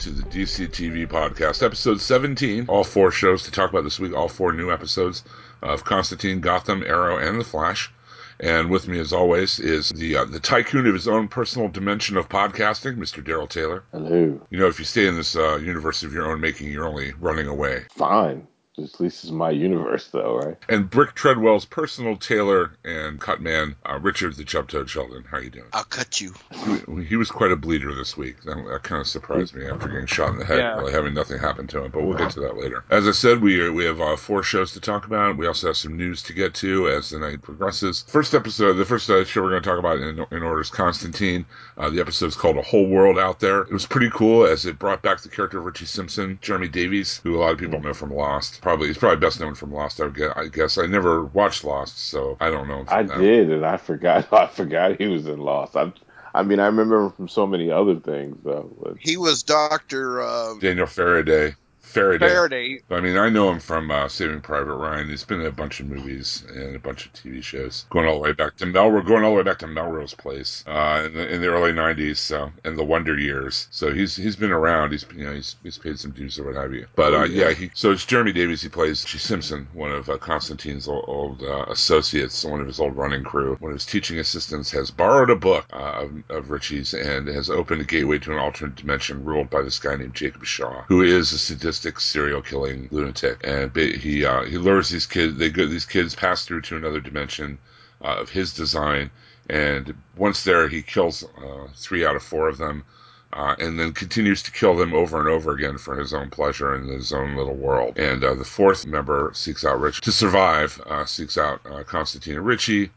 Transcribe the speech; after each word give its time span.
To 0.00 0.10
the 0.10 0.22
DC 0.22 0.68
TV 0.68 1.06
podcast, 1.06 1.62
episode 1.62 2.00
17. 2.00 2.64
All 2.68 2.84
four 2.84 3.10
shows 3.10 3.42
to 3.42 3.50
talk 3.50 3.68
about 3.68 3.84
this 3.84 4.00
week, 4.00 4.14
all 4.14 4.28
four 4.28 4.50
new 4.50 4.72
episodes 4.72 5.24
of 5.60 5.84
Constantine, 5.84 6.40
Gotham, 6.40 6.82
Arrow, 6.82 7.18
and 7.18 7.38
The 7.38 7.44
Flash. 7.44 7.92
And 8.40 8.70
with 8.70 8.88
me, 8.88 8.98
as 8.98 9.12
always, 9.12 9.60
is 9.60 9.90
the 9.90 10.16
uh, 10.16 10.24
the 10.24 10.40
tycoon 10.40 10.86
of 10.86 10.94
his 10.94 11.06
own 11.06 11.28
personal 11.28 11.68
dimension 11.68 12.16
of 12.16 12.30
podcasting, 12.30 12.96
Mr. 12.96 13.22
Daryl 13.22 13.46
Taylor. 13.46 13.84
Hello. 13.92 14.40
You 14.48 14.58
know, 14.58 14.68
if 14.68 14.78
you 14.78 14.86
stay 14.86 15.06
in 15.06 15.16
this 15.16 15.36
uh, 15.36 15.56
universe 15.56 16.02
of 16.02 16.14
your 16.14 16.32
own 16.32 16.40
making, 16.40 16.72
you're 16.72 16.88
only 16.88 17.12
running 17.20 17.46
away. 17.46 17.84
Fine. 17.90 18.46
At 18.82 19.00
least 19.00 19.24
it's 19.24 19.30
my 19.30 19.50
universe, 19.50 20.08
though, 20.08 20.38
right? 20.38 20.56
And 20.68 20.88
Brick 20.88 21.14
Treadwell's 21.14 21.64
personal 21.64 22.16
tailor 22.16 22.72
and 22.84 23.20
cut 23.20 23.40
man, 23.40 23.76
uh, 23.88 23.98
Richard 24.00 24.36
the 24.36 24.44
Chubtoad 24.44 24.88
Sheldon. 24.88 25.24
How 25.30 25.38
are 25.38 25.42
you 25.42 25.50
doing? 25.50 25.66
I'll 25.72 25.84
cut 25.84 26.20
you. 26.20 26.34
He, 26.52 27.04
he 27.04 27.16
was 27.16 27.30
quite 27.30 27.52
a 27.52 27.56
bleeder 27.56 27.94
this 27.94 28.16
week. 28.16 28.42
That, 28.44 28.56
that 28.70 28.82
kind 28.82 29.00
of 29.00 29.06
surprised 29.06 29.54
me 29.54 29.66
after 29.66 29.88
getting 29.88 30.06
shot 30.06 30.30
in 30.30 30.38
the 30.38 30.44
head, 30.44 30.58
Yeah. 30.58 30.76
really 30.78 30.92
having 30.92 31.14
nothing 31.14 31.38
happen 31.38 31.66
to 31.68 31.84
him. 31.84 31.90
But 31.90 32.02
we'll 32.04 32.16
get 32.18 32.30
to 32.32 32.40
that 32.40 32.56
later. 32.56 32.84
As 32.90 33.06
I 33.06 33.12
said, 33.12 33.40
we 33.40 33.68
we 33.70 33.84
have 33.84 34.00
uh, 34.00 34.16
four 34.16 34.42
shows 34.42 34.72
to 34.72 34.80
talk 34.80 35.06
about. 35.06 35.36
We 35.36 35.46
also 35.46 35.68
have 35.68 35.76
some 35.76 35.96
news 35.96 36.22
to 36.24 36.32
get 36.32 36.54
to 36.54 36.88
as 36.88 37.10
the 37.10 37.18
night 37.18 37.42
progresses. 37.42 38.04
First 38.08 38.34
episode, 38.34 38.74
the 38.74 38.84
first 38.84 39.08
uh, 39.10 39.24
show 39.24 39.42
we're 39.42 39.50
going 39.50 39.62
to 39.62 39.68
talk 39.68 39.78
about 39.78 39.98
in, 39.98 40.18
in 40.36 40.42
order 40.42 40.60
is 40.60 40.70
Constantine. 40.70 41.44
Uh, 41.78 41.90
the 41.90 42.00
episode 42.00 42.26
is 42.26 42.36
called 42.36 42.56
A 42.56 42.62
Whole 42.62 42.86
World 42.88 43.18
Out 43.18 43.40
There. 43.40 43.62
It 43.62 43.72
was 43.72 43.86
pretty 43.86 44.10
cool 44.10 44.44
as 44.46 44.66
it 44.66 44.78
brought 44.78 45.02
back 45.02 45.20
the 45.20 45.28
character 45.28 45.58
of 45.58 45.64
Richie 45.64 45.86
Simpson, 45.86 46.38
Jeremy 46.42 46.68
Davies, 46.68 47.20
who 47.22 47.36
a 47.36 47.38
lot 47.38 47.52
of 47.52 47.58
people 47.58 47.80
know 47.80 47.94
from 47.94 48.14
Lost. 48.14 48.60
Probably 48.70 48.86
he's 48.86 48.98
probably 48.98 49.18
best 49.18 49.40
known 49.40 49.56
from 49.56 49.72
Lost. 49.72 50.00
I 50.00 50.46
guess. 50.46 50.78
I 50.78 50.86
never 50.86 51.24
watched 51.24 51.64
Lost, 51.64 51.98
so 51.98 52.36
I 52.38 52.50
don't 52.50 52.68
know. 52.68 52.84
I 52.86 53.02
did, 53.02 53.50
and 53.50 53.66
I 53.66 53.76
forgot. 53.76 54.32
I 54.32 54.46
forgot 54.46 54.96
he 54.96 55.08
was 55.08 55.26
in 55.26 55.40
Lost. 55.40 55.74
I, 55.74 55.92
I 56.32 56.44
mean, 56.44 56.60
I 56.60 56.66
remember 56.66 57.06
him 57.06 57.10
from 57.10 57.26
so 57.26 57.48
many 57.48 57.72
other 57.72 57.96
things, 57.96 58.38
though. 58.44 58.72
But 58.80 58.98
He 59.00 59.16
was 59.16 59.42
Doctor 59.42 60.22
uh, 60.22 60.54
Daniel 60.60 60.86
Faraday. 60.86 61.56
Faraday. 61.90 62.28
Faraday. 62.28 62.80
I 62.90 63.00
mean, 63.00 63.16
I 63.16 63.28
know 63.28 63.50
him 63.50 63.58
from 63.58 63.90
uh, 63.90 64.08
Saving 64.08 64.40
Private 64.40 64.74
Ryan. 64.74 65.08
He's 65.08 65.24
been 65.24 65.40
in 65.40 65.46
a 65.46 65.52
bunch 65.52 65.80
of 65.80 65.86
movies 65.86 66.44
and 66.48 66.76
a 66.76 66.78
bunch 66.78 67.06
of 67.06 67.12
TV 67.12 67.42
shows, 67.42 67.84
going 67.90 68.06
all 68.06 68.14
the 68.14 68.20
way 68.20 68.32
back 68.32 68.56
to 68.58 68.66
Melrose, 68.66 69.06
going 69.06 69.24
all 69.24 69.32
the 69.32 69.36
way 69.38 69.42
back 69.42 69.58
to 69.58 69.66
Melrose 69.66 70.14
Place 70.14 70.64
uh, 70.66 71.02
in, 71.06 71.14
the, 71.14 71.34
in 71.34 71.40
the 71.40 71.48
early 71.48 71.72
'90s, 71.72 72.18
so 72.18 72.52
in 72.64 72.76
the 72.76 72.84
Wonder 72.84 73.18
Years. 73.18 73.66
So 73.70 73.92
he's 73.92 74.14
he's 74.14 74.36
been 74.36 74.52
around. 74.52 74.92
He's 74.92 75.04
you 75.14 75.24
know 75.24 75.34
he's 75.34 75.56
he's 75.62 75.78
paid 75.78 75.98
some 75.98 76.12
dues 76.12 76.38
or 76.38 76.44
what 76.44 76.54
have 76.54 76.72
you. 76.72 76.86
But 76.94 77.14
uh, 77.14 77.24
yeah, 77.24 77.52
he, 77.52 77.70
so 77.74 77.90
it's 77.90 78.06
Jeremy 78.06 78.32
Davies. 78.32 78.62
He 78.62 78.68
plays 78.68 79.04
G. 79.04 79.18
Simpson, 79.18 79.66
one 79.72 79.90
of 79.90 80.08
uh, 80.08 80.18
Constantine's 80.18 80.86
old, 80.86 81.04
old 81.08 81.42
uh, 81.42 81.66
associates, 81.68 82.44
one 82.44 82.60
of 82.60 82.66
his 82.66 82.78
old 82.78 82.96
running 82.96 83.24
crew. 83.24 83.56
One 83.58 83.72
of 83.72 83.76
his 83.76 83.86
teaching 83.86 84.18
assistants 84.18 84.70
has 84.70 84.90
borrowed 84.90 85.30
a 85.30 85.36
book 85.36 85.66
uh, 85.72 86.04
of, 86.04 86.22
of 86.28 86.50
Richie's 86.50 86.94
and 86.94 87.26
has 87.28 87.50
opened 87.50 87.80
a 87.80 87.84
gateway 87.84 88.18
to 88.20 88.32
an 88.32 88.38
alternate 88.38 88.76
dimension 88.76 89.24
ruled 89.24 89.50
by 89.50 89.62
this 89.62 89.78
guy 89.78 89.96
named 89.96 90.14
Jacob 90.14 90.44
Shaw, 90.44 90.84
who 90.88 91.02
is 91.02 91.32
a 91.32 91.38
sadistic 91.38 91.79
serial 91.98 92.42
killing 92.42 92.88
lunatic. 92.90 93.40
And 93.44 93.74
he 93.74 94.24
uh, 94.24 94.44
he 94.44 94.58
lures 94.58 94.88
these 94.88 95.06
kids. 95.06 95.36
They 95.36 95.50
go. 95.50 95.66
These 95.66 95.86
kids 95.86 96.14
pass 96.14 96.44
through 96.44 96.62
to 96.62 96.76
another 96.76 97.00
dimension 97.00 97.58
uh, 98.02 98.16
of 98.16 98.30
his 98.30 98.52
design, 98.54 99.10
and 99.48 99.94
once 100.16 100.44
there, 100.44 100.68
he 100.68 100.82
kills 100.82 101.24
uh, 101.24 101.66
three 101.74 102.04
out 102.04 102.16
of 102.16 102.22
four 102.22 102.48
of 102.48 102.58
them. 102.58 102.84
Uh, 103.32 103.54
and 103.60 103.78
then 103.78 103.92
continues 103.92 104.42
to 104.42 104.50
kill 104.50 104.74
them 104.74 104.92
over 104.92 105.20
and 105.20 105.28
over 105.28 105.52
again 105.52 105.78
for 105.78 105.96
his 105.96 106.12
own 106.12 106.28
pleasure 106.28 106.74
in 106.74 106.88
his 106.88 107.12
own 107.12 107.36
little 107.36 107.54
world. 107.54 107.96
And 107.96 108.24
uh, 108.24 108.34
the 108.34 108.44
fourth 108.44 108.84
member 108.84 109.30
seeks 109.34 109.64
out 109.64 109.78
Rich 109.78 110.00
to 110.00 110.10
survive, 110.10 110.82
uh, 110.86 111.04
seeks 111.04 111.38
out 111.38 111.60
uh, 111.64 111.84
Constantina 111.84 112.40
Ritchie. 112.40 112.90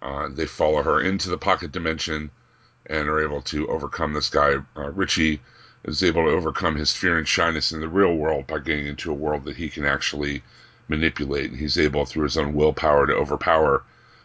Uh, 0.00 0.28
they 0.30 0.46
follow 0.46 0.82
her 0.82 1.02
into 1.02 1.28
the 1.28 1.36
pocket 1.36 1.70
dimension 1.70 2.30
and 2.86 3.08
are 3.08 3.22
able 3.22 3.42
to 3.42 3.68
overcome 3.68 4.14
this 4.14 4.30
guy. 4.30 4.54
Uh, 4.74 4.90
Richie 4.92 5.40
is 5.88 6.02
able 6.02 6.24
to 6.24 6.30
overcome 6.30 6.76
his 6.76 6.92
fear 6.92 7.18
and 7.18 7.26
shyness 7.26 7.72
in 7.72 7.80
the 7.80 7.88
real 7.88 8.14
world 8.14 8.46
by 8.46 8.58
getting 8.58 8.86
into 8.86 9.10
a 9.10 9.14
world 9.14 9.44
that 9.44 9.56
he 9.56 9.68
can 9.68 9.84
actually 9.84 10.42
manipulate. 10.88 11.50
And 11.50 11.58
he's 11.58 11.78
able, 11.78 12.04
through 12.04 12.24
his 12.24 12.38
own 12.38 12.54
willpower, 12.54 13.06
to 13.06 13.14
overpower 13.14 13.82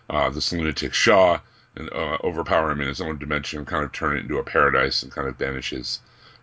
uh, 0.10 0.30
this 0.30 0.52
lunatic 0.52 0.94
Shaw 0.94 1.40
and 1.76 1.90
uh, 1.92 2.18
overpower 2.24 2.72
him 2.72 2.82
in 2.82 2.88
his 2.88 3.02
own 3.02 3.18
dimension 3.18 3.60
and 3.60 3.68
kind 3.68 3.84
of 3.84 3.92
turn 3.92 4.18
it 4.18 4.22
into 4.22 4.38
a 4.38 4.44
paradise 4.44 5.04
and 5.04 5.12
kind 5.12 5.28
of 5.28 5.38
banish 5.38 5.72
his 5.72 6.00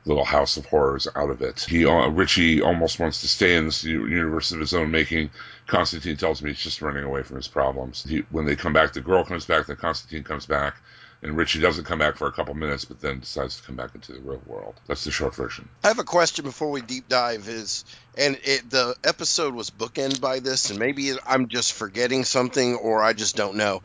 little 0.07 0.25
house 0.25 0.57
of 0.57 0.67
horrors 0.67 1.07
out 1.15 1.31
of 1.31 1.43
it. 1.43 1.61
He 1.61 1.85
uh, 1.85 2.09
Richie 2.09 2.63
almost 2.63 2.99
wants 2.99 3.21
to 3.21 3.29
stay 3.29 3.57
in 3.57 3.67
this 3.67 3.85
universe 3.85 4.51
of 4.51 4.61
his 4.61 4.75
own 4.75 4.91
making. 4.91 5.31
Constantine 5.67 6.17
tells 6.17 6.43
me 6.43 6.51
he's 6.51 6.61
just 6.63 6.83
running 6.83 7.05
away 7.05 7.23
from 7.23 7.37
his 7.37 7.49
problems. 7.49 8.05
He, 8.05 8.25
when 8.31 8.47
they 8.47 8.57
come 8.57 8.73
back, 8.73 8.93
the 8.93 9.01
girl 9.01 9.25
comes 9.25 9.45
back, 9.45 9.67
then 9.67 9.77
Constantine 9.77 10.25
comes 10.25 10.47
back, 10.47 10.77
and 11.23 11.37
Richie 11.37 11.61
doesn't 11.61 11.85
come 11.85 11.99
back 11.99 12.17
for 12.17 12.27
a 12.27 12.33
couple 12.33 12.55
minutes, 12.55 12.85
but 12.85 13.01
then 13.01 13.21
decides 13.21 13.57
to 13.57 13.63
come 13.63 13.77
back 13.77 13.95
into 13.95 14.13
the 14.13 14.21
real 14.21 14.43
world. 14.47 14.75
That's 14.87 15.05
the 15.05 15.11
short 15.11 15.35
version. 15.35 15.69
I 15.85 15.89
have 15.89 15.99
a 15.99 16.05
question 16.05 16.45
before 16.45 16.71
we 16.71 16.81
deep 16.81 17.09
dive. 17.09 17.49
Is 17.49 17.85
and 18.17 18.39
it, 18.45 18.71
the 18.71 18.95
episode 19.05 19.55
was 19.55 19.71
bookend 19.71 20.21
by 20.21 20.41
this, 20.41 20.71
and 20.71 20.79
maybe 20.79 21.13
I'm 21.27 21.49
just 21.49 21.75
forgetting 21.75 22.25
something, 22.25 22.77
or 22.77 23.03
I 23.03 23.13
just 23.13 23.37
don't 23.37 23.57
know. 23.57 23.83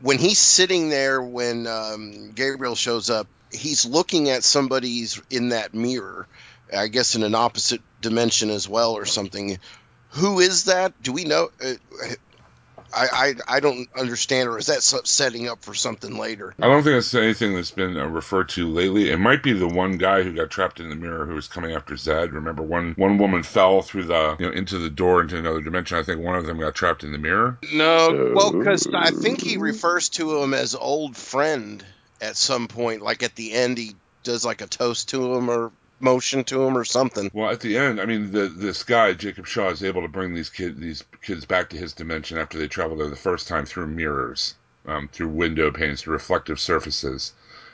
When 0.00 0.18
he's 0.18 0.38
sitting 0.38 0.88
there, 0.88 1.20
when 1.20 1.66
um, 1.66 2.32
Gabriel 2.32 2.74
shows 2.74 3.10
up, 3.10 3.26
he's 3.52 3.84
looking 3.86 4.30
at 4.30 4.42
somebody's 4.42 5.20
in 5.30 5.50
that 5.50 5.74
mirror. 5.74 6.26
I 6.74 6.88
guess 6.88 7.14
in 7.14 7.22
an 7.22 7.34
opposite 7.34 7.82
dimension 8.00 8.48
as 8.50 8.66
well, 8.66 8.92
or 8.92 9.04
something. 9.04 9.58
Who 10.10 10.40
is 10.40 10.64
that? 10.64 11.00
Do 11.02 11.12
we 11.12 11.24
know? 11.24 11.50
Uh, 11.62 11.74
I, 12.94 13.06
I 13.48 13.56
I 13.56 13.60
don't 13.60 13.88
understand, 13.96 14.48
or 14.48 14.58
is 14.58 14.66
that 14.66 14.82
setting 14.82 15.48
up 15.48 15.62
for 15.64 15.74
something 15.74 16.16
later? 16.16 16.54
I 16.60 16.66
don't 16.68 16.82
think 16.82 16.96
it's 16.96 17.14
anything 17.14 17.54
that's 17.54 17.70
been 17.70 17.96
uh, 17.96 18.06
referred 18.06 18.48
to 18.50 18.68
lately. 18.68 19.10
It 19.10 19.18
might 19.18 19.42
be 19.42 19.52
the 19.52 19.66
one 19.68 19.98
guy 19.98 20.22
who 20.22 20.32
got 20.32 20.50
trapped 20.50 20.80
in 20.80 20.88
the 20.90 20.96
mirror 20.96 21.26
who 21.26 21.34
was 21.34 21.48
coming 21.48 21.72
after 21.72 21.96
Zed. 21.96 22.32
Remember, 22.32 22.62
one 22.62 22.94
one 22.96 23.18
woman 23.18 23.42
fell 23.42 23.82
through 23.82 24.04
the 24.04 24.36
you 24.38 24.46
know 24.46 24.52
into 24.52 24.78
the 24.78 24.90
door 24.90 25.20
into 25.20 25.36
another 25.38 25.60
dimension. 25.60 25.98
I 25.98 26.02
think 26.02 26.20
one 26.20 26.36
of 26.36 26.46
them 26.46 26.58
got 26.60 26.74
trapped 26.74 27.04
in 27.04 27.12
the 27.12 27.18
mirror. 27.18 27.58
No, 27.72 28.08
So- 28.08 28.32
well, 28.34 28.52
because 28.52 28.86
I 28.94 29.10
think 29.10 29.40
he 29.40 29.56
refers 29.56 30.08
to 30.10 30.42
him 30.42 30.54
as 30.54 30.74
old 30.74 31.16
friend 31.16 31.84
at 32.20 32.36
some 32.36 32.68
point. 32.68 33.02
Like 33.02 33.22
at 33.22 33.34
the 33.34 33.52
end, 33.52 33.78
he 33.78 33.94
does 34.22 34.44
like 34.44 34.60
a 34.60 34.66
toast 34.66 35.08
to 35.10 35.34
him 35.34 35.50
or 35.50 35.72
motion 36.04 36.44
to 36.44 36.62
him 36.62 36.76
or 36.76 36.84
something. 36.84 37.30
Well, 37.32 37.50
at 37.50 37.60
the 37.60 37.76
end, 37.76 38.00
I 38.00 38.04
mean, 38.04 38.30
the, 38.30 38.46
this 38.48 38.84
guy 38.84 39.12
Jacob 39.14 39.46
Shaw 39.46 39.70
is 39.70 39.82
able 39.82 40.02
to 40.02 40.08
bring 40.08 40.34
these 40.34 40.50
kid 40.50 40.78
these 40.78 41.02
kids 41.22 41.44
back 41.44 41.70
to 41.70 41.76
his 41.76 41.92
dimension 41.92 42.38
after 42.38 42.58
they 42.58 42.68
travel 42.68 42.96
there 42.96 43.08
the 43.08 43.16
first 43.16 43.48
time 43.48 43.64
through 43.64 43.88
mirrors, 43.88 44.54
um, 44.86 45.08
through 45.08 45.28
window 45.28 45.70
panes, 45.70 46.02
through 46.02 46.12
reflective 46.12 46.60
surfaces, 46.60 47.32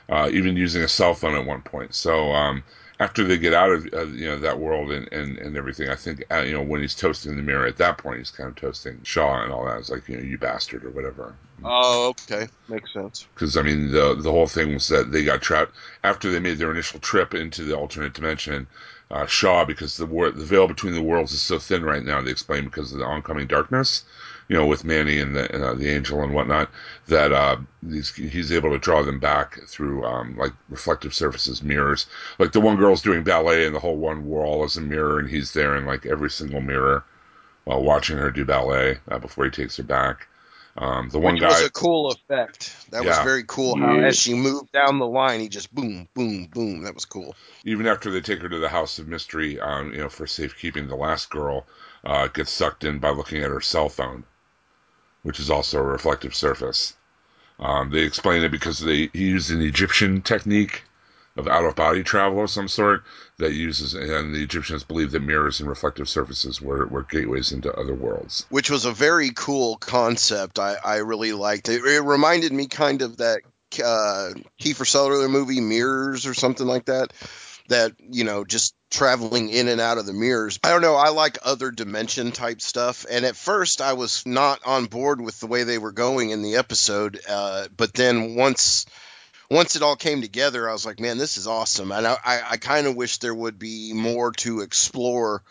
uh, 0.09 0.29
even 0.31 0.57
using 0.57 0.81
a 0.81 0.87
cell 0.87 1.13
phone 1.13 1.35
at 1.35 1.45
one 1.45 1.61
point. 1.61 1.93
So 1.93 2.31
um, 2.31 2.63
after 3.01 3.23
they 3.23 3.37
get 3.37 3.53
out 3.53 3.71
of 3.71 3.89
uh, 3.93 4.05
you 4.05 4.27
know 4.27 4.39
that 4.39 4.59
world 4.59 4.91
and, 4.91 5.11
and, 5.11 5.37
and 5.39 5.57
everything, 5.57 5.89
I 5.89 5.95
think 5.95 6.23
uh, 6.31 6.41
you 6.41 6.53
know 6.53 6.63
when 6.63 6.81
he's 6.81 6.95
toasting 6.95 7.35
the 7.35 7.41
mirror 7.41 7.65
at 7.65 7.77
that 7.77 7.97
point, 7.97 8.19
he's 8.19 8.31
kind 8.31 8.49
of 8.49 8.55
toasting 8.55 9.01
Shaw 9.03 9.43
and 9.43 9.51
all 9.51 9.65
that. 9.65 9.79
It's 9.79 9.89
like 9.89 10.07
you 10.07 10.17
know 10.17 10.23
you 10.23 10.37
bastard 10.37 10.85
or 10.85 10.91
whatever. 10.91 11.35
Oh, 11.63 12.09
okay, 12.09 12.47
makes 12.67 12.93
sense. 12.93 13.27
because 13.35 13.57
I 13.57 13.61
mean 13.61 13.91
the 13.91 14.15
the 14.15 14.31
whole 14.31 14.47
thing 14.47 14.73
was 14.73 14.87
that 14.87 15.11
they 15.11 15.23
got 15.25 15.41
trapped 15.41 15.75
after 16.03 16.31
they 16.31 16.39
made 16.39 16.57
their 16.59 16.71
initial 16.71 16.99
trip 16.99 17.33
into 17.33 17.63
the 17.63 17.75
alternate 17.77 18.13
dimension. 18.13 18.67
Uh, 19.09 19.25
Shaw, 19.25 19.65
because 19.65 19.97
the 19.97 20.05
war, 20.05 20.31
the 20.31 20.45
veil 20.45 20.67
between 20.69 20.93
the 20.93 21.01
worlds 21.01 21.33
is 21.33 21.41
so 21.41 21.59
thin 21.59 21.83
right 21.83 22.03
now, 22.05 22.21
they 22.21 22.31
explain 22.31 22.63
because 22.63 22.93
of 22.93 22.99
the 22.99 23.05
oncoming 23.05 23.45
darkness, 23.47 24.05
you 24.47 24.55
know, 24.55 24.65
with 24.65 24.85
Manny 24.85 25.19
and 25.19 25.35
the 25.35 25.53
uh, 25.65 25.73
the 25.73 25.89
angel 25.89 26.23
and 26.23 26.33
whatnot, 26.33 26.69
that 27.07 27.33
uh, 27.33 27.57
he's 27.89 28.15
he's 28.15 28.51
able 28.53 28.69
to 28.71 28.77
draw 28.79 29.03
them 29.03 29.19
back 29.19 29.59
through 29.67 30.05
um, 30.05 30.37
like 30.37 30.53
reflective 30.69 31.13
surfaces, 31.13 31.61
mirrors. 31.61 32.05
Like 32.39 32.53
the 32.53 32.61
one 32.61 32.77
girl's 32.77 33.01
doing 33.01 33.23
ballet, 33.23 33.65
and 33.65 33.75
the 33.75 33.79
whole 33.79 33.97
one 33.97 34.25
wall 34.25 34.63
is 34.63 34.77
a 34.77 34.81
mirror, 34.81 35.19
and 35.19 35.29
he's 35.29 35.51
there 35.53 35.75
in 35.75 35.85
like 35.85 36.05
every 36.05 36.29
single 36.29 36.61
mirror 36.61 37.03
while 37.65 37.83
watching 37.83 38.17
her 38.17 38.31
do 38.31 38.45
ballet 38.45 38.99
uh, 39.09 39.19
before 39.19 39.45
he 39.45 39.51
takes 39.51 39.77
her 39.77 39.83
back. 39.83 40.27
Um, 40.77 41.09
the 41.09 41.19
one 41.19 41.35
Which 41.35 41.41
guy, 41.41 41.47
was 41.47 41.61
a 41.61 41.69
cool 41.69 42.11
effect. 42.11 42.75
That 42.91 43.05
was 43.05 43.17
very 43.19 43.43
cool. 43.47 43.75
How 43.75 43.97
Yeah. 43.97 44.07
as 44.07 44.17
she 44.17 44.33
moved 44.33 44.71
down 44.71 44.99
the 44.99 45.07
line, 45.07 45.39
he 45.39 45.49
just 45.49 45.73
boom, 45.73 46.07
boom, 46.13 46.45
boom. 46.45 46.83
That 46.83 46.95
was 46.95 47.05
cool. 47.05 47.35
even 47.63 47.87
after 47.87 48.09
they 48.09 48.21
take 48.21 48.41
her 48.41 48.49
to 48.49 48.59
the 48.59 48.69
house 48.69 48.99
of 48.99 49.07
mystery, 49.07 49.59
um, 49.59 49.91
you 49.93 49.99
know, 49.99 50.09
for 50.09 50.25
safekeeping, 50.25 50.87
the 50.87 50.95
last 50.95 51.29
girl 51.29 51.65
uh, 52.05 52.27
gets 52.27 52.51
sucked 52.51 52.83
in 52.83 52.99
by 52.99 53.09
looking 53.09 53.43
at 53.43 53.49
her 53.51 53.61
cell 53.61 53.89
phone, 53.89 54.23
which 55.23 55.39
is 55.39 55.49
also 55.49 55.79
a 55.79 55.83
reflective 55.83 56.35
surface. 56.35 56.95
Um, 57.59 57.91
they 57.91 58.01
explain 58.01 58.43
it 58.43 58.49
because 58.51 58.79
they 58.79 59.09
he 59.13 59.25
used 59.27 59.51
an 59.51 59.61
Egyptian 59.61 60.21
technique 60.21 60.83
of 61.37 61.47
out 61.47 61.65
of 61.65 61.75
body 61.75 62.03
travel 62.03 62.43
of 62.43 62.49
some 62.49 62.67
sort 62.67 63.03
that 63.37 63.53
uses, 63.53 63.93
and 63.93 64.35
the 64.35 64.43
Egyptians 64.43 64.83
believed 64.83 65.11
that 65.13 65.21
mirrors 65.21 65.59
and 65.59 65.69
reflective 65.69 66.09
surfaces 66.09 66.61
were, 66.61 66.85
were 66.87 67.03
gateways 67.03 67.51
into 67.51 67.73
other 67.73 67.93
worlds. 67.93 68.45
which 68.49 68.69
was 68.69 68.85
a 68.85 68.91
very 68.91 69.31
cool 69.35 69.77
concept. 69.77 70.59
I, 70.59 70.75
I 70.83 70.97
really 70.97 71.33
liked 71.33 71.69
it. 71.69 71.83
It 71.83 72.01
reminded 72.01 72.51
me 72.51 72.67
kind 72.67 73.01
of 73.01 73.17
that 73.17 73.41
uh, 73.83 74.31
Kiefer 74.59 74.85
Sutherland 74.85 75.31
movie 75.31 75.61
Mirrors 75.61 76.25
or 76.25 76.33
something 76.33 76.67
like 76.67 76.85
that. 76.85 77.13
That 77.69 77.93
you 78.09 78.25
know, 78.25 78.43
just 78.43 78.75
traveling 78.89 79.49
in 79.49 79.69
and 79.69 79.79
out 79.79 79.97
of 79.97 80.05
the 80.05 80.11
mirrors. 80.11 80.59
I 80.61 80.71
don't 80.71 80.81
know. 80.81 80.95
I 80.95 81.09
like 81.09 81.37
other 81.41 81.71
dimension 81.71 82.33
type 82.33 82.59
stuff. 82.59 83.05
And 83.09 83.23
at 83.23 83.37
first, 83.37 83.79
I 83.79 83.93
was 83.93 84.25
not 84.25 84.59
on 84.65 84.87
board 84.87 85.21
with 85.21 85.39
the 85.39 85.47
way 85.47 85.63
they 85.63 85.77
were 85.77 85.93
going 85.93 86.31
in 86.31 86.41
the 86.41 86.57
episode. 86.57 87.21
Uh, 87.29 87.67
but 87.77 87.93
then 87.93 88.35
once 88.35 88.85
once 89.51 89.75
it 89.75 89.81
all 89.81 89.97
came 89.97 90.21
together, 90.21 90.69
I 90.69 90.71
was 90.71 90.85
like, 90.85 91.01
man, 91.01 91.17
this 91.17 91.35
is 91.35 91.45
awesome. 91.45 91.91
And 91.91 92.07
I, 92.07 92.15
I, 92.23 92.41
I 92.51 92.57
kind 92.57 92.87
of 92.87 92.95
wish 92.95 93.17
there 93.17 93.35
would 93.35 93.59
be 93.59 93.91
more 93.93 94.31
to 94.31 94.61
explore 94.61 95.43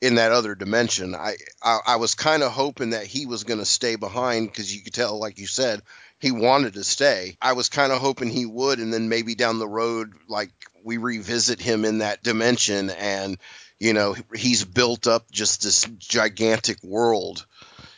in 0.00 0.16
that 0.16 0.32
other 0.32 0.56
dimension. 0.56 1.14
I 1.14 1.36
I, 1.62 1.78
I 1.86 1.96
was 1.96 2.16
kind 2.16 2.42
of 2.42 2.50
hoping 2.50 2.90
that 2.90 3.06
he 3.06 3.26
was 3.26 3.44
going 3.44 3.60
to 3.60 3.64
stay 3.64 3.94
behind 3.94 4.48
because 4.48 4.74
you 4.74 4.82
could 4.82 4.92
tell, 4.92 5.20
like 5.20 5.38
you 5.38 5.46
said, 5.46 5.82
he 6.18 6.32
wanted 6.32 6.74
to 6.74 6.82
stay. 6.82 7.36
I 7.40 7.52
was 7.52 7.68
kind 7.68 7.92
of 7.92 8.00
hoping 8.00 8.28
he 8.28 8.44
would, 8.44 8.80
and 8.80 8.92
then 8.92 9.08
maybe 9.08 9.36
down 9.36 9.60
the 9.60 9.68
road, 9.68 10.14
like 10.28 10.50
we 10.82 10.96
revisit 10.96 11.60
him 11.60 11.84
in 11.84 11.98
that 11.98 12.24
dimension, 12.24 12.90
and 12.90 13.38
you 13.78 13.92
know 13.92 14.16
he's 14.34 14.64
built 14.64 15.06
up 15.06 15.30
just 15.30 15.62
this 15.62 15.84
gigantic 15.98 16.82
world. 16.82 17.46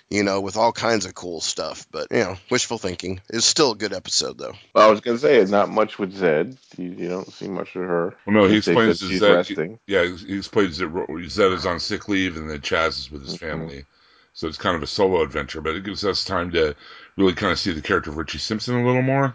You 0.08 0.22
know, 0.22 0.40
with 0.40 0.56
all 0.56 0.72
kinds 0.72 1.04
of 1.04 1.14
cool 1.14 1.40
stuff, 1.40 1.84
but 1.90 2.06
you 2.12 2.18
know, 2.18 2.36
wishful 2.48 2.78
thinking. 2.78 3.20
It's 3.28 3.44
still 3.44 3.72
a 3.72 3.76
good 3.76 3.92
episode, 3.92 4.38
though. 4.38 4.54
I 4.74 4.88
was 4.88 5.00
gonna 5.00 5.18
say 5.18 5.44
not 5.46 5.68
much 5.68 5.98
with 5.98 6.14
Zed. 6.14 6.56
You, 6.78 6.90
you 6.90 7.08
don't 7.08 7.32
see 7.32 7.48
much 7.48 7.74
of 7.74 7.82
her. 7.82 8.14
Well, 8.24 8.36
no, 8.36 8.44
he 8.46 8.58
explains 8.58 9.00
that 9.00 9.08
she's 9.08 9.18
Zed, 9.18 9.34
resting. 9.36 9.80
yeah, 9.88 10.04
he 10.04 10.38
explains 10.38 10.78
that 10.78 11.26
Zed 11.28 11.52
is 11.52 11.66
on 11.66 11.80
sick 11.80 12.08
leave 12.08 12.36
and 12.36 12.48
then 12.48 12.60
Chaz 12.60 12.98
is 13.00 13.10
with 13.10 13.22
his 13.22 13.34
Mhm. 13.36 13.40
family. 13.40 13.84
So 14.32 14.46
it's 14.46 14.58
kind 14.58 14.76
of 14.76 14.82
a 14.82 14.86
solo 14.86 15.22
adventure, 15.22 15.60
but 15.60 15.74
it 15.74 15.82
gives 15.84 16.04
us 16.04 16.24
time 16.24 16.52
to 16.52 16.76
really 17.16 17.32
kind 17.32 17.50
of 17.52 17.58
see 17.58 17.72
the 17.72 17.80
character 17.80 18.10
of 18.10 18.16
Richie 18.16 18.38
Simpson 18.38 18.76
a 18.76 18.86
little 18.86 19.02
more. 19.02 19.34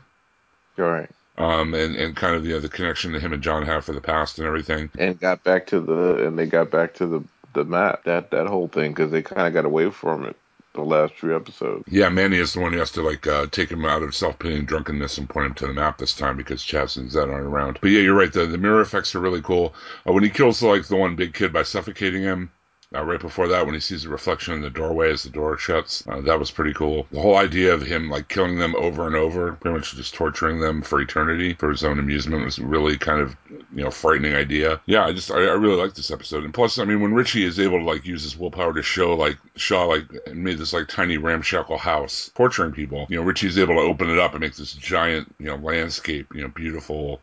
All 0.79 0.85
right, 0.85 1.09
um, 1.37 1.73
and 1.73 1.97
and 1.97 2.15
kind 2.15 2.35
of 2.35 2.45
you 2.45 2.53
know, 2.53 2.59
the 2.61 2.69
connection 2.69 3.11
that 3.11 3.21
him 3.21 3.33
and 3.33 3.43
John 3.43 3.65
have 3.65 3.83
for 3.83 3.91
the 3.93 3.99
past 3.99 4.37
and 4.39 4.47
everything. 4.47 4.89
and 4.97 5.19
got 5.19 5.43
back 5.43 5.67
to 5.67 5.81
the 5.81 6.25
and 6.27 6.39
they 6.39 6.45
got 6.45 6.71
back 6.71 6.93
to 6.95 7.07
the 7.07 7.23
the 7.53 7.65
map 7.65 8.05
that 8.05 8.31
that 8.31 8.47
whole 8.47 8.69
thing 8.69 8.91
because 8.91 9.11
they 9.11 9.21
kind 9.21 9.47
of 9.47 9.53
got 9.53 9.65
away 9.65 9.89
from 9.89 10.23
it 10.25 10.37
the 10.73 10.81
last 10.81 11.13
three 11.15 11.35
episodes. 11.35 11.83
Yeah, 11.87 12.09
Manny 12.09 12.37
is 12.37 12.53
the 12.53 12.61
one 12.61 12.73
who 12.73 12.79
has 12.79 12.91
to 12.91 13.01
like 13.01 13.27
uh, 13.27 13.47
take 13.47 13.71
him 13.71 13.85
out 13.85 14.03
of 14.03 14.15
self-pitying 14.15 14.65
drunkenness 14.65 15.17
and 15.17 15.29
point 15.29 15.47
him 15.47 15.53
to 15.55 15.67
the 15.67 15.73
map 15.73 15.97
this 15.97 16.15
time 16.15 16.37
because 16.37 16.63
Chaz 16.63 16.97
and 16.97 17.11
Zed 17.11 17.29
aren't 17.29 17.45
around. 17.45 17.79
But 17.81 17.91
yeah, 17.91 18.01
you're 18.01 18.15
right. 18.15 18.31
The 18.31 18.45
the 18.45 18.57
mirror 18.57 18.81
effects 18.81 19.13
are 19.15 19.19
really 19.19 19.41
cool. 19.41 19.73
Uh, 20.07 20.13
when 20.13 20.23
he 20.23 20.29
kills 20.29 20.61
like 20.61 20.85
the 20.87 20.95
one 20.95 21.15
big 21.15 21.33
kid 21.33 21.51
by 21.53 21.63
suffocating 21.63 22.23
him. 22.23 22.51
Uh, 22.93 23.03
right 23.05 23.21
before 23.21 23.47
that, 23.47 23.65
when 23.65 23.73
he 23.73 23.79
sees 23.79 24.03
the 24.03 24.09
reflection 24.09 24.53
in 24.53 24.61
the 24.61 24.69
doorway 24.69 25.09
as 25.09 25.23
the 25.23 25.29
door 25.29 25.57
shuts, 25.57 26.05
uh, 26.07 26.19
that 26.19 26.37
was 26.37 26.51
pretty 26.51 26.73
cool. 26.73 27.07
The 27.11 27.21
whole 27.21 27.37
idea 27.37 27.73
of 27.73 27.81
him 27.81 28.09
like 28.09 28.27
killing 28.27 28.59
them 28.59 28.75
over 28.75 29.07
and 29.07 29.15
over, 29.15 29.53
pretty 29.53 29.77
much 29.77 29.95
just 29.95 30.13
torturing 30.13 30.59
them 30.59 30.81
for 30.81 30.99
eternity 30.99 31.53
for 31.53 31.69
his 31.69 31.85
own 31.85 31.99
amusement, 31.99 32.43
was 32.43 32.59
really 32.59 32.97
kind 32.97 33.21
of 33.21 33.37
you 33.73 33.85
know 33.85 33.91
frightening 33.91 34.35
idea. 34.35 34.81
Yeah, 34.87 35.05
I 35.05 35.13
just 35.13 35.31
I, 35.31 35.35
I 35.35 35.53
really 35.53 35.81
like 35.81 35.93
this 35.93 36.11
episode. 36.11 36.43
And 36.43 36.53
plus, 36.53 36.79
I 36.79 36.83
mean, 36.83 36.99
when 36.99 37.13
Richie 37.13 37.45
is 37.45 37.61
able 37.61 37.79
to 37.79 37.85
like 37.85 38.05
use 38.05 38.23
his 38.23 38.37
willpower 38.37 38.73
to 38.73 38.83
show 38.83 39.15
like 39.15 39.37
Shaw 39.55 39.85
like 39.85 40.05
made 40.35 40.57
this 40.57 40.73
like 40.73 40.89
tiny 40.89 41.15
ramshackle 41.15 41.77
house 41.77 42.29
torturing 42.35 42.73
people, 42.73 43.07
you 43.09 43.15
know, 43.15 43.23
Richie 43.23 43.47
is 43.47 43.57
able 43.57 43.75
to 43.75 43.81
open 43.81 44.09
it 44.09 44.19
up 44.19 44.33
and 44.33 44.41
make 44.41 44.55
this 44.55 44.73
giant 44.73 45.33
you 45.39 45.45
know 45.45 45.55
landscape, 45.55 46.27
you 46.35 46.41
know, 46.41 46.49
beautiful, 46.49 47.21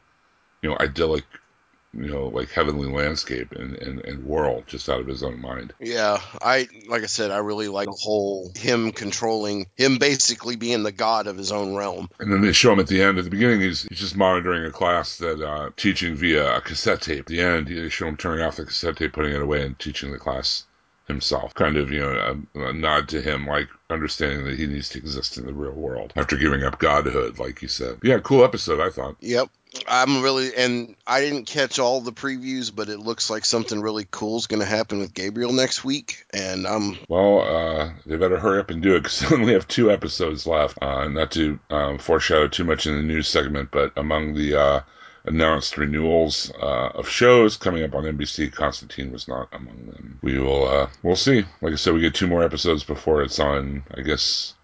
you 0.63 0.71
know, 0.71 0.79
idyllic 0.81 1.25
you 1.95 2.07
know, 2.07 2.29
like 2.29 2.51
heavenly 2.51 2.89
landscape 2.89 3.53
and, 3.53 3.77
and, 3.77 4.05
and 4.05 4.25
world 4.25 4.65
just 4.67 4.89
out 4.89 5.01
of 5.01 5.07
his 5.07 5.23
own 5.23 5.41
mind. 5.41 5.73
Yeah, 5.81 6.21
I 6.43 6.69
like 6.89 7.03
I 7.03 7.07
said, 7.07 7.31
I 7.31 7.39
really 7.39 7.69
like 7.69 7.87
the 7.87 7.99
whole 8.01 8.53
him 8.57 8.93
controlling 8.93 9.67
him 9.77 9.99
basically 9.99 10.57
being 10.57 10.83
the 10.83 10.93
god 10.93 11.27
of 11.27 11.37
his 11.37 11.53
own 11.53 11.75
realm. 11.75 12.09
And 12.19 12.33
then 12.33 12.43
they 12.43 12.53
show 12.53 12.73
him 12.73 12.81
at 12.81 12.89
the 12.89 13.03
end. 13.03 13.19
At 13.19 13.25
the 13.25 13.31
beginning, 13.31 13.61
he's, 13.61 13.83
he's 13.83 13.99
just 13.99 14.17
monitoring 14.17 14.65
a 14.65 14.71
class 14.71 15.17
that 15.19 15.41
uh, 15.41 15.71
teaching 15.77 16.15
via 16.15 16.57
a 16.57 16.61
cassette 16.61 17.03
tape. 17.03 17.21
At 17.21 17.27
the 17.27 17.41
end, 17.41 17.69
they 17.69 17.89
show 17.89 18.07
him 18.07 18.17
turning 18.17 18.45
off 18.45 18.57
the 18.57 18.65
cassette 18.65 18.97
tape, 18.97 19.13
putting 19.13 19.33
it 19.33 19.43
away, 19.43 19.63
and 19.63 19.79
teaching 19.79 20.13
the 20.13 20.19
class 20.19 20.67
himself. 21.07 21.55
Kind 21.55 21.77
of, 21.77 21.91
you 21.91 22.01
know, 22.01 22.37
a, 22.55 22.61
a 22.69 22.73
nod 22.73 23.09
to 23.09 23.23
him, 23.23 23.47
like 23.47 23.69
understanding 23.91 24.45
that 24.45 24.59
he 24.59 24.67
needs 24.67 24.91
to 24.91 24.99
exist 24.99 25.39
in 25.39 25.47
the 25.47 25.55
real 25.55 25.73
world 25.73 26.13
after 26.17 26.37
giving 26.37 26.63
up 26.63 26.79
godhood, 26.79 27.39
like 27.39 27.63
you 27.63 27.69
said. 27.69 27.99
Yeah, 28.03 28.19
cool 28.19 28.45
episode, 28.45 28.81
I 28.81 28.91
thought. 28.91 29.17
Yep. 29.21 29.49
I'm 29.87 30.23
really 30.23 30.55
and 30.55 30.97
I 31.07 31.21
didn't 31.21 31.47
catch 31.47 31.79
all 31.79 32.01
the 32.01 32.13
previews, 32.13 32.75
but 32.75 32.89
it 32.89 32.99
looks 32.99 33.31
like 33.31 33.45
something 33.45 33.81
really 33.81 34.07
cool 34.11 34.39
is 34.39 34.47
going 34.47 34.61
to 34.61 34.67
happen 34.67 34.99
with 34.99 35.15
Gabriel 35.15 35.53
next 35.53 35.85
week, 35.85 36.25
and 36.33 36.67
I'm 36.67 36.99
Well, 37.09 37.41
uh, 37.41 37.91
they 38.07 38.17
better 38.17 38.39
hurry 38.39 38.61
up 38.61 38.71
and 38.71 38.83
do 38.83 38.97
it 38.97 39.01
because 39.01 39.21
they 39.21 39.35
only 39.35 39.53
have 39.53 39.69
two 39.69 39.91
episodes 39.91 40.47
left. 40.47 40.79
Uh, 40.83 41.09
not 41.09 41.31
to 41.33 41.59
um, 41.71 41.99
foreshadow 41.99 42.49
too 42.49 42.65
much 42.65 42.87
in 42.87 42.97
the 42.97 43.03
news 43.03 43.29
segment, 43.29 43.71
but 43.71 43.93
among 43.97 44.35
the 44.35 44.59
uh, 44.59 44.81
announced 45.25 45.77
renewals 45.77 46.51
uh, 46.61 46.89
of 46.95 47.09
shows 47.09 47.57
coming 47.57 47.85
up 47.85 47.95
on 47.95 48.05
NBC, 48.05 48.53
Constantine 48.53 49.13
was 49.13 49.29
not 49.29 49.49
among 49.53 49.87
them. 49.87 50.19
We 50.23 50.39
will, 50.39 50.67
uh, 50.67 50.89
we'll 51.03 51.17
see. 51.17 51.45
Like 51.61 51.73
I 51.73 51.77
said, 51.77 51.95
we 51.95 52.01
get 52.01 52.15
two 52.15 52.27
more 52.27 52.43
episodes 52.43 52.85
before 52.85 53.23
it's 53.23 53.39
on, 53.39 53.85
I 53.95 54.01
guess, 54.01 54.55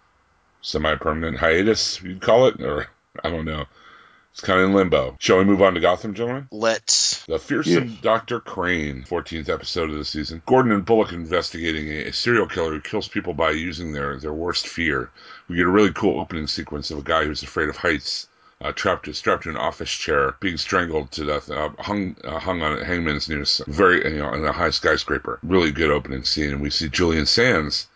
semi-permanent 0.61 1.37
hiatus. 1.37 2.01
You'd 2.01 2.21
call 2.21 2.47
it, 2.47 2.61
or 2.61 2.87
I 3.23 3.29
don't 3.29 3.45
know. 3.45 3.65
It's 4.35 4.41
kind 4.41 4.59
of 4.59 4.65
in 4.65 4.75
limbo. 4.75 5.15
Shall 5.17 5.37
we 5.37 5.45
move 5.45 5.61
on 5.61 5.75
to 5.75 5.79
Gotham, 5.79 6.13
gentlemen? 6.13 6.49
let's 6.51 7.23
The 7.25 7.39
Fearsome 7.39 7.87
Yes. 7.87 8.01
Dr. 8.01 8.41
Crane, 8.41 9.05
14th 9.07 9.47
episode 9.47 9.89
of 9.89 9.95
the 9.97 10.03
season. 10.03 10.41
Gordon 10.45 10.73
and 10.73 10.83
Bullock 10.83 11.13
investigating 11.13 11.87
a, 11.87 12.09
a 12.09 12.11
serial 12.11 12.45
killer 12.45 12.71
who 12.71 12.81
kills 12.81 13.07
people 13.07 13.33
by 13.33 13.51
using 13.51 13.93
their, 13.93 14.19
their 14.19 14.33
worst 14.33 14.67
fear. 14.67 15.09
We 15.47 15.55
get 15.55 15.67
a 15.67 15.69
really 15.69 15.93
cool 15.93 16.19
opening 16.19 16.47
sequence 16.47 16.91
of 16.91 16.97
a 16.97 17.01
guy 17.01 17.23
who's 17.23 17.43
afraid 17.43 17.69
of 17.69 17.77
heights, 17.77 18.27
uh, 18.59 18.73
trapped 18.73 19.07
strapped 19.15 19.43
to 19.43 19.51
an 19.51 19.55
office 19.55 19.89
chair, 19.89 20.35
being 20.41 20.57
strangled 20.57 21.13
to 21.13 21.25
death, 21.25 21.49
uh, 21.49 21.69
hung 21.79 22.17
uh, 22.25 22.37
hung 22.37 22.61
on 22.61 22.79
a 22.79 22.83
hangman's 22.83 23.29
noose, 23.29 23.61
very 23.67 24.03
you 24.15 24.19
know, 24.19 24.33
in 24.33 24.43
a 24.43 24.51
high 24.51 24.69
skyscraper. 24.69 25.39
Really 25.43 25.71
good 25.71 25.91
opening 25.91 26.25
scene, 26.25 26.49
and 26.51 26.61
we 26.61 26.71
see 26.71 26.89
Julian 26.89 27.25
Sands 27.25 27.87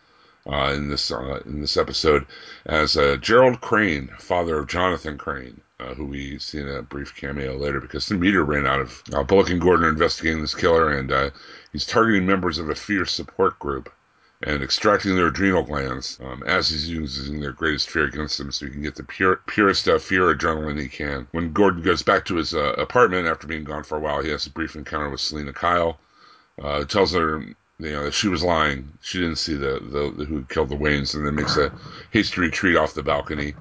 uh, 0.50 0.72
in 0.74 0.88
this 0.88 1.12
uh, 1.12 1.42
in 1.46 1.60
this 1.60 1.76
episode 1.76 2.26
as 2.66 2.96
uh, 2.96 3.18
Gerald 3.18 3.60
Crane, 3.60 4.08
father 4.20 4.60
of 4.60 4.68
Jonathan 4.70 5.18
Crane, 5.18 5.60
uh, 5.80 5.94
who 5.94 6.06
we 6.06 6.38
see 6.40 6.60
in 6.60 6.68
a 6.68 6.82
brief 6.82 7.16
cameo 7.16 7.56
later 7.56 7.80
because 7.80 8.08
the 8.08 8.16
meter 8.16 8.44
ran 8.44 8.66
out 8.66 8.80
of. 8.80 9.04
Uh, 9.14 9.24
Bullock 9.24 9.50
and 9.50 9.62
Gordon 9.62 9.86
are 9.86 9.90
investigating 9.90 10.42
this 10.42 10.56
killer, 10.56 10.92
and 10.92 11.12
uh, 11.12 11.30
he's 11.72 11.86
targeting 11.86 12.26
members 12.26 12.58
of 12.58 12.70
a 12.70 12.76
fear 12.76 13.06
support 13.06 13.58
group 13.60 13.92
and 14.42 14.64
extracting 14.64 15.16
their 15.16 15.28
adrenal 15.28 15.64
glands 15.64 16.18
um, 16.24 16.44
as 16.44 16.70
he's 16.70 16.90
using 16.90 17.42
their 17.42 17.52
greatest 17.52 17.90
fear 17.90 18.06
against 18.06 18.38
them 18.38 18.52
so 18.52 18.66
he 18.66 18.72
can 18.72 18.82
get 18.82 18.96
the 18.96 19.04
pure, 19.04 19.42
purest 19.48 19.86
fear 20.02 20.34
adrenaline 20.34 20.80
he 20.80 20.88
can. 20.88 21.28
When 21.32 21.52
Gordon 21.52 21.82
goes 21.82 22.04
back 22.04 22.26
to 22.26 22.36
his 22.36 22.54
uh, 22.54 22.74
apartment 22.74 23.28
after 23.28 23.48
being 23.48 23.66
gone 23.66 23.84
for 23.84 23.98
a 23.98 24.02
while, 24.02 24.22
he 24.22 24.30
has 24.30 24.48
a 24.48 24.52
brief 24.52 24.76
encounter 24.76 25.10
with 25.10 25.20
Selina 25.20 25.54
Kyle. 25.54 26.00
Uh, 26.62 26.84
tells 26.84 27.14
her 27.14 27.42
you 27.80 27.92
know 27.92 28.04
that 28.04 28.14
she 28.14 28.28
was 28.28 28.44
lying. 28.44 28.92
She 29.02 29.20
didn't 29.20 29.38
see 29.38 29.56
the, 29.56 29.80
the, 29.82 30.14
the 30.16 30.26
who 30.26 30.44
killed 30.44 30.70
the 30.70 30.76
Waynes, 30.76 31.16
and 31.16 31.26
then 31.26 31.36
makes 31.36 31.56
a 31.56 31.72
hasty 32.12 32.42
retreat 32.42 32.76
off 32.76 32.94
the 32.94 33.04
balcony. 33.04 33.54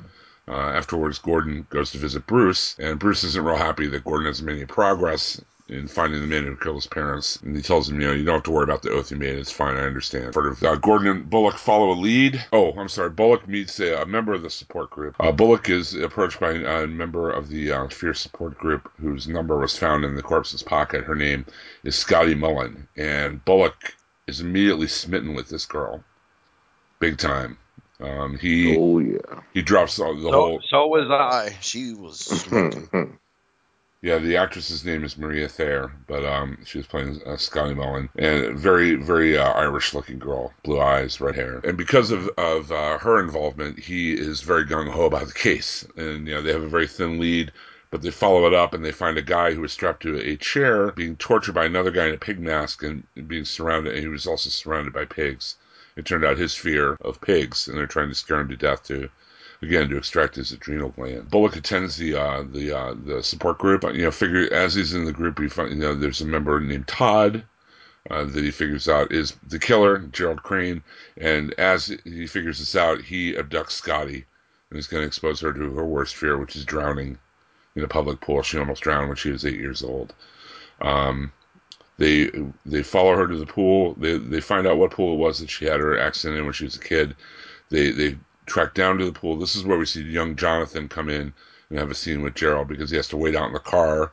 Uh, 0.48 0.54
afterwards, 0.54 1.18
Gordon 1.18 1.66
goes 1.68 1.90
to 1.90 1.98
visit 1.98 2.26
Bruce, 2.26 2.74
and 2.78 2.98
Bruce 2.98 3.22
isn't 3.24 3.44
real 3.44 3.56
happy 3.56 3.86
that 3.88 4.04
Gordon 4.04 4.26
hasn't 4.26 4.46
made 4.46 4.56
any 4.56 4.66
progress 4.66 5.40
in 5.68 5.86
finding 5.86 6.20
the 6.20 6.26
man 6.26 6.44
who 6.44 6.56
killed 6.56 6.76
his 6.76 6.86
parents. 6.86 7.36
And 7.42 7.54
he 7.54 7.62
tells 7.62 7.90
him, 7.90 8.00
you 8.00 8.06
know, 8.06 8.14
you 8.14 8.24
don't 8.24 8.36
have 8.36 8.42
to 8.44 8.50
worry 8.50 8.64
about 8.64 8.82
the 8.82 8.90
oath 8.90 9.10
you 9.10 9.18
made. 9.18 9.36
It's 9.36 9.52
fine. 9.52 9.76
I 9.76 9.80
understand. 9.80 10.32
Sort 10.32 10.46
of, 10.46 10.62
uh, 10.62 10.76
Gordon 10.76 11.08
and 11.08 11.30
Bullock 11.30 11.58
follow 11.58 11.90
a 11.90 11.92
lead. 11.92 12.42
Oh, 12.52 12.72
I'm 12.78 12.88
sorry. 12.88 13.10
Bullock 13.10 13.46
meets 13.46 13.78
a, 13.78 14.00
a 14.00 14.06
member 14.06 14.32
of 14.32 14.42
the 14.42 14.50
support 14.50 14.88
group. 14.88 15.14
Uh, 15.20 15.30
Bullock 15.30 15.68
is 15.68 15.94
approached 15.94 16.40
by 16.40 16.52
a 16.52 16.86
member 16.86 17.30
of 17.30 17.48
the 17.48 17.70
uh, 17.70 17.88
Fear 17.88 18.14
support 18.14 18.56
group 18.56 18.90
whose 18.98 19.28
number 19.28 19.58
was 19.58 19.76
found 19.76 20.04
in 20.04 20.14
the 20.14 20.22
corpse's 20.22 20.62
pocket. 20.62 21.04
Her 21.04 21.14
name 21.14 21.44
is 21.84 21.96
Scotty 21.96 22.34
Mullen. 22.34 22.88
And 22.96 23.44
Bullock 23.44 23.94
is 24.26 24.40
immediately 24.40 24.88
smitten 24.88 25.34
with 25.34 25.50
this 25.50 25.66
girl. 25.66 26.02
Big 26.98 27.18
time. 27.18 27.58
Um, 28.00 28.38
he 28.38 28.78
Oh 28.78 28.98
yeah. 29.00 29.40
he 29.54 29.62
drops 29.62 29.96
the, 29.96 30.04
the 30.22 30.32
So, 30.32 30.32
whole 30.32 30.64
so 30.70 30.86
was 30.88 31.10
I. 31.10 31.56
She 31.60 31.94
was. 31.94 32.46
Yeah, 34.00 34.18
the 34.18 34.36
actress's 34.36 34.84
name 34.84 35.02
is 35.02 35.18
Maria 35.18 35.48
Thayer, 35.48 35.90
but 36.06 36.24
um, 36.24 36.58
she 36.64 36.78
was 36.78 36.86
playing 36.86 37.20
uh, 37.26 37.36
Scotty 37.36 37.74
Mullen, 37.74 38.08
and 38.16 38.56
very, 38.56 38.94
very 38.94 39.36
uh, 39.36 39.50
Irish-looking 39.52 40.20
girl, 40.20 40.52
blue 40.62 40.80
eyes, 40.80 41.20
red 41.20 41.34
hair. 41.34 41.58
And 41.64 41.76
because 41.76 42.12
of 42.12 42.28
of 42.38 42.70
uh, 42.70 42.98
her 42.98 43.18
involvement, 43.20 43.78
he 43.80 44.12
is 44.12 44.40
very 44.42 44.64
gung 44.64 44.88
ho 44.88 45.06
about 45.06 45.26
the 45.26 45.32
case, 45.32 45.84
and 45.96 46.28
you 46.28 46.34
know 46.34 46.42
they 46.42 46.52
have 46.52 46.62
a 46.62 46.68
very 46.68 46.86
thin 46.86 47.18
lead. 47.18 47.50
But 47.90 48.02
they 48.02 48.10
follow 48.12 48.46
it 48.46 48.54
up 48.54 48.74
and 48.74 48.84
they 48.84 48.92
find 48.92 49.16
a 49.18 49.22
guy 49.22 49.52
who 49.54 49.62
was 49.62 49.72
strapped 49.72 50.02
to 50.02 50.18
a 50.20 50.36
chair 50.36 50.92
being 50.92 51.16
tortured 51.16 51.54
by 51.54 51.64
another 51.64 51.90
guy 51.90 52.06
in 52.08 52.14
a 52.14 52.18
pig 52.18 52.38
mask 52.38 52.82
and 52.82 53.02
being 53.26 53.46
surrounded. 53.46 53.94
And 53.94 54.02
he 54.02 54.08
was 54.08 54.26
also 54.26 54.50
surrounded 54.50 54.92
by 54.92 55.06
pigs. 55.06 55.56
It 55.98 56.06
turned 56.06 56.24
out 56.24 56.38
his 56.38 56.54
fear 56.54 56.96
of 57.02 57.20
pigs, 57.20 57.68
and 57.68 57.76
they're 57.76 57.86
trying 57.86 58.08
to 58.08 58.14
scare 58.14 58.40
him 58.40 58.48
to 58.48 58.56
death 58.56 58.84
to 58.84 59.10
again 59.60 59.88
to 59.90 59.98
extract 59.98 60.36
his 60.36 60.52
adrenal 60.52 60.90
gland. 60.90 61.28
Bullock 61.28 61.56
attends 61.56 61.96
the 61.96 62.14
uh, 62.14 62.44
the 62.50 62.72
uh, 62.72 62.94
the 63.04 63.22
support 63.22 63.58
group. 63.58 63.82
You 63.82 64.04
know, 64.04 64.10
figure 64.10 64.50
as 64.52 64.74
he's 64.74 64.94
in 64.94 65.04
the 65.04 65.12
group, 65.12 65.38
he 65.38 65.48
find, 65.48 65.70
you 65.70 65.76
know 65.76 65.94
there's 65.94 66.22
a 66.22 66.26
member 66.26 66.60
named 66.60 66.88
Todd 66.88 67.44
uh, 68.10 68.24
that 68.24 68.44
he 68.44 68.50
figures 68.50 68.88
out 68.88 69.12
is 69.12 69.36
the 69.46 69.58
killer, 69.58 69.98
Gerald 69.98 70.42
Crane, 70.42 70.82
and 71.16 71.52
as 71.58 71.86
he 72.04 72.26
figures 72.26 72.60
this 72.60 72.76
out, 72.76 73.02
he 73.02 73.34
abducts 73.34 73.72
Scotty 73.72 74.24
and 74.70 74.76
he's 74.76 74.86
going 74.86 75.02
to 75.02 75.06
expose 75.06 75.40
her 75.40 75.52
to 75.52 75.74
her 75.74 75.84
worst 75.84 76.14
fear, 76.16 76.36
which 76.38 76.56
is 76.56 76.64
drowning 76.64 77.18
in 77.74 77.84
a 77.84 77.88
public 77.88 78.20
pool. 78.20 78.42
She 78.42 78.58
almost 78.58 78.82
drowned 78.82 79.08
when 79.08 79.16
she 79.16 79.30
was 79.30 79.44
eight 79.44 79.58
years 79.58 79.82
old. 79.82 80.14
Um, 80.80 81.32
they 81.98 82.30
they 82.64 82.82
follow 82.82 83.16
her 83.16 83.26
to 83.26 83.36
the 83.36 83.46
pool. 83.46 83.94
They 83.94 84.18
they 84.18 84.40
find 84.40 84.66
out 84.66 84.78
what 84.78 84.92
pool 84.92 85.14
it 85.14 85.18
was 85.18 85.40
that 85.40 85.50
she 85.50 85.66
had 85.66 85.80
her 85.80 85.98
accident 85.98 86.38
in 86.38 86.44
when 86.44 86.54
she 86.54 86.64
was 86.64 86.76
a 86.76 86.80
kid. 86.80 87.14
They 87.70 87.90
they 87.90 88.18
track 88.46 88.74
down 88.74 88.98
to 88.98 89.04
the 89.04 89.12
pool. 89.12 89.36
This 89.36 89.56
is 89.56 89.64
where 89.64 89.78
we 89.78 89.86
see 89.86 90.02
young 90.02 90.36
Jonathan 90.36 90.88
come 90.88 91.10
in 91.10 91.32
and 91.70 91.78
have 91.78 91.90
a 91.90 91.94
scene 91.94 92.22
with 92.22 92.34
Gerald 92.34 92.68
because 92.68 92.90
he 92.90 92.96
has 92.96 93.08
to 93.08 93.16
wait 93.16 93.36
out 93.36 93.48
in 93.48 93.52
the 93.52 93.60
car 93.60 94.12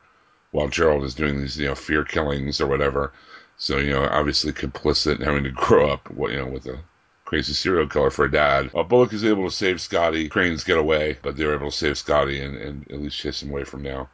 while 0.51 0.67
Gerald 0.67 1.03
is 1.03 1.15
doing 1.15 1.39
these, 1.39 1.57
you 1.57 1.67
know, 1.67 1.75
fear 1.75 2.03
killings 2.03 2.59
or 2.59 2.67
whatever. 2.67 3.13
So, 3.57 3.77
you 3.77 3.91
know, 3.91 4.03
obviously 4.03 4.51
complicit 4.51 5.19
in 5.19 5.25
having 5.25 5.43
to 5.43 5.51
grow 5.51 5.89
up, 5.89 6.09
you 6.17 6.37
know, 6.37 6.47
with 6.47 6.65
a 6.65 6.79
crazy 7.23 7.53
serial 7.53 7.87
killer 7.87 8.09
for 8.09 8.25
a 8.25 8.31
dad. 8.31 8.69
Uh, 8.75 8.83
Bullock 8.83 9.13
is 9.13 9.23
able 9.23 9.45
to 9.45 9.55
save 9.55 9.79
Scotty. 9.79 10.27
Cranes 10.27 10.63
get 10.63 10.77
away, 10.77 11.17
but 11.21 11.37
they're 11.37 11.53
able 11.53 11.71
to 11.71 11.77
save 11.77 11.97
Scotty 11.97 12.41
and, 12.41 12.55
and 12.57 12.91
at 12.91 13.01
least 13.01 13.17
chase 13.17 13.41
him 13.41 13.49
away 13.49 13.63
from 13.63 13.81
now. 13.81 14.09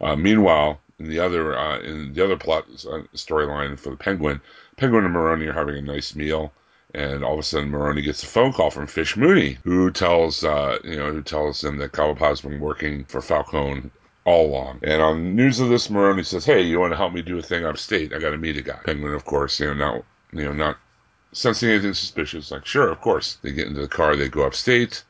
Uh, 0.00 0.16
meanwhile, 0.16 0.80
in 0.98 1.08
the 1.08 1.18
other 1.18 1.56
uh, 1.56 1.78
in 1.80 2.12
the 2.12 2.24
other 2.24 2.36
plot 2.36 2.66
uh, 2.70 3.02
storyline 3.14 3.78
for 3.78 3.90
the 3.90 3.96
Penguin, 3.96 4.40
Penguin 4.76 5.04
and 5.04 5.14
Maroni 5.14 5.46
are 5.46 5.52
having 5.52 5.76
a 5.76 5.82
nice 5.82 6.14
meal 6.14 6.52
and 6.96 7.22
all 7.22 7.34
of 7.34 7.40
a 7.40 7.42
sudden 7.42 7.68
Maroni 7.68 8.00
gets 8.00 8.22
a 8.22 8.26
phone 8.26 8.52
call 8.52 8.70
from 8.70 8.86
Fish 8.86 9.16
Mooney, 9.16 9.58
who 9.64 9.90
tells 9.90 10.42
uh, 10.42 10.78
you 10.82 10.96
know 10.96 11.12
who 11.12 11.22
tells 11.22 11.62
him 11.62 11.76
that 11.78 11.92
Cobblepot's 11.92 12.40
been 12.40 12.58
working 12.58 13.04
for 13.04 13.20
Falcone 13.20 13.90
all 14.24 14.46
along. 14.46 14.80
And 14.82 15.02
on 15.02 15.36
news 15.36 15.60
of 15.60 15.68
this, 15.68 15.90
Maroni 15.90 16.22
says, 16.22 16.46
"Hey, 16.46 16.62
you 16.62 16.80
want 16.80 16.92
to 16.92 16.96
help 16.96 17.12
me 17.12 17.22
do 17.22 17.38
a 17.38 17.42
thing 17.42 17.66
upstate? 17.66 18.14
I 18.14 18.18
got 18.18 18.30
to 18.30 18.38
meet 18.38 18.56
a 18.56 18.62
guy." 18.62 18.78
Penguin, 18.84 19.14
of 19.14 19.24
course, 19.24 19.60
you 19.60 19.66
know 19.66 19.74
not 19.74 20.04
you 20.32 20.44
know 20.44 20.52
not 20.52 20.78
sensing 21.32 21.68
anything 21.68 21.94
suspicious, 21.94 22.50
like 22.50 22.64
sure, 22.64 22.88
of 22.90 23.00
course. 23.00 23.38
They 23.42 23.52
get 23.52 23.68
into 23.68 23.82
the 23.82 23.88
car, 23.88 24.16
they 24.16 24.28
go 24.28 24.46
upstate, 24.46 25.04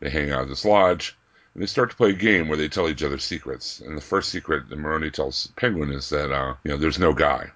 they 0.00 0.08
hang 0.08 0.30
out 0.30 0.42
at 0.42 0.48
this 0.48 0.64
lodge. 0.64 1.16
And 1.56 1.62
they 1.62 1.66
start 1.66 1.88
to 1.88 1.96
play 1.96 2.10
a 2.10 2.12
game 2.12 2.48
where 2.48 2.58
they 2.58 2.68
tell 2.68 2.86
each 2.86 3.02
other 3.02 3.16
secrets. 3.16 3.80
And 3.80 3.96
the 3.96 4.02
first 4.02 4.28
secret 4.28 4.68
that 4.68 4.78
Maroni 4.78 5.10
tells 5.10 5.46
Penguin 5.56 5.90
is 5.90 6.10
that, 6.10 6.30
uh, 6.30 6.54
you 6.64 6.70
know, 6.70 6.76
there's 6.76 6.98
no 6.98 7.14
guy. 7.14 7.50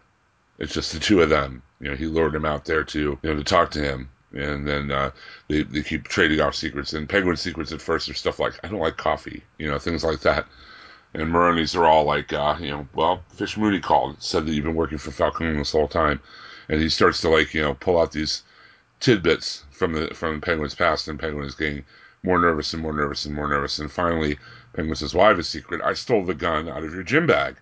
It's 0.59 0.73
just 0.73 0.95
the 0.95 0.99
two 0.99 1.21
of 1.21 1.28
them. 1.28 1.62
You 1.80 1.90
know, 1.90 1.97
he 1.97 2.07
lured 2.07 2.35
him 2.35 2.47
out 2.47 2.64
there 2.64 2.83
to, 2.83 2.99
you 2.99 3.19
know, 3.23 3.37
to 3.37 3.45
talk 3.45 3.71
to 3.73 3.83
him. 3.83 4.09
And 4.33 4.66
then 4.66 4.90
uh, 4.90 5.11
they, 5.49 5.64
they 5.64 5.83
keep 5.83 6.04
trading 6.04 6.40
off 6.40 6.54
secrets. 6.54 6.95
And 6.95 7.11
Penguin's 7.11 7.42
secrets 7.42 7.73
at 7.73 7.83
first 7.83 8.09
are 8.09 8.14
stuff 8.14 8.38
like, 8.38 8.54
I 8.64 8.69
don't 8.69 8.80
like 8.80 8.97
coffee, 8.97 9.42
you 9.59 9.71
know, 9.71 9.78
things 9.78 10.02
like 10.02 10.21
that. 10.21 10.47
And 11.12 11.30
Maroni's 11.30 11.76
are 11.76 11.85
all 11.85 12.04
like, 12.04 12.33
uh, 12.33 12.57
you 12.59 12.71
know, 12.71 12.88
well, 12.95 13.23
Fish 13.35 13.59
Mooney 13.59 13.80
called, 13.80 14.23
said 14.23 14.47
that 14.47 14.54
you've 14.54 14.64
been 14.64 14.76
working 14.76 14.97
for 14.97 15.11
Falcone 15.11 15.59
this 15.59 15.73
whole 15.73 15.88
time. 15.88 16.23
And 16.71 16.80
he 16.80 16.88
starts 16.88 17.21
to, 17.21 17.28
like, 17.28 17.52
you 17.52 17.61
know, 17.61 17.75
pull 17.75 18.00
out 18.00 18.12
these 18.12 18.45
tidbits 18.99 19.64
from 19.73 19.92
the 19.92 20.14
from 20.14 20.40
Penguin's 20.40 20.75
past. 20.75 21.07
And 21.07 21.21
Penguin 21.21 21.47
is 21.47 21.54
getting 21.54 21.85
more 22.22 22.38
nervous 22.38 22.72
and 22.74 22.82
more 22.82 22.92
nervous 22.92 23.24
and 23.24 23.34
more 23.34 23.48
nervous. 23.48 23.78
And 23.78 23.90
finally, 23.90 24.38
Penguin 24.74 24.96
says, 24.96 25.14
Well, 25.14 25.26
I 25.26 25.28
have 25.28 25.38
a 25.38 25.42
secret. 25.42 25.80
I 25.82 25.94
stole 25.94 26.24
the 26.24 26.34
gun 26.34 26.68
out 26.68 26.84
of 26.84 26.94
your 26.94 27.02
gym 27.02 27.26
bag. 27.26 27.56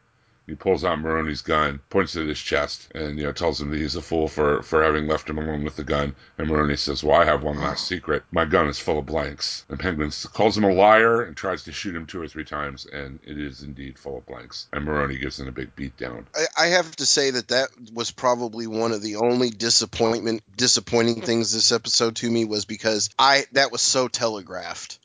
He 0.49 0.55
pulls 0.55 0.83
out 0.83 0.99
Maroni's 0.99 1.43
gun, 1.43 1.81
points 1.91 2.17
it 2.17 2.23
at 2.23 2.29
his 2.29 2.41
chest, 2.41 2.89
and 2.95 3.19
you 3.19 3.25
know 3.25 3.33
tells 3.33 3.61
him 3.61 3.71
that 3.71 3.79
he's 3.79 3.97
a 3.97 4.03
fool 4.03 4.29
for 4.29 4.63
for 4.63 4.83
having 4.83 5.07
left 5.07 5.29
him 5.29 5.37
alone 5.37 5.63
with 5.63 5.77
the 5.77 5.85
gun. 5.85 6.17
And 6.39 6.49
Maroni 6.49 6.77
says, 6.77 7.05
"Well, 7.05 7.21
I 7.21 7.27
have 7.27 7.43
one 7.43 7.61
last 7.61 7.87
secret. 7.87 8.23
My 8.33 8.47
gun 8.47 8.67
is 8.69 8.79
full 8.79 8.99
of 8.99 9.05
blanks." 9.05 9.67
And 9.69 9.79
Penguin 9.79 10.11
calls 10.33 10.57
him 10.57 10.65
a 10.65 10.73
liar 10.73 11.21
and 11.21 11.37
tries 11.37 11.65
to 11.65 11.73
shoot 11.73 11.95
him 11.95 12.07
two 12.07 12.23
or 12.23 12.29
three 12.29 12.45
times, 12.45 12.87
and 12.87 13.21
it 13.25 13.39
is 13.39 13.63
indeed 13.63 13.99
full 13.99 14.17
of 14.17 14.27
blanks. 14.27 14.69
And 14.73 14.87
Maroni 14.87 15.19
gives 15.19 15.39
him 15.39 15.49
a 15.49 15.53
big 15.53 15.77
beat 15.77 15.99
down. 15.99 16.27
I, 16.35 16.47
I 16.57 16.67
have 16.69 16.97
to 16.97 17.05
say 17.05 17.31
that 17.31 17.49
that 17.49 17.69
was 17.93 18.11
probably 18.11 18.67
one 18.67 18.93
of 18.93 19.03
the 19.03 19.17
only 19.17 19.51
disappointment 19.51 20.43
disappointing 20.57 21.21
things 21.21 21.53
this 21.53 21.73
episode 21.73 22.17
to 22.17 22.31
me 22.31 22.47
was 22.47 22.65
because 22.65 23.11
I 23.19 23.45
that 23.53 23.71
was 23.71 23.83
so 23.83 24.09
telegraphed. 24.09 24.99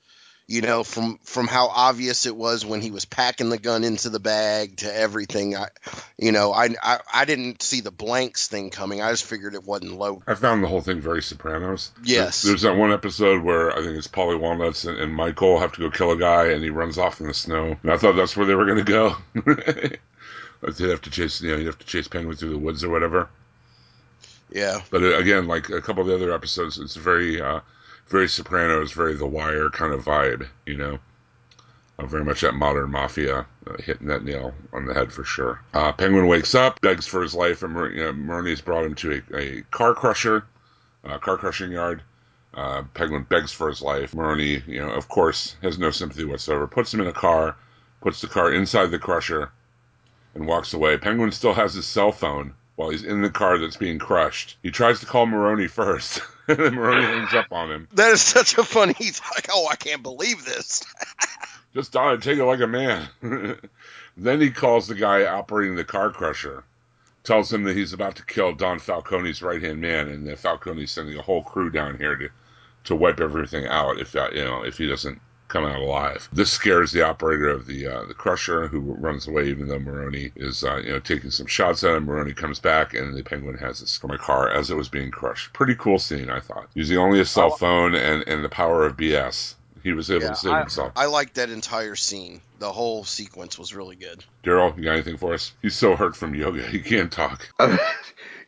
You 0.45 0.61
know, 0.61 0.83
from 0.83 1.19
from 1.23 1.47
how 1.47 1.67
obvious 1.67 2.25
it 2.25 2.35
was 2.35 2.65
when 2.65 2.81
he 2.81 2.91
was 2.91 3.05
packing 3.05 3.49
the 3.49 3.57
gun 3.57 3.85
into 3.85 4.09
the 4.09 4.19
bag 4.19 4.77
to 4.77 4.93
everything. 4.93 5.55
I, 5.55 5.69
you 6.17 6.33
know, 6.33 6.51
I, 6.51 6.69
I 6.83 6.99
I 7.13 7.25
didn't 7.25 7.61
see 7.61 7.79
the 7.79 7.91
blanks 7.91 8.49
thing 8.49 8.69
coming. 8.69 9.01
I 9.01 9.11
just 9.11 9.23
figured 9.23 9.55
it 9.55 9.63
wasn't 9.63 9.93
low. 9.93 10.21
I 10.27 10.35
found 10.35 10.61
the 10.61 10.67
whole 10.67 10.81
thing 10.81 10.99
very 10.99 11.21
Sopranos. 11.21 11.91
Yes. 12.03 12.41
There's, 12.41 12.61
there's 12.61 12.73
that 12.73 12.77
one 12.77 12.91
episode 12.91 13.41
where 13.41 13.71
I 13.71 13.81
think 13.81 13.97
it's 13.97 14.07
Paulie 14.07 14.39
Walnuts 14.39 14.83
and, 14.83 14.97
and 14.99 15.13
Michael 15.13 15.59
have 15.59 15.71
to 15.73 15.79
go 15.79 15.89
kill 15.89 16.11
a 16.11 16.17
guy, 16.17 16.47
and 16.47 16.61
he 16.61 16.69
runs 16.69 16.97
off 16.97 17.21
in 17.21 17.27
the 17.27 17.33
snow. 17.33 17.77
And 17.81 17.91
I 17.91 17.97
thought 17.97 18.17
that's 18.17 18.35
where 18.35 18.45
they 18.45 18.55
were 18.55 18.65
going 18.65 18.83
to 18.83 18.91
go. 18.91 19.15
They'd 20.71 20.89
have 20.89 21.01
to 21.01 21.09
chase, 21.09 21.41
you 21.41 21.51
know, 21.51 21.57
you 21.57 21.67
have 21.67 21.79
to 21.79 21.85
chase 21.85 22.07
Penguin 22.07 22.37
through 22.37 22.51
the 22.51 22.57
woods 22.57 22.83
or 22.83 22.89
whatever. 22.89 23.29
Yeah. 24.49 24.81
But 24.91 25.03
uh, 25.03 25.17
again, 25.17 25.47
like 25.47 25.69
a 25.69 25.81
couple 25.81 26.01
of 26.03 26.07
the 26.07 26.15
other 26.15 26.33
episodes, 26.33 26.79
it's 26.79 26.95
very, 26.95 27.41
uh, 27.41 27.59
very 28.13 28.29
Sopranos, 28.29 28.91
very 28.91 29.15
The 29.15 29.25
Wire 29.25 29.71
kind 29.71 29.91
of 29.91 30.05
vibe, 30.05 30.47
you 30.67 30.77
know. 30.77 30.99
Uh, 31.97 32.05
very 32.05 32.23
much 32.23 32.41
that 32.41 32.53
modern 32.53 32.91
mafia 32.91 33.47
uh, 33.65 33.77
hitting 33.79 34.05
that 34.05 34.23
nail 34.23 34.53
on 34.71 34.85
the 34.85 34.93
head 34.93 35.11
for 35.11 35.23
sure. 35.23 35.61
Uh, 35.73 35.91
Penguin 35.91 36.27
wakes 36.27 36.53
up, 36.53 36.79
begs 36.81 37.07
for 37.07 37.23
his 37.23 37.33
life, 37.33 37.63
and 37.63 37.73
Mar- 37.73 37.89
you 38.47 38.57
brought 38.57 38.85
him 38.85 38.93
to 38.93 39.23
a, 39.33 39.37
a 39.37 39.61
car 39.71 39.95
crusher, 39.95 40.45
car 41.21 41.37
crushing 41.37 41.71
yard. 41.71 42.03
Uh, 42.53 42.83
Penguin 42.93 43.23
begs 43.23 43.51
for 43.51 43.67
his 43.67 43.81
life. 43.81 44.13
Maroni, 44.13 44.61
you 44.67 44.79
know, 44.79 44.91
of 44.91 45.09
course, 45.09 45.55
has 45.63 45.79
no 45.79 45.89
sympathy 45.89 46.23
whatsoever. 46.23 46.67
Puts 46.67 46.93
him 46.93 47.01
in 47.01 47.07
a 47.07 47.13
car, 47.13 47.55
puts 48.01 48.21
the 48.21 48.27
car 48.27 48.53
inside 48.53 48.91
the 48.91 48.99
crusher, 48.99 49.51
and 50.35 50.45
walks 50.45 50.71
away. 50.75 50.99
Penguin 50.99 51.31
still 51.31 51.55
has 51.55 51.73
his 51.73 51.87
cell 51.87 52.11
phone 52.11 52.53
while 52.75 52.89
he's 52.89 53.03
in 53.03 53.23
the 53.23 53.29
car 53.31 53.57
that's 53.57 53.77
being 53.77 53.97
crushed. 53.97 54.57
He 54.61 54.69
tries 54.69 54.99
to 54.99 55.07
call 55.07 55.25
Maroni 55.25 55.65
first, 55.67 56.21
and 56.47 56.57
then 56.57 56.75
Maroni 56.75 57.03
hangs 57.03 57.33
up 57.33 57.51
on 57.51 57.71
him. 57.71 57.87
That 57.93 58.11
is 58.11 58.21
such 58.21 58.57
a 58.57 58.63
funny. 58.63 58.93
He's 58.97 59.21
like, 59.33 59.47
oh, 59.51 59.67
I 59.71 59.75
can't 59.75 60.03
believe 60.03 60.43
this. 60.45 60.83
Just 61.73 61.93
die, 61.93 62.17
take 62.17 62.37
it 62.37 62.45
like 62.45 62.59
a 62.59 62.67
man. 62.67 63.07
then 64.17 64.41
he 64.41 64.51
calls 64.51 64.87
the 64.87 64.95
guy 64.95 65.25
operating 65.25 65.75
the 65.75 65.83
car 65.83 66.11
crusher, 66.11 66.63
tells 67.23 67.51
him 67.51 67.63
that 67.63 67.75
he's 67.75 67.93
about 67.93 68.17
to 68.17 68.25
kill 68.25 68.53
Don 68.53 68.79
Falcone's 68.79 69.41
right 69.41 69.61
hand 69.61 69.81
man, 69.81 70.09
and 70.09 70.27
that 70.27 70.37
Falcone's 70.37 70.91
sending 70.91 71.17
a 71.17 71.21
whole 71.23 71.43
crew 71.43 71.69
down 71.69 71.97
here 71.97 72.15
to 72.15 72.29
to 72.85 72.95
wipe 72.95 73.21
everything 73.21 73.65
out 73.65 73.97
if 73.99 74.11
that 74.11 74.35
you 74.35 74.43
know 74.43 74.63
if 74.63 74.77
he 74.77 74.87
doesn't 74.87 75.21
come 75.53 75.65
out 75.65 75.79
alive. 75.79 76.27
This 76.33 76.51
scares 76.51 76.91
the 76.91 77.03
operator 77.03 77.47
of 77.49 77.67
the 77.67 77.87
uh, 77.87 78.05
the 78.05 78.13
crusher, 78.13 78.67
who 78.67 78.79
runs 78.79 79.27
away, 79.27 79.47
even 79.49 79.67
though 79.67 79.79
Maroni 79.79 80.31
is 80.35 80.63
uh, 80.63 80.77
you 80.77 80.91
know 80.91 80.99
taking 80.99 81.29
some 81.29 81.45
shots 81.45 81.83
at 81.83 81.95
him. 81.95 82.05
Maroni 82.05 82.33
comes 82.33 82.59
back, 82.59 82.93
and 82.93 83.15
the 83.15 83.23
penguin 83.23 83.57
has 83.57 83.79
this 83.79 83.97
from 83.97 84.11
a 84.11 84.17
car 84.17 84.49
as 84.49 84.71
it 84.71 84.75
was 84.75 84.89
being 84.89 85.11
crushed. 85.11 85.53
Pretty 85.53 85.75
cool 85.75 85.99
scene, 85.99 86.29
I 86.29 86.39
thought. 86.39 86.69
Using 86.73 86.97
only 86.97 87.19
a 87.19 87.25
cell 87.25 87.51
phone 87.51 87.93
and 87.95 88.23
and 88.27 88.43
the 88.43 88.49
power 88.49 88.85
of 88.85 88.97
BS, 88.97 89.53
he 89.83 89.93
was 89.93 90.09
able 90.09 90.23
Yeah, 90.23 90.29
to 90.29 90.35
save 90.35 90.51
I, 90.53 90.59
himself. 90.61 90.91
I 90.95 91.05
liked 91.05 91.35
that 91.35 91.49
entire 91.49 91.95
scene. 91.95 92.41
The 92.59 92.71
whole 92.71 93.03
sequence 93.03 93.59
was 93.59 93.75
really 93.75 93.95
good. 93.95 94.23
Daryl, 94.43 94.75
you 94.77 94.83
got 94.83 94.93
anything 94.93 95.17
for 95.17 95.33
us? 95.33 95.53
He's 95.61 95.75
so 95.75 95.95
hurt 95.95 96.15
from 96.15 96.33
yoga, 96.33 96.65
he 96.65 96.79
can't 96.79 97.11
talk. 97.11 97.47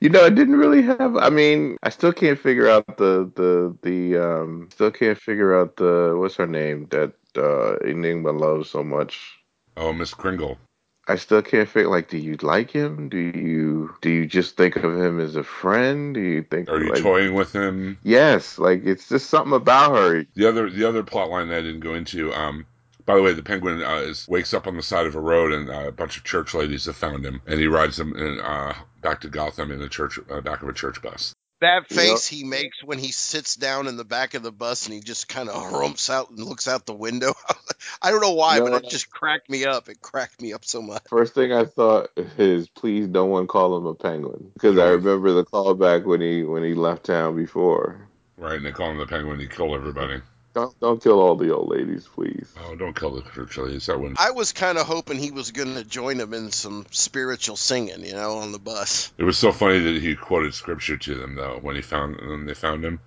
you 0.05 0.09
know, 0.09 0.23
I 0.23 0.29
didn't 0.29 0.57
really 0.57 0.83
have. 0.83 1.17
I 1.17 1.31
mean, 1.31 1.77
I 1.81 1.89
still 1.89 2.13
can't 2.13 2.37
figure 2.37 2.69
out 2.69 2.85
the 2.97 3.31
the 3.33 3.75
the 3.81 4.17
um. 4.23 4.69
Still 4.71 4.91
can't 4.91 5.17
figure 5.17 5.59
out 5.59 5.77
the 5.77 6.15
what's 6.15 6.35
her 6.35 6.45
name 6.45 6.85
that 6.91 7.13
uh 7.35 7.77
Enigma 7.77 8.31
loves 8.31 8.69
so 8.69 8.83
much. 8.83 9.39
Oh, 9.75 9.91
Miss 9.93 10.13
Kringle. 10.13 10.59
I 11.07 11.15
still 11.15 11.41
can't 11.41 11.67
figure 11.67 11.89
like 11.89 12.07
do 12.07 12.19
you 12.19 12.37
like 12.43 12.69
him? 12.69 13.09
Do 13.09 13.17
you 13.17 13.95
do 14.01 14.11
you 14.11 14.27
just 14.27 14.55
think 14.57 14.75
of 14.75 14.95
him 14.95 15.19
as 15.19 15.35
a 15.35 15.43
friend? 15.43 16.13
Do 16.13 16.21
you 16.21 16.43
think 16.43 16.69
Are 16.69 16.83
you 16.83 16.91
like 16.91 17.01
toying 17.01 17.33
with 17.33 17.51
him? 17.51 17.97
Yes, 18.03 18.59
like 18.59 18.85
it's 18.85 19.09
just 19.09 19.31
something 19.31 19.53
about 19.53 19.95
her. 19.95 20.23
The 20.35 20.47
other 20.47 20.69
the 20.69 20.87
other 20.87 21.01
plot 21.01 21.31
line 21.31 21.47
that 21.47 21.57
I 21.57 21.61
didn't 21.61 21.79
go 21.79 21.95
into. 21.95 22.31
Um, 22.31 22.67
by 23.07 23.15
the 23.15 23.23
way, 23.23 23.33
the 23.33 23.43
penguin 23.43 23.83
uh, 23.83 23.97
is 23.97 24.27
wakes 24.27 24.53
up 24.53 24.67
on 24.67 24.77
the 24.77 24.83
side 24.83 25.07
of 25.07 25.15
a 25.15 25.19
road, 25.19 25.51
and 25.51 25.69
uh, 25.69 25.87
a 25.87 25.91
bunch 25.91 26.17
of 26.17 26.23
church 26.23 26.53
ladies 26.53 26.85
have 26.85 26.95
found 26.95 27.25
him, 27.25 27.41
and 27.47 27.59
he 27.59 27.67
rides 27.67 27.97
them 27.97 28.15
in, 28.15 28.39
uh, 28.39 28.73
back 29.05 29.21
to 29.21 29.29
Gotham 29.29 29.71
in 29.71 29.79
the 29.79 29.87
church 29.87 30.19
uh, 30.31 30.41
back 30.41 30.63
of 30.63 30.69
a 30.69 30.73
church 30.73 30.99
bus. 31.01 31.33
That 31.61 31.83
Yep. 31.89 31.91
face 31.91 32.27
he 32.27 32.43
makes 32.43 32.83
when 32.83 32.97
he 32.97 33.11
sits 33.11 33.55
down 33.55 33.87
in 33.87 33.97
the 33.97 34.03
back 34.03 34.33
of 34.33 34.41
the 34.43 34.51
bus 34.51 34.85
and 34.87 34.95
he 34.95 34.99
just 34.99 35.29
kind 35.29 35.47
of 35.47 35.71
rumps 35.71 36.09
out 36.09 36.29
and 36.31 36.39
looks 36.39 36.67
out 36.67 36.85
the 36.85 36.93
window. 36.93 37.33
I 38.01 38.09
don't 38.11 38.19
know 38.21 38.33
why, 38.33 38.57
You 38.57 38.65
know 38.65 38.71
but 38.71 38.83
it 38.83 38.89
just 38.89 39.09
cracked 39.09 39.49
me 39.49 39.63
up. 39.65 39.87
It 39.89 40.01
cracked 40.01 40.41
me 40.41 40.53
up 40.53 40.65
so 40.65 40.81
much. 40.81 41.03
First 41.07 41.35
thing 41.35 41.53
I 41.53 41.65
thought 41.65 42.09
is 42.37 42.67
please 42.67 43.07
no 43.07 43.25
one 43.25 43.45
call 43.47 43.77
him 43.77 43.85
a 43.85 43.93
penguin 43.93 44.51
because 44.53 44.77
I 44.79 44.87
remember 44.87 45.31
the 45.33 45.45
callback 45.45 46.03
when 46.03 46.19
he 46.19 46.43
when 46.43 46.63
he 46.63 46.73
left 46.73 47.05
town 47.05 47.35
before. 47.35 48.09
Right, 48.37 48.57
and 48.57 48.65
they 48.65 48.71
call 48.71 48.89
him 48.91 48.97
the 48.97 49.05
penguin. 49.05 49.39
He 49.39 49.47
killed 49.47 49.75
everybody. 49.75 50.21
Don't 50.55 50.79
don't 50.79 51.03
kill 51.03 51.19
all 51.19 51.35
the 51.35 51.53
old 51.53 51.69
ladies, 51.69 52.07
please. 52.07 52.47
Oh, 52.63 52.75
don't 52.75 52.97
kill 52.97 53.11
the 53.11 53.21
church 53.29 53.57
ladies. 53.57 53.87
That 53.87 53.99
wouldn't. 53.99 54.19
I 54.21 54.31
was 54.31 54.53
kind 54.53 54.77
of 54.77 54.87
hoping 54.87 55.17
he 55.17 55.31
was 55.31 55.51
going 55.51 55.75
to 55.75 55.83
join 55.83 56.17
them 56.17 56.33
in 56.33 56.49
some 56.51 56.85
spiritual 56.91 57.57
singing, 57.57 58.05
you 58.05 58.13
know, 58.13 58.37
on 58.37 58.53
the 58.53 58.59
bus. 58.59 59.11
It 59.17 59.25
was 59.25 59.37
so 59.37 59.51
funny 59.51 59.79
that 59.79 60.01
he 60.01 60.15
quoted 60.15 60.53
scripture 60.53 60.95
to 60.95 61.15
them 61.15 61.35
though 61.35 61.59
when 61.61 61.75
he 61.75 61.81
found 61.81 62.15
when 62.15 62.45
they 62.45 62.53
found 62.53 62.85
him. 62.85 63.01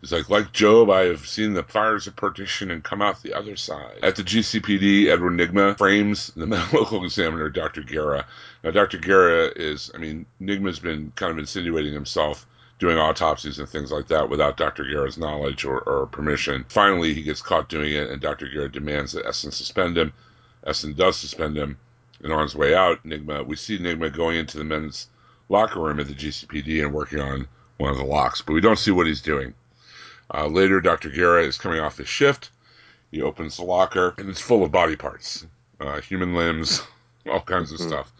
He's 0.00 0.12
like, 0.12 0.30
like 0.30 0.52
Job, 0.52 0.90
I 0.90 1.04
have 1.04 1.28
seen 1.28 1.52
the 1.52 1.62
fires 1.62 2.06
of 2.06 2.16
perdition 2.16 2.70
and 2.70 2.82
come 2.82 3.02
out 3.02 3.22
the 3.22 3.34
other 3.34 3.54
side. 3.54 3.98
At 4.02 4.16
the 4.16 4.22
GCPD, 4.22 5.08
Edward 5.08 5.34
Nygma 5.34 5.76
frames 5.76 6.32
the 6.34 6.46
medical 6.48 7.04
examiner, 7.04 7.50
Dr. 7.50 7.82
Guerra. 7.82 8.26
Now, 8.64 8.70
Dr. 8.70 8.96
Guerra 8.96 9.52
is, 9.54 9.90
I 9.94 9.98
mean, 9.98 10.24
Nygma's 10.40 10.78
been 10.78 11.12
kind 11.16 11.30
of 11.30 11.38
insinuating 11.38 11.92
himself 11.92 12.46
doing 12.80 12.98
autopsies 12.98 13.58
and 13.58 13.68
things 13.68 13.92
like 13.92 14.08
that 14.08 14.28
without 14.28 14.56
Dr. 14.56 14.84
Guerra's 14.84 15.18
knowledge 15.18 15.64
or, 15.64 15.80
or 15.82 16.06
permission. 16.06 16.64
Finally, 16.70 17.12
he 17.14 17.22
gets 17.22 17.42
caught 17.42 17.68
doing 17.68 17.92
it, 17.92 18.10
and 18.10 18.20
Dr. 18.20 18.48
Guerra 18.48 18.72
demands 18.72 19.12
that 19.12 19.26
Essen 19.26 19.52
suspend 19.52 19.96
him. 19.98 20.12
Essen 20.66 20.94
does 20.94 21.16
suspend 21.16 21.56
him, 21.56 21.78
and 22.24 22.32
on 22.32 22.42
his 22.42 22.56
way 22.56 22.74
out, 22.74 23.04
Nygma, 23.04 23.46
we 23.46 23.54
see 23.54 23.78
Nygma 23.78 24.12
going 24.12 24.36
into 24.38 24.58
the 24.58 24.64
men's 24.64 25.08
locker 25.50 25.78
room 25.80 26.00
at 26.00 26.08
the 26.08 26.14
GCPD 26.14 26.82
and 26.82 26.92
working 26.92 27.20
on 27.20 27.46
one 27.76 27.90
of 27.90 27.98
the 27.98 28.04
locks, 28.04 28.40
but 28.42 28.54
we 28.54 28.60
don't 28.60 28.78
see 28.78 28.90
what 28.90 29.06
he's 29.06 29.22
doing. 29.22 29.54
Uh, 30.32 30.46
later, 30.46 30.80
Dr. 30.80 31.10
Guerra 31.10 31.42
is 31.44 31.58
coming 31.58 31.80
off 31.80 31.98
his 31.98 32.08
shift. 32.08 32.50
He 33.10 33.20
opens 33.20 33.56
the 33.58 33.64
locker, 33.64 34.14
and 34.16 34.28
it's 34.30 34.40
full 34.40 34.62
of 34.62 34.70
body 34.72 34.96
parts, 34.96 35.46
uh, 35.80 36.00
human 36.00 36.34
limbs, 36.34 36.82
all 37.30 37.40
kinds 37.40 37.72
of 37.72 37.78
Mhm. 37.80 37.88
stuff. 37.88 38.12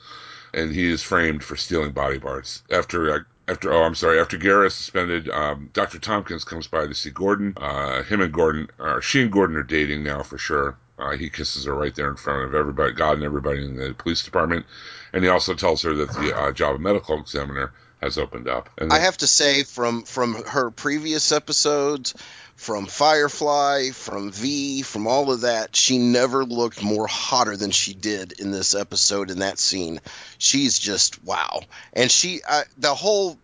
And 0.53 0.75
he 0.75 0.91
is 0.91 1.03
framed 1.03 1.45
for 1.45 1.57
stealing 1.57 1.93
body 1.93 2.19
parts. 2.19 2.63
After, 2.71 3.15
uh, 3.15 3.19
after 3.51 3.73
oh, 3.73 3.83
I'm 3.83 3.95
sorry, 3.95 4.21
after 4.21 4.37
Guerra 4.37 4.67
is 4.67 4.75
suspended, 4.75 5.29
um, 5.29 5.71
Dr. 5.73 5.99
Thompkins 5.99 6.45
comes 6.45 6.69
by 6.69 6.87
to 6.87 6.95
see 6.95 7.11
Gordon. 7.11 7.55
Uh, 7.57 8.03
him 8.05 8.21
and 8.21 8.33
Gordon, 8.33 8.69
or 8.79 9.03
she 9.03 9.23
and 9.23 9.33
Gordon 9.33 9.57
are 9.57 9.63
dating 9.63 10.05
now 10.05 10.23
for 10.23 10.39
sure. 10.39 10.77
Uh, 10.99 11.17
he 11.17 11.31
kisses 11.31 11.65
her 11.65 11.75
right 11.75 11.95
there 11.95 12.11
in 12.11 12.17
front 12.17 12.45
of 12.45 12.55
everybody, 12.55 12.93
God 12.93 13.15
and 13.15 13.25
everybody 13.25 13.65
in 13.65 13.77
the 13.77 13.95
police 13.95 14.23
department. 14.23 14.67
And 15.13 15.25
he 15.25 15.31
also 15.31 15.55
tells 15.55 15.83
her 15.83 15.95
that 15.95 16.13
the 16.13 16.37
uh, 16.37 16.53
job 16.53 16.75
of 16.75 16.81
medical 16.81 17.19
examiner 17.19 17.73
has 18.01 18.19
opened 18.19 18.49
up. 18.49 18.71
And 18.79 18.93
I 18.93 18.99
have 18.99 19.17
to 19.19 19.27
say, 19.27 19.63
from 19.65 20.05
from 20.05 20.35
her 20.45 20.71
previous 20.71 21.33
episodes, 21.33 22.15
from 22.61 22.85
Firefly, 22.85 23.89
from 23.93 24.31
V, 24.31 24.83
from 24.83 25.07
all 25.07 25.33
of 25.33 25.41
that, 25.41 25.75
she 25.75 25.97
never 25.97 26.45
looked 26.45 26.83
more 26.83 27.07
hotter 27.07 27.57
than 27.57 27.71
she 27.71 27.95
did 27.95 28.33
in 28.33 28.51
this 28.51 28.75
episode 28.75 29.31
in 29.31 29.39
that 29.39 29.59
scene. 29.59 29.99
She's 30.37 30.79
just 30.79 31.25
wow, 31.25 31.63
and 31.95 32.11
she 32.11 32.43
I, 32.47 32.65
the 32.77 32.95
whole 32.95 33.39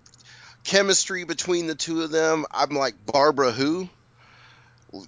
chemistry 0.64 1.24
between 1.24 1.66
the 1.66 1.74
two 1.74 2.02
of 2.02 2.10
them. 2.10 2.44
I'm 2.50 2.76
like 2.76 2.94
Barbara, 3.06 3.52
who 3.52 3.88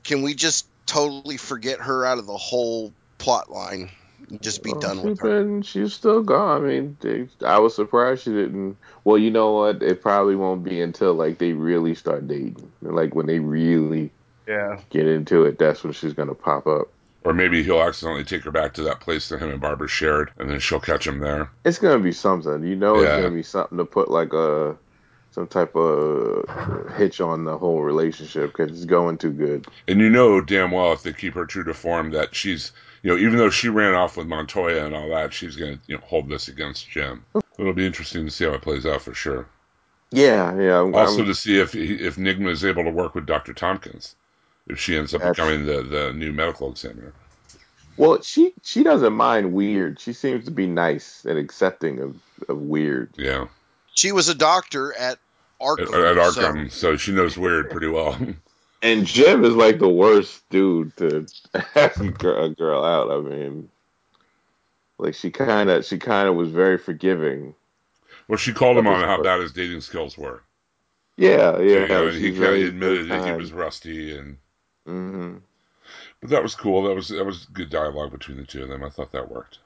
can 0.04 0.22
we 0.22 0.32
just 0.32 0.66
totally 0.86 1.36
forget 1.36 1.78
her 1.80 2.06
out 2.06 2.16
of 2.16 2.26
the 2.26 2.38
whole 2.38 2.94
plot 3.18 3.50
line? 3.50 3.90
And 4.30 4.42
Just 4.42 4.62
be 4.62 4.70
Well, 4.73 4.80
done 4.80 4.97
she's 4.97 5.04
with 5.04 5.20
her. 5.20 5.42
been 5.44 5.62
she's 5.62 5.94
still 5.94 6.23
gone. 6.23 6.64
I 6.64 6.66
mean, 6.68 6.97
they, 7.00 7.28
I 7.44 7.58
was 7.58 7.75
surprised 7.75 8.23
she 8.25 8.30
didn't. 8.30 8.76
Well, 9.04 9.18
you 9.18 9.30
know 9.30 9.52
what? 9.52 9.82
It 9.82 10.02
probably 10.02 10.37
won't 10.37 10.64
be 10.64 10.80
until 10.80 11.14
like 11.14 11.38
they 11.38 11.52
really 11.52 11.94
start 11.94 12.28
dating, 12.28 12.70
like 12.82 13.14
when 13.14 13.26
they 13.26 13.38
really 13.38 14.11
Yeah. 14.47 14.80
get 14.90 15.06
into 15.06 15.44
it. 15.44 15.58
That's 15.58 15.82
when 15.85 15.92
she's 15.92 16.12
gonna 16.14 16.35
pop 16.35 16.66
up. 16.66 16.88
Or 17.25 17.35
maybe 17.35 17.62
he'll 17.62 17.82
accidentally 17.82 18.25
take 18.25 18.44
her 18.44 18.50
back 18.50 18.75
to 18.75 18.82
that 18.85 19.00
place 19.00 19.28
that 19.28 19.40
him 19.42 19.50
and 19.50 19.61
Barbara 19.61 19.88
shared, 19.88 20.30
and 20.38 20.49
then 20.49 20.61
she'll 20.61 20.80
catch 20.80 21.06
him 21.06 21.18
there. 21.18 21.50
It's 21.64 21.78
gonna 21.78 21.99
be 22.02 22.12
something. 22.12 22.62
You 22.64 22.76
know, 22.76 23.02
Yeah. 23.02 23.08
it's 23.16 23.23
gonna 23.23 23.35
be 23.35 23.42
something 23.42 23.78
to 23.78 23.85
put 23.85 24.11
like 24.11 24.32
a 24.32 24.76
some 25.30 25.47
type 25.47 25.76
of 25.76 26.49
hitch 26.97 27.21
on 27.21 27.45
the 27.45 27.56
whole 27.58 27.82
relationship 27.82 28.50
because 28.52 28.71
it's 28.71 28.86
going 28.86 29.19
too 29.19 29.30
good. 29.30 29.67
And 29.86 30.00
you 30.00 30.08
know 30.10 30.41
damn 30.41 30.71
well 30.71 30.93
if 30.93 31.02
they 31.02 31.12
keep 31.12 31.34
her 31.34 31.45
true 31.45 31.64
to 31.64 31.75
form 31.75 32.10
that 32.12 32.34
she's, 32.34 32.73
you 33.02 33.11
know, 33.11 33.17
even 33.19 33.37
though 33.39 33.50
she 33.50 33.69
ran 33.69 33.95
off 33.95 34.17
with 34.17 34.26
Montoya 34.26 34.84
and 34.87 34.95
all 34.95 35.08
that, 35.11 35.32
she's 35.32 35.56
going 35.56 35.76
to 35.76 35.80
you 35.87 35.97
know, 35.97 36.02
hold 36.06 36.28
this 36.28 36.49
against 36.49 36.89
Jim. 36.91 37.25
It'll 37.58 37.73
be 37.73 37.87
interesting 37.87 38.25
to 38.25 38.30
see 38.30 38.45
how 38.45 38.52
it 38.52 38.63
plays 38.63 38.87
out 38.87 39.02
for 39.02 39.15
sure. 39.15 39.47
Yeah, 40.11 40.58
yeah. 40.58 40.80
I'm, 40.80 40.95
Also 40.95 41.19
I'm- 41.19 41.26
to 41.26 41.34
see 41.34 41.58
if 41.61 41.75
if 41.75 42.17
Nygma 42.17 42.50
is 42.50 42.65
able 42.65 42.84
to 42.84 42.91
work 42.91 43.15
with 43.15 43.26
Dr. 43.26 43.52
Thompkins, 43.52 44.15
if 44.67 44.78
she 44.78 44.97
ends 44.97 45.15
up 45.15 45.23
becoming 45.23 45.67
the, 45.67 45.82
the 45.82 46.13
new 46.13 46.32
medical 46.32 46.71
examiner. 46.71 47.13
well, 47.97 48.23
she 48.23 48.54
she 48.63 48.82
doesn't 48.82 49.13
mind 49.13 49.52
weird. 49.52 50.00
She 50.00 50.13
seems 50.13 50.45
to 50.47 50.50
be 50.50 50.67
nice 50.67 51.25
and 51.25 51.39
accepting 51.39 52.00
of 52.00 52.17
of 52.49 52.58
weird. 52.58 53.11
Yeah, 53.19 53.49
She 53.95 54.13
was 54.13 54.28
a 54.28 54.34
doctor 54.34 54.93
at 54.95 55.19
at, 55.19 55.19
Arkham. 55.61 56.17
at 56.26 56.32
so- 56.32 56.43
Arkham, 56.43 56.71
so 56.73 56.97
she 56.97 57.13
knows 57.13 57.37
weird 57.37 57.69
pretty 57.71 57.89
well. 57.89 58.17
And 58.82 59.06
Jim 59.06 59.45
is 59.45 59.54
like 59.54 59.78
the 59.78 59.88
worst 59.88 60.49
dude 60.50 60.97
to 60.99 61.26
ask 61.75 62.00
a 62.00 62.10
girl, 62.10 62.84
out. 62.84 63.10
I 63.10 63.21
mean, 63.21 63.69
like 64.99 65.14
she 65.14 65.30
kind 65.30 65.69
of 65.69 65.84
she 65.84 65.99
kind 65.99 66.28
of 66.28 66.36
was 66.36 66.50
very 66.50 66.78
forgiving. 66.78 67.54
well, 68.28 68.36
she 68.36 68.52
called 68.52 68.76
him 68.76 68.86
on 68.86 69.02
how 69.02 69.23
bad 69.23 69.41
his 69.41 69.52
dating 69.52 69.80
skills 69.80 70.17
were. 70.17 70.43
Yeah, 71.17 71.58
yeah. 71.58 71.82
you 71.82 71.88
know, 71.88 72.08
he 72.10 72.30
kind 72.32 72.45
of 72.45 72.69
admitted 72.69 73.08
that 73.08 73.26
he 73.26 73.32
was 73.32 73.52
rusty 73.52 74.17
and 74.17 74.36
hmm 74.86 75.36
But 76.21 76.30
that 76.30 76.43
was 76.45 76.54
cool. 76.54 76.84
That 76.84 76.95
was 76.95 77.08
that 77.08 77.26
was 77.26 77.47
good 77.47 77.71
dialogue 77.71 78.12
between 78.12 78.36
the 78.36 78.47
two 78.47 78.62
of 78.62 78.69
them. 78.69 78.84
I 78.84 78.91
thought 78.91 79.10
that 79.10 79.30
worked. 79.30 79.58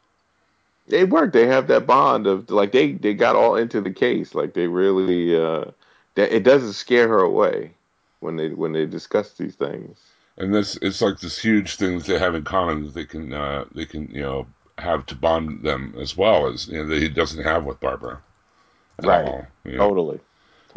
They 0.89 1.05
worked. 1.05 1.35
They 1.35 1.47
have 1.47 1.67
that 1.67 1.87
bond 1.87 2.27
of 2.27 2.49
like 2.49 2.73
they 2.73 2.93
they 2.93 3.13
got 3.13 3.37
all 3.37 3.57
into 3.57 3.83
the 3.83 3.93
case. 3.93 4.35
Like 4.35 4.55
they 4.55 4.69
really 4.69 5.37
uh, 5.37 5.67
that 6.15 6.35
it 6.35 6.45
doesn't 6.45 6.73
scare 6.73 7.09
her 7.09 7.21
away 7.21 7.73
when 8.23 8.37
they 8.37 8.51
when 8.51 8.73
they 8.73 8.87
discuss 8.87 9.35
these 9.35 9.57
things. 9.57 9.99
And 10.37 10.55
this 10.55 10.77
it's 10.83 11.01
like 11.01 11.21
this 11.21 11.39
huge 11.39 11.77
thing 11.77 11.97
that 11.99 12.07
they 12.07 12.19
have 12.19 12.35
in 12.35 12.45
common 12.45 12.85
that 12.85 12.95
they 12.95 13.07
can 13.07 13.33
uh, 13.33 13.65
they 13.75 13.87
can 13.87 14.09
you 14.11 14.21
know 14.23 14.47
have 14.79 15.07
to 15.07 15.15
bond 15.15 15.63
them 15.63 15.95
as 15.99 16.17
well 16.17 16.47
as 16.47 16.69
you 16.69 16.79
know 16.79 16.87
that 16.87 17.01
he 17.01 17.09
doesn't 17.09 17.45
have 17.45 17.65
with 17.65 17.81
Barbara. 17.81 18.23
at 18.99 19.07
Right. 19.07 19.25
all, 19.25 19.47
you 19.65 19.79
know. 19.79 19.89
Totally. 19.89 20.21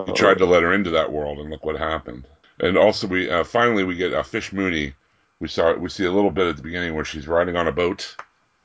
He 0.06 0.14
tried 0.14 0.40
to 0.40 0.46
let 0.46 0.64
her 0.64 0.74
into 0.74 0.90
that 0.92 1.12
world, 1.12 1.40
and 1.40 1.50
look 1.50 1.66
what 1.66 1.78
happened. 1.78 2.28
And 2.60 2.78
also, 2.78 3.08
we 3.08 3.30
uh, 3.30 3.44
finally 3.44 3.84
we 3.84 3.96
get 3.96 4.14
uh, 4.14 4.24
Fish 4.24 4.54
Mooney. 4.54 4.96
We 5.40 5.48
saw 5.48 5.74
we 5.76 5.90
see 5.90 6.06
a 6.06 6.12
little 6.12 6.32
bit 6.32 6.48
at 6.48 6.58
the 6.58 6.64
beginning 6.64 6.96
where 6.96 7.06
she's 7.06 7.28
riding 7.28 7.56
on 7.58 7.68
a 7.68 7.72
boat, 7.74 8.16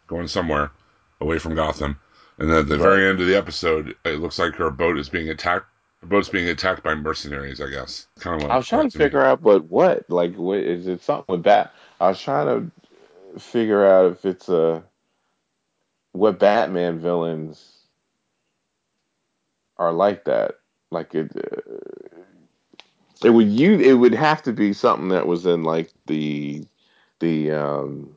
going 0.09 0.29
somewhere 0.29 0.73
away 1.21 1.39
from 1.39 1.55
Gotham, 1.57 1.99
and 2.39 2.51
then 2.51 2.59
at 2.59 2.69
the 2.69 2.79
Right. 2.79 2.79
very 2.79 3.07
end 3.07 3.21
of 3.21 3.27
the 3.27 3.37
episode, 3.37 3.97
it 4.05 4.21
looks 4.21 4.39
like 4.39 4.57
her 4.57 4.71
boat 4.71 4.99
is 4.99 5.09
being 5.09 5.29
attacked. 5.31 5.67
Her 6.03 6.07
boat's 6.07 6.29
being 6.31 6.49
attacked 6.49 6.83
by 6.83 6.95
mercenaries, 6.95 7.61
I 7.61 7.69
guess. 7.69 8.07
Kind 8.19 8.43
of. 8.43 8.51
I 8.51 8.57
was 8.57 8.67
trying 8.67 8.89
to 8.89 8.99
figure 8.99 9.23
out, 9.23 9.43
but 9.43 9.65
what? 9.65 10.09
Like, 10.09 10.35
what 10.37 10.59
is 10.59 10.87
it? 10.87 11.03
Something 11.03 11.27
with 11.29 11.43
Bat? 11.43 11.75
I 12.01 12.09
was 12.09 12.21
trying 12.21 12.47
to 13.35 13.41
figure 13.41 13.85
out 13.85 14.13
if 14.13 14.25
it's 14.25 14.49
a 14.49 14.83
what 16.13 16.39
Batman 16.39 16.99
villains 16.99 17.81
are 19.77 19.93
like 19.93 20.25
that. 20.25 20.57
Like 20.91 21.15
it, 21.15 21.31
uh, 21.37 22.11
it 23.23 23.31
would 23.31 23.49
you. 23.49 23.79
It 23.79 23.95
would 23.95 24.15
have 24.15 24.43
to 24.45 24.53
be 24.53 24.73
something 24.73 25.09
that 25.11 25.27
was 25.27 25.45
in 25.47 25.63
like 25.63 25.93
the 26.07 26.65
the 27.21 27.51
um 27.51 28.15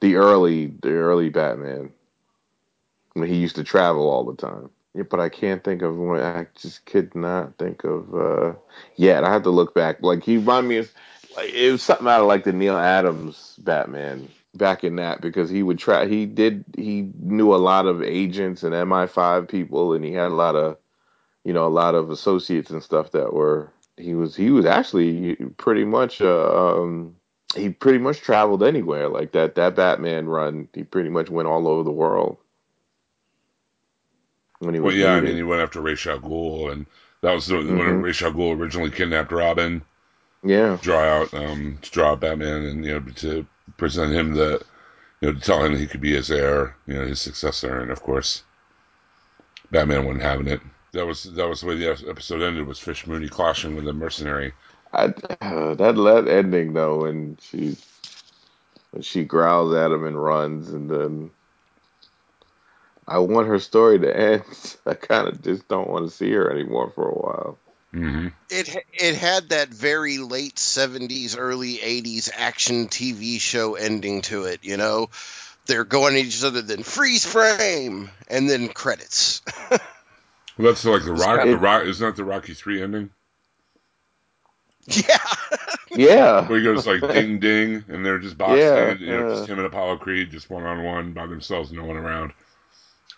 the 0.00 0.16
early 0.16 0.66
the 0.82 0.90
early 0.90 1.30
Batman 1.30 1.90
when 3.14 3.28
he 3.28 3.36
used 3.36 3.56
to 3.56 3.64
travel 3.64 4.08
all 4.10 4.24
the 4.24 4.36
time. 4.36 4.70
Yeah, 4.94 5.02
but 5.04 5.20
I 5.20 5.28
can't 5.28 5.62
think 5.64 5.82
of 5.82 5.96
one. 5.96 6.20
I 6.20 6.46
just 6.54 6.86
could 6.86 7.14
not 7.14 7.58
think 7.58 7.84
of 7.84 8.14
uh 8.14 8.54
yet. 8.96 9.24
I 9.24 9.32
have 9.32 9.42
to 9.44 9.50
look 9.50 9.74
back. 9.74 10.02
Like 10.02 10.22
he 10.22 10.36
reminded 10.36 10.68
me 10.68 10.76
of 10.78 10.92
like 11.36 11.52
it 11.52 11.72
was 11.72 11.82
something 11.82 12.06
out 12.06 12.20
of 12.20 12.26
like 12.28 12.44
the 12.44 12.52
Neal 12.52 12.76
Adams 12.76 13.56
Batman 13.58 14.28
back 14.54 14.84
in 14.84 14.96
that 14.96 15.20
because 15.20 15.50
he 15.50 15.64
would 15.64 15.78
try 15.78 16.06
he 16.06 16.26
did 16.26 16.64
he 16.76 17.10
knew 17.20 17.54
a 17.54 17.56
lot 17.56 17.86
of 17.86 18.02
agents 18.02 18.62
and 18.62 18.72
MI5 18.72 19.48
people 19.48 19.92
and 19.94 20.04
he 20.04 20.12
had 20.12 20.30
a 20.30 20.34
lot 20.34 20.54
of 20.54 20.76
you 21.44 21.52
know 21.52 21.66
a 21.66 21.68
lot 21.68 21.96
of 21.96 22.10
associates 22.10 22.70
and 22.70 22.82
stuff 22.82 23.10
that 23.12 23.32
were 23.32 23.72
he 23.96 24.14
was 24.14 24.36
he 24.36 24.50
was 24.50 24.64
actually 24.64 25.34
pretty 25.56 25.84
much 25.84 26.20
uh, 26.20 26.78
um 26.80 27.16
he 27.56 27.68
pretty 27.68 27.98
much 27.98 28.20
traveled 28.20 28.62
anywhere 28.62 29.08
like 29.08 29.32
that. 29.32 29.54
That 29.54 29.76
Batman 29.76 30.26
run, 30.26 30.68
he 30.74 30.82
pretty 30.82 31.08
much 31.08 31.30
went 31.30 31.48
all 31.48 31.68
over 31.68 31.82
the 31.84 31.92
world 31.92 32.36
when 34.64 34.74
he 34.74 34.80
was 34.80 34.94
Well, 34.94 35.00
yeah, 35.00 35.14
I 35.14 35.20
mean, 35.20 35.36
he 35.36 35.42
went 35.42 35.62
after 35.62 35.80
Ra's 35.80 36.06
al 36.06 36.20
Ghul, 36.20 36.72
and 36.72 36.86
that 37.22 37.32
was 37.32 37.46
the, 37.46 37.56
when 37.56 37.66
Mhm. 37.66 38.02
Ra's 38.02 38.22
al 38.22 38.32
Ghul 38.32 38.56
originally 38.58 38.90
kidnapped 38.90 39.32
Robin, 39.32 39.82
yeah, 40.42 40.78
draw 40.82 41.00
out, 41.00 41.34
um, 41.34 41.78
to 41.82 41.90
draw 41.90 42.12
out 42.12 42.20
Batman, 42.20 42.62
and 42.64 42.84
you 42.84 42.92
know, 42.92 43.00
to 43.16 43.46
present 43.76 44.12
him 44.12 44.34
the, 44.34 44.62
you 45.20 45.28
know, 45.28 45.34
to 45.34 45.40
tell 45.40 45.62
him 45.64 45.76
he 45.76 45.86
could 45.86 46.00
be 46.00 46.14
his 46.14 46.30
heir, 46.30 46.76
you 46.86 46.94
know, 46.94 47.06
his 47.06 47.20
successor, 47.20 47.80
and 47.80 47.90
of 47.90 48.02
course, 48.02 48.42
Batman 49.70 50.04
wasn't 50.04 50.22
having 50.22 50.48
it. 50.48 50.60
That 50.92 51.06
was 51.06 51.24
that 51.34 51.48
was 51.48 51.60
the 51.60 51.66
way 51.66 51.76
the 51.76 51.90
episode 52.08 52.42
ended 52.42 52.66
was 52.66 52.78
Fish 52.78 53.06
Mooney 53.06 53.28
clashing 53.28 53.74
with 53.74 53.88
a 53.88 53.92
mercenary. 53.92 54.52
I, 54.92 55.06
uh, 55.40 55.74
that 55.74 55.96
that 55.96 56.28
ending 56.28 56.72
though, 56.72 57.02
when 57.02 57.36
she 57.40 57.76
she 59.00 59.24
growls 59.24 59.74
at 59.74 59.90
him 59.90 60.04
and 60.04 60.22
runs, 60.22 60.70
and 60.70 60.88
then 60.88 61.30
I 63.06 63.18
want 63.18 63.48
her 63.48 63.58
story 63.58 63.98
to 64.00 64.16
end. 64.16 64.42
I 64.86 64.94
kind 64.94 65.28
of 65.28 65.42
just 65.42 65.68
don't 65.68 65.90
want 65.90 66.06
to 66.06 66.14
see 66.14 66.30
her 66.32 66.50
anymore 66.50 66.90
for 66.94 67.08
a 67.08 67.14
while. 67.14 67.58
hmm 67.92 68.28
It 68.50 68.76
it 68.92 69.14
had 69.16 69.50
that 69.50 69.68
very 69.68 70.18
late 70.18 70.56
'70s, 70.56 71.36
early 71.38 71.80
'80s 71.80 72.30
action 72.34 72.88
TV 72.88 73.38
show 73.40 73.74
ending 73.74 74.22
to 74.22 74.44
it. 74.44 74.64
You 74.64 74.76
know, 74.76 75.10
they're 75.66 75.84
going 75.84 76.14
at 76.16 76.24
each 76.24 76.44
other, 76.44 76.62
then 76.62 76.82
freeze 76.82 77.24
frame, 77.24 78.10
and 78.28 78.48
then 78.48 78.68
credits. 78.68 79.42
Well, 80.56 80.68
that's 80.68 80.84
like 80.84 81.04
the 81.04 81.12
rock. 81.12 81.40
It- 81.40 81.50
the 81.50 81.58
rock 81.58 81.84
isn't 81.84 82.06
that 82.06 82.14
the 82.16 82.24
Rocky 82.24 82.54
Three 82.54 82.80
ending? 82.80 83.10
yeah, 84.86 85.18
Yeah, 85.90 86.46
Where 86.46 86.58
he 86.58 86.64
goes 86.64 86.86
like 86.86 87.00
ding 87.00 87.40
ding, 87.40 87.84
and 87.88 88.04
they're 88.04 88.18
just 88.18 88.36
boxing, 88.38 88.58
Yeah, 88.60 88.90
and, 88.90 89.00
you 89.00 89.06
know, 89.08 89.34
just 89.34 89.48
him 89.48 89.58
and 89.58 89.66
Apollo 89.66 89.96
Creed, 89.98 90.30
just 90.30 90.50
one 90.50 90.62
on 90.62 90.84
one 90.84 91.12
by 91.12 91.26
themselves, 91.26 91.72
no 91.72 91.84
one 91.84 91.96
around. 91.96 92.32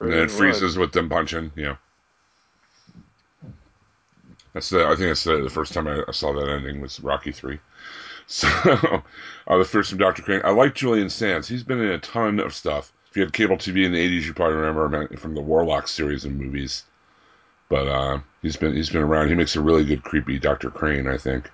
And 0.00 0.12
then 0.12 0.20
it 0.20 0.30
freezes 0.30 0.76
with 0.76 0.92
them 0.92 1.08
punching. 1.08 1.52
Yeah. 1.56 1.76
That's 4.52 4.70
the. 4.70 4.86
I 4.86 4.96
think 4.96 5.08
that's 5.08 5.24
the, 5.24 5.42
the 5.42 5.50
first 5.50 5.72
time 5.74 5.86
I, 5.86 6.02
I 6.08 6.12
saw 6.12 6.32
that 6.32 6.48
ending 6.48 6.80
was 6.80 7.00
Rocky 7.00 7.32
Three. 7.32 7.60
So, 8.28 8.48
uh, 9.46 9.56
the 9.56 9.64
first 9.64 9.90
from 9.90 10.00
Doctor 10.00 10.20
Crane. 10.20 10.40
I 10.42 10.50
like 10.50 10.74
Julian 10.74 11.08
Sands. 11.08 11.46
He's 11.46 11.62
been 11.62 11.78
in 11.78 11.92
a 11.92 11.98
ton 11.98 12.40
of 12.40 12.52
stuff. 12.52 12.92
If 13.08 13.16
you 13.16 13.22
had 13.22 13.32
cable 13.32 13.56
TV 13.56 13.84
in 13.84 13.92
the 13.92 14.04
'80s, 14.04 14.24
you 14.24 14.34
probably 14.34 14.56
remember 14.56 15.02
him 15.02 15.16
from 15.16 15.36
the 15.36 15.40
Warlock 15.40 15.86
series 15.86 16.24
of 16.24 16.32
movies. 16.32 16.82
But 17.68 17.86
uh, 17.86 18.18
he's 18.42 18.56
been 18.56 18.74
he's 18.74 18.90
been 18.90 19.02
around. 19.02 19.28
He 19.28 19.36
makes 19.36 19.54
a 19.54 19.60
really 19.60 19.84
good 19.84 20.02
creepy 20.02 20.40
Doctor 20.40 20.70
Crane, 20.70 21.06
I 21.06 21.18
think. 21.18 21.48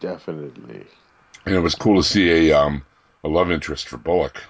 definitely. 0.00 0.86
And 1.44 1.54
it 1.54 1.60
was 1.60 1.74
cool 1.74 1.96
to 2.00 2.08
see 2.08 2.48
a 2.48 2.58
um 2.58 2.84
a 3.24 3.28
love 3.28 3.50
interest 3.50 3.88
for 3.88 3.98
Bullock. 3.98 4.42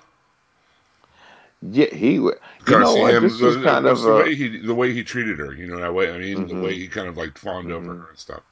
Yeah, 1.63 1.93
he. 1.95 2.19
would. 2.19 2.39
You 2.69 2.79
know 2.79 2.95
what? 2.95 3.21
This 3.21 3.41
was 3.41 3.57
the- 3.57 3.65
kind 3.65 3.87
of 3.87 4.01
the 4.03 4.13
a, 4.13 4.23
way 4.23 4.35
he 4.35 4.59
the 4.59 4.75
way 4.75 4.93
he 4.93 5.03
treated 5.03 5.39
her. 5.39 5.53
You 5.55 5.67
know 5.67 5.79
that 5.79 5.93
way. 5.95 6.13
I 6.13 6.19
mean, 6.19 6.47
the 6.47 6.55
Mhm. 6.55 6.63
way 6.63 6.75
he 6.75 6.87
kind 6.89 7.09
of 7.09 7.17
like 7.17 7.37
fawned 7.37 7.73
over 7.73 7.95
Mhm. 7.95 8.03
her 8.03 8.09
and 8.11 8.19
stuff. 8.19 8.43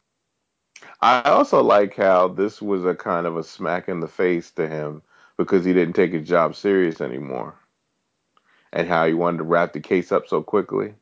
I 1.00 1.22
also 1.22 1.62
like 1.62 1.94
how 1.96 2.28
this 2.28 2.60
was 2.60 2.84
a 2.84 2.94
kind 2.94 3.26
of 3.26 3.36
a 3.36 3.44
smack 3.44 3.88
in 3.88 4.00
the 4.00 4.08
face 4.08 4.50
to 4.52 4.68
him 4.68 5.02
because 5.36 5.64
he 5.64 5.72
didn't 5.72 5.94
take 5.94 6.12
his 6.12 6.26
job 6.28 6.54
serious 6.56 7.00
anymore, 7.00 7.54
and 8.72 8.88
how 8.88 9.06
he 9.06 9.14
wanted 9.14 9.38
to 9.38 9.44
wrap 9.44 9.72
the 9.72 9.80
case 9.80 10.10
up 10.10 10.26
so 10.26 10.42
quickly. 10.42 10.94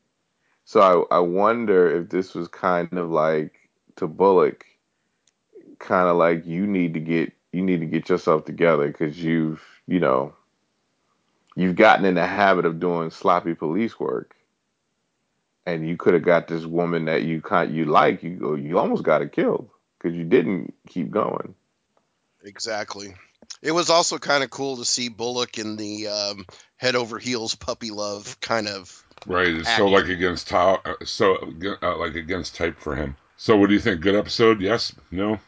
So 0.64 1.06
I, 1.10 1.16
I 1.16 1.18
wonder 1.20 1.88
if 1.90 2.10
this 2.10 2.34
was 2.34 2.48
kind 2.48 2.92
of 2.98 3.10
like 3.10 3.70
to 3.96 4.06
Bullock, 4.06 4.66
kind 5.78 6.08
of 6.08 6.16
like 6.16 6.44
you 6.46 6.66
need 6.66 6.94
to 6.94 7.00
get 7.00 7.32
you 7.52 7.62
need 7.62 7.80
to 7.80 7.86
get 7.86 8.08
yourself 8.08 8.44
together 8.44 8.88
because 8.88 9.22
you've 9.22 9.62
you 9.86 10.00
know 10.00 10.34
you've 11.54 11.76
gotten 11.76 12.04
in 12.04 12.14
the 12.14 12.26
habit 12.26 12.64
of 12.64 12.80
doing 12.80 13.10
sloppy 13.10 13.54
police 13.54 13.98
work, 13.98 14.34
and 15.66 15.88
you 15.88 15.96
could 15.96 16.14
have 16.14 16.24
got 16.24 16.48
this 16.48 16.64
woman 16.64 17.06
that 17.06 17.22
you 17.22 17.40
kind 17.40 17.74
you 17.74 17.86
like 17.86 18.22
you 18.22 18.56
you 18.56 18.78
almost 18.78 19.02
got 19.02 19.20
her 19.20 19.28
killed 19.28 19.70
because 19.98 20.16
you 20.16 20.24
didn't 20.24 20.74
keep 20.88 21.10
going. 21.10 21.54
exactly. 22.44 23.14
It 23.62 23.72
was 23.72 23.90
also 23.90 24.18
kind 24.18 24.44
of 24.44 24.50
cool 24.50 24.76
to 24.78 24.84
see 24.84 25.08
Bullock 25.08 25.58
in 25.58 25.76
the 25.76 26.08
um, 26.08 26.46
head 26.76 26.96
over 26.96 27.18
heels 27.18 27.54
puppy 27.54 27.90
love 27.90 28.38
kind 28.40 28.68
of. 28.68 29.02
Right. 29.26 29.48
It's 29.48 29.76
so 29.76 29.86
like 29.86 30.08
against 30.08 30.48
top, 30.48 30.86
uh, 30.86 31.04
so 31.04 31.36
uh, 31.82 31.96
like 31.96 32.14
against 32.14 32.56
type 32.56 32.78
for 32.78 32.94
him. 32.94 33.16
So 33.36 33.56
what 33.56 33.68
do 33.68 33.74
you 33.74 33.80
think? 33.80 34.00
Good 34.00 34.14
episode? 34.14 34.60
Yes? 34.60 34.94
No? 35.10 35.40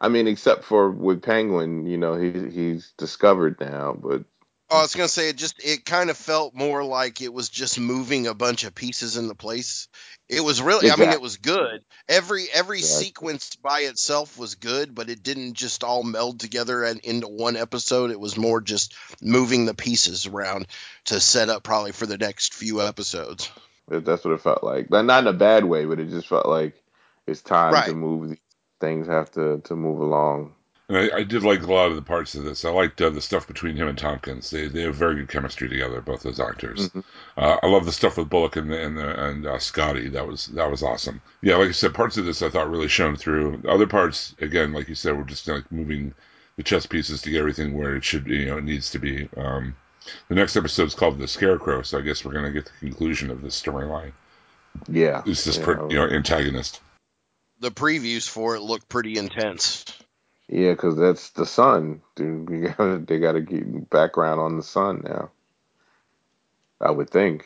I 0.00 0.08
mean, 0.08 0.28
except 0.28 0.64
for 0.64 0.90
with 0.90 1.22
Penguin, 1.22 1.86
you 1.86 1.96
know, 1.96 2.14
he 2.14 2.50
he's 2.50 2.92
discovered 2.96 3.58
now, 3.60 3.96
but 3.98 4.24
Oh, 4.70 4.78
I 4.78 4.82
was 4.82 4.94
gonna 4.94 5.08
say 5.08 5.30
it 5.30 5.36
just 5.36 5.64
it 5.64 5.84
kind 5.86 6.10
of 6.10 6.16
felt 6.16 6.54
more 6.54 6.84
like 6.84 7.22
it 7.22 7.32
was 7.32 7.48
just 7.48 7.80
moving 7.80 8.26
a 8.26 8.34
bunch 8.34 8.64
of 8.64 8.74
pieces 8.74 9.16
into 9.16 9.34
place. 9.34 9.88
It 10.28 10.44
was 10.44 10.60
really 10.60 10.90
I 10.90 10.96
mean 10.96 11.08
it 11.08 11.22
was 11.22 11.38
good. 11.38 11.82
Every 12.06 12.48
every 12.52 12.78
Exactly. 12.80 13.04
sequence 13.06 13.56
by 13.56 13.80
itself 13.80 14.38
was 14.38 14.56
good, 14.56 14.94
but 14.94 15.08
it 15.08 15.22
didn't 15.22 15.54
just 15.54 15.84
all 15.84 16.02
meld 16.02 16.40
together 16.40 16.84
and 16.84 17.00
into 17.00 17.28
one 17.28 17.56
episode. 17.56 18.10
It 18.10 18.20
was 18.20 18.36
more 18.36 18.60
just 18.60 18.94
moving 19.22 19.64
the 19.64 19.74
pieces 19.74 20.26
around 20.26 20.66
to 21.06 21.18
set 21.18 21.48
up 21.48 21.62
probably 21.62 21.92
for 21.92 22.04
the 22.04 22.18
next 22.18 22.52
few 22.52 22.82
episodes. 22.82 23.50
that's 23.88 24.22
what 24.24 24.34
it 24.34 24.42
felt 24.42 24.62
like. 24.62 24.90
But 24.90 25.02
not 25.02 25.24
in 25.24 25.28
a 25.28 25.32
bad 25.32 25.64
way, 25.64 25.86
but 25.86 25.98
it 25.98 26.10
just 26.10 26.28
felt 26.28 26.46
like 26.46 26.74
it's 27.26 27.40
time 27.40 27.72
to 27.86 27.94
move. 27.94 28.36
Things 28.80 29.06
have 29.06 29.30
to 29.32 29.62
to 29.64 29.74
move 29.74 30.00
along. 30.00 30.54
And 30.88 30.96
I, 30.96 31.18
I 31.18 31.22
did 31.22 31.42
like 31.42 31.62
a 31.62 31.72
lot 31.72 31.90
of 31.90 31.96
the 31.96 32.02
parts 32.02 32.34
of 32.34 32.44
this. 32.44 32.64
I 32.64 32.70
liked 32.70 33.00
uh, 33.02 33.10
the 33.10 33.20
stuff 33.20 33.46
between 33.46 33.76
him 33.76 33.88
and 33.88 33.98
Thompkins. 33.98 34.48
They 34.48 34.68
they 34.68 34.82
have 34.82 34.94
very 34.94 35.16
good 35.16 35.28
chemistry 35.28 35.68
together, 35.68 36.00
both 36.00 36.22
those 36.22 36.40
actors. 36.40 36.88
Mhm. 36.88 37.04
Uh, 37.36 37.58
I 37.62 37.66
love 37.66 37.84
the 37.84 37.92
stuff 37.92 38.16
with 38.16 38.30
Bullock 38.30 38.56
and 38.56 38.72
and 38.72 38.96
the, 38.96 39.24
and 39.24 39.46
uh, 39.46 39.58
Scotty. 39.58 40.08
That 40.08 40.26
was 40.26 40.46
that 40.46 40.70
was 40.70 40.82
awesome. 40.82 41.20
Yeah, 41.42 41.56
like 41.56 41.68
I 41.68 41.72
said, 41.72 41.92
parts 41.92 42.16
of 42.16 42.24
this 42.24 42.40
I 42.40 42.48
thought 42.48 42.70
really 42.70 42.88
shone 42.88 43.16
through. 43.16 43.62
Other 43.68 43.86
parts, 43.86 44.34
again, 44.40 44.72
like 44.72 44.88
you 44.88 44.94
said, 44.94 45.16
were 45.16 45.24
just 45.24 45.46
like 45.46 45.70
moving 45.70 46.14
the 46.56 46.62
chess 46.62 46.86
pieces 46.86 47.20
to 47.22 47.30
get 47.30 47.40
everything 47.40 47.76
where 47.76 47.94
it 47.94 48.02
should, 48.02 48.24
be. 48.24 48.38
you 48.38 48.46
know, 48.46 48.58
it 48.58 48.64
needs 48.64 48.90
to 48.92 48.98
be. 48.98 49.28
Um, 49.36 49.76
the 50.28 50.34
next 50.34 50.56
episode 50.56 50.84
is 50.88 50.94
called 50.94 51.18
The 51.18 51.28
Scarecrow, 51.28 51.82
so 51.82 51.98
I 51.98 52.00
guess 52.00 52.24
we're 52.24 52.32
gonna 52.32 52.50
get 52.50 52.64
the 52.64 52.86
conclusion 52.88 53.30
of 53.30 53.42
this 53.42 53.60
storyline. 53.60 54.12
Yeah, 54.88 55.20
Who's 55.22 55.44
this, 55.44 55.58
yeah, 55.58 55.64
per, 55.64 55.88
you 55.90 55.96
know, 55.96 56.08
antagonist? 56.08 56.80
The 57.60 57.70
previews 57.70 58.26
for 58.28 58.56
it 58.56 58.60
looked 58.60 58.88
pretty 58.88 59.18
intense. 59.18 59.84
Yeah, 60.48 60.72
because 60.72 60.96
that's 60.96 61.30
the 61.30 61.46
son. 61.46 62.00
Dude, 62.16 62.48
we 62.50 62.60
gotta, 62.60 62.98
they 62.98 63.18
got 63.18 63.32
to 63.32 63.40
get 63.40 63.90
background 63.90 64.40
on 64.40 64.56
the 64.56 64.62
son 64.62 65.02
now. 65.04 65.30
I 66.80 66.90
would 66.90 67.10
think. 67.10 67.44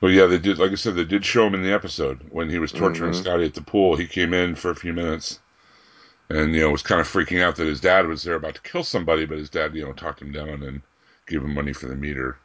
Well, 0.00 0.10
yeah, 0.10 0.26
they 0.26 0.38
did. 0.38 0.58
Like 0.58 0.72
I 0.72 0.74
said, 0.76 0.94
they 0.94 1.04
did 1.04 1.24
show 1.24 1.46
him 1.46 1.54
in 1.54 1.62
the 1.62 1.72
episode 1.72 2.20
when 2.30 2.50
he 2.50 2.58
was 2.58 2.72
torturing 2.72 3.12
Mhm. 3.12 3.22
Scotty 3.22 3.44
at 3.46 3.54
the 3.54 3.62
pool. 3.62 3.96
He 3.96 4.06
came 4.06 4.34
in 4.34 4.56
for 4.56 4.70
a 4.70 4.74
few 4.76 4.92
minutes, 4.92 5.38
and 6.28 6.54
you 6.54 6.60
know 6.60 6.70
was 6.70 6.82
kind 6.82 7.00
of 7.00 7.06
freaking 7.08 7.40
out 7.42 7.56
that 7.56 7.66
his 7.66 7.80
dad 7.80 8.06
was 8.06 8.22
there 8.24 8.34
about 8.34 8.56
to 8.56 8.60
kill 8.62 8.82
somebody, 8.84 9.26
but 9.26 9.38
his 9.38 9.48
dad, 9.48 9.74
you 9.74 9.84
know, 9.84 9.92
talked 9.92 10.20
him 10.20 10.32
down 10.32 10.62
and 10.64 10.82
gave 11.28 11.42
him 11.42 11.54
money 11.54 11.72
for 11.72 11.86
the 11.86 11.94
meter, 11.94 12.36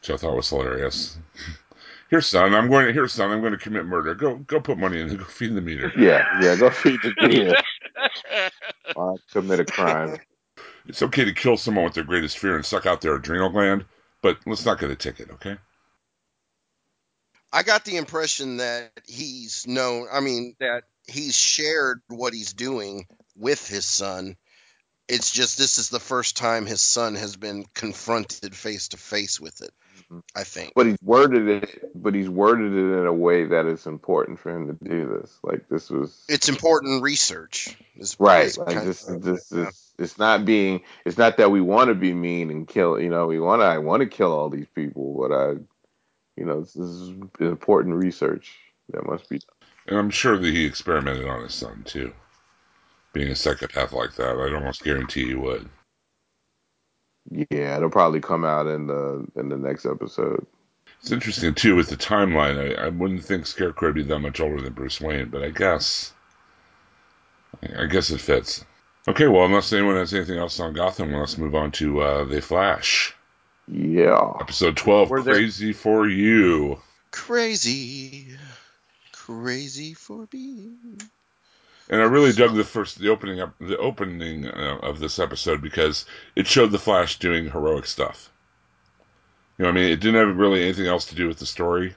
which 0.00 0.10
I 0.10 0.16
thought 0.16 0.36
was 0.36 0.48
hilarious. 0.48 1.18
Here, 2.10 2.20
son, 2.20 2.54
I'm 2.54 2.68
going. 2.68 2.86
to 2.86 2.92
Here, 2.92 3.08
son, 3.08 3.30
I'm 3.30 3.40
going 3.40 3.52
to 3.52 3.58
commit 3.58 3.86
murder. 3.86 4.14
Go, 4.14 4.36
go, 4.36 4.60
put 4.60 4.78
money 4.78 5.00
in. 5.00 5.16
Go 5.16 5.24
feed 5.24 5.54
the 5.54 5.60
meter. 5.60 5.92
Yeah, 5.96 6.24
yeah. 6.40 6.56
Go 6.56 6.70
feed 6.70 7.00
the 7.02 7.12
deer. 7.28 7.54
Uh, 8.96 9.16
commit 9.32 9.60
a 9.60 9.64
crime. 9.64 10.18
It's 10.86 11.02
okay 11.02 11.24
to 11.24 11.32
kill 11.32 11.56
someone 11.56 11.84
with 11.84 11.94
their 11.94 12.04
greatest 12.04 12.38
fear 12.38 12.56
and 12.56 12.64
suck 12.64 12.86
out 12.86 13.00
their 13.00 13.14
adrenal 13.14 13.48
gland, 13.48 13.86
but 14.22 14.38
let's 14.46 14.64
not 14.64 14.78
get 14.78 14.90
a 14.90 14.96
ticket, 14.96 15.30
okay? 15.30 15.56
I 17.52 17.62
got 17.62 17.84
the 17.84 17.96
impression 17.96 18.58
that 18.58 18.90
he's 19.06 19.66
known, 19.66 20.08
I 20.12 20.20
mean, 20.20 20.56
that 20.60 20.84
he's 21.06 21.36
shared 21.36 22.00
what 22.08 22.34
he's 22.34 22.52
doing 22.52 23.06
with 23.36 23.66
his 23.66 23.86
son. 23.86 24.36
It's 25.08 25.30
just 25.30 25.58
this 25.58 25.78
is 25.78 25.88
the 25.88 26.00
first 26.00 26.36
time 26.36 26.66
his 26.66 26.82
son 26.82 27.14
has 27.14 27.36
been 27.36 27.64
confronted 27.74 28.54
face 28.54 28.88
to 28.88 28.96
face 28.96 29.40
with 29.40 29.60
it. 29.60 29.72
Mm-hmm. 30.10 30.20
I 30.36 30.44
think. 30.44 30.72
But 30.74 30.86
he's 30.86 30.98
worded 31.02 31.48
it. 31.48 31.90
But 31.94 32.14
he's 32.14 32.28
worded 32.28 32.72
it 32.72 32.98
in 32.98 33.06
a 33.06 33.12
way 33.12 33.44
that 33.46 33.66
it's 33.66 33.86
important 33.86 34.38
for 34.38 34.54
him 34.54 34.66
to 34.66 34.84
do 34.84 35.18
this. 35.20 35.38
Like 35.42 35.68
this 35.68 35.90
was 35.90 36.24
It's 36.28 36.48
important 36.48 37.02
research. 37.02 37.76
is- 37.96 38.16
right. 38.18 38.46
is 38.46 38.58
Like 38.58 38.74
kind 38.76 38.86
this. 38.88 39.08
of- 39.08 39.22
This 39.22 39.50
yeah. 39.52 39.68
is. 39.68 39.80
It's 39.96 40.18
not 40.18 40.44
being. 40.44 40.82
It's 41.04 41.16
not 41.18 41.36
that 41.36 41.50
we 41.52 41.60
want 41.60 41.88
to 41.88 41.94
be 41.94 42.12
mean 42.12 42.50
and 42.50 42.66
kill. 42.66 43.00
You 43.00 43.10
know, 43.10 43.26
we 43.26 43.38
want 43.38 43.62
to. 43.62 43.66
I 43.66 43.78
want 43.78 44.00
to 44.00 44.06
kill 44.08 44.32
all 44.32 44.50
these 44.50 44.66
people, 44.74 45.16
but 45.18 45.32
I. 45.34 45.50
You 46.36 46.44
know, 46.46 46.62
this 46.62 46.74
is 46.74 47.10
important 47.38 47.94
research 47.94 48.56
that 48.90 49.06
must 49.06 49.28
be 49.28 49.38
done. 49.38 49.68
And 49.86 49.96
I'm 49.98 50.10
sure 50.10 50.36
that 50.36 50.44
he 50.52 50.64
experimented 50.64 51.28
on 51.28 51.44
his 51.44 51.54
son 51.54 51.84
too. 51.84 52.12
Being 53.12 53.28
a 53.30 53.36
psychopath 53.36 53.92
like 53.92 54.16
that, 54.16 54.36
I'd 54.36 54.52
almost 54.52 54.82
guarantee 54.82 55.26
he 55.26 55.34
would. 55.34 55.68
Yeah, 57.30 57.76
it'll 57.76 57.90
probably 57.90 58.20
come 58.20 58.44
out 58.44 58.66
in 58.66 58.86
the 58.86 59.26
in 59.36 59.48
the 59.48 59.56
next 59.56 59.86
episode. 59.86 60.46
It's 61.00 61.10
interesting 61.12 61.54
too 61.54 61.76
with 61.76 61.88
the 61.88 61.96
timeline. 61.96 62.78
I, 62.78 62.86
I 62.86 62.88
wouldn't 62.88 63.24
think 63.24 63.46
Scarecrow 63.46 63.88
would 63.88 63.94
be 63.94 64.02
that 64.04 64.18
much 64.20 64.40
older 64.40 64.60
than 64.62 64.72
Bruce 64.72 65.00
Wayne, 65.00 65.28
but 65.28 65.42
I 65.42 65.50
guess, 65.50 66.12
I 67.76 67.86
guess 67.86 68.10
it 68.10 68.20
fits. 68.20 68.64
Okay, 69.06 69.26
well, 69.28 69.44
unless 69.44 69.72
anyone 69.72 69.96
has 69.96 70.14
anything 70.14 70.38
else 70.38 70.58
on 70.60 70.72
Gotham, 70.72 71.12
let's 71.12 71.36
move 71.36 71.54
on 71.54 71.72
to 71.72 72.00
uh, 72.00 72.24
The 72.24 72.40
Flash. 72.40 73.14
Yeah. 73.68 74.32
Episode 74.40 74.76
12, 74.78 75.10
Were 75.10 75.22
there- 75.22 75.34
Crazy 75.34 75.72
for 75.74 76.08
You. 76.08 76.80
Crazy, 77.10 78.28
crazy 79.12 79.92
for 79.94 80.26
being. 80.26 81.00
And 81.90 82.00
I 82.00 82.04
really 82.04 82.32
dug 82.32 82.54
the 82.54 82.64
first, 82.64 82.98
the 82.98 83.10
opening 83.10 83.40
up, 83.40 83.54
the 83.60 83.76
opening 83.76 84.46
uh, 84.48 84.78
of 84.82 85.00
this 85.00 85.18
episode 85.18 85.60
because 85.60 86.06
it 86.34 86.46
showed 86.46 86.70
the 86.70 86.78
Flash 86.78 87.18
doing 87.18 87.50
heroic 87.50 87.84
stuff. 87.86 88.30
You 89.58 89.64
know, 89.64 89.68
what 89.70 89.78
I 89.78 89.80
mean, 89.82 89.92
it 89.92 90.00
didn't 90.00 90.26
have 90.26 90.36
really 90.36 90.62
anything 90.62 90.86
else 90.86 91.04
to 91.06 91.14
do 91.14 91.28
with 91.28 91.38
the 91.38 91.46
story. 91.46 91.94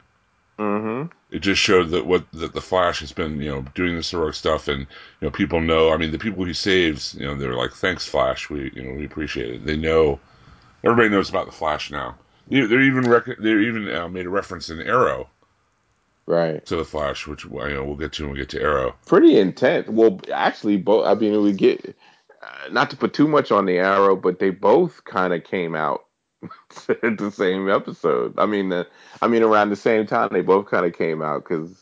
Mm-hmm. 0.60 1.12
It 1.32 1.40
just 1.40 1.62
showed 1.62 1.90
that 1.92 2.06
what 2.06 2.26
that 2.34 2.54
the 2.54 2.62
Flash 2.62 3.00
has 3.00 3.12
been, 3.14 3.42
you 3.42 3.50
know, 3.50 3.62
doing 3.76 3.96
this 3.96 4.12
heroic 4.12 4.34
stuff, 4.36 4.68
and 4.68 4.82
you 4.82 4.88
know, 5.28 5.30
people 5.32 5.62
know. 5.62 5.92
I 5.92 5.98
mean, 5.98 6.12
the 6.12 6.18
people 6.20 6.44
he 6.46 6.54
saves, 6.54 7.14
you 7.16 7.26
know, 7.26 7.36
they're 7.36 7.56
like, 7.56 7.72
"Thanks, 7.74 8.06
Flash. 8.08 8.50
We, 8.50 8.72
you 8.76 8.84
know, 8.84 8.94
we 8.94 9.06
appreciate 9.06 9.54
it." 9.54 9.66
They 9.66 9.78
know. 9.78 10.20
Everybody 10.84 11.10
knows 11.10 11.30
about 11.30 11.46
the 11.46 11.52
Flash 11.52 11.92
now. 11.92 12.16
They- 12.48 12.66
They're 12.66 12.82
even 12.82 13.10
rec- 13.10 13.38
they're 13.40 13.62
even 13.62 13.88
uh, 13.94 14.08
made 14.08 14.26
a 14.26 14.30
reference 14.30 14.70
in 14.70 14.82
Arrow 14.82 15.30
Right. 16.28 16.64
to 16.66 16.76
the 16.76 16.84
Flash, 16.86 17.26
which 17.26 17.46
you 17.46 17.52
know 17.52 17.86
we'll 17.86 17.96
get 17.96 18.12
to 18.14 18.24
when 18.24 18.34
we 18.34 18.38
get 18.40 18.50
to 18.50 18.62
Arrow. 18.62 18.96
Pretty 19.06 19.40
intense. 19.40 19.88
Well, 19.88 20.20
actually, 20.34 20.76
both. 20.78 21.08
I 21.08 21.14
mean, 21.16 21.42
we 21.42 21.54
get 21.54 21.96
uh, 22.44 22.70
not 22.70 22.90
to 22.92 22.98
put 22.98 23.14
too 23.14 23.28
much 23.30 23.50
on 23.52 23.66
the 23.66 23.78
arrow, 23.78 24.16
but 24.18 24.40
they 24.40 24.50
both 24.50 25.04
kind 25.06 25.34
of 25.34 25.46
came 25.46 25.74
out 25.74 26.06
at 26.90 27.18
the 27.18 27.32
same 27.32 27.70
episode. 27.70 28.38
I 28.38 28.46
mean, 28.46 28.72
uh, 28.74 28.84
I 29.22 29.28
mean, 29.28 29.42
around 29.42 29.70
the 29.70 29.78
same 29.78 30.06
time, 30.06 30.30
they 30.32 30.42
both 30.42 30.68
kind 30.68 30.86
of 30.86 30.94
came 30.98 31.22
out 31.22 31.46
because 31.46 31.74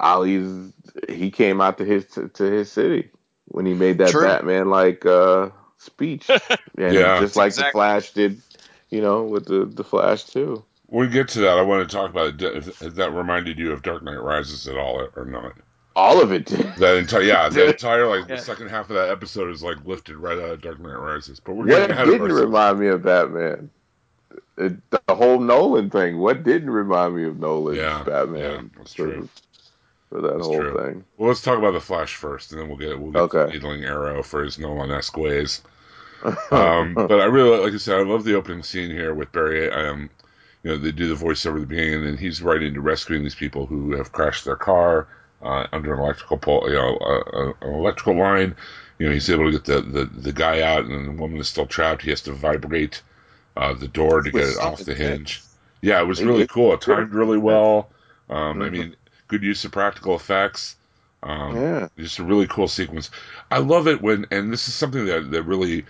Ollie's 0.00 0.72
he 1.08 1.30
came 1.30 1.60
out 1.60 1.76
to 1.78 1.84
his 1.84 2.06
to 2.06 2.44
his 2.44 2.72
city 2.72 3.10
when 3.46 3.66
he 3.66 3.74
made 3.74 3.98
that 3.98 4.10
True. 4.12 4.22
Batman 4.22 4.70
like 4.70 5.04
uh, 5.04 5.50
speech, 5.76 6.30
and 6.78 6.94
Yeah. 6.94 7.20
just 7.20 7.36
like 7.36 7.54
the 7.54 7.64
Flash 7.70 8.12
did, 8.12 8.40
you 8.88 9.02
know, 9.02 9.24
with 9.24 9.44
the 9.44 9.66
the 9.66 9.84
Flash 9.84 10.24
too. 10.24 10.64
When 10.94 11.08
we 11.08 11.12
get 11.12 11.26
to 11.30 11.40
that, 11.40 11.58
I 11.58 11.62
want 11.62 11.90
to 11.90 11.96
talk 11.96 12.08
about 12.10 12.40
it. 12.40 12.42
If 12.56 12.80
if 12.80 12.94
that 12.94 13.10
reminded 13.12 13.58
you 13.58 13.72
of 13.72 13.82
Dark 13.82 14.04
Knight 14.04 14.22
Rises 14.22 14.68
at 14.68 14.76
all, 14.76 15.08
or 15.16 15.24
not? 15.24 15.54
All 15.96 16.22
of 16.22 16.30
it. 16.30 16.46
did. 16.46 16.72
That 16.76 16.96
entire, 16.98 17.22
yeah, 17.22 17.48
that 17.48 17.68
entire 17.72 18.06
like 18.06 18.28
Yeah. 18.28 18.36
the 18.36 18.38
second 18.38 18.68
half 18.68 18.90
of 18.90 18.94
that 18.94 19.10
episode 19.10 19.50
is 19.50 19.60
like 19.60 19.84
lifted 19.84 20.16
right 20.16 20.38
out 20.38 20.50
of 20.50 20.60
Dark 20.62 20.78
Knight 20.78 20.94
Rises. 20.94 21.40
But 21.40 21.56
we're 21.56 21.66
What 21.66 21.66
getting 21.66 21.90
ahead 21.90 22.08
of 22.10 22.12
didn't 22.12 22.20
ourselves. 22.20 22.42
remind 22.46 22.78
me 22.78 22.86
of 22.88 23.02
Batman? 23.02 23.70
It, 24.56 24.88
the 24.90 25.02
whole 25.14 25.40
Nolan 25.40 25.90
thing. 25.90 26.18
What 26.18 26.44
didn't 26.44 26.70
remind 26.70 27.16
me 27.16 27.24
of 27.24 27.40
Nolan's 27.40 27.78
Yeah, 27.78 28.02
Batman? 28.04 28.40
yeah, 28.40 28.78
that's 28.78 28.94
for, 28.94 29.06
true. 29.10 29.28
For 30.10 30.20
that 30.20 30.38
That's 30.38 30.46
whole 30.46 30.60
true. 30.60 30.76
thing. 30.76 31.04
Well, 31.16 31.28
let's 31.28 31.42
talk 31.42 31.58
about 31.58 31.72
the 31.72 31.80
Flash 31.80 32.14
first, 32.14 32.52
and 32.52 32.60
then 32.60 32.68
we'll 32.68 32.78
get 32.78 32.98
we'll 33.00 33.10
get 33.12 33.22
Okay. 33.22 33.52
needling 33.52 33.84
Arrow 33.84 34.22
for 34.22 34.44
his 34.44 34.58
Nolan-esque 34.58 35.16
ways. 35.16 35.62
Um, 36.50 36.94
but 36.94 37.20
I 37.20 37.24
really 37.26 37.58
like 37.58 37.74
I 37.74 37.76
said, 37.78 37.98
I 37.98 38.02
love 38.02 38.24
the 38.24 38.34
opening 38.34 38.62
scene 38.62 38.90
here 38.90 39.14
with 39.14 39.32
Barry. 39.32 39.70
Um, 39.70 40.08
you 40.64 40.70
know, 40.72 40.78
they 40.78 40.92
do 40.92 41.08
the 41.14 41.24
voiceover 41.24 41.56
at 41.56 41.62
the 41.62 41.66
beginning, 41.66 42.06
and 42.06 42.18
he's 42.18 42.42
right 42.42 42.62
into 42.62 42.80
rescuing 42.82 43.22
these 43.22 43.36
people 43.36 43.66
who 43.66 43.92
have 43.96 44.12
crashed 44.12 44.44
their 44.46 44.56
car 44.56 45.08
uh, 45.42 45.66
under 45.72 45.94
an 45.94 46.00
electrical 46.00 46.38
pole, 46.38 46.64
you 46.68 46.74
know, 46.74 46.96
uh, 46.98 47.38
uh, 47.38 47.52
an 47.68 47.74
electrical 47.74 48.16
line. 48.18 48.56
You 48.98 49.08
know, 49.08 49.12
he's 49.14 49.30
able 49.30 49.46
to 49.46 49.52
get 49.52 49.66
the, 49.66 49.82
the, 49.82 50.04
the 50.06 50.32
guy 50.32 50.62
out, 50.62 50.86
and 50.86 51.06
the 51.08 51.12
woman 51.22 51.38
is 51.38 51.48
still 51.48 51.66
trapped. 51.66 52.02
He 52.02 52.10
has 52.10 52.22
to 52.22 52.32
vibrate 52.32 53.02
uh, 53.56 53.74
the 53.74 53.88
door 53.88 54.22
to 54.22 54.30
get 54.32 54.48
it 54.48 54.58
off 54.58 54.84
the 54.84 54.94
hinge. 54.94 55.42
Yeah, 55.82 56.00
it 56.00 56.06
was 56.06 56.22
really 56.24 56.46
cool. 56.46 56.72
It 56.74 56.80
timed 56.80 57.12
really 57.14 57.38
well. 57.38 57.90
Um, 58.30 58.62
I 58.62 58.68
Mhm. 58.68 58.72
mean, 58.72 58.96
good 59.28 59.42
use 59.42 59.64
of 59.64 59.72
practical 59.72 60.16
effects. 60.16 60.76
Um, 61.22 61.56
yeah. 61.56 61.88
just 61.98 62.18
a 62.18 62.24
really 62.24 62.46
cool 62.46 62.68
sequence. 62.68 63.10
I 63.50 63.58
love 63.58 63.88
it 63.88 64.02
when, 64.02 64.26
and 64.30 64.52
this 64.52 64.68
is 64.68 64.74
something 64.74 65.06
that, 65.06 65.30
that 65.30 65.42
really 65.44 65.86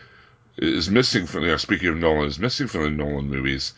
is 0.58 0.90
missing 0.90 1.26
from, 1.26 1.42
you 1.42 1.48
know, 1.48 1.56
speaking 1.56 1.88
of 1.88 1.96
Nolan, 1.96 2.26
is 2.28 2.38
missing 2.38 2.68
from 2.68 2.82
the 2.84 2.90
Nolan 2.90 3.28
movies. 3.28 3.72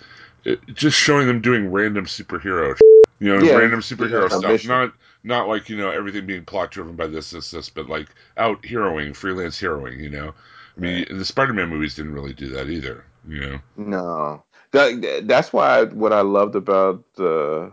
It, 0.47 0.61
just 0.75 0.97
showing 0.97 1.27
them 1.27 1.41
doing 1.41 1.71
random 1.73 2.07
superhero, 2.07 2.79
you 3.19 3.35
know, 3.35 3.45
Yeah, 3.45 3.57
random 3.57 3.81
superhero 3.81 4.23
yeah, 4.23 4.39
stuff. 4.39 4.51
mission. 4.53 4.69
Not, 4.69 4.93
not 5.25 5.49
like, 5.49 5.69
you 5.69 5.77
know, 5.77 5.91
everything 5.91 6.27
being 6.27 6.45
plot 6.45 6.71
driven 6.71 6.95
by 6.97 7.09
this, 7.09 7.31
this, 7.33 7.51
this, 7.51 7.69
but 7.69 7.89
like 7.89 8.09
out 8.37 8.63
heroing, 8.63 9.15
freelance 9.15 9.61
heroing, 9.61 9.99
you 9.99 10.11
know? 10.11 10.35
I 10.77 10.81
mean, 10.81 11.07
the 11.11 11.25
Spider 11.25 11.53
Man 11.53 11.69
movies 11.69 11.97
didn't 11.97 12.15
really 12.15 12.33
do 12.35 12.49
that 12.51 12.69
either, 12.69 13.05
you 13.27 13.41
know? 13.41 13.59
No. 13.77 14.45
That, 14.73 15.25
that's 15.27 15.53
why 15.53 15.85
what 15.85 16.13
I 16.13 16.21
loved 16.21 16.55
about 16.55 17.05
uh, 17.19 17.71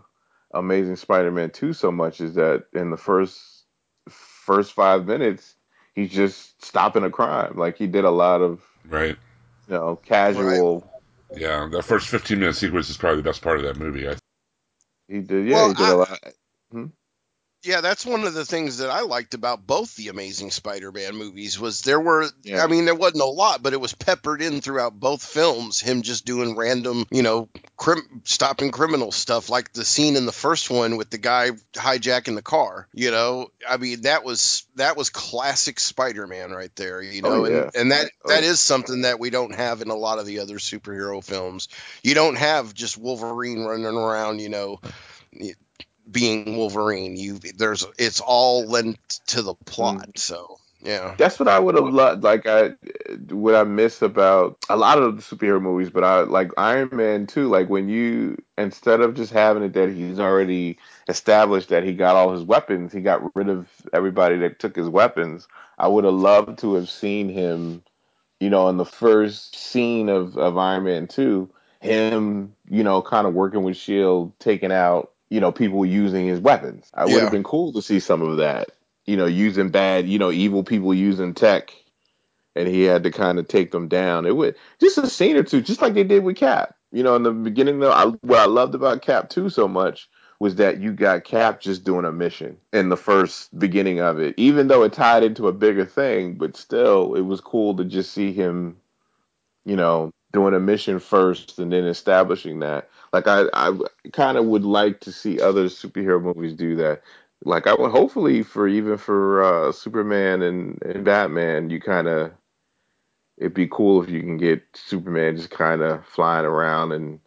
Amazing 0.53 0.95
Spider-Man 0.97 1.49
2 1.51 1.73
so 1.73 1.91
much 1.91 2.21
is 2.21 2.36
that 2.36 2.65
in 2.73 2.91
the 2.91 2.97
first 2.97 3.65
first 4.09 4.73
five 4.73 5.05
minutes, 5.05 5.55
he's 5.95 6.12
just 6.12 6.63
stopping 6.63 7.03
a 7.03 7.09
crime. 7.09 7.57
Like 7.57 7.77
he 7.77 7.88
did 7.88 8.05
a 8.05 8.12
lot 8.12 8.41
of 8.41 8.62
Right. 8.88 9.17
you 9.67 9.73
know 9.73 9.97
casual. 9.97 10.92
Yeah. 11.36 11.67
That 11.72 11.84
first 11.84 12.08
15 12.10 12.39
minute 12.39 12.56
sequence 12.56 12.89
is 12.89 12.98
probably 12.98 13.17
the 13.22 13.30
best 13.30 13.41
part 13.41 13.58
of 13.58 13.63
that 13.63 13.78
movie. 13.78 14.08
I 14.10 14.15
He 15.08 15.22
did. 15.22 15.48
Yeah, 15.48 15.56
Well, 15.56 15.67
he 15.69 15.74
did 15.76 15.84
a 15.84 15.86
I- 15.86 15.93
lot. 15.93 16.19
Hmm? 16.72 16.86
Yeah, 17.63 17.80
that's 17.80 18.06
one 18.06 18.26
of 18.26 18.34
the 18.34 18.43
things 18.45 18.80
that 18.80 18.89
I 18.89 19.02
liked 19.02 19.34
about 19.34 19.65
both 19.65 19.95
the 19.95 20.10
Amazing 20.10 20.52
Spider-Man 20.52 21.15
movies 21.15 21.58
was 21.58 21.82
there 21.82 21.99
were 21.99 22.28
Yeah. 22.43 22.63
I 22.63 22.67
mean 22.67 22.84
there 22.86 22.93
wasn't 22.95 23.21
a 23.23 23.26
lot, 23.26 23.63
but 23.63 23.71
it 23.71 23.80
was 23.80 23.93
peppered 23.93 24.41
in 24.41 24.60
throughout 24.60 24.99
both 24.99 25.23
films 25.23 25.80
him 25.80 26.02
just 26.02 26.26
doing 26.26 26.58
random, 26.58 27.06
you 27.10 27.23
know, 27.23 27.47
crim- 27.78 28.21
stopping 28.26 28.71
criminal 28.71 29.12
stuff 29.13 29.49
like 29.49 29.71
the 29.71 29.86
scene 29.86 30.17
in 30.17 30.26
the 30.26 30.34
first 30.34 30.69
one 30.69 30.97
with 30.97 31.10
the 31.10 31.17
guy 31.17 31.52
hijacking 31.73 32.36
the 32.36 32.41
car, 32.41 32.88
you 32.93 33.12
know. 33.12 33.49
I 33.67 33.78
mean 33.78 34.02
that 34.02 34.26
was 34.26 34.65
that 34.76 34.97
was 34.97 35.10
classic 35.10 35.80
Spider-Man 35.80 36.52
right 36.52 36.76
there, 36.76 37.02
you 37.02 37.21
Oh, 37.23 37.30
know. 37.30 37.45
yeah. 37.47 37.62
And 37.73 37.76
and 37.76 37.91
that 37.93 38.12
Oh, 38.26 38.30
that 38.30 38.43
is 38.43 38.60
something 38.60 39.02
that 39.02 39.19
we 39.21 39.30
don't 39.30 39.56
have 39.56 39.82
in 39.82 39.89
a 39.89 39.95
lot 39.95 40.19
of 40.19 40.26
the 40.26 40.39
other 40.39 40.56
superhero 40.56 41.23
films. 41.23 41.69
You 42.04 42.13
don't 42.13 42.36
have 42.38 42.73
just 42.73 42.97
Wolverine 42.97 43.63
running 43.63 43.86
around, 43.86 44.39
you 44.39 44.49
know, 44.49 44.82
being 46.13 46.56
Wolverine. 46.56 47.17
You 47.17 47.39
there's 47.58 47.86
it's 47.97 48.21
all 48.21 48.65
linked 48.65 49.28
to 49.28 49.41
the 49.41 49.56
plot. 49.56 50.08
Mm. 50.13 50.19
So 50.19 50.58
yeah, 50.84 51.15
That's 51.17 51.39
what 51.39 51.47
I 51.47 51.60
would 51.60 51.76
have 51.76 51.93
loved. 51.93 52.23
Like 52.23 52.45
I, 52.45 52.71
what 53.30 53.56
I 53.56 53.63
miss 53.63 54.02
about 54.02 54.58
a 54.69 54.76
lot 54.76 55.02
of 55.02 55.15
the 55.15 55.21
superhero 55.21 55.62
movies, 55.62 55.89
but 55.89 56.04
I 56.04 56.21
like 56.21 56.52
Iron 56.58 56.89
Man 56.91 57.26
too. 57.26 57.47
Like 57.47 57.69
when 57.69 57.88
you 57.88 58.38
instead 58.58 58.99
of 58.99 59.15
just 59.15 59.32
having 59.32 59.63
it 59.63 59.73
that 59.73 59.89
he's 59.89 60.19
already 60.19 60.78
established 61.08 61.69
that 61.69 61.86
he 61.86 61.93
got 61.93 62.17
all 62.17 62.34
his 62.34 62.43
weapons, 62.43 62.91
he 62.91 62.99
got 62.99 63.34
rid 63.34 63.47
of 63.47 63.69
everybody 63.93 64.38
that 64.39 64.60
took 64.60 64.76
his 64.76 64.89
weapons. 64.89 65.47
I 65.78 65.88
would 65.88 66.04
have 66.04 66.13
loved 66.13 66.60
to 66.60 66.73
have 66.73 66.89
seen 66.89 67.30
him, 67.30 67.82
you 68.41 68.49
know, 68.49 68.67
in 68.67 68.76
the 68.76 68.86
first 68.86 69.56
scene 69.56 70.10
of 70.10 70.38
of 70.38 70.58
Iron 70.58 70.84
Man 70.84 71.08
two, 71.08 71.49
him, 71.80 72.56
you 72.69 72.84
know, 72.84 73.02
kind 73.02 73.26
of 73.26 73.34
working 73.34 73.63
with 73.63 73.78
Shield, 73.78 74.38
taking 74.38 74.73
out, 74.73 75.12
you 75.34 75.39
know, 75.39 75.52
people 75.52 75.86
using 75.86 76.28
his 76.28 76.39
weapons. 76.39 76.89
I 76.93 77.06
would 77.06 77.22
have 77.22 77.32
been 77.32 77.43
cool 77.43 77.74
to 77.74 77.82
see 77.82 78.00
some 78.00 78.22
of 78.22 78.38
that 78.38 78.69
you 79.06 79.17
know, 79.17 79.26
using 79.26 79.69
bad, 79.69 80.08
you 80.08 80.19
know, 80.19 80.32
evil 80.32 80.63
people 80.63 80.93
using 80.93 81.34
tech, 81.34 81.74
and 82.56 82.67
he 82.67 82.84
had 82.84 83.04
to 83.04 83.12
kind 83.12 83.39
of 83.39 83.48
take 83.48 83.72
them 83.72 83.88
down. 83.88 84.26
It 84.26 84.36
would 84.36 84.56
just 84.80 84.98
a 84.98 85.08
scene 85.08 85.36
or 85.36 85.43
two, 85.43 85.62
just 85.62 85.82
like 85.82 85.93
they 85.93 86.04
did 86.04 86.24
with 86.24 86.38
Cap. 86.38 86.76
You 86.91 87.04
know, 87.04 87.15
in 87.15 87.24
the 87.24 87.32
beginning, 87.32 87.80
though, 87.80 87.91
I, 87.91 88.06
what 88.06 88.39
I 88.39 88.46
loved 88.46 88.76
about 88.76 89.02
Cap 89.02 89.30
too 89.30 89.50
so 89.50 89.67
much 89.67 90.10
was 90.39 90.56
that 90.56 90.80
you 90.80 90.91
got 90.91 91.24
Cap 91.24 91.62
just 91.62 91.84
doing 91.84 92.06
a 92.06 92.12
mission 92.12 92.58
in 92.72 92.89
the 92.89 92.98
first 92.98 93.58
beginning 93.58 94.00
of 94.00 94.19
it, 94.19 94.36
even 94.38 94.67
though 94.67 94.84
it 94.84 94.93
tied 94.93 95.24
into 95.24 95.48
a 95.48 95.54
bigger 95.54 95.86
thing. 95.86 96.36
But 96.36 96.56
still, 96.56 97.15
it 97.15 97.22
was 97.22 97.41
cool 97.41 97.76
to 97.78 97.84
just 97.84 98.13
see 98.13 98.32
him, 98.32 98.78
you 99.65 99.76
know, 99.76 100.12
doing 100.32 100.54
a 100.54 100.60
mission 100.60 101.00
first 101.00 101.60
and 101.60 101.74
then 101.74 101.86
establishing 101.86 102.60
that. 102.60 102.89
Like 103.13 103.28
I, 103.28 103.45
I 103.54 103.78
kind 104.12 104.38
of 104.38 104.45
would 104.45 104.65
like 104.65 104.99
to 105.02 105.12
see 105.12 105.39
other 105.39 105.65
superhero 105.65 106.21
movies 106.21 106.54
do 106.54 106.76
that 106.78 107.04
like 107.45 107.67
I 107.67 107.73
would 107.73 107.91
hopefully 107.91 108.43
for 108.43 108.67
even 108.67 108.97
for 108.97 109.43
uh, 109.43 109.71
Superman 109.71 110.41
and, 110.41 110.82
and 110.84 111.04
Batman, 111.04 111.69
you 111.69 111.80
kind 111.80 112.08
of 112.08 112.32
it'd 113.38 113.54
be 113.54 113.67
cool 113.67 114.02
if 114.02 114.10
you 114.10 114.21
can 114.21 114.38
get 114.38 114.63
Superman 114.73 115.36
just 115.36 115.49
kind 115.49 115.82
of 115.82 116.06
flying 116.06 116.45
around 116.45 116.91
and 116.91 117.19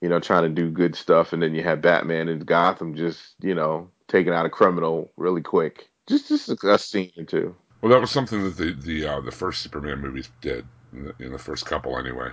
you 0.00 0.08
know 0.08 0.20
trying 0.20 0.44
to 0.44 0.48
do 0.48 0.70
good 0.70 0.94
stuff, 0.94 1.32
and 1.32 1.42
then 1.42 1.54
you 1.54 1.62
have 1.62 1.82
Batman 1.82 2.28
and 2.28 2.44
Gotham 2.46 2.94
just 2.94 3.34
you 3.40 3.54
know 3.54 3.90
taking 4.08 4.32
out 4.32 4.46
a 4.46 4.50
criminal 4.50 5.10
really 5.16 5.42
quick. 5.42 5.88
Just 6.08 6.28
just 6.28 6.48
a, 6.48 6.72
a 6.72 6.78
scene 6.78 7.12
or 7.18 7.24
two. 7.24 7.54
Well, 7.82 7.92
that 7.92 8.00
was 8.00 8.10
something 8.10 8.42
that 8.44 8.56
the 8.56 8.72
the 8.72 9.06
uh, 9.06 9.20
the 9.20 9.32
first 9.32 9.62
Superman 9.62 10.00
movies 10.00 10.30
did 10.40 10.64
in 10.92 11.04
the, 11.04 11.24
in 11.24 11.32
the 11.32 11.38
first 11.38 11.66
couple, 11.66 11.98
anyway. 11.98 12.30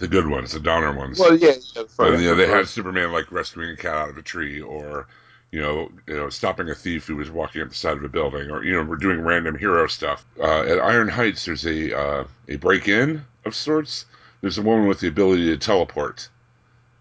The 0.00 0.08
good 0.08 0.28
ones, 0.28 0.52
the 0.52 0.60
Donner 0.60 0.94
ones. 0.94 1.18
Well, 1.18 1.36
yeah, 1.36 1.52
yeah 1.76 1.82
you 2.16 2.30
know, 2.30 2.34
they 2.34 2.46
had 2.46 2.66
Superman 2.66 3.12
like 3.12 3.30
rescuing 3.30 3.68
a 3.68 3.76
cat 3.76 3.94
out 3.94 4.08
of 4.08 4.16
a 4.16 4.22
tree, 4.22 4.58
or 4.58 5.06
you 5.52 5.60
know, 5.60 5.90
you 6.06 6.16
know, 6.16 6.30
stopping 6.30 6.70
a 6.70 6.74
thief 6.74 7.06
who 7.06 7.16
was 7.16 7.30
walking 7.30 7.60
up 7.60 7.68
the 7.68 7.74
side 7.74 7.98
of 7.98 8.02
a 8.04 8.08
building, 8.08 8.50
or 8.50 8.64
you 8.64 8.72
know, 8.72 8.82
we're 8.82 8.96
doing 8.96 9.20
random 9.20 9.58
hero 9.58 9.86
stuff. 9.86 10.24
Uh, 10.38 10.62
at 10.62 10.80
Iron 10.80 11.08
Heights, 11.08 11.44
there's 11.44 11.66
a 11.66 11.94
uh, 11.94 12.24
a 12.48 12.56
break-in 12.56 13.26
of 13.44 13.54
sorts. 13.54 14.06
There's 14.40 14.56
a 14.56 14.62
woman 14.62 14.86
with 14.88 15.00
the 15.00 15.08
ability 15.08 15.44
to 15.48 15.58
teleport, 15.58 16.30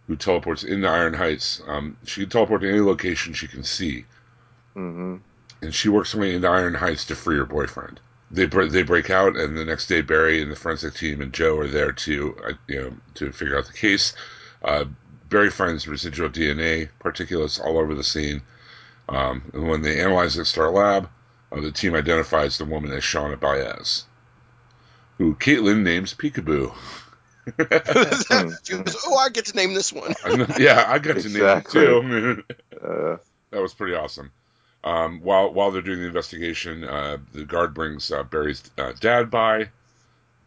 who 0.08 0.18
teleports 0.18 0.66
into 0.66 0.90
Iron 0.90 1.14
Heights. 1.14 1.62
Um, 1.68 1.96
she 2.04 2.22
can 2.24 2.30
teleport 2.30 2.64
to 2.64 2.70
any 2.70 2.82
location 2.82 3.32
she 3.34 3.48
can 3.48 3.64
see, 3.64 4.04
Mhm. 4.76 5.22
and 5.62 5.74
she 5.74 5.88
works 5.88 6.12
her 6.12 6.20
way 6.20 6.36
into 6.36 6.50
Iron 6.50 6.74
Heights 6.74 7.06
to 7.06 7.16
free 7.16 7.38
her 7.38 7.46
boyfriend. 7.46 8.02
They 8.32 8.46
break 8.46 8.72
they 8.72 8.84
break 8.84 9.10
out, 9.10 9.36
and 9.36 9.58
the 9.58 9.66
next 9.66 9.88
day 9.88 10.02
Barry 10.02 10.42
and 10.42 10.52
the 10.52 10.56
forensic 10.56 10.94
team 10.94 11.22
and 11.22 11.34
Joe 11.34 11.58
are 11.58 11.68
there 11.68 11.92
to 11.92 12.36
uh, 12.48 12.54
you 12.68 12.82
know 12.82 12.94
to 13.16 13.32
figure 13.32 13.58
out 13.58 13.66
the 13.68 13.74
case. 13.74 14.14
Uh, 14.64 14.86
Barry 15.30 15.50
finds 15.50 15.88
residual 15.88 16.30
DNA 16.30 16.90
particulates 17.00 17.60
all 17.64 17.78
over 17.78 17.94
the 17.96 18.04
scene. 18.04 18.42
Um, 19.08 19.44
and 19.54 19.68
when 19.68 19.82
they 19.82 20.00
analyze 20.02 20.38
it 20.38 20.42
at 20.42 20.48
Star 20.48 20.70
Lab, 20.70 21.10
uh, 21.52 21.62
the 21.62 21.72
team 21.72 21.96
identifies 21.96 22.58
the 22.58 22.66
woman 22.66 22.92
as 22.92 23.04
Shauna 23.04 23.40
Baez, 23.40 24.06
who 25.18 25.36
Caitlin 25.36 25.82
names 25.82 26.14
Peekaboo. 26.14 26.74
she 27.58 28.74
goes, 28.78 28.96
"Oh, 29.08 29.18
I 29.18 29.30
get 29.30 29.46
to 29.46 29.56
name 29.56 29.74
this 29.74 29.92
one." 29.92 30.14
yeah, 30.60 30.86
I 30.88 31.00
got 31.00 31.18
Exactly. 31.18 31.86
to 31.86 32.02
name 32.04 32.38
it 32.38 32.46
too. 32.48 32.78
Uh, 32.80 33.18
that 33.52 33.62
was 33.62 33.74
pretty 33.74 33.96
awesome. 33.96 34.32
Um, 34.84 35.20
while 35.22 35.54
while 35.54 35.72
they're 35.72 35.82
doing 35.82 36.00
the 36.00 36.08
investigation, 36.08 36.84
uh, 36.84 37.18
the 37.34 37.44
guard 37.46 37.74
brings 37.74 38.12
uh, 38.12 38.24
Barry's 38.24 38.64
uh, 38.78 38.94
dad 39.00 39.30
by. 39.30 39.70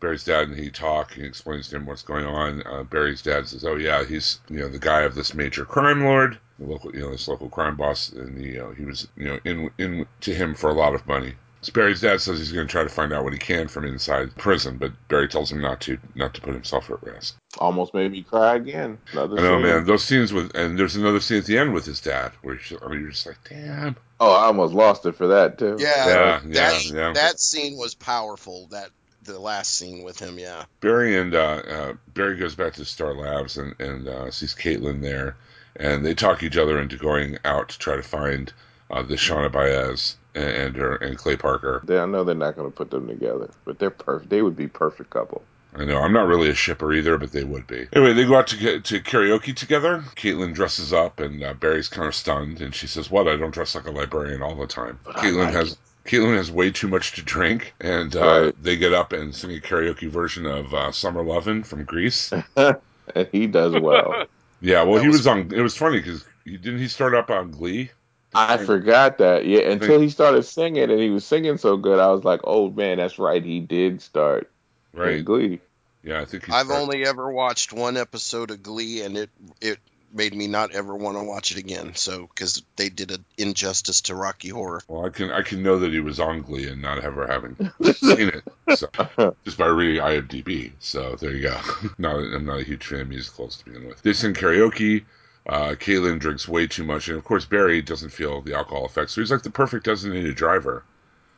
Barry's 0.00 0.24
dad 0.24 0.48
and 0.48 0.58
he 0.58 0.68
talk. 0.70 1.12
He 1.12 1.22
explains 1.22 1.68
to 1.68 1.76
him 1.76 1.86
what's 1.86 2.02
going 2.02 2.24
on. 2.26 2.62
Uh, 2.66 2.82
Barry's 2.82 3.22
dad 3.22 3.46
says, 3.46 3.64
"Oh 3.64 3.76
yeah, 3.76 4.04
he's 4.04 4.40
you 4.48 4.58
know 4.58 4.68
the 4.68 4.78
guy 4.78 5.02
of 5.02 5.14
this 5.14 5.32
major 5.34 5.64
crime 5.64 6.02
lord, 6.02 6.38
the 6.58 6.66
local 6.66 6.92
you 6.94 7.02
know 7.02 7.10
this 7.10 7.28
local 7.28 7.48
crime 7.48 7.76
boss, 7.76 8.10
and 8.10 8.36
he 8.36 8.58
uh, 8.58 8.70
he 8.70 8.84
was 8.84 9.06
you 9.16 9.26
know 9.26 9.38
in 9.44 9.70
in 9.78 10.06
to 10.22 10.34
him 10.34 10.54
for 10.54 10.70
a 10.70 10.74
lot 10.74 10.94
of 10.94 11.06
money." 11.06 11.34
So 11.60 11.70
Barry's 11.70 12.00
dad 12.00 12.20
says 12.20 12.40
he's 12.40 12.50
going 12.50 12.66
to 12.66 12.70
try 12.72 12.82
to 12.82 12.88
find 12.88 13.12
out 13.12 13.22
what 13.22 13.32
he 13.32 13.38
can 13.38 13.68
from 13.68 13.84
inside 13.84 14.34
prison, 14.36 14.78
but 14.78 14.90
Barry 15.06 15.28
tells 15.28 15.52
him 15.52 15.60
not 15.60 15.80
to 15.82 15.96
not 16.16 16.34
to 16.34 16.40
put 16.40 16.54
himself 16.54 16.90
at 16.90 17.00
risk. 17.04 17.36
almost 17.58 17.94
made 17.94 18.10
me 18.10 18.24
cry 18.24 18.56
again. 18.56 18.98
Another 19.12 19.38
I 19.38 19.42
know, 19.42 19.56
scene. 19.58 19.62
man. 19.62 19.84
Those 19.84 20.02
scenes 20.02 20.32
with 20.32 20.56
and 20.56 20.76
there's 20.76 20.96
another 20.96 21.20
scene 21.20 21.38
at 21.38 21.44
the 21.44 21.58
end 21.58 21.72
with 21.72 21.84
his 21.86 22.00
dad 22.00 22.32
where 22.42 22.54
you're 22.54 22.62
just, 22.64 22.82
I 22.82 22.88
mean, 22.88 23.00
you're 23.02 23.10
just 23.10 23.26
like, 23.26 23.38
damn. 23.48 23.94
Oh, 24.24 24.30
I 24.30 24.44
almost 24.44 24.72
lost 24.72 25.04
it 25.04 25.16
for 25.16 25.26
that 25.26 25.58
too. 25.58 25.76
Yeah, 25.80 26.06
Yeah, 26.06 26.40
yeah, 26.46 26.52
that 26.52 26.84
yeah. 26.92 27.12
that 27.12 27.40
scene 27.40 27.76
was 27.76 27.96
powerful. 27.96 28.68
That 28.70 28.90
the 29.24 29.36
last 29.36 29.76
scene 29.76 30.04
with 30.04 30.20
him, 30.20 30.38
yeah. 30.38 30.64
Barry 30.80 31.18
and 31.18 31.34
uh, 31.34 31.62
uh, 31.68 31.92
Barry 32.14 32.36
goes 32.36 32.54
back 32.54 32.74
to 32.74 32.84
Star 32.84 33.14
Labs 33.14 33.58
and 33.58 33.74
and 33.80 34.06
uh, 34.06 34.30
sees 34.30 34.54
Caitlin 34.54 35.02
there, 35.02 35.36
and 35.74 36.06
they 36.06 36.14
talk 36.14 36.44
each 36.44 36.56
other 36.56 36.80
into 36.80 36.96
going 36.96 37.36
out 37.44 37.70
to 37.70 37.78
try 37.80 37.96
to 37.96 38.02
find 38.02 38.52
uh, 38.92 39.02
the 39.02 39.16
Shauna 39.16 39.50
Baez 39.50 40.16
and, 40.36 40.44
and 40.50 40.76
her 40.76 40.94
and 40.94 41.18
Clay 41.18 41.36
Parker. 41.36 41.82
They, 41.84 41.98
I 41.98 42.06
know 42.06 42.22
they're 42.22 42.36
not 42.36 42.54
going 42.54 42.70
to 42.70 42.76
put 42.76 42.92
them 42.92 43.08
together, 43.08 43.50
but 43.64 43.80
they're 43.80 43.90
perfect. 43.90 44.30
They 44.30 44.42
would 44.42 44.56
be 44.56 44.68
perfect 44.68 45.10
couple. 45.10 45.42
I 45.74 45.84
know 45.84 45.98
I'm 46.00 46.12
not 46.12 46.26
really 46.28 46.50
a 46.50 46.54
shipper 46.54 46.92
either, 46.92 47.16
but 47.18 47.32
they 47.32 47.44
would 47.44 47.66
be. 47.66 47.88
Anyway, 47.92 48.12
they 48.12 48.26
go 48.26 48.36
out 48.36 48.46
to 48.48 48.56
get 48.58 48.84
to 48.86 49.00
karaoke 49.00 49.54
together. 49.56 50.04
Caitlin 50.16 50.54
dresses 50.54 50.92
up, 50.92 51.18
and 51.20 51.42
uh, 51.42 51.54
Barry's 51.54 51.88
kind 51.88 52.06
of 52.08 52.14
stunned, 52.14 52.60
and 52.60 52.74
she 52.74 52.86
says, 52.86 53.10
"What? 53.10 53.26
I 53.28 53.36
don't 53.36 53.52
dress 53.52 53.74
like 53.74 53.86
a 53.86 53.90
librarian 53.90 54.42
all 54.42 54.54
the 54.54 54.66
time." 54.66 54.98
But 55.04 55.16
Caitlin 55.16 55.44
like 55.46 55.54
has. 55.54 55.78
Caitlin 56.04 56.36
has 56.36 56.50
way 56.50 56.70
too 56.72 56.88
much 56.88 57.12
to 57.12 57.22
drink, 57.22 57.74
and 57.80 58.14
uh, 58.16 58.20
Right. 58.46 58.62
they 58.62 58.76
get 58.76 58.92
up 58.92 59.12
and 59.12 59.34
sing 59.34 59.56
a 59.56 59.60
karaoke 59.60 60.08
version 60.10 60.46
of 60.46 60.74
uh, 60.74 60.92
"Summer 60.92 61.22
Lovin'" 61.22 61.62
from 61.62 61.84
Grease. 61.84 62.32
and 62.32 62.44
he 63.32 63.46
does 63.46 63.74
well. 63.80 64.26
Yeah, 64.60 64.82
well, 64.82 64.96
That 64.96 65.02
he 65.02 65.08
was 65.08 65.18
was 65.18 65.26
on. 65.26 65.52
It 65.52 65.62
was 65.62 65.76
funny 65.76 65.98
because 65.98 66.24
he 66.44 66.56
didn't 66.58 66.80
he 66.80 66.88
start 66.88 67.14
up 67.14 67.30
on 67.30 67.50
Glee. 67.50 67.90
I 68.34 68.56
forgot 68.58 69.18
that. 69.18 69.46
Yeah, 69.46 69.60
until 69.60 70.00
he 70.00 70.08
started 70.08 70.42
singing, 70.44 70.90
and 70.90 71.00
he 71.00 71.10
was 71.10 71.24
singing 71.24 71.58
so 71.58 71.76
good, 71.76 71.98
I 71.98 72.10
was 72.12 72.24
like, 72.24 72.40
"Oh 72.44 72.70
man, 72.70 72.98
that's 72.98 73.18
right. 73.18 73.44
He 73.44 73.60
did 73.60 74.00
start 74.02 74.51
in 74.94 75.00
Right. 75.00 75.24
Glee." 75.24 75.60
Yeah, 76.04 76.20
I 76.20 76.24
think 76.24 76.46
he 76.46 76.52
I've 76.52 76.66
started- 76.66 76.82
only 76.82 77.06
ever 77.06 77.30
watched 77.30 77.72
one 77.72 77.96
episode 77.96 78.50
of 78.50 78.62
Glee, 78.62 79.02
and 79.02 79.16
it 79.16 79.30
it 79.60 79.78
made 80.14 80.34
me 80.34 80.46
not 80.46 80.72
ever 80.72 80.94
want 80.94 81.16
to 81.16 81.22
watch 81.24 81.52
it 81.52 81.56
again. 81.58 81.94
So 81.94 82.26
because 82.26 82.62
they 82.76 82.88
did 82.90 83.12
an 83.12 83.24
injustice 83.38 84.02
to 84.02 84.14
Rocky 84.14 84.48
Horror. 84.48 84.82
Well, 84.88 85.06
I 85.06 85.10
can 85.10 85.30
I 85.30 85.42
can 85.42 85.62
know 85.62 85.78
that 85.78 85.92
he 85.92 86.00
was 86.00 86.18
on 86.20 86.42
Glee 86.42 86.68
and 86.68 86.82
not 86.82 87.02
ever 87.04 87.26
having 87.26 87.56
seen 87.94 88.28
it. 88.30 88.44
So 88.76 88.88
just 89.44 89.56
by 89.58 89.66
reading 89.68 90.02
IMDb. 90.02 90.72
So 90.80 91.16
there 91.16 91.30
you 91.30 91.42
go. 91.42 91.58
not 91.98 92.16
I'm 92.16 92.44
not 92.46 92.60
a 92.60 92.64
huge 92.64 92.84
fan 92.84 93.00
of 93.00 93.08
musicals 93.08 93.56
to 93.58 93.64
begin 93.64 93.86
with. 93.86 94.02
They 94.02 94.12
sing 94.12 94.34
karaoke. 94.34 95.04
Uh, 95.44 95.70
Caitlin 95.70 96.20
drinks 96.20 96.46
way 96.46 96.68
too 96.68 96.84
much, 96.84 97.08
and 97.08 97.16
of 97.18 97.24
course 97.24 97.44
Barry 97.44 97.82
doesn't 97.82 98.10
feel 98.10 98.42
the 98.42 98.54
alcohol 98.56 98.86
effects. 98.86 99.12
So 99.12 99.20
he's 99.20 99.30
like 99.32 99.42
the 99.42 99.50
perfect 99.50 99.86
designated 99.86 100.36
driver. 100.36 100.84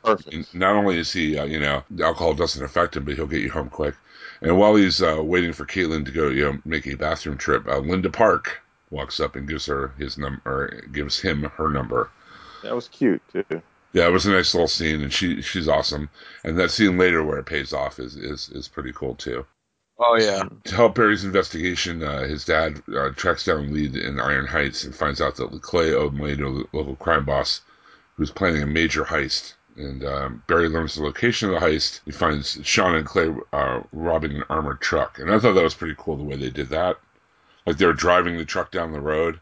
Perfect. 0.05 0.55
Not 0.55 0.77
only 0.77 0.99
is 0.99 1.13
he, 1.13 1.39
uh, 1.39 1.45
you 1.45 1.59
know, 1.59 1.83
alcohol 2.01 2.35
doesn't 2.35 2.63
affect 2.63 2.97
him, 2.97 3.05
but 3.05 3.15
he'll 3.15 3.27
get 3.27 3.41
you 3.41 3.51
home 3.51 3.71
quick. 3.71 3.95
And 4.43 4.59
while 4.59 4.75
he's 4.75 5.03
uh, 5.03 5.23
waiting 5.23 5.53
for 5.53 5.65
Caitlin 5.65 6.05
to 6.05 6.13
go, 6.13 6.29
you 6.29 6.45
know, 6.45 6.59
make 6.65 6.87
a 6.87 6.95
bathroom 6.95 7.39
trip, 7.39 7.67
uh, 7.67 7.79
Linda 7.79 8.11
Park 8.11 8.61
walks 8.91 9.19
up 9.19 9.35
and 9.35 9.49
gives 9.49 9.67
her 9.67 9.95
his 9.99 10.19
number, 10.19 10.83
gives 10.93 11.21
him 11.21 11.45
her 11.57 11.71
number. 11.71 12.11
That 12.63 12.75
was 12.75 12.89
cute 12.89 13.23
too. 13.33 13.63
Yeah, 13.95 14.07
it 14.09 14.13
was 14.13 14.27
a 14.27 14.33
nice 14.33 14.53
little 14.55 14.69
scene, 14.69 15.01
and 15.03 15.13
she 15.13 15.41
she's 15.41 15.69
awesome. 15.69 16.11
And 16.45 16.59
that 16.59 16.71
scene 16.71 16.99
later 16.99 17.25
where 17.25 17.39
it 17.39 17.47
pays 17.47 17.73
off 17.73 17.99
is 17.99 18.17
is, 18.17 18.51
is 18.51 18.69
pretty 18.69 18.93
cool 18.93 19.15
too. 19.15 19.47
Oh 19.99 20.17
yeah, 20.19 20.43
To 20.65 20.75
help 20.75 20.97
Barry's 20.97 21.25
investigation, 21.25 22.03
uh, 22.03 22.25
his 22.25 22.45
dad 22.45 22.83
uh, 22.95 23.11
tracks 23.11 23.45
down 23.45 23.73
lead 23.73 23.97
in 23.97 24.21
Iron 24.21 24.47
Heights 24.47 24.85
and 24.85 24.95
finds 24.95 25.21
out 25.21 25.37
that 25.37 25.63
Clay 25.63 25.95
owed 25.95 26.15
money 26.15 26.37
to 26.37 26.69
a 26.73 26.77
local 26.77 26.97
crime 26.97 27.25
boss 27.25 27.63
who's 28.17 28.31
planning 28.33 28.63
a 28.63 28.67
major 28.67 29.05
heist. 29.05 29.55
And 29.77 30.05
um, 30.05 30.43
Barry 30.47 30.69
learns 30.69 30.95
the 30.95 31.03
location 31.03 31.49
of 31.49 31.61
the 31.61 31.67
heist. 31.67 32.01
He 32.05 32.13
finds 32.13 32.59
Sean 32.63 32.95
and 32.95 33.07
Clay 33.07 33.35
uh, 33.53 33.83
robbing 33.93 34.37
an 34.37 34.45
armored 34.49 34.81
truck, 34.81 35.19
and 35.19 35.31
I 35.33 35.39
thought 35.39 35.55
that 35.55 35.65
was 35.65 35.75
pretty 35.75 35.97
cool 35.99 36.17
the 36.17 36.23
way 36.25 36.37
they 36.37 36.51
did 36.51 36.69
that. 36.69 36.99
Like 37.67 37.79
they 37.79 37.87
were 37.87 37.93
driving 37.93 38.37
the 38.37 38.45
truck 38.45 38.71
down 38.71 38.93
the 38.93 39.01
road, 39.01 39.41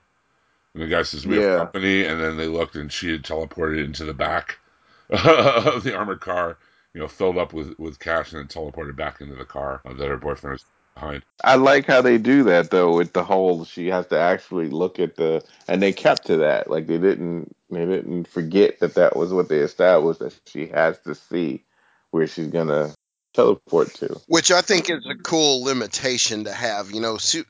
and 0.74 0.82
the 0.82 0.86
guy 0.88 1.02
says, 1.02 1.26
"We 1.26 1.36
Yeah. 1.36 1.42
have 1.48 1.56
company," 1.56 2.04
and 2.04 2.20
then 2.20 2.36
they 2.36 2.46
looked, 2.48 2.76
and 2.76 2.90
she 2.92 3.12
had 3.12 3.22
teleported 3.24 3.84
into 3.84 4.04
the 4.04 4.14
back 4.14 4.58
of 5.10 5.82
the 5.84 5.94
armored 5.96 6.20
car, 6.20 6.56
you 6.94 7.00
know, 7.00 7.08
filled 7.08 7.38
up 7.38 7.52
with 7.52 7.78
with 7.78 7.98
cash, 7.98 8.32
and 8.32 8.40
then 8.40 8.48
teleported 8.48 8.96
back 8.96 9.20
into 9.20 9.34
the 9.34 9.44
car 9.44 9.82
uh, 9.84 9.92
that 9.94 10.08
her 10.08 10.16
boyfriend 10.16 10.52
was 10.54 10.64
behind. 10.94 11.22
I 11.44 11.56
like 11.56 11.86
how 11.86 12.02
they 12.02 12.18
do 12.18 12.44
that 12.44 12.70
though 12.70 12.96
with 12.96 13.12
the 13.12 13.24
whole 13.24 13.64
she 13.64 13.88
has 13.88 14.06
to 14.08 14.18
actually 14.18 14.68
look 14.68 14.98
at 15.00 15.16
the 15.16 15.44
and 15.68 15.82
they 15.82 15.92
kept 15.92 16.26
to 16.26 16.36
that 16.38 16.70
like 16.70 16.86
they 16.86 16.98
didn't 16.98 17.54
they 17.76 17.86
didn't 17.86 18.28
forget 18.28 18.80
that 18.80 18.94
that 18.96 19.16
was 19.16 19.32
what 19.32 19.48
they 19.48 19.60
established 19.60 20.20
that 20.20 20.38
she 20.46 20.68
has 20.68 20.98
to 21.00 21.14
see 21.14 21.64
where 22.12 22.26
she's 22.28 22.48
gonna 22.48 22.94
teleport 23.34 23.94
to. 23.96 24.20
which 24.26 24.52
I 24.52 24.62
think 24.62 24.90
is 24.90 25.06
a 25.06 25.16
cool 25.16 25.64
limitation 25.64 26.44
to 26.46 26.52
have. 26.54 26.92
You 26.92 27.02
know, 27.02 27.18
su- 27.18 27.44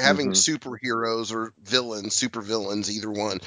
having 0.00 0.32
Mhm. 0.32 0.34
superheroes 0.34 1.34
or 1.34 1.54
villains, 1.62 2.14
super 2.14 2.42
villains, 2.42 2.90
either 2.90 3.10
one, 3.10 3.40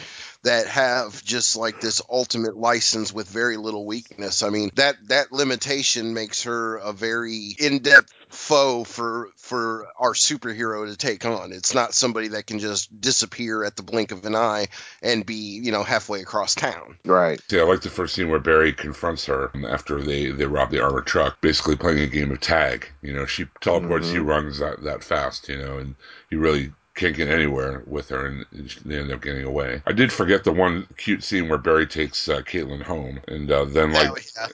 that 0.43 0.67
have 0.67 1.23
just 1.23 1.57
like 1.57 1.79
this 1.79 2.01
ultimate 2.09 2.57
license 2.57 3.13
with 3.13 3.29
very 3.29 3.57
little 3.57 3.85
weakness. 3.85 4.43
I 4.43 4.49
mean, 4.49 4.71
that 4.75 4.95
that 5.09 5.31
limitation 5.33 6.15
makes 6.15 6.43
her 6.45 6.77
a 6.77 6.93
very 6.93 7.55
in-depth 7.59 8.13
foe 8.29 8.83
for 8.83 9.29
for 9.37 9.87
our 9.97 10.13
superhero 10.13 10.89
to 10.89 10.95
take 10.95 11.25
on. 11.25 11.51
It's 11.51 11.73
not 11.73 11.93
somebody 11.93 12.29
that 12.29 12.45
can 12.45 12.59
just 12.59 13.01
disappear 13.01 13.63
at 13.63 13.75
the 13.75 13.83
blink 13.83 14.11
of 14.11 14.25
an 14.25 14.35
eye 14.35 14.67
and 15.01 15.25
be, 15.25 15.59
you 15.63 15.71
know, 15.71 15.83
halfway 15.83 16.21
across 16.21 16.55
town. 16.55 16.97
Right. 17.03 17.41
See, 17.49 17.59
I 17.59 17.63
like 17.63 17.81
the 17.81 17.89
first 17.89 18.15
scene 18.15 18.29
where 18.29 18.39
Barry 18.39 18.73
confronts 18.73 19.25
her 19.25 19.51
after 19.67 20.01
they, 20.01 20.27
they 20.31 20.45
rob 20.45 20.71
the 20.71 20.83
armored 20.83 21.07
truck, 21.07 21.41
basically 21.41 21.75
playing 21.75 21.99
a 21.99 22.07
game 22.07 22.31
of 22.31 22.39
tag. 22.39 22.87
You 23.01 23.13
know, 23.13 23.25
she 23.25 23.47
teleports, 23.61 24.09
he 24.09 24.17
Mhm. 24.17 24.25
runs 24.27 24.59
that, 24.59 24.83
that 24.83 25.03
fast, 25.03 25.49
you 25.49 25.57
know, 25.57 25.79
and 25.79 25.95
he 26.29 26.35
really 26.35 26.71
can't 26.95 27.15
get 27.15 27.29
anywhere 27.29 27.81
with 27.87 28.09
her, 28.09 28.25
and 28.25 28.45
they 28.83 28.99
end 28.99 29.11
up 29.11 29.21
getting 29.21 29.45
away. 29.45 29.81
I 29.85 29.93
did 29.93 30.11
forget 30.11 30.43
the 30.43 30.51
one 30.51 30.85
cute 30.97 31.23
scene 31.23 31.47
where 31.47 31.57
Barry 31.57 31.87
takes 31.87 32.27
uh, 32.27 32.41
Caitlin 32.41 32.83
home, 32.83 33.21
and 33.27 33.49
uh, 33.49 33.65
then 33.65 33.93
like 33.93 34.07
Hell 34.07 34.17
yeah. 34.35 34.47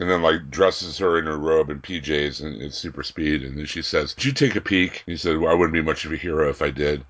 And 0.00 0.10
then 0.10 0.22
like 0.22 0.50
dresses 0.50 0.98
her 0.98 1.18
in 1.18 1.26
her 1.26 1.38
robe 1.38 1.70
and 1.70 1.82
PJs 1.82 2.42
and 2.42 2.60
it's 2.62 2.76
super 2.76 3.02
speed, 3.02 3.42
and 3.42 3.58
then 3.58 3.66
she 3.66 3.82
says, 3.82 4.14
"Did 4.14 4.24
you 4.24 4.32
take 4.32 4.56
a 4.56 4.60
peek?" 4.60 5.04
And 5.06 5.12
He 5.12 5.16
said, 5.16 5.38
"Well, 5.38 5.50
I 5.50 5.54
wouldn't 5.54 5.74
be 5.74 5.82
much 5.82 6.04
of 6.04 6.12
a 6.12 6.16
hero 6.16 6.48
if 6.50 6.62
I 6.62 6.70
did." 6.70 7.04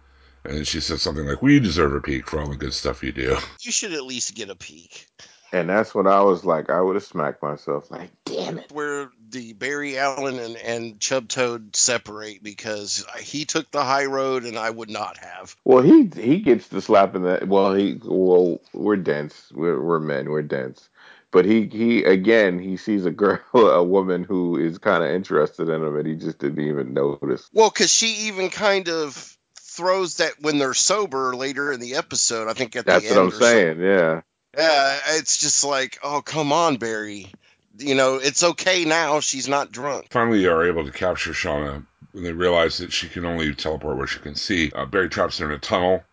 And 0.45 0.57
then 0.57 0.65
she 0.65 0.81
said 0.81 1.01
something 1.01 1.27
like, 1.27 1.43
"We 1.43 1.59
deserve 1.61 1.95
a 1.95 2.01
peek 2.01 2.29
for 2.29 2.41
all 2.41 2.49
the 2.49 2.57
good 2.57 2.75
stuff 2.75 3.03
you 3.03 3.13
do." 3.13 3.37
You 3.61 3.73
should 3.73 3.93
at 3.93 4.05
least 4.05 4.35
get 4.35 4.51
a 4.51 4.57
peek. 4.57 5.07
And 5.55 5.71
that's 5.71 5.95
what 5.95 6.09
I 6.09 6.21
was 6.23 6.45
like. 6.45 6.69
I 6.69 6.81
would 6.81 6.97
have 6.97 7.05
smacked 7.05 7.41
myself 7.41 7.89
like, 7.89 8.11
damn 8.25 8.59
it. 8.59 8.73
where 8.73 9.11
the 9.31 9.53
Barry 9.53 9.97
Allen 9.97 10.41
and, 10.41 10.57
and 10.57 10.99
Chub 10.99 11.29
Toad 11.29 11.77
separate 11.77 12.43
because 12.43 13.07
he 13.21 13.45
took 13.45 13.71
the 13.71 13.85
high 13.85 14.07
road 14.07 14.43
and 14.43 14.59
I 14.59 14.69
would 14.69 14.91
not 14.91 15.17
have. 15.19 15.55
Well, 15.65 15.81
he 15.81 16.11
he 16.13 16.41
gets 16.41 16.67
the 16.67 16.83
slap 16.83 17.15
in 17.15 17.23
the. 17.23 17.45
Well, 17.47 17.73
he 17.73 18.01
well 18.03 18.61
we're 18.73 18.97
dense. 18.97 19.53
We're 19.55 19.81
we're 19.81 20.01
men. 20.01 20.29
We're 20.29 20.43
dense. 20.43 20.89
But 21.35 21.47
he 21.47 21.67
he 21.67 22.05
again 22.05 22.61
he 22.61 22.77
sees 22.77 23.05
a 23.05 23.11
girl, 23.11 23.41
a 23.55 23.83
woman 23.83 24.23
who 24.23 24.57
is 24.57 24.79
kind 24.79 25.03
of 25.03 25.11
interested 25.11 25.69
in 25.69 25.83
him, 25.83 25.97
and 25.97 26.07
he 26.07 26.15
just 26.15 26.39
didn't 26.39 26.65
even 26.65 26.95
notice. 26.95 27.51
Well, 27.53 27.71
because 27.71 27.91
she 27.91 28.29
even 28.29 28.51
kind 28.51 28.89
of 28.89 29.37
throws 29.59 30.19
that 30.19 30.35
when 30.41 30.59
they're 30.59 30.75
sober 30.75 31.35
later 31.35 31.73
in 31.73 31.81
the 31.81 31.97
episode. 31.97 32.49
I 32.49 32.53
think 32.53 32.77
at 32.77 32.87
That's 32.87 33.03
the 33.03 33.11
what 33.11 33.19
end. 33.19 33.21
I'm 33.21 33.29
or 33.29 33.31
something. 33.33 33.49
saying. 33.49 33.81
Yeah. 33.81 34.21
Yeah, 34.57 34.99
it's 35.17 35.39
just 35.39 35.65
like, 35.65 35.99
oh 36.05 36.23
come 36.23 36.53
on, 36.53 36.77
Barry. 36.77 37.33
You 37.79 37.97
know, 37.97 38.17
it's 38.23 38.45
okay 38.45 38.85
now. 38.85 39.19
She's 39.19 39.49
not 39.49 39.73
drunk. 39.73 40.07
Finally, 40.11 40.47
are 40.47 40.65
able 40.65 40.85
to 40.85 40.93
capture 40.93 41.33
Shauna 41.33 41.85
when 42.13 42.23
they 42.23 42.33
realize 42.33 42.79
that 42.79 42.93
she 42.93 43.09
can 43.09 43.25
only 43.25 43.53
teleport 43.57 43.97
where 43.97 44.07
she 44.07 44.21
can 44.21 44.37
see. 44.37 44.71
Uh, 44.71 44.87
Barry 44.87 45.09
traps 45.09 45.39
her 45.39 45.47
in 45.47 45.51
a 45.51 45.59
tunnel 45.59 46.05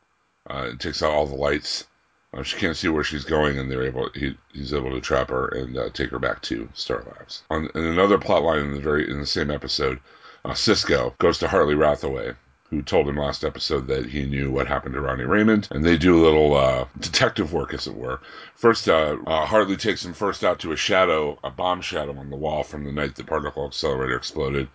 uh, 0.50 0.70
and 0.70 0.80
takes 0.80 1.04
out 1.04 1.12
all 1.12 1.28
the 1.28 1.36
lights. 1.36 1.86
Uh, 2.34 2.44
she 2.44 2.58
can't 2.58 2.78
see 2.78 2.88
where 2.88 3.04
she's 3.04 3.26
going, 3.26 3.60
and 3.60 3.70
they're 3.70 3.84
able. 3.84 4.10
He, 4.14 4.38
he's 4.54 4.74
able 4.74 4.92
to 4.92 5.02
trap 5.02 5.30
her 5.30 5.48
and 5.48 5.78
uh, 5.78 5.90
take 5.90 6.12
her 6.12 6.20
back 6.20 6.42
to 6.44 6.70
Star 6.74 7.04
Labs. 7.04 7.44
On 7.50 7.70
in 7.76 7.84
another 7.84 8.18
plot 8.18 8.44
line 8.44 8.60
in 8.60 8.74
the 8.74 8.80
very 8.80 9.10
in 9.10 9.20
the 9.20 9.26
same 9.26 9.52
episode, 9.52 10.00
uh, 10.46 10.54
Cisco 10.54 11.14
goes 11.20 11.40
to 11.40 11.50
Hartley 11.50 11.76
Rathaway, 11.76 12.36
who 12.70 12.82
told 12.82 13.10
him 13.10 13.18
last 13.18 13.44
episode 13.44 13.88
that 13.88 14.06
he 14.06 14.26
knew 14.26 14.50
what 14.50 14.66
happened 14.66 14.96
to 14.96 15.02
Ronnie 15.02 15.26
Raymond, 15.26 15.68
and 15.72 15.84
they 15.84 15.98
do 15.98 16.18
a 16.18 16.24
little 16.24 16.56
uh, 16.56 16.86
detective 17.00 17.52
work, 17.52 17.74
as 17.74 17.86
it 17.86 17.96
were. 17.96 18.22
First, 18.56 18.88
uh, 18.88 19.18
uh, 19.28 19.46
Hartley 19.46 19.76
takes 19.76 20.06
him 20.06 20.14
first 20.14 20.46
out 20.46 20.60
to 20.60 20.72
a 20.72 20.78
shadow, 20.78 21.38
a 21.44 21.52
bomb 21.52 21.82
shadow 21.82 22.18
on 22.18 22.30
the 22.30 22.38
wall 22.38 22.64
from 22.64 22.86
the 22.86 22.94
night 22.94 23.16
the 23.16 23.26
particle 23.26 23.66
accelerator 23.66 24.16
exploded. 24.16 24.70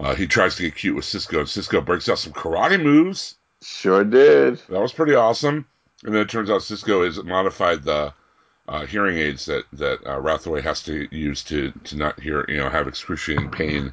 Uh, 0.00 0.14
he 0.14 0.26
tries 0.26 0.56
to 0.56 0.62
get 0.62 0.74
cute 0.74 0.96
with 0.96 1.04
Cisco, 1.04 1.40
and 1.40 1.48
Cisco 1.48 1.82
breaks 1.82 2.08
out 2.08 2.18
some 2.18 2.32
karate 2.32 2.82
moves. 2.82 3.36
Sure 3.62 4.04
did. 4.04 4.56
That 4.70 4.80
was 4.80 4.92
pretty 4.92 5.14
awesome. 5.14 5.66
And 6.04 6.14
then 6.14 6.22
it 6.22 6.28
turns 6.28 6.50
out 6.50 6.62
Cisco 6.62 7.04
has 7.04 7.22
modified 7.22 7.82
the 7.82 8.12
uh, 8.68 8.86
hearing 8.86 9.16
aids 9.18 9.46
that 9.46 9.64
that 9.74 10.06
uh, 10.06 10.20
Rathaway 10.20 10.62
has 10.62 10.82
to 10.84 11.08
use 11.10 11.42
to 11.44 11.72
to 11.84 11.96
not 11.96 12.20
hear, 12.20 12.44
you 12.48 12.58
know, 12.58 12.68
have 12.68 12.88
excruciating 12.88 13.50
pain 13.50 13.92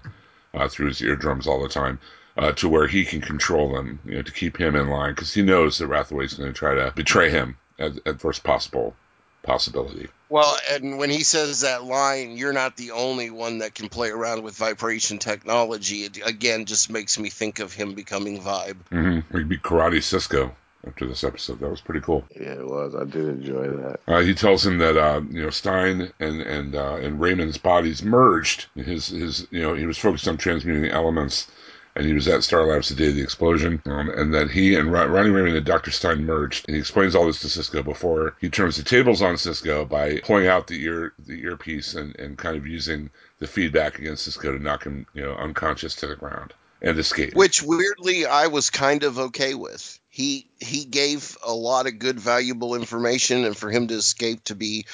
uh, 0.53 0.67
through 0.67 0.87
his 0.87 1.01
eardrums 1.01 1.47
all 1.47 1.61
the 1.61 1.69
time, 1.69 1.99
uh, 2.37 2.51
to 2.53 2.69
where 2.69 2.87
he 2.87 3.05
can 3.05 3.21
control 3.21 3.73
them, 3.73 3.99
you 4.05 4.15
know, 4.15 4.21
to 4.21 4.31
keep 4.31 4.57
him 4.57 4.75
in 4.75 4.89
line 4.89 5.13
because 5.13 5.33
he 5.33 5.41
knows 5.41 5.77
that 5.77 5.89
Rathaway's 5.89 6.33
going 6.33 6.51
to 6.51 6.57
try 6.57 6.75
to 6.75 6.91
betray 6.95 7.29
him 7.29 7.57
at, 7.79 7.93
at 8.05 8.21
first 8.21 8.43
possible 8.43 8.95
possibility. 9.43 10.07
Well, 10.29 10.55
and 10.69 10.97
when 10.97 11.09
he 11.09 11.23
says 11.23 11.61
that 11.61 11.83
line, 11.83 12.37
you're 12.37 12.53
not 12.53 12.77
the 12.77 12.91
only 12.91 13.29
one 13.29 13.57
that 13.59 13.73
can 13.73 13.89
play 13.89 14.09
around 14.09 14.43
with 14.43 14.55
vibration 14.55 15.17
technology. 15.17 16.03
It 16.03 16.25
again 16.25 16.65
just 16.65 16.89
makes 16.89 17.17
me 17.19 17.29
think 17.29 17.59
of 17.59 17.73
him 17.73 17.93
becoming 17.95 18.41
Vibe. 18.41 18.77
Mm-hmm. 18.91 19.37
He'd 19.37 19.49
be 19.49 19.57
Karate 19.57 20.03
Cisco 20.03 20.55
after 20.87 21.07
this 21.07 21.23
episode. 21.23 21.59
That 21.59 21.69
was 21.69 21.81
pretty 21.81 22.01
cool. 22.01 22.23
Yeah, 22.35 22.53
it 22.53 22.67
was. 22.67 22.95
I 22.95 23.03
did 23.03 23.27
enjoy 23.27 23.69
that. 23.69 23.99
Uh, 24.07 24.19
he 24.19 24.33
tells 24.33 24.65
him 24.65 24.77
that 24.79 24.97
uh, 24.97 25.21
you 25.29 25.43
know 25.43 25.49
Stein 25.49 26.11
and 26.19 26.41
and 26.41 26.75
uh, 26.75 26.95
and 26.95 27.19
Raymond's 27.19 27.57
bodies 27.57 28.03
merged. 28.03 28.67
His 28.75 29.07
his 29.07 29.47
you 29.51 29.61
know 29.61 29.73
he 29.73 29.85
was 29.85 29.97
focused 29.97 30.27
on 30.27 30.37
transmuting 30.37 30.81
the 30.81 30.91
elements, 30.91 31.47
and 31.95 32.05
he 32.05 32.13
was 32.13 32.27
at 32.27 32.43
Star 32.43 32.65
Labs 32.65 32.89
the 32.89 32.95
day 32.95 33.09
of 33.09 33.15
the 33.15 33.23
explosion. 33.23 33.81
Um, 33.85 34.09
and 34.09 34.33
that 34.33 34.49
he 34.49 34.75
and 34.75 34.91
Ron- 34.91 35.11
Ronnie 35.11 35.29
Raymond 35.29 35.55
and 35.55 35.65
Dr. 35.65 35.91
Stein 35.91 36.25
merged. 36.25 36.67
And 36.67 36.75
he 36.75 36.79
explains 36.79 37.15
all 37.15 37.25
this 37.25 37.41
to 37.41 37.49
Cisco 37.49 37.83
before 37.83 38.35
he 38.41 38.49
turns 38.49 38.77
the 38.77 38.83
tables 38.83 39.21
on 39.21 39.37
Cisco 39.37 39.85
by 39.85 40.19
pulling 40.19 40.47
out 40.47 40.67
the 40.67 40.81
ear 40.83 41.13
the 41.19 41.41
earpiece 41.41 41.93
and 41.95 42.17
and 42.19 42.37
kind 42.37 42.57
of 42.57 42.67
using 42.67 43.09
the 43.39 43.47
feedback 43.47 43.99
against 43.99 44.25
Cisco 44.25 44.51
to 44.51 44.63
knock 44.63 44.83
him 44.83 45.05
you 45.13 45.21
know 45.21 45.33
unconscious 45.33 45.95
to 45.97 46.07
the 46.07 46.15
ground 46.15 46.53
and 46.81 46.97
escape. 46.97 47.35
Which 47.35 47.61
weirdly 47.61 48.25
I 48.25 48.47
was 48.47 48.69
kind 48.69 49.03
of 49.03 49.19
okay 49.19 49.53
with. 49.53 49.99
He 50.11 50.45
he 50.59 50.83
gave 50.83 51.37
a 51.45 51.53
lot 51.53 51.87
of 51.87 51.97
good 51.97 52.19
valuable 52.19 52.75
information 52.75 53.45
and 53.45 53.55
for 53.55 53.71
him 53.71 53.87
to 53.87 53.93
escape 53.95 54.43
to 54.45 54.55
be 54.55 54.85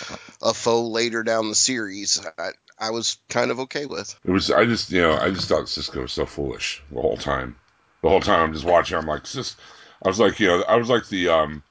a 0.44 0.54
foe 0.54 0.88
later 0.88 1.24
down 1.24 1.50
the 1.50 1.56
series, 1.56 2.24
I, 2.38 2.52
I 2.78 2.92
was 2.92 3.18
kind 3.28 3.50
of 3.50 3.60
okay 3.62 3.88
with. 3.88 4.16
It 4.24 4.30
was 4.30 4.52
I 4.52 4.66
just 4.66 4.92
you 4.92 5.02
know 5.02 5.18
I 5.18 5.32
just 5.32 5.50
thought 5.50 5.68
Cisco 5.70 6.04
was 6.04 6.14
so 6.14 6.28
foolish 6.28 6.84
the 6.92 7.02
whole 7.02 7.18
time. 7.18 7.56
The 8.04 8.10
whole 8.10 8.22
time 8.22 8.42
I'm 8.42 8.54
just 8.54 8.64
watching. 8.64 8.96
I'm 8.96 9.08
like 9.08 9.26
Cis. 9.26 9.56
I 10.06 10.08
was 10.08 10.20
like 10.20 10.40
you 10.40 10.48
know 10.50 10.64
I 10.68 10.76
was 10.76 10.88
like 10.88 11.08
the 11.10 11.30
um 11.30 11.64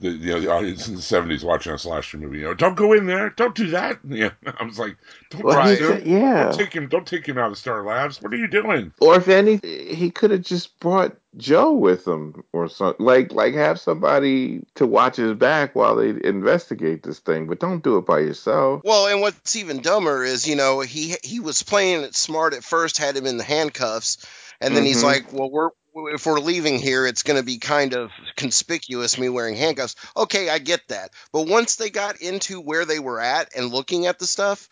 the 0.00 0.10
you 0.10 0.32
know 0.32 0.40
the 0.40 0.50
audience 0.50 0.86
in 0.88 0.94
the 0.94 1.00
'70s 1.00 1.42
watching 1.44 1.72
a 1.72 1.78
slasher 1.78 2.18
movie. 2.18 2.38
You 2.38 2.44
know, 2.44 2.54
don't 2.54 2.76
go 2.76 2.92
in 2.92 3.06
there. 3.06 3.30
Don't 3.30 3.54
do 3.54 3.70
that. 3.70 3.98
Yeah, 4.08 4.30
I 4.58 4.64
was 4.64 4.78
like, 4.78 4.96
don't, 5.30 5.44
Well, 5.44 5.54
try 5.54 5.74
he 5.74 5.82
him. 5.84 6.02
yeah. 6.06 6.44
don't 6.44 6.58
take 6.58 6.72
him. 6.72 6.88
Don't 6.88 7.06
take 7.06 7.26
him 7.26 7.36
out 7.38 7.50
of 7.50 7.58
Star 7.58 7.84
Labs. 7.84 8.22
What 8.22 8.32
are 8.32 8.36
you 8.36 8.48
doing? 8.48 8.92
Or 9.00 9.16
if 9.16 9.28
any, 9.28 9.60
he 9.62 10.10
could 10.10 10.30
have 10.30 10.42
just 10.42 10.78
brought 10.80 11.16
Joe 11.36 11.72
with 11.74 12.06
him 12.06 12.42
or 12.52 12.68
something. 12.68 13.04
Like, 13.04 13.32
like 13.32 13.54
have 13.54 13.78
somebody 13.80 14.64
to 14.76 14.86
watch 14.86 15.16
his 15.16 15.34
back 15.34 15.74
while 15.74 15.96
they 15.96 16.10
investigate 16.24 17.02
this 17.02 17.18
thing. 17.18 17.46
But 17.48 17.60
don't 17.60 17.82
do 17.82 17.98
it 17.98 18.06
by 18.06 18.20
yourself. 18.20 18.82
Well, 18.84 19.06
and 19.08 19.20
what's 19.20 19.56
even 19.56 19.82
dumber 19.82 20.24
is, 20.24 20.46
you 20.48 20.56
know, 20.56 20.80
he 20.80 21.16
he 21.22 21.40
was 21.40 21.62
playing 21.62 22.02
it 22.02 22.14
smart 22.14 22.54
at 22.54 22.64
first, 22.64 22.98
had 22.98 23.16
him 23.16 23.26
in 23.26 23.36
the 23.36 23.44
handcuffs, 23.44 24.24
and 24.60 24.74
then 24.76 24.84
he's 24.84 25.00
Mhm. 25.02 25.06
like, 25.06 25.32
"Well, 25.32 25.50
we're 25.50 25.70
if 26.06 26.26
we're 26.26 26.40
leaving 26.40 26.78
here, 26.78 27.06
it's 27.06 27.22
going 27.22 27.38
to 27.38 27.44
be 27.44 27.58
kind 27.58 27.94
of 27.94 28.10
conspicuous 28.36 29.18
me 29.18 29.28
wearing 29.28 29.56
handcuffs." 29.56 29.96
Okay, 30.16 30.48
I 30.48 30.58
get 30.58 30.86
that, 30.88 31.10
but 31.32 31.48
once 31.48 31.76
they 31.76 31.90
got 31.90 32.20
into 32.20 32.60
where 32.60 32.84
they 32.84 32.98
were 32.98 33.20
at 33.20 33.54
and 33.56 33.70
looking 33.72 34.06
at 34.06 34.18
the 34.18 34.26
stuff, 34.26 34.68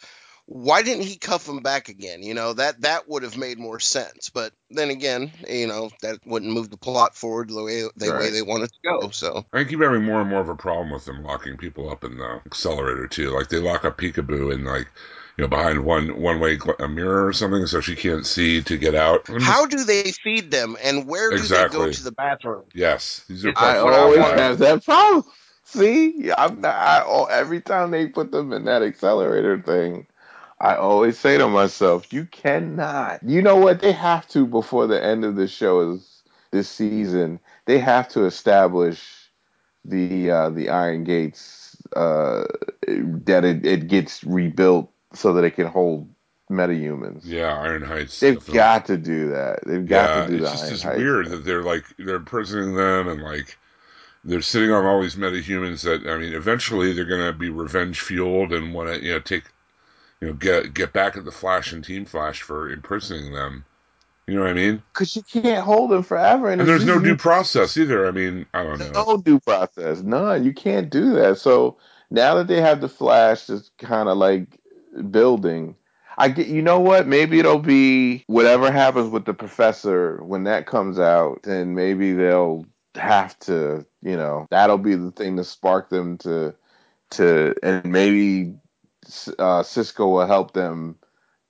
why 0.47 0.83
didn't 0.83 1.03
he 1.05 1.17
cuff 1.17 1.45
them 1.45 1.61
back 1.61 1.89
again? 1.89 2.23
You 2.23 2.35
know 2.35 2.53
that 2.53 2.83
that 2.83 3.09
would 3.09 3.25
have 3.25 3.37
made 3.37 3.59
more 3.59 3.81
sense. 3.81 4.31
But 4.31 4.53
then 4.71 4.91
again, 4.91 5.33
you 5.49 5.67
know 5.67 5.91
that 6.03 6.21
wouldn't 6.25 6.53
move 6.53 6.71
the 6.71 6.77
plot 6.77 7.17
forward 7.17 7.51
the 7.51 7.63
way 7.63 7.83
the 7.97 8.13
way 8.13 8.31
they 8.31 8.43
want 8.43 8.63
it 8.63 8.73
to 8.73 8.79
go. 8.85 9.11
So 9.11 9.45
I 9.53 9.65
keep 9.65 9.83
having 9.83 10.05
more 10.05 10.21
and 10.21 10.31
more 10.31 10.41
of 10.41 10.49
a 10.49 10.55
problem 10.55 10.93
with 10.93 11.05
them 11.05 11.25
locking 11.25 11.57
people 11.57 11.91
up 11.91 12.05
in 12.05 12.17
the 12.17 12.41
accelerator 12.47 13.09
too. 13.09 13.31
Like 13.37 13.49
they 13.49 13.59
lock 13.59 13.85
up 13.85 13.99
Peekaboo 13.99 14.55
and 14.55 14.65
like 14.65 14.87
you 15.37 15.45
know 15.45 15.49
behind 15.49 15.85
one 15.85 16.21
one 16.21 16.41
way 16.41 16.57
gl- 16.59 16.79
a 16.81 16.89
mirror 16.89 17.27
or 17.27 17.33
something, 17.33 17.67
so 17.67 17.81
she 17.81 17.97
can't 17.97 18.27
see 18.27 18.63
to 18.63 18.77
get 18.79 18.95
out. 18.95 19.29
How 19.39 19.67
do 19.67 19.85
they 19.85 20.13
feed 20.13 20.51
them, 20.51 20.77
and 20.83 21.07
where 21.07 21.33
do 21.33 21.49
they 21.49 21.65
Exactly. 21.65 21.79
go 21.79 21.87
to 21.87 22.03
the 22.03 22.13
bathroom? 22.13 22.73
Yes, 22.75 23.25
these 23.29 23.45
are 23.45 23.53
I 23.57 23.79
That's 23.79 23.83
questions 23.83 23.93
what 23.93 23.95
I 23.95 24.07
always 24.07 24.31
have 24.33 24.59
that 24.59 24.85
problem. 24.85 25.25
See, 25.65 26.31
I'm 26.37 26.61
not. 26.61 26.75
I, 26.75 27.03
oh, 27.07 27.25
every 27.27 27.61
time 27.61 27.91
they 27.91 28.07
put 28.07 28.33
them 28.33 28.53
in 28.53 28.65
that 28.65 28.83
accelerator 28.83 29.61
thing, 29.61 30.07
I 30.61 30.77
always 30.77 31.19
say 31.19 31.39
to 31.39 31.49
myself, 31.49 32.13
"You 32.13 32.25
cannot." 32.27 33.23
You 33.25 33.43
know 33.43 33.57
what? 33.57 33.81
They 33.81 33.93
have 33.93 34.29
to 34.29 34.47
before 34.47 34.87
the 34.87 35.03
end 35.03 35.25
of 35.25 35.37
the 35.37 35.49
show 35.49 35.93
is 35.93 36.23
this 36.53 36.69
season. 36.69 37.41
They 37.67 37.79
have 37.79 38.09
to 38.11 38.25
establish 38.27 39.31
the 39.85 40.31
uh, 40.31 40.51
the 40.51 40.71
Iron 40.71 41.05
Gates 41.05 41.77
uh, 41.97 42.45
that 42.87 43.45
it, 43.45 43.65
it 43.67 43.89
gets 43.89 44.25
rebuilt 44.25 44.91
so 45.17 45.33
that 45.35 45.45
it 45.45 45.53
can 45.53 45.67
hold 45.67 46.09
metahumans. 46.51 47.23
Yeah, 47.25 47.55
Iron 47.55 47.83
Heights. 47.83 48.21
They've 48.21 48.35
definitely. 48.35 48.55
got 48.55 48.87
to 48.87 48.97
do 48.97 49.29
that. 49.31 49.61
They've 49.67 49.87
got 49.87 50.17
yeah, 50.17 50.27
to 50.27 50.33
do 50.33 50.45
that. 50.45 50.53
it's 50.53 50.69
just 50.69 50.85
it's 50.85 50.97
weird 50.97 51.31
that 51.31 51.45
they're 51.45 51.63
like 51.63 51.85
they're 51.99 52.17
imprisoning 52.17 52.75
them 52.75 53.09
and 53.09 53.23
like 53.23 53.59
they're 54.25 54.43
sitting 54.43 54.71
on 54.71 54.85
all 54.85 55.03
these 55.03 55.17
metahumans 55.17 55.83
that 55.83 56.09
I 56.11 56.19
mean 56.19 56.35
eventually 56.35 56.93
they're 56.93 57.05
gonna 57.05 57.33
be 57.33 57.51
revenge 57.51 58.01
fueled 58.01 58.53
and 58.53 58.75
want 58.75 58.89
to 58.91 59.05
you 59.05 59.13
know 59.13 59.21
take 59.21 59.45
you 60.21 60.29
know 60.29 60.35
get 60.35 60.75
get 60.75 60.93
back 60.93 61.17
at 61.17 61.25
the 61.25 61.33
Flash 61.33 61.73
and 61.73 61.85
Team 61.85 62.05
Flash 62.05 62.43
for 62.43 62.71
imprisoning 62.71 63.33
them. 63.33 63.65
You 64.27 64.35
know 64.35 64.41
what 64.41 64.51
I 64.51 64.55
mean? 64.55 64.83
Because 64.93 65.15
you 65.15 65.23
can't 65.23 65.65
hold 65.65 65.91
them 65.91 66.03
forever, 66.03 66.51
and, 66.51 66.61
And 66.61 66.69
there's 66.69 66.85
no 66.85 66.99
due 66.99 67.17
process 67.17 67.77
either. 67.77 68.09
I 68.09 68.11
mean, 68.11 68.45
I 68.53 68.65
don't 68.65 68.81
know. 68.81 68.91
no 68.91 69.17
due 69.19 69.39
process, 69.39 70.03
none. 70.03 70.45
You 70.45 70.53
can't 70.53 70.91
do 70.91 71.13
that. 71.13 71.39
So 71.39 71.77
now 72.11 72.35
that 72.35 72.49
they 72.49 72.61
have 72.61 72.81
the 72.81 72.89
Flash, 72.89 73.47
just 73.47 73.77
kind 73.79 74.09
of 74.09 74.19
like 74.19 74.59
building. 75.11 75.77
I 76.19 76.29
get. 76.29 76.47
You 76.47 76.63
know 76.63 76.81
what? 76.81 77.07
Maybe 77.07 77.39
it'll 77.39 77.59
be 77.59 78.25
whatever 78.27 78.71
happens 78.71 79.11
with 79.11 79.25
the 79.27 79.35
professor 79.35 80.23
when 80.25 80.45
that 80.45 80.67
comes 80.67 80.99
out. 80.99 81.47
and 81.47 81.75
maybe 81.75 82.13
they'll 82.13 82.65
have 82.95 83.39
to. 83.41 83.87
You 84.03 84.17
know, 84.17 84.47
that'll 84.51 84.79
be 84.79 84.95
the 84.95 85.11
thing 85.11 85.37
to 85.37 85.45
spark 85.45 85.91
them 85.91 86.19
to 86.19 86.55
to, 87.11 87.55
and 87.63 87.85
maybe 87.85 88.55
uh, 89.39 89.63
Cisco 89.63 90.09
will 90.09 90.27
help 90.27 90.53
them 90.53 90.97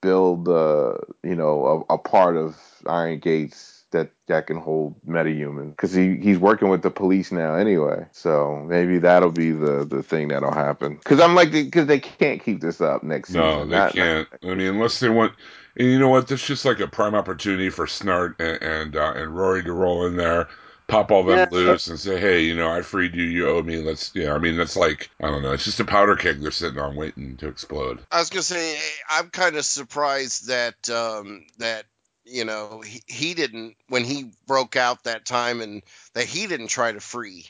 build, 0.02 0.48
uh, 0.48 0.94
you 1.22 1.34
know, 1.34 1.84
a, 1.88 1.94
a 1.94 1.98
part 1.98 2.36
of 2.36 2.56
Iron 2.86 3.18
Gates 3.18 3.75
that 3.96 4.10
that 4.26 4.46
can 4.46 4.58
hold 4.58 4.94
metahumans 5.06 5.70
because 5.70 5.92
he 5.92 6.16
he's 6.16 6.38
working 6.38 6.68
with 6.68 6.82
the 6.82 6.90
police 6.90 7.32
now 7.32 7.54
anyway. 7.54 8.06
So 8.12 8.56
maybe 8.68 8.98
that'll 8.98 9.32
be 9.32 9.50
the 9.52 9.84
the 9.84 10.02
thing 10.02 10.28
that'll 10.28 10.52
happen. 10.52 10.96
Because 10.96 11.20
I'm 11.20 11.34
like, 11.34 11.50
because 11.52 11.86
they 11.86 12.00
can't 12.00 12.42
keep 12.42 12.60
this 12.60 12.80
up 12.80 13.02
next 13.02 13.30
No, 13.30 13.52
season. 13.54 13.70
they 13.70 13.76
Not- 13.76 13.92
can't. 13.92 14.28
I 14.42 14.54
mean, 14.54 14.66
unless 14.68 15.00
they 15.00 15.08
want. 15.08 15.32
And 15.78 15.90
you 15.90 15.98
know 15.98 16.08
what? 16.08 16.28
That's 16.28 16.46
just 16.46 16.64
like 16.64 16.80
a 16.80 16.86
prime 16.88 17.14
opportunity 17.14 17.68
for 17.70 17.86
Snart 17.86 18.36
and 18.38 18.62
and, 18.62 18.96
uh, 18.96 19.12
and 19.16 19.36
Rory 19.36 19.62
to 19.64 19.72
roll 19.72 20.06
in 20.06 20.16
there, 20.16 20.48
pop 20.88 21.10
all 21.10 21.22
them 21.22 21.38
Yeah. 21.38 21.48
loose, 21.50 21.88
and 21.88 21.98
say, 21.98 22.18
"Hey, 22.18 22.40
you 22.42 22.54
know, 22.56 22.70
I 22.70 22.80
freed 22.82 23.14
you. 23.14 23.24
You 23.24 23.48
owe 23.50 23.62
me. 23.62 23.76
Let's." 23.82 24.10
Yeah, 24.14 24.32
I 24.34 24.38
mean, 24.38 24.56
that's 24.56 24.76
like 24.76 25.10
I 25.22 25.26
don't 25.26 25.42
know. 25.42 25.52
It's 25.52 25.64
just 25.64 25.80
a 25.80 25.84
powder 25.84 26.16
keg 26.16 26.40
they're 26.40 26.50
sitting 26.50 26.78
on 26.78 26.96
waiting 26.96 27.36
to 27.38 27.48
explode. 27.48 27.98
I 28.10 28.20
was 28.20 28.30
gonna 28.30 28.42
say 28.42 28.78
I'm 29.10 29.28
kind 29.28 29.56
of 29.56 29.64
surprised 29.66 30.48
that 30.48 30.88
um, 30.88 31.44
that 31.58 31.84
you 32.26 32.44
know 32.44 32.82
he, 32.84 33.02
he 33.06 33.34
didn't 33.34 33.76
when 33.88 34.04
he 34.04 34.32
broke 34.46 34.76
out 34.76 35.04
that 35.04 35.24
time 35.24 35.60
and 35.60 35.82
that 36.14 36.24
he 36.26 36.46
didn't 36.46 36.68
try 36.68 36.92
to 36.92 37.00
free 37.00 37.46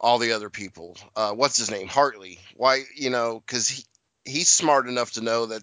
all 0.00 0.18
the 0.18 0.32
other 0.32 0.50
people. 0.50 0.96
Uh, 1.16 1.32
what's 1.32 1.58
his 1.58 1.70
name? 1.70 1.88
Hartley. 1.88 2.38
Why? 2.56 2.82
You 2.96 3.10
know, 3.10 3.42
because 3.44 3.68
he 3.68 3.84
he's 4.24 4.48
smart 4.48 4.88
enough 4.88 5.12
to 5.12 5.20
know 5.20 5.46
that 5.46 5.62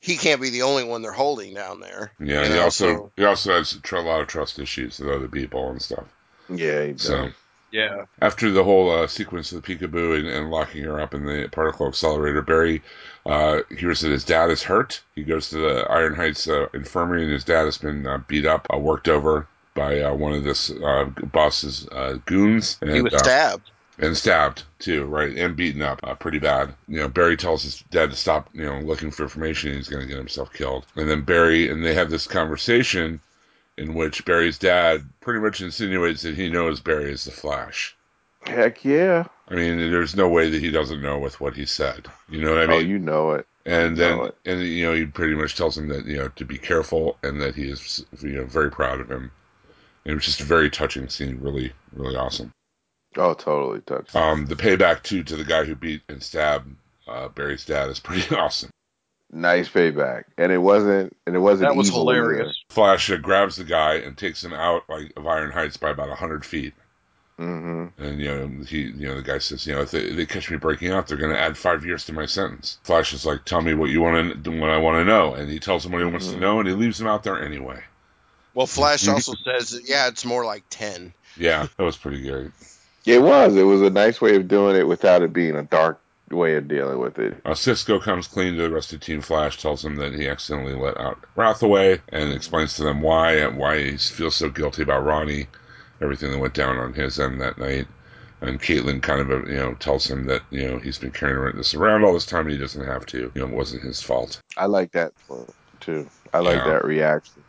he 0.00 0.16
can't 0.16 0.40
be 0.40 0.50
the 0.50 0.62
only 0.62 0.84
one 0.84 1.02
they're 1.02 1.12
holding 1.12 1.54
down 1.54 1.80
there. 1.80 2.12
Yeah, 2.18 2.42
you 2.42 2.48
he 2.48 2.54
know, 2.54 2.62
also 2.62 2.96
so- 2.96 3.12
he 3.16 3.24
also 3.24 3.52
has 3.52 3.78
a 3.92 4.00
lot 4.00 4.20
of 4.20 4.28
trust 4.28 4.58
issues 4.58 4.98
with 4.98 5.10
other 5.10 5.28
people 5.28 5.70
and 5.70 5.80
stuff. 5.80 6.04
Yeah, 6.48 6.84
he 6.84 6.92
does. 6.92 7.02
So 7.02 7.30
yeah. 7.76 8.04
after 8.22 8.50
the 8.50 8.64
whole 8.64 8.90
uh, 8.90 9.06
sequence 9.06 9.52
of 9.52 9.62
the 9.62 9.66
peekaboo 9.76 10.18
and, 10.18 10.26
and 10.26 10.50
locking 10.50 10.82
her 10.84 10.98
up 10.98 11.14
in 11.14 11.26
the 11.26 11.48
particle 11.52 11.86
accelerator, 11.86 12.40
Barry 12.40 12.82
uh, 13.26 13.60
hears 13.76 14.00
that 14.00 14.10
his 14.10 14.24
dad 14.24 14.50
is 14.50 14.62
hurt. 14.62 15.02
He 15.14 15.24
goes 15.24 15.50
to 15.50 15.58
the 15.58 15.86
Iron 15.90 16.14
Heights 16.14 16.48
uh, 16.48 16.68
infirmary, 16.72 17.24
and 17.24 17.32
his 17.32 17.44
dad 17.44 17.64
has 17.64 17.76
been 17.76 18.06
uh, 18.06 18.18
beat 18.28 18.46
up, 18.46 18.66
uh, 18.72 18.78
worked 18.78 19.08
over 19.08 19.46
by 19.74 20.00
uh, 20.00 20.14
one 20.14 20.32
of 20.32 20.42
this 20.42 20.70
uh, 20.70 21.04
boss's 21.32 21.86
uh, 21.92 22.18
goons. 22.24 22.78
And, 22.80 22.90
He 22.90 23.02
was 23.02 23.12
uh, 23.12 23.18
stabbed. 23.18 23.70
and 23.98 24.16
stabbed 24.16 24.62
too, 24.78 25.04
right, 25.04 25.36
and 25.36 25.54
beaten 25.54 25.82
up 25.82 26.00
uh, 26.02 26.14
pretty 26.14 26.38
bad. 26.38 26.74
You 26.88 27.00
know, 27.00 27.08
Barry 27.08 27.36
tells 27.36 27.62
his 27.62 27.84
dad 27.90 28.10
to 28.10 28.16
stop, 28.16 28.48
you 28.54 28.64
know, 28.64 28.80
looking 28.80 29.10
for 29.10 29.24
information. 29.24 29.74
He's 29.74 29.88
going 29.88 30.02
to 30.02 30.08
get 30.08 30.16
himself 30.16 30.52
killed. 30.54 30.86
And 30.96 31.10
then 31.10 31.22
Barry 31.22 31.68
and 31.68 31.84
they 31.84 31.94
have 31.94 32.08
this 32.08 32.26
conversation 32.26 33.20
in 33.78 33.94
which 33.94 34.24
Barry's 34.24 34.58
dad 34.58 35.04
pretty 35.20 35.40
much 35.40 35.60
insinuates 35.60 36.22
that 36.22 36.34
he 36.34 36.48
knows 36.48 36.80
Barry 36.80 37.12
is 37.12 37.24
the 37.24 37.30
Flash. 37.30 37.96
Heck 38.44 38.84
yeah. 38.84 39.26
I 39.48 39.54
mean, 39.54 39.78
there's 39.78 40.16
no 40.16 40.28
way 40.28 40.50
that 40.50 40.60
he 40.62 40.70
doesn't 40.70 41.02
know 41.02 41.18
with 41.18 41.40
what 41.40 41.54
he 41.54 41.66
said. 41.66 42.06
You 42.28 42.42
know 42.42 42.54
what 42.54 42.62
I 42.62 42.66
mean? 42.66 42.76
oh, 42.76 42.80
you 42.80 42.98
know 42.98 43.32
it. 43.32 43.46
and 43.64 43.96
you 43.96 44.02
then 44.02 44.20
it. 44.20 44.36
and 44.44 44.60
you 44.62 44.86
know 44.86 44.94
he 44.94 45.06
pretty 45.06 45.34
much 45.34 45.56
tells 45.56 45.76
him 45.76 45.88
that 45.88 46.06
you 46.06 46.16
know 46.16 46.28
to 46.28 46.44
be 46.44 46.58
careful 46.58 47.18
and 47.22 47.40
that 47.40 47.54
he 47.54 47.68
is 47.68 48.04
you 48.20 48.30
know 48.30 48.44
very 48.44 48.70
proud 48.70 49.00
of 49.00 49.10
him. 49.10 49.30
And 50.04 50.12
It 50.12 50.14
was 50.14 50.24
just 50.24 50.40
a 50.40 50.44
very 50.44 50.70
touching 50.70 51.08
scene, 51.08 51.38
really, 51.40 51.72
really 51.92 52.16
awesome. 52.16 52.52
Oh, 53.16 53.34
totally 53.34 53.80
touched. 53.80 54.14
Um, 54.14 54.46
the 54.46 54.56
payback 54.56 55.02
too 55.02 55.24
to 55.24 55.36
the 55.36 55.44
guy 55.44 55.64
who 55.64 55.74
beat 55.74 56.02
and 56.08 56.22
stabbed 56.22 56.76
uh, 57.08 57.28
Barry's 57.28 57.64
dad 57.64 57.88
is 57.88 58.00
pretty 58.00 58.34
awesome. 58.36 58.70
Nice 59.30 59.68
payback, 59.68 60.24
and 60.38 60.52
it 60.52 60.58
wasn't. 60.58 61.16
And 61.26 61.34
it 61.36 61.40
wasn't. 61.40 61.70
That 61.70 61.76
was 61.76 61.88
evil 61.88 62.10
either. 62.10 62.22
hilarious. 62.22 62.62
Flash 62.68 63.10
uh, 63.10 63.16
grabs 63.16 63.56
the 63.56 63.64
guy 63.64 63.94
and 63.94 64.16
takes 64.16 64.44
him 64.44 64.52
out 64.52 64.82
like 64.88 65.12
of 65.16 65.26
Iron 65.26 65.50
Heights 65.52 65.76
by 65.76 65.90
about 65.90 66.10
hundred 66.16 66.44
feet. 66.44 66.74
hmm 67.38 67.86
And 67.98 68.20
you 68.20 68.26
know 68.26 68.64
he, 68.64 68.82
you 68.82 69.08
know 69.08 69.16
the 69.16 69.22
guy 69.22 69.38
says, 69.38 69.66
you 69.66 69.74
know, 69.74 69.82
if 69.82 69.90
they, 69.90 70.10
they 70.10 70.26
catch 70.26 70.50
me 70.50 70.56
breaking 70.56 70.90
out, 70.92 71.06
they're 71.06 71.16
going 71.16 71.32
to 71.34 71.40
add 71.40 71.56
five 71.58 71.84
years 71.84 72.04
to 72.06 72.12
my 72.12 72.26
sentence. 72.26 72.78
Flash 72.84 73.12
is 73.12 73.26
like, 73.26 73.44
tell 73.44 73.60
me 73.60 73.74
what 73.74 73.90
you 73.90 74.00
want 74.00 74.44
to, 74.44 74.60
what 74.60 74.70
I 74.70 74.78
want 74.78 74.96
to 75.00 75.04
know, 75.04 75.34
and 75.34 75.50
he 75.50 75.58
tells 75.58 75.84
him 75.84 75.92
what 75.92 76.02
he 76.02 76.06
wants 76.10 76.28
to 76.28 76.36
Mhm. 76.36 76.40
know, 76.40 76.58
and 76.60 76.68
he 76.68 76.74
leaves 76.74 77.00
him 77.00 77.06
out 77.06 77.22
there 77.24 77.42
anyway. 77.42 77.82
Well, 78.54 78.66
Flash 78.66 79.06
also 79.06 79.34
says, 79.44 79.78
yeah, 79.86 80.08
it's 80.08 80.24
more 80.24 80.44
like 80.44 80.64
10. 80.70 81.12
Yeah, 81.36 81.66
that 81.76 81.84
was 81.84 81.98
pretty 81.98 82.22
great. 82.26 82.50
It 83.04 83.20
was. 83.20 83.54
It 83.54 83.62
was 83.64 83.82
a 83.82 83.90
nice 83.90 84.18
way 84.20 84.36
of 84.36 84.48
doing 84.48 84.76
it 84.76 84.88
without 84.88 85.20
it 85.22 85.32
being 85.34 85.54
a 85.56 85.62
dark 85.62 86.00
way 86.30 86.56
of 86.56 86.68
dealing 86.68 86.98
with 86.98 87.18
it. 87.18 87.42
Uh, 87.44 87.54
Cisco 87.54 88.00
comes 88.00 88.26
clean 88.26 88.56
to 88.56 88.62
the 88.62 88.70
rest 88.70 88.92
of 88.92 89.00
Team 89.00 89.20
Flash, 89.20 89.60
tells 89.60 89.82
them 89.82 89.96
that 89.96 90.14
he 90.14 90.28
accidentally 90.28 90.74
let 90.74 90.98
out 90.98 91.24
Rathaway, 91.36 92.00
and 92.08 92.32
explains 92.32 92.74
to 92.76 92.84
them 92.84 93.00
why 93.00 93.34
and 93.34 93.56
why 93.56 93.78
he 93.82 93.96
feels 93.96 94.36
so 94.36 94.50
guilty 94.50 94.82
about 94.82 95.04
Ronnie, 95.04 95.46
everything 96.00 96.32
that 96.32 96.38
went 96.38 96.54
down 96.54 96.76
on 96.78 96.94
his 96.94 97.20
end 97.20 97.40
that 97.40 97.58
night. 97.58 97.86
And 98.40 98.60
Caitlin 98.60 99.02
kind 99.02 99.20
of, 99.20 99.30
uh, 99.30 99.46
you 99.46 99.56
know, 99.56 99.74
tells 99.74 100.10
him 100.10 100.26
that 100.26 100.42
you 100.50 100.68
know 100.68 100.78
he's 100.78 100.98
been 100.98 101.12
carrying 101.12 101.56
this 101.56 101.74
around 101.74 102.04
all 102.04 102.12
this 102.12 102.26
time 102.26 102.46
and 102.46 102.50
he 102.52 102.58
doesn't 102.58 102.84
have 102.86 103.06
to. 103.06 103.32
You 103.34 103.40
know, 103.40 103.46
it 103.46 103.54
wasn't 103.54 103.84
his 103.84 104.02
fault. 104.02 104.40
I 104.56 104.66
like 104.66 104.92
that 104.92 105.12
too. 105.80 106.10
I 106.34 106.40
like 106.40 106.58
Yeah. 106.58 106.64
that 106.64 106.84
reaction, 106.84 107.45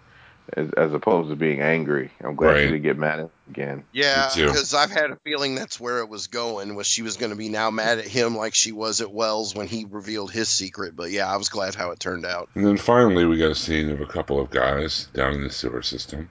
as, 0.54 0.70
as 0.72 0.94
opposed 0.94 1.30
to 1.30 1.36
being 1.36 1.62
angry. 1.62 2.12
I'm 2.22 2.36
glad 2.36 2.50
Right. 2.54 2.58
she 2.62 2.66
didn't 2.68 2.84
get 2.84 2.98
mad 2.98 3.20
at 3.20 3.26
him 3.26 3.30
again. 3.50 3.84
Yeah, 3.92 4.30
because 4.36 4.74
I've 4.74 4.92
had 4.92 5.12
a 5.12 5.16
feeling 5.24 5.56
that's 5.56 5.80
where 5.80 6.00
it 6.00 6.10
was 6.10 6.28
going. 6.28 6.76
Was 6.76 6.88
she 6.88 7.02
was 7.02 7.18
going 7.18 7.32
to 7.32 7.36
be 7.36 7.50
now 7.50 7.70
mad 7.72 8.00
at 8.00 8.08
him 8.08 8.36
like 8.38 8.56
she 8.56 8.72
was 8.72 9.02
at 9.02 9.12
Wells 9.12 9.54
when 9.56 9.68
he 9.68 9.86
revealed 9.90 10.32
his 10.32 10.48
secret? 10.50 10.96
But 10.96 11.12
yeah, 11.12 11.32
I 11.32 11.38
was 11.38 11.50
glad 11.50 11.76
how 11.76 11.92
it 11.92 12.00
turned 12.00 12.26
out. 12.26 12.50
And 12.56 12.66
then 12.66 12.78
finally, 12.78 13.26
we 13.26 13.38
got 13.38 13.52
a 13.52 13.56
scene 13.56 13.90
of 13.90 14.00
a 14.02 14.06
couple 14.06 14.40
of 14.40 14.50
guys 14.50 15.08
down 15.14 15.34
in 15.34 15.44
the 15.44 15.50
sewer 15.52 15.82
system 15.82 16.30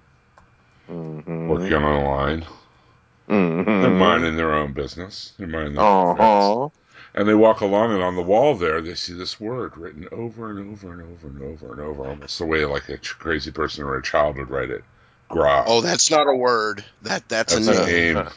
Mm-hmm. 0.91 1.49
working 1.49 1.73
on 1.75 1.83
a 1.83 2.09
line. 2.09 2.47
Mm-hmm. 3.29 3.83
They're 3.83 3.91
minding 3.91 4.37
their 4.37 4.55
own 4.55 4.73
business. 4.73 5.33
They're 5.37 5.49
minding 5.49 5.75
their 5.75 5.85
own 5.85 6.14
affairs. 6.14 6.71
And 7.17 7.27
they 7.27 7.35
walk 7.35 7.62
along, 7.62 7.95
and 7.95 8.03
on 8.03 8.14
the 8.14 8.23
wall 8.23 8.55
there, 8.55 8.83
they 8.83 8.95
see 8.95 9.14
this 9.14 9.41
word 9.41 9.77
written 9.79 10.07
over 10.12 10.51
and 10.51 10.71
over 10.71 10.93
and 10.93 11.01
over 11.03 11.29
and 11.29 11.43
over 11.43 11.73
and 11.73 11.81
over, 11.81 12.07
almost 12.07 12.39
the 12.39 12.45
way 12.45 12.67
like 12.67 12.91
a 12.91 12.99
ch- 12.99 13.19
crazy 13.19 13.51
person 13.51 13.85
or 13.85 13.97
a 13.97 14.03
child 14.03 14.37
would 14.37 14.51
write 14.51 14.71
it. 14.71 14.85
Gra. 15.31 15.64
Oh, 15.67 15.81
that's 15.81 16.11
not 16.11 16.29
a 16.29 16.35
word. 16.35 16.85
That 17.03 17.29
that's, 17.29 17.55
That's 17.55 17.67
a 17.69 17.83
a 17.83 17.87
name. 17.87 18.14
name. 18.17 18.29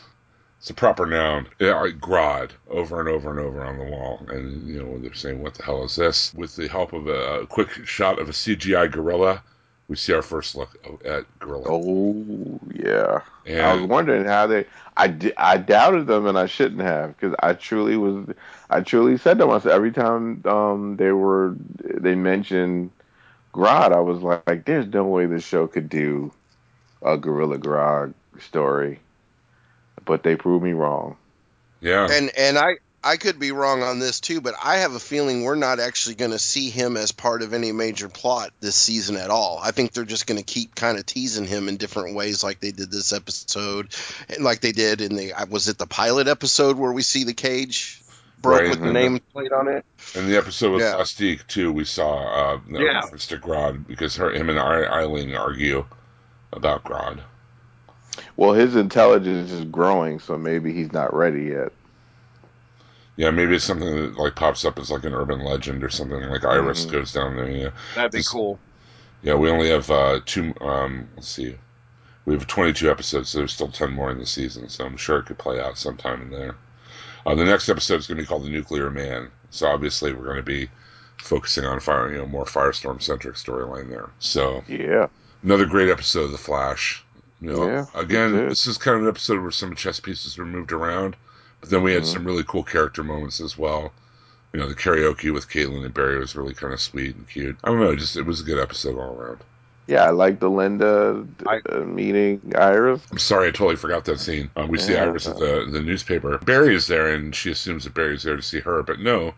It's 0.59 0.69
a 0.69 0.73
proper 0.73 1.05
noun. 1.05 1.47
Yeah, 1.59 1.87
Grodd 1.99 2.51
over 2.69 2.99
and 2.99 3.09
over 3.09 3.29
and 3.31 3.39
over 3.39 3.63
on 3.63 3.77
the 3.77 3.85
wall, 3.85 4.25
and 4.29 4.67
you 4.67 4.81
know 4.81 4.97
they're 4.97 5.13
saying, 5.13 5.41
"What 5.41 5.53
the 5.55 5.63
hell 5.63 5.83
is 5.83 5.95
this?" 5.95 6.33
With 6.33 6.55
the 6.55 6.67
help 6.67 6.91
of 6.93 7.07
a 7.07 7.45
quick 7.47 7.69
shot 7.85 8.19
of 8.19 8.27
a 8.27 8.33
CGI 8.33 8.91
gorilla, 8.91 9.41
we 9.89 9.97
see 9.97 10.13
our 10.13 10.23
first 10.23 10.55
look 10.55 10.77
at 11.05 11.25
gorilla. 11.39 11.73
Oh 11.73 12.59
yeah. 12.73 13.21
I 13.59 13.73
was 13.73 13.83
wondering 13.83 14.25
how 14.25 14.47
they. 14.47 14.65
I, 14.97 15.15
I 15.37 15.57
doubted 15.57 16.07
them, 16.07 16.27
and 16.27 16.37
I 16.37 16.45
shouldn't 16.47 16.81
have, 16.81 17.15
because 17.17 17.35
I 17.41 17.53
truly 17.53 17.97
was. 17.97 18.27
I 18.69 18.81
truly 18.81 19.17
said 19.17 19.39
to 19.39 19.47
myself 19.47 19.67
every 19.73 19.91
time 19.91 20.43
um 20.45 20.97
they 20.97 21.11
were 21.11 21.55
they 21.79 22.15
mentioned 22.15 22.91
Grodd, 23.53 23.93
I 23.93 24.01
was 24.01 24.21
like, 24.21 24.49
"There's 24.49 24.71
no 24.73 24.89
way 24.91 25.09
this 25.25 25.27
show 25.27 25.51
could 25.51 25.73
do 25.73 26.19
a 26.91 27.17
Gorilla 27.17 27.57
Grodd 27.57 28.13
story," 28.39 28.99
but 30.05 30.23
they 30.23 30.35
proved 30.35 30.63
me 30.63 30.73
wrong. 30.73 31.17
yeah, 31.81 32.09
And 32.09 32.31
and 32.37 32.57
I 32.57 32.77
I 33.03 33.15
could 33.17 33.39
be 33.39 33.51
wrong 33.53 33.81
on 33.81 33.99
this 33.99 34.19
too, 34.19 34.41
but 34.41 34.55
I 34.61 34.77
have 34.77 34.93
a 34.93 34.99
feeling 34.99 35.43
we're 35.43 35.55
not 35.55 35.79
actually 35.79 36.15
going 36.15 36.31
to 36.31 36.39
see 36.39 36.69
him 36.69 36.97
as 36.97 37.11
part 37.13 37.41
of 37.43 37.53
any 37.53 37.71
major 37.71 38.09
plot 38.09 38.51
this 38.59 38.75
season 38.75 39.15
at 39.15 39.29
all. 39.29 39.59
I 39.63 39.71
think 39.71 39.93
they're 39.93 40.03
just 40.03 40.27
going 40.27 40.37
to 40.39 40.43
keep 40.43 40.75
kind 40.75 40.97
of 40.97 41.05
teasing 41.05 41.45
him 41.45 41.69
in 41.69 41.77
different 41.77 42.15
ways, 42.15 42.43
like 42.43 42.59
they 42.59 42.71
did 42.71 42.91
this 42.91 43.13
episode, 43.13 43.95
and 44.27 44.43
like 44.43 44.59
they 44.59 44.73
did 44.73 44.99
in 44.99 45.15
the 45.15 45.33
was 45.49 45.69
it 45.69 45.77
the 45.77 45.87
pilot 45.87 46.27
episode 46.27 46.77
where 46.77 46.91
we 46.91 47.01
see 47.01 47.23
the 47.23 47.33
cage 47.33 48.01
broke 48.41 48.61
Right. 48.61 48.69
with 48.69 48.81
the 48.81 48.91
name 48.93 49.19
plate 49.33 49.51
on 49.53 49.67
it. 49.69 49.85
in 50.15 50.27
the 50.27 50.37
episode 50.37 50.73
with 50.73 50.81
Yeah. 50.81 50.95
Plastique 50.95 51.47
too, 51.47 51.71
we 51.71 51.85
saw 51.85 52.17
uh, 52.55 52.59
the 52.69 52.79
Yeah. 52.79 52.99
reference 52.99 53.27
to 53.27 53.37
Grodd 53.37 53.87
because 53.87 54.15
her, 54.17 54.31
him 54.31 54.49
and 54.49 54.59
Eiling 54.59 55.37
argue 55.37 55.85
about 56.51 56.83
Grodd. 56.83 57.21
Well, 58.35 58.53
his 58.53 58.75
intelligence 58.75 59.51
is 59.51 59.63
growing, 59.65 60.19
so 60.19 60.37
maybe 60.37 60.73
he's 60.73 60.91
not 60.91 61.13
ready 61.13 61.43
yet. 61.45 61.71
Yeah, 63.19 63.31
maybe 63.31 63.55
it's 63.55 63.65
something 63.65 63.93
that 63.95 64.17
like 64.17 64.35
pops 64.35 64.63
up 64.63 64.79
as 64.79 64.89
like 64.89 65.03
an 65.03 65.13
urban 65.13 65.43
legend 65.43 65.83
or 65.83 65.89
something. 65.89 66.21
Like 66.21 66.45
Iris 66.45 66.85
Mhm. 66.85 66.91
goes 66.93 67.11
down 67.11 67.35
there. 67.35 67.49
Yeah, 67.49 67.69
That'd 67.93 68.13
be 68.13 68.19
This- 68.19 68.29
cool. 68.29 68.57
yeah. 69.21 69.33
We 69.33 69.49
only 69.49 69.69
have 69.71 69.91
uh, 69.91 70.21
two. 70.25 70.53
Um, 70.61 71.09
let's 71.17 71.27
see, 71.27 71.57
we 72.23 72.33
have 72.33 72.47
22 72.47 72.89
episodes, 72.89 73.27
so 73.27 73.39
there's 73.39 73.51
still 73.51 73.67
10 73.67 73.91
more 73.91 74.09
in 74.09 74.19
the 74.19 74.25
season. 74.25 74.69
So 74.69 74.85
I'm 74.85 74.95
sure 74.95 75.17
it 75.19 75.25
could 75.25 75.37
play 75.37 75.59
out 75.59 75.77
sometime 75.77 76.21
in 76.21 76.29
there. 76.31 76.55
Uh, 77.25 77.35
the 77.35 77.43
next 77.43 77.67
episode 77.67 77.95
is 77.99 78.07
going 78.07 78.15
to 78.19 78.23
be 78.23 78.27
called 78.27 78.45
The 78.45 78.49
Nuclear 78.49 78.89
Man. 78.89 79.29
So 79.49 79.67
obviously 79.67 80.13
we're 80.13 80.23
going 80.23 80.37
to 80.37 80.41
be 80.43 80.69
focusing 81.21 81.65
on 81.65 81.81
fire, 81.81 82.09
you 82.13 82.19
know, 82.19 82.25
more 82.25 82.45
Firestorm 82.45 83.01
centric 83.01 83.35
storyline 83.35 83.89
there. 83.89 84.11
So 84.19 84.63
Yeah. 84.65 85.07
another 85.43 85.65
great 85.65 85.89
episode 85.89 86.23
of 86.23 86.31
The 86.31 86.37
Flash. 86.37 87.03
You 87.41 87.51
know, 87.51 87.67
Yeah, 87.67 87.85
again, 87.95 88.47
this 88.47 88.65
is 88.65 88.77
kind 88.77 88.95
of 88.95 89.03
an 89.03 89.09
episode 89.09 89.41
where 89.41 89.51
some 89.51 89.75
chess 89.75 89.99
pieces 89.99 90.37
were 90.37 90.45
moved 90.45 90.71
around, 90.71 91.17
but 91.61 91.69
then 91.69 91.83
we 91.83 91.93
had 91.93 92.03
Mhm. 92.03 92.13
some 92.13 92.25
really 92.25 92.43
cool 92.43 92.63
character 92.63 93.03
moments 93.03 93.39
as 93.41 93.57
well. 93.57 93.91
You 94.53 94.59
know, 94.59 94.67
the 94.67 94.75
karaoke 94.75 95.31
with 95.31 95.49
Caitlin 95.49 95.85
and 95.85 95.93
Barry 95.93 96.17
was 96.19 96.35
really 96.35 96.53
kind 96.53 96.73
of 96.73 96.81
sweet 96.81 97.15
and 97.15 97.27
cute. 97.29 97.57
I 97.63 97.69
don't 97.69 97.79
know, 97.79 97.95
just 97.95 98.15
it 98.17 98.23
was 98.25 98.41
a 98.41 98.43
good 98.43 98.59
episode 98.59 98.97
all 98.97 99.15
around. 99.15 99.39
Yeah, 99.87 100.03
I 100.03 100.11
like 100.11 100.39
the 100.39 100.49
Linda 100.49 101.25
I- 101.47 101.61
uh, 101.71 101.79
meeting 101.79 102.53
Iris. 102.55 103.01
I'm 103.11 103.17
sorry, 103.17 103.47
I 103.47 103.51
totally 103.51 103.75
forgot 103.75 104.05
that 104.05 104.19
scene. 104.19 104.49
Um, 104.55 104.67
we 104.69 104.77
see 104.77 104.93
Yeah. 104.93 105.03
Iris 105.05 105.27
at 105.27 105.37
the 105.37 105.67
the 105.71 105.81
newspaper. 105.81 106.37
Barry 106.39 106.75
is 106.75 106.85
there, 106.87 107.07
and 107.13 107.35
she 107.35 107.51
assumes 107.51 107.83
that 107.85 107.93
Barry's 107.95 108.23
there 108.23 108.35
to 108.35 108.41
see 108.41 108.59
her, 108.59 108.83
but 108.83 108.99
no, 108.99 109.33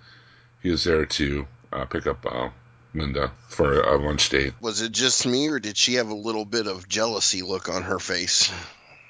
he 0.62 0.70
is 0.72 0.84
there 0.84 1.06
to 1.06 1.48
uh, 1.74 1.86
pick 1.86 2.06
up 2.06 2.26
uh, 2.30 2.50
Linda 2.94 3.32
for 3.48 3.80
a 3.82 3.98
lunch 3.98 4.28
date. 4.30 4.54
Was 4.60 4.82
it 4.82 4.92
just 4.92 5.26
me, 5.26 5.48
or 5.48 5.60
did 5.60 5.78
she 5.78 5.94
have 5.96 6.10
a 6.10 6.14
little 6.16 6.44
bit 6.46 6.68
of 6.68 6.88
jealousy 6.90 7.42
look 7.42 7.70
on 7.70 7.84
her 7.84 8.00
face? 8.00 8.52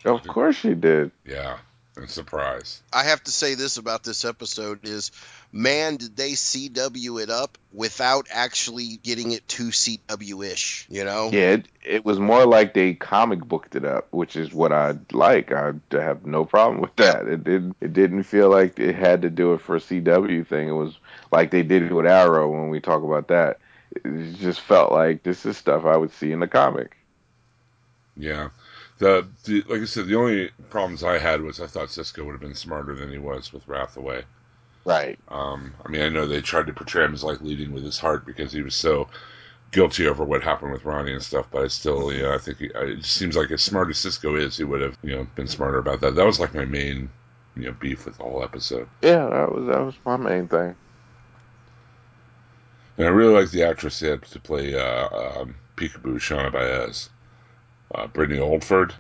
Of 0.06 0.28
course 0.28 0.56
she 0.58 0.76
did. 0.76 1.12
Yeah, 1.26 1.58
and 1.98 2.10
surprise. 2.10 2.82
I 2.94 3.04
have 3.04 3.24
to 3.24 3.32
say 3.32 3.56
this 3.56 3.78
about 3.78 4.04
this 4.04 4.24
episode 4.24 4.88
is, 4.88 5.12
man, 5.52 5.98
did 5.98 6.16
they 6.16 6.32
CW 6.32 7.22
it 7.22 7.30
up 7.30 7.58
without 7.74 8.28
actually 8.32 8.98
getting 9.04 9.32
it 9.32 9.48
too 9.48 9.70
CW 9.70 10.46
ish, 10.46 10.86
you 10.90 11.04
know? 11.04 11.30
Yeah, 11.32 11.52
it, 11.52 11.68
it 11.84 12.06
was 12.06 12.20
more 12.20 12.46
like 12.46 12.74
they 12.74 12.94
comic 12.94 13.40
booked 13.40 13.76
it 13.76 13.84
up, 13.84 14.08
which 14.12 14.36
is 14.36 14.54
what 14.54 14.72
I 14.72 14.98
like. 15.12 15.52
I 15.52 15.74
have 15.92 16.26
no 16.26 16.46
problem 16.46 16.82
with 16.82 16.96
that. 16.96 17.28
It 17.28 17.44
didn't. 17.44 17.76
It 17.82 17.94
didn't 17.94 18.24
feel 18.24 18.50
like 18.50 18.80
it 18.80 18.96
had 18.96 19.24
to 19.24 19.30
do 19.30 19.54
it 19.54 19.62
for 19.62 19.76
a 19.76 19.80
CW 19.80 20.48
thing. 20.48 20.70
It 20.70 20.74
was 20.74 20.98
like 21.32 21.52
they 21.52 21.64
did 21.64 21.84
it 21.84 21.94
with 21.94 22.06
Arrow 22.06 22.50
when 22.50 22.70
we 22.70 22.80
talk 22.80 23.04
about 23.04 23.28
that. 23.28 23.60
It 23.94 24.36
just 24.36 24.62
felt 24.62 24.92
like 24.92 25.24
this 25.24 25.46
is 25.46 25.58
stuff 25.58 25.86
I 25.86 25.98
would 25.98 26.12
see 26.14 26.32
in 26.32 26.40
the 26.40 26.48
comic. 26.48 26.96
Yeah. 28.16 28.50
The, 29.02 29.28
the 29.44 29.64
like 29.68 29.82
I 29.82 29.86
said, 29.86 30.06
the 30.08 30.16
only 30.16 30.50
problems 30.70 31.04
I 31.04 31.18
had 31.18 31.42
was 31.42 31.60
I 31.60 31.68
thought 31.68 31.90
Cisco 31.90 32.24
would 32.24 32.32
have 32.34 32.40
been 32.42 32.56
smarter 32.56 32.96
than 32.96 33.12
he 33.12 33.18
was 33.18 33.52
with 33.52 33.66
Rathaway. 33.68 34.24
Right. 34.86 35.20
Um, 35.30 35.74
I 35.84 35.90
mean, 35.90 36.02
I 36.04 36.10
know 36.10 36.28
they 36.28 36.42
tried 36.42 36.68
to 36.68 36.74
portray 36.74 37.06
him 37.06 37.14
as 37.14 37.24
like 37.24 37.42
leading 37.42 37.72
with 37.74 37.84
his 37.84 37.98
heart 38.00 38.26
because 38.26 38.52
he 38.54 38.62
was 38.62 38.76
so 38.76 39.10
guilty 39.72 40.08
over 40.08 40.24
what 40.26 40.44
happened 40.44 40.72
with 40.74 40.86
Ronnie 40.86 41.14
and 41.14 41.24
stuff. 41.24 41.48
But 41.52 41.64
I 41.66 41.68
still, 41.70 42.14
you 42.14 42.24
know, 42.24 42.34
I 42.34 42.38
think 42.40 42.60
he, 42.60 42.74
I- 42.76 42.84
it 42.86 42.98
just 42.98 43.14
seems 43.18 43.36
like 43.38 43.52
as 43.52 43.64
smart 43.64 43.90
as 43.90 43.98
Cisco 44.00 44.36
is, 44.36 44.58
he 44.58 44.64
would 44.66 44.82
have, 44.82 44.98
you 45.04 45.16
know, 45.16 45.28
been 45.36 45.48
smarter 45.48 45.80
about 45.80 46.02
that. 46.02 46.16
That 46.16 46.26
was 46.28 46.40
like 46.40 46.54
my 46.54 46.66
main, 46.66 47.10
you 47.56 47.64
know, 47.66 47.74
beef 47.74 48.06
with 48.06 48.18
the 48.18 48.24
whole 48.24 48.44
episode. 48.44 48.90
Yeah, 49.02 49.28
that 49.30 49.52
was 49.52 49.66
that 49.68 49.82
was 49.82 49.96
my 50.06 50.18
main 50.18 50.48
thing. 50.48 50.76
And 52.98 53.06
I 53.08 53.10
really 53.10 53.34
like 53.34 53.52
the 53.52 53.64
actress 53.64 54.00
they 54.00 54.10
had 54.10 54.24
to 54.24 54.40
play 54.40 54.76
uh, 54.76 55.40
um, 55.42 55.56
Peekaboo, 55.76 56.16
Shauna 56.20 56.52
Baez, 56.52 57.10
uh, 57.96 58.08
Britne 58.08 58.40
Oldford. 58.40 58.94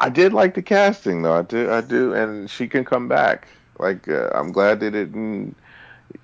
I 0.00 0.08
did 0.08 0.32
like 0.32 0.54
the 0.54 0.62
casting 0.62 1.22
though. 1.22 1.34
I 1.38 1.42
do, 1.42 1.70
I 1.70 1.80
do, 1.80 2.12
and 2.14 2.50
she 2.50 2.66
can 2.68 2.84
come 2.84 3.08
back. 3.08 3.46
Like 3.78 4.08
uh, 4.08 4.30
I'm 4.34 4.52
glad 4.52 4.80
they 4.80 4.90
didn't, 4.90 5.56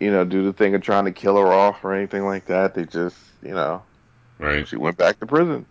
you 0.00 0.10
know, 0.10 0.24
do 0.24 0.44
the 0.44 0.52
thing 0.52 0.74
of 0.74 0.82
trying 0.82 1.04
to 1.04 1.12
kill 1.12 1.36
her 1.36 1.52
off 1.52 1.84
or 1.84 1.94
anything 1.94 2.24
like 2.24 2.46
that. 2.46 2.74
They 2.74 2.84
just, 2.84 3.16
you 3.42 3.54
know, 3.54 3.82
Right. 4.38 4.66
she 4.66 4.76
went 4.76 4.96
back 4.96 5.18
to 5.20 5.26
prison. 5.26 5.64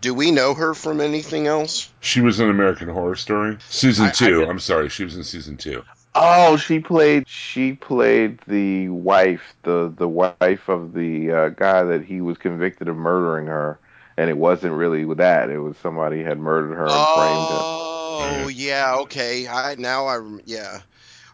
Do 0.00 0.14
we 0.14 0.30
know 0.30 0.54
her 0.54 0.74
from 0.74 1.00
anything 1.00 1.48
else? 1.48 1.90
She 2.00 2.20
was 2.20 2.38
in 2.38 2.48
American 2.50 2.88
Horror 2.88 3.16
Story 3.16 3.56
season 3.68 4.06
I- 4.06 4.08
I 4.08 4.12
two. 4.12 4.40
did- 4.40 4.48
I'm 4.48 4.60
sorry, 4.60 4.88
she 4.88 5.04
was 5.04 5.16
in 5.16 5.24
season 5.24 5.56
two. 5.56 5.82
Oh, 6.14 6.56
she 6.56 6.80
played. 6.80 7.28
She 7.28 7.74
played 7.74 8.40
the 8.48 8.88
wife, 8.88 9.54
the 9.62 9.92
the 9.96 10.08
wife 10.08 10.68
of 10.68 10.92
the 10.92 11.30
uh, 11.30 11.48
guy 11.50 11.82
that 11.84 12.04
he 12.04 12.20
was 12.20 12.38
convicted 12.38 12.88
of 12.88 12.96
murdering 12.96 13.46
her, 13.46 13.78
and 14.18 14.28
it 14.28 14.36
wasn't 14.36 14.72
really 14.74 15.04
with 15.04 15.18
that. 15.18 15.48
It 15.48 15.58
was 15.58 15.76
somebody 15.78 16.22
had 16.24 16.38
murdered 16.38 16.74
her 16.74 16.86
and 16.86 17.06
framed 17.14 17.48
her. 17.48 18.44
Oh, 18.44 18.48
yeah, 18.48 18.96
okay. 19.02 19.46
I 19.46 19.76
now 19.76 20.06
I 20.06 20.38
yeah. 20.44 20.80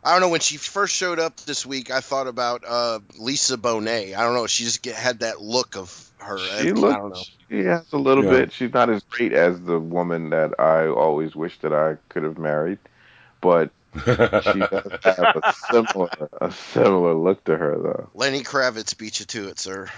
I 0.04 0.12
don't 0.12 0.20
know 0.20 0.28
when 0.28 0.40
she 0.40 0.58
first 0.58 0.94
showed 0.94 1.18
up 1.18 1.38
this 1.40 1.64
week. 1.64 1.90
I 1.90 2.00
thought 2.00 2.26
about 2.26 2.62
uh, 2.68 3.00
Lisa 3.18 3.56
Bonet. 3.56 4.14
I 4.14 4.22
don't 4.22 4.34
know. 4.34 4.46
She 4.46 4.64
just 4.64 4.82
get, 4.82 4.96
had 4.96 5.20
that 5.20 5.40
look 5.40 5.76
of 5.76 6.10
her. 6.18 6.36
I, 6.38 6.60
She 6.60 6.68
I 6.68 6.70
don't 6.72 7.08
know. 7.08 7.16
looks. 7.16 7.30
She 7.48 7.60
has 7.60 7.90
a 7.92 7.96
little 7.96 8.22
Yeah. 8.24 8.30
bit. 8.30 8.52
She's 8.52 8.72
not 8.74 8.90
as 8.90 9.02
great 9.10 9.32
as 9.32 9.58
the 9.62 9.78
woman 9.80 10.30
that 10.30 10.60
I 10.60 10.88
always 10.88 11.34
wish 11.34 11.58
that 11.60 11.72
I 11.72 11.96
could 12.10 12.22
have 12.24 12.36
married, 12.36 12.78
but 13.40 13.70
she 14.04 14.60
does 14.60 14.92
have 15.04 15.28
a 15.34 15.42
similar 15.70 16.10
a 16.38 16.52
similar 16.52 17.14
look 17.14 17.42
to 17.44 17.56
her 17.56 17.78
though. 17.82 18.10
Lenny 18.14 18.42
Kravitz 18.42 18.96
beat 18.98 19.20
you 19.20 19.26
to 19.26 19.48
it, 19.48 19.58
sir. 19.58 19.88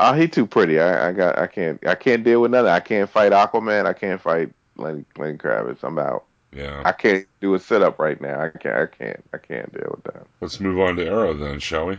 Oh, 0.00 0.12
he 0.12 0.28
too 0.28 0.46
pretty. 0.46 0.78
I, 0.78 1.08
I 1.08 1.12
got. 1.12 1.38
I 1.38 1.46
can't. 1.48 1.84
I 1.86 1.94
can't 1.96 2.22
deal 2.22 2.40
with 2.40 2.52
nothing. 2.52 2.70
I 2.70 2.80
can't 2.80 3.10
fight 3.10 3.32
Aquaman. 3.32 3.84
I 3.86 3.92
can't 3.92 4.20
fight 4.20 4.52
Lenny 4.76 5.04
Lenny 5.16 5.36
Kravitz. 5.36 5.82
I'm 5.82 5.98
out. 5.98 6.24
yeah. 6.52 6.82
I 6.84 6.92
can't 6.92 7.26
do 7.40 7.54
a 7.54 7.58
sit 7.58 7.82
up 7.82 7.98
right 7.98 8.20
now. 8.20 8.40
I 8.40 8.50
can't. 8.56 8.76
I 8.76 8.86
can't. 8.86 9.24
I 9.34 9.38
can't 9.38 9.72
deal 9.72 9.90
with 9.96 10.04
that. 10.14 10.26
Let's 10.40 10.60
move 10.60 10.78
on 10.78 10.96
to 10.96 11.06
Arrow 11.06 11.34
then, 11.34 11.58
shall 11.58 11.86
we? 11.86 11.98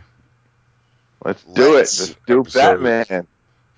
Let's 1.26 1.44
do 1.44 1.74
Let's. 1.76 2.00
it. 2.00 2.08
Let's 2.10 2.20
do 2.26 2.40
Episode- 2.40 2.84
Batman. 2.84 3.28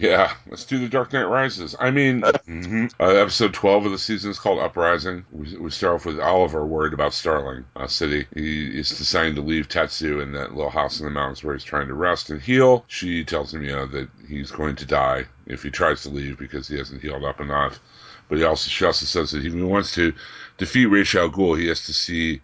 Yeah, 0.02 0.34
let's 0.48 0.66
do 0.66 0.80
the 0.80 0.90
Dark 0.90 1.14
Knight 1.14 1.26
Rises. 1.26 1.76
I 1.80 1.92
mean, 1.92 2.22
mhm. 2.22 2.92
uh, 3.00 3.06
episode 3.06 3.54
12 3.54 3.86
of 3.86 3.92
the 3.92 4.00
season 4.00 4.32
is 4.32 4.40
called 4.40 4.58
Uprising. 4.58 5.24
We, 5.32 5.56
we 5.58 5.70
start 5.70 5.94
off 5.94 6.08
with 6.08 6.20
Oliver 6.20 6.66
worried 6.66 6.94
about 6.94 7.14
Starling 7.14 7.66
uh, 7.76 7.86
City. 7.86 8.26
He 8.34 8.80
is 8.80 8.90
deciding 8.90 9.36
to 9.36 9.42
leave 9.42 9.68
Tatsu 9.70 10.20
in 10.20 10.32
that 10.32 10.56
little 10.56 10.72
house 10.72 11.00
in 11.00 11.06
the 11.06 11.12
mountains 11.12 11.44
where 11.44 11.54
he's 11.54 11.64
trying 11.64 11.88
to 11.88 11.94
rest 11.94 12.32
and 12.32 12.42
heal. 12.42 12.84
She 12.88 13.24
tells 13.24 13.54
him, 13.54 13.62
you 13.62 13.74
know, 13.74 13.86
that 13.86 14.10
he's 14.28 14.50
going 14.50 14.76
to 14.78 14.88
die 14.88 15.26
if 15.46 15.62
he 15.62 15.70
tries 15.70 16.02
to 16.02 16.10
leave 16.10 16.40
because 16.40 16.68
he 16.68 16.80
hasn't 16.80 17.04
healed 17.04 17.24
up 17.24 17.40
enough. 17.40 17.80
But 18.28 18.40
he 18.40 18.44
also, 18.44 18.72
she 18.72 18.86
also 18.86 19.06
says 19.06 19.30
that 19.32 19.46
if 19.46 19.54
he 19.54 19.62
wants 19.62 19.94
to 19.94 20.16
defeat 20.58 20.88
Ra's 20.88 21.14
al 21.14 21.30
Ghul, 21.30 21.60
he 21.60 21.68
has 21.68 21.86
to 21.86 21.94
see, 21.94 22.42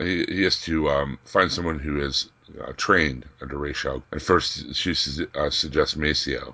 he, 0.00 0.24
he 0.24 0.42
has 0.42 0.60
to 0.62 0.90
um, 0.90 1.20
find 1.24 1.52
someone 1.52 1.78
who 1.78 2.00
is 2.00 2.30
uh, 2.60 2.72
trained 2.76 3.26
under 3.40 3.58
Ra's 3.58 3.84
al 3.84 4.02
At 4.12 4.22
first, 4.22 4.74
she 4.74 4.94
su- 4.94 5.28
uh, 5.36 5.50
suggests 5.50 5.94
Maseo. 5.94 6.52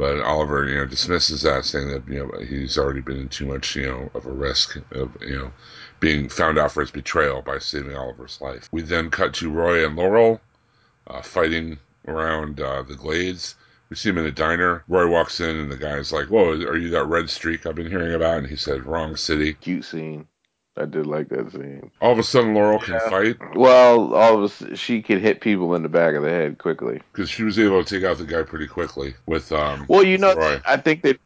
But 0.00 0.22
Oliver, 0.22 0.66
you 0.66 0.76
know, 0.76 0.86
dismisses 0.86 1.42
that, 1.42 1.66
saying 1.66 1.88
that 1.88 2.08
you 2.08 2.20
know 2.20 2.40
he's 2.40 2.78
already 2.78 3.02
been 3.02 3.18
in 3.18 3.28
too 3.28 3.44
much, 3.44 3.76
you 3.76 3.86
know, 3.86 4.10
of 4.14 4.24
a 4.24 4.32
risk 4.32 4.76
of 4.92 5.14
you 5.20 5.36
know 5.36 5.52
being 6.00 6.30
found 6.30 6.58
out 6.58 6.72
for 6.72 6.80
his 6.80 6.90
betrayal 6.90 7.42
by 7.42 7.58
saving 7.58 7.94
Oliver's 7.94 8.40
life. 8.40 8.70
We 8.72 8.80
then 8.80 9.10
cut 9.10 9.34
to 9.34 9.50
Roy 9.50 9.84
and 9.84 9.96
Laurel 9.96 10.40
uh, 11.06 11.20
fighting 11.20 11.80
around 12.08 12.62
uh, 12.62 12.80
the 12.80 12.94
glades. 12.94 13.56
We 13.90 13.96
see 13.96 14.08
him 14.08 14.16
in 14.16 14.24
a 14.24 14.32
diner. 14.32 14.84
Roy 14.88 15.06
walks 15.06 15.38
in, 15.38 15.54
and 15.54 15.70
the 15.70 15.76
guy's 15.76 16.12
like, 16.12 16.28
"Whoa, 16.28 16.52
are 16.52 16.78
you 16.78 16.88
that 16.88 17.04
red 17.04 17.28
streak 17.28 17.66
I've 17.66 17.74
been 17.74 17.90
hearing 17.90 18.14
about?" 18.14 18.38
And 18.38 18.46
he 18.46 18.56
said, 18.56 18.86
"Wrong 18.86 19.16
city." 19.16 19.52
Cute 19.52 19.84
scene. 19.84 20.28
I 20.76 20.84
did 20.86 21.06
like 21.06 21.28
that 21.30 21.50
scene. 21.52 21.90
All 22.00 22.12
of 22.12 22.18
a 22.18 22.22
sudden, 22.22 22.54
Laurel 22.54 22.78
can 22.78 22.98
fight 23.10 23.36
Well, 23.56 24.14
all 24.14 24.36
of 24.38 24.42
a 24.44 24.48
sudden, 24.48 24.76
she 24.76 25.02
could 25.02 25.20
hit 25.20 25.40
people 25.40 25.74
in 25.74 25.82
the 25.82 25.88
back 25.88 26.14
of 26.14 26.22
the 26.22 26.30
head 26.30 26.58
quickly. 26.58 27.00
because 27.12 27.28
she 27.28 27.42
was 27.42 27.58
able 27.58 27.82
to 27.84 27.94
take 28.00 28.08
out 28.08 28.18
the 28.18 28.24
guy 28.24 28.42
pretty 28.42 28.66
quickly 28.68 29.14
with 29.26 29.50
um. 29.52 29.84
Well, 29.88 30.04
you 30.04 30.16
know, 30.18 30.34
Roy. 30.34 30.60
I 30.66 30.76
think 30.76 31.02
that 31.02 31.18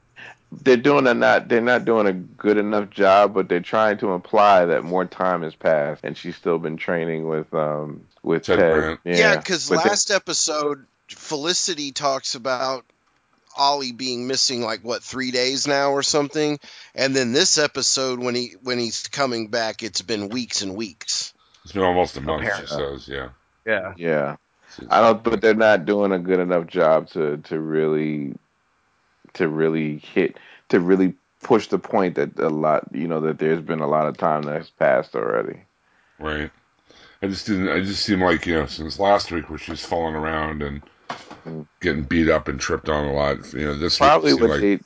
they're 0.63 0.77
doing 0.77 1.07
a 1.07 1.15
not 1.15 1.49
they're 1.49 1.61
not 1.61 1.85
doing 1.85 2.07
a 2.07 2.13
good 2.13 2.57
enough 2.57 2.91
job, 2.91 3.35
but 3.35 3.49
they're 3.49 3.61
trying 3.61 3.99
to 3.99 4.13
imply 4.13 4.65
that 4.65 4.83
more 4.85 5.05
time 5.05 5.43
has 5.43 5.55
passed, 5.55 6.01
and 6.05 6.17
she's 6.17 6.37
still 6.37 6.59
been 6.59 6.77
training 6.77 7.29
with 7.29 7.53
um 7.53 8.07
with 8.23 8.45
Ted 8.45 8.59
Ted. 8.61 8.99
Yeah, 9.05 9.37
because 9.37 9.69
But 9.69 9.83
they- 9.85 9.91
last 9.91 10.11
episode, 10.11 10.87
Felicity 11.09 11.93
talks 11.93 12.35
about 12.35 12.85
Ollie 13.57 13.93
being 13.93 14.27
missing 14.27 14.63
like 14.63 14.81
what 14.83 15.03
three 15.03 15.31
days 15.31 15.67
now 15.67 15.93
or 15.93 16.03
something, 16.03 16.59
and 16.95 17.15
then 17.15 17.33
this 17.33 17.59
episode 17.59 18.19
when 18.19 18.35
he 18.35 18.55
when 18.63 18.79
he's 18.79 19.09
coming 19.09 19.49
back, 19.49 19.83
it's 19.83 20.03
been 20.03 20.29
weeks 20.29 20.63
and 20.63 20.77
weeks. 20.77 21.33
It's 21.65 21.73
been 21.73 21.83
almost 21.83 22.17
a 22.17 22.21
month. 22.21 22.49
She 22.61 22.67
says, 22.67 23.09
"Yeah." 23.09 23.29
Yeah. 23.67 23.95
yeah, 23.97 24.37
I 24.91 25.01
don't, 25.01 25.23
but 25.23 25.41
they're 25.41 25.55
not 25.55 25.87
doing 25.87 26.13
a 26.13 26.19
good 26.19 26.39
enough 26.39 26.67
job 26.67 27.09
to 27.11 27.39
to 27.39 27.59
really 27.59 28.35
to 29.35 29.49
really 29.49 29.99
hit 29.99 30.37
to 30.69 30.81
really 30.81 31.15
push 31.43 31.69
the 31.69 31.79
point 31.79 32.17
that 32.17 32.39
a 32.39 32.49
lot 32.49 32.89
you 32.93 33.09
know 33.09 33.21
that 33.21 33.39
there's 33.39 33.63
been 33.63 33.81
a 33.81 33.89
lot 33.89 34.07
of 34.07 34.19
time 34.19 34.43
that's 34.43 34.71
passed 34.71 35.15
already. 35.15 35.61
Right. 36.19 36.51
I 37.23 37.27
just 37.29 37.47
didn't. 37.47 37.71
I 37.71 37.81
just 37.81 38.05
seemed 38.05 38.23
like 38.23 38.45
you 38.47 38.55
know 38.55 38.67
since 38.67 38.99
last 38.99 39.33
week 39.33 39.49
where 39.49 39.59
she's 39.59 39.85
falling 39.85 40.15
around 40.15 40.63
and. 40.63 40.83
Getting 41.81 42.05
beat 42.05 42.29
up 42.29 42.49
and 42.49 42.61
tripped 42.61 42.89
on 42.89 43.07
a 43.07 43.13
lot. 43.13 43.53
You 43.53 43.67
know 43.67 43.75
this 43.75 43.99
probably 43.99 44.35
what 44.35 44.51
like 44.51 44.61
they 44.61 44.81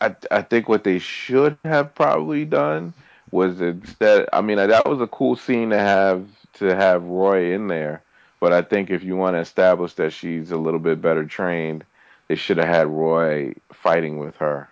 I 0.00 0.14
I 0.30 0.42
think 0.42 0.68
what 0.68 0.84
they 0.84 0.98
should 0.98 1.58
have 1.64 1.94
probably 1.94 2.44
done 2.44 2.92
was 3.30 3.60
instead 3.60 4.28
I 4.32 4.40
mean 4.40 4.56
that 4.56 4.86
was 4.86 5.00
a 5.00 5.06
cool 5.06 5.36
scene 5.36 5.70
to 5.70 5.78
have 5.78 6.26
to 6.54 6.74
have 6.74 7.04
Roy 7.04 7.54
in 7.54 7.68
there 7.68 8.02
but 8.40 8.52
I 8.52 8.62
think 8.62 8.90
if 8.90 9.02
you 9.02 9.16
want 9.16 9.34
to 9.34 9.40
establish 9.40 9.94
that 9.94 10.12
she's 10.12 10.50
a 10.50 10.56
little 10.56 10.80
bit 10.80 11.02
better 11.02 11.24
trained 11.24 11.84
they 12.28 12.36
should 12.36 12.58
have 12.58 12.68
had 12.68 12.86
Roy 12.86 13.54
fighting 13.72 14.18
with 14.18 14.36
her 14.36 14.68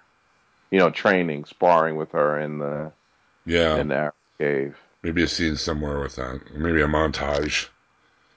you 0.70 0.78
know 0.78 0.90
training 0.90 1.44
sparring 1.44 1.96
with 1.96 2.12
her 2.12 2.38
in 2.38 2.59
the 2.59 2.92
yeah 3.44 3.76
in 3.76 3.88
the 3.88 4.12
cave 4.38 4.76
maybe 5.05 5.22
a 5.22 5.28
scene 5.28 5.57
somewhere 5.57 6.00
with 6.00 6.16
that. 6.16 6.40
Maybe 6.57 6.80
a 6.80 6.88
montage. 6.88 7.68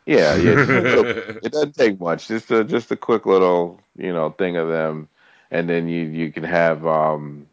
Yeah 0.07 0.37
yeah 0.37 0.57
just 0.57 0.93
it 1.41 1.53
doesn't 1.53 1.75
take 1.75 2.01
much. 2.01 2.29
Just 2.29 2.51
a 2.51 2.65
just 2.65 2.91
a 2.91 2.97
quick 2.97 3.27
little 3.27 3.81
you 3.97 4.13
know 4.13 4.31
thing 4.31 4.57
of 4.57 4.69
them, 4.69 5.09
and 5.51 5.69
then 5.69 5.89
you 5.89 6.05
you 6.07 6.33
can 6.33 6.45
have 6.45 6.87
um 6.87 7.47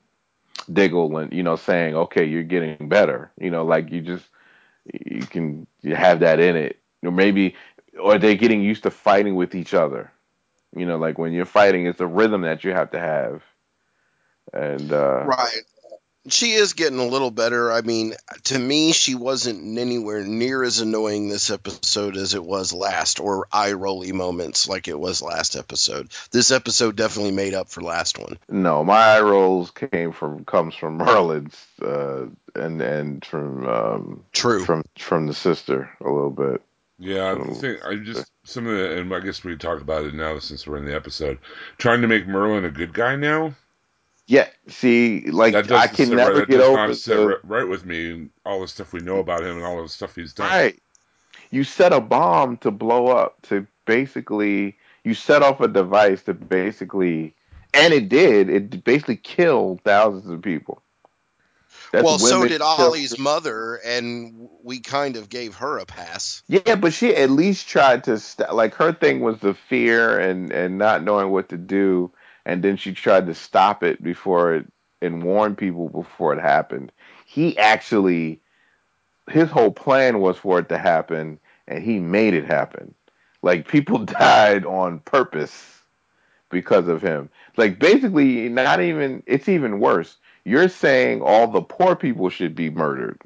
Diggle 0.73 1.19
and 1.19 1.33
you 1.33 1.45
know 1.45 1.57
saying 1.57 1.97
okay 1.97 2.25
you're 2.25 2.45
getting 2.45 2.89
better. 2.89 3.33
You 3.41 3.51
know 3.51 3.65
like 3.67 3.93
you 3.93 4.03
just 4.03 4.27
you 5.07 5.23
can 5.27 5.67
you 5.83 5.97
have 5.97 6.21
that 6.21 6.41
in 6.41 6.57
it, 6.57 6.81
or 7.05 7.13
maybe 7.13 7.57
or 8.01 8.19
they're 8.19 8.37
getting 8.37 8.63
used 8.63 8.85
to 8.85 8.91
fighting 8.93 9.37
with 9.37 9.55
each 9.55 9.75
other. 9.75 10.13
You 10.77 10.87
know 10.87 10.99
like 10.99 11.19
when 11.19 11.33
you're 11.35 11.47
fighting, 11.47 11.87
it's 11.87 12.01
a 12.01 12.09
rhythm 12.09 12.43
that 12.43 12.65
you 12.65 12.73
have 12.73 12.93
to 12.93 13.01
have, 13.01 13.43
and 14.53 14.93
uh, 14.93 15.29
Right. 15.29 15.63
She 16.29 16.53
is 16.53 16.73
getting 16.73 16.99
a 16.99 17.07
little 17.07 17.31
better. 17.31 17.71
I 17.71 17.83
mean, 17.83 18.15
to 18.45 18.59
me, 18.59 18.93
she 18.93 19.15
wasn't 19.15 19.79
anywhere 19.79 20.23
near 20.25 20.63
as 20.63 20.81
annoying 20.81 21.29
this 21.29 21.51
episode 21.51 22.17
as 22.17 22.35
it 22.35 22.43
was 22.43 22.73
last, 22.73 23.21
or 23.21 23.47
eye 23.53 23.73
rolly 23.73 24.13
moments 24.13 24.69
like 24.69 24.89
it 24.89 24.99
was 24.99 25.21
last 25.21 25.55
episode. 25.55 26.11
This 26.31 26.51
episode 26.51 26.97
definitely 26.97 27.33
made 27.33 27.53
up 27.53 27.69
for 27.69 27.83
last 27.83 28.19
one. 28.19 28.39
No, 28.49 28.83
my 28.85 29.17
eye 29.17 29.21
rolls 29.21 29.71
came 29.71 30.13
from 30.13 30.45
comes 30.45 30.75
from 30.75 30.99
Merlyn's 30.99 31.57
uh, 31.83 32.27
and 32.55 32.81
and 32.81 33.25
from 33.25 33.67
um, 33.67 34.25
True. 34.33 34.65
from 34.65 34.85
from 34.99 35.27
the 35.27 35.35
sister 35.35 35.91
a 36.01 36.09
little 36.09 36.31
bit. 36.31 36.63
Yeah, 36.99 37.35
I 37.35 37.53
think 37.55 37.85
I 37.85 37.97
just 37.97 38.31
some 38.45 38.67
of 38.67 38.77
the 38.77 38.99
and 38.99 39.13
I 39.13 39.21
guess 39.21 39.43
we 39.43 39.57
talk 39.57 39.81
about 39.81 40.05
it 40.05 40.15
now 40.15 40.39
since 40.39 40.67
we're 40.67 40.79
in 40.79 40.85
the 40.85 40.95
episode. 40.95 41.39
Trying 41.77 42.03
to 42.03 42.09
make 42.09 42.27
Merlyn 42.27 42.65
a 42.65 42.71
good 42.71 42.95
guy 42.95 43.17
now. 43.17 43.55
Yeah, 44.27 44.49
see, 44.69 45.31
like 45.31 45.55
I 45.55 45.87
can 45.87 46.07
sit 46.07 46.17
never 46.17 46.31
right, 46.33 46.41
that 46.41 46.49
get 46.49 46.59
does 46.59 46.67
over 46.67 46.87
not 46.87 46.97
sit 46.97 47.17
the, 47.17 47.27
right, 47.27 47.45
right 47.45 47.69
with 47.69 47.85
me. 47.85 48.11
and 48.11 48.31
All 48.47 48.61
the 48.61 48.69
stuff 48.69 48.93
we 48.93 49.01
know 49.01 49.19
about 49.19 49.43
him 49.43 49.57
and 49.57 49.65
all 49.65 49.83
the 49.83 49.89
stuff 49.89 50.15
he's 50.15 50.33
done. 50.33 50.49
right. 50.49 50.81
You 51.51 51.63
set 51.63 51.93
a 51.93 52.01
bomb 52.01 52.57
to 52.59 52.71
blow 52.71 53.09
up 53.09 53.43
to 53.43 53.67
basically 53.85 54.77
you 55.05 55.15
set 55.15 55.43
off 55.43 55.61
a 55.61 55.69
device 55.69 56.23
to 56.23 56.35
basically, 56.35 57.35
and 57.75 57.93
it 57.93 58.09
did. 58.09 58.49
It 58.49 58.83
basically 58.83 59.17
killed 59.17 59.83
thousands 59.83 60.31
of 60.31 60.41
people. 60.41 60.81
That's 61.93 62.05
well, 62.05 62.19
so 62.19 62.43
did 62.43 62.61
children. 62.61 62.87
Ollie's 62.87 63.19
mother, 63.19 63.77
and 63.77 64.49
we 64.63 64.81
kind 64.81 65.17
of 65.17 65.29
gave 65.29 65.57
her 65.57 65.79
a 65.79 65.87
pass. 65.87 66.43
Yeah, 66.49 66.75
but 66.75 66.93
she 66.93 67.15
at 67.15 67.31
least 67.31 67.69
tried 67.69 68.05
to 68.05 68.19
st- 68.19 68.53
like 68.55 68.75
her 68.77 68.93
thing 68.93 69.21
was 69.21 69.39
the 69.39 69.55
fear 69.55 70.19
and 70.19 70.51
and 70.51 70.79
not 70.79 71.05
knowing 71.05 71.31
what 71.31 71.51
to 71.51 71.57
do, 71.57 72.11
and 72.47 72.63
then 72.63 72.77
she 72.77 72.93
tried 72.93 73.27
to 73.27 73.35
stop 73.35 73.83
it 73.83 74.03
before 74.03 74.55
it 74.55 74.67
and 75.03 75.23
warn 75.23 75.57
people 75.57 75.89
before 75.89 76.33
it 76.33 76.41
happened. 76.41 76.93
He 77.27 77.57
actually, 77.59 78.41
his 79.31 79.51
whole 79.51 79.71
plan 79.73 80.21
was 80.21 80.39
for 80.39 80.59
it 80.59 80.69
to 80.71 80.79
happen, 80.79 81.39
and 81.69 81.83
he 81.83 81.99
made 81.99 82.35
it 82.35 82.45
happen. 82.47 82.95
Like 83.43 83.69
people 83.69 83.99
died 84.05 84.65
on 84.65 85.01
purpose 85.01 85.83
because 86.51 86.89
of 86.89 87.03
him. 87.03 87.29
Like 87.57 87.79
basically, 87.79 88.49
not 88.49 88.81
even 88.81 89.23
it's 89.27 89.49
even 89.49 89.81
worse. 89.81 90.17
You're 90.45 90.69
saying 90.69 91.23
all 91.23 91.49
the 91.49 91.63
poor 91.63 91.97
people 91.97 92.29
should 92.31 92.55
be 92.55 92.71
murdered. 92.71 93.21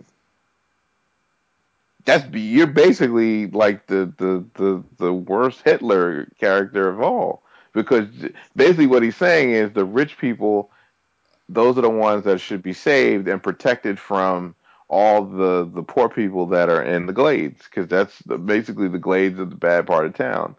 That's 2.04 2.24
you're 2.34 2.66
basically 2.66 3.48
like 3.48 3.86
the 3.86 4.12
the 4.18 4.44
the 4.54 4.84
the 4.98 5.12
worst 5.12 5.62
Hitler 5.62 6.26
character 6.38 6.88
of 6.88 7.00
all 7.00 7.42
because 7.78 8.08
basically 8.56 8.88
what 8.88 9.04
he's 9.04 9.16
saying 9.16 9.52
is 9.52 9.72
the 9.72 9.84
rich 9.84 10.18
people 10.18 10.70
those 11.48 11.78
are 11.78 11.82
the 11.82 11.88
ones 11.88 12.24
that 12.24 12.40
should 12.40 12.62
be 12.62 12.72
saved 12.72 13.28
and 13.28 13.42
protected 13.42 13.98
from 13.98 14.54
all 14.88 15.24
the 15.24 15.70
the 15.72 15.82
poor 15.82 16.08
people 16.08 16.46
that 16.46 16.68
are 16.68 16.82
in 16.82 17.06
the 17.06 17.12
glades 17.12 17.62
because 17.64 17.86
that's 17.86 18.18
the, 18.20 18.36
basically 18.36 18.88
the 18.88 18.98
glades 18.98 19.38
of 19.38 19.50
the 19.50 19.56
bad 19.56 19.86
part 19.86 20.06
of 20.06 20.14
town. 20.14 20.56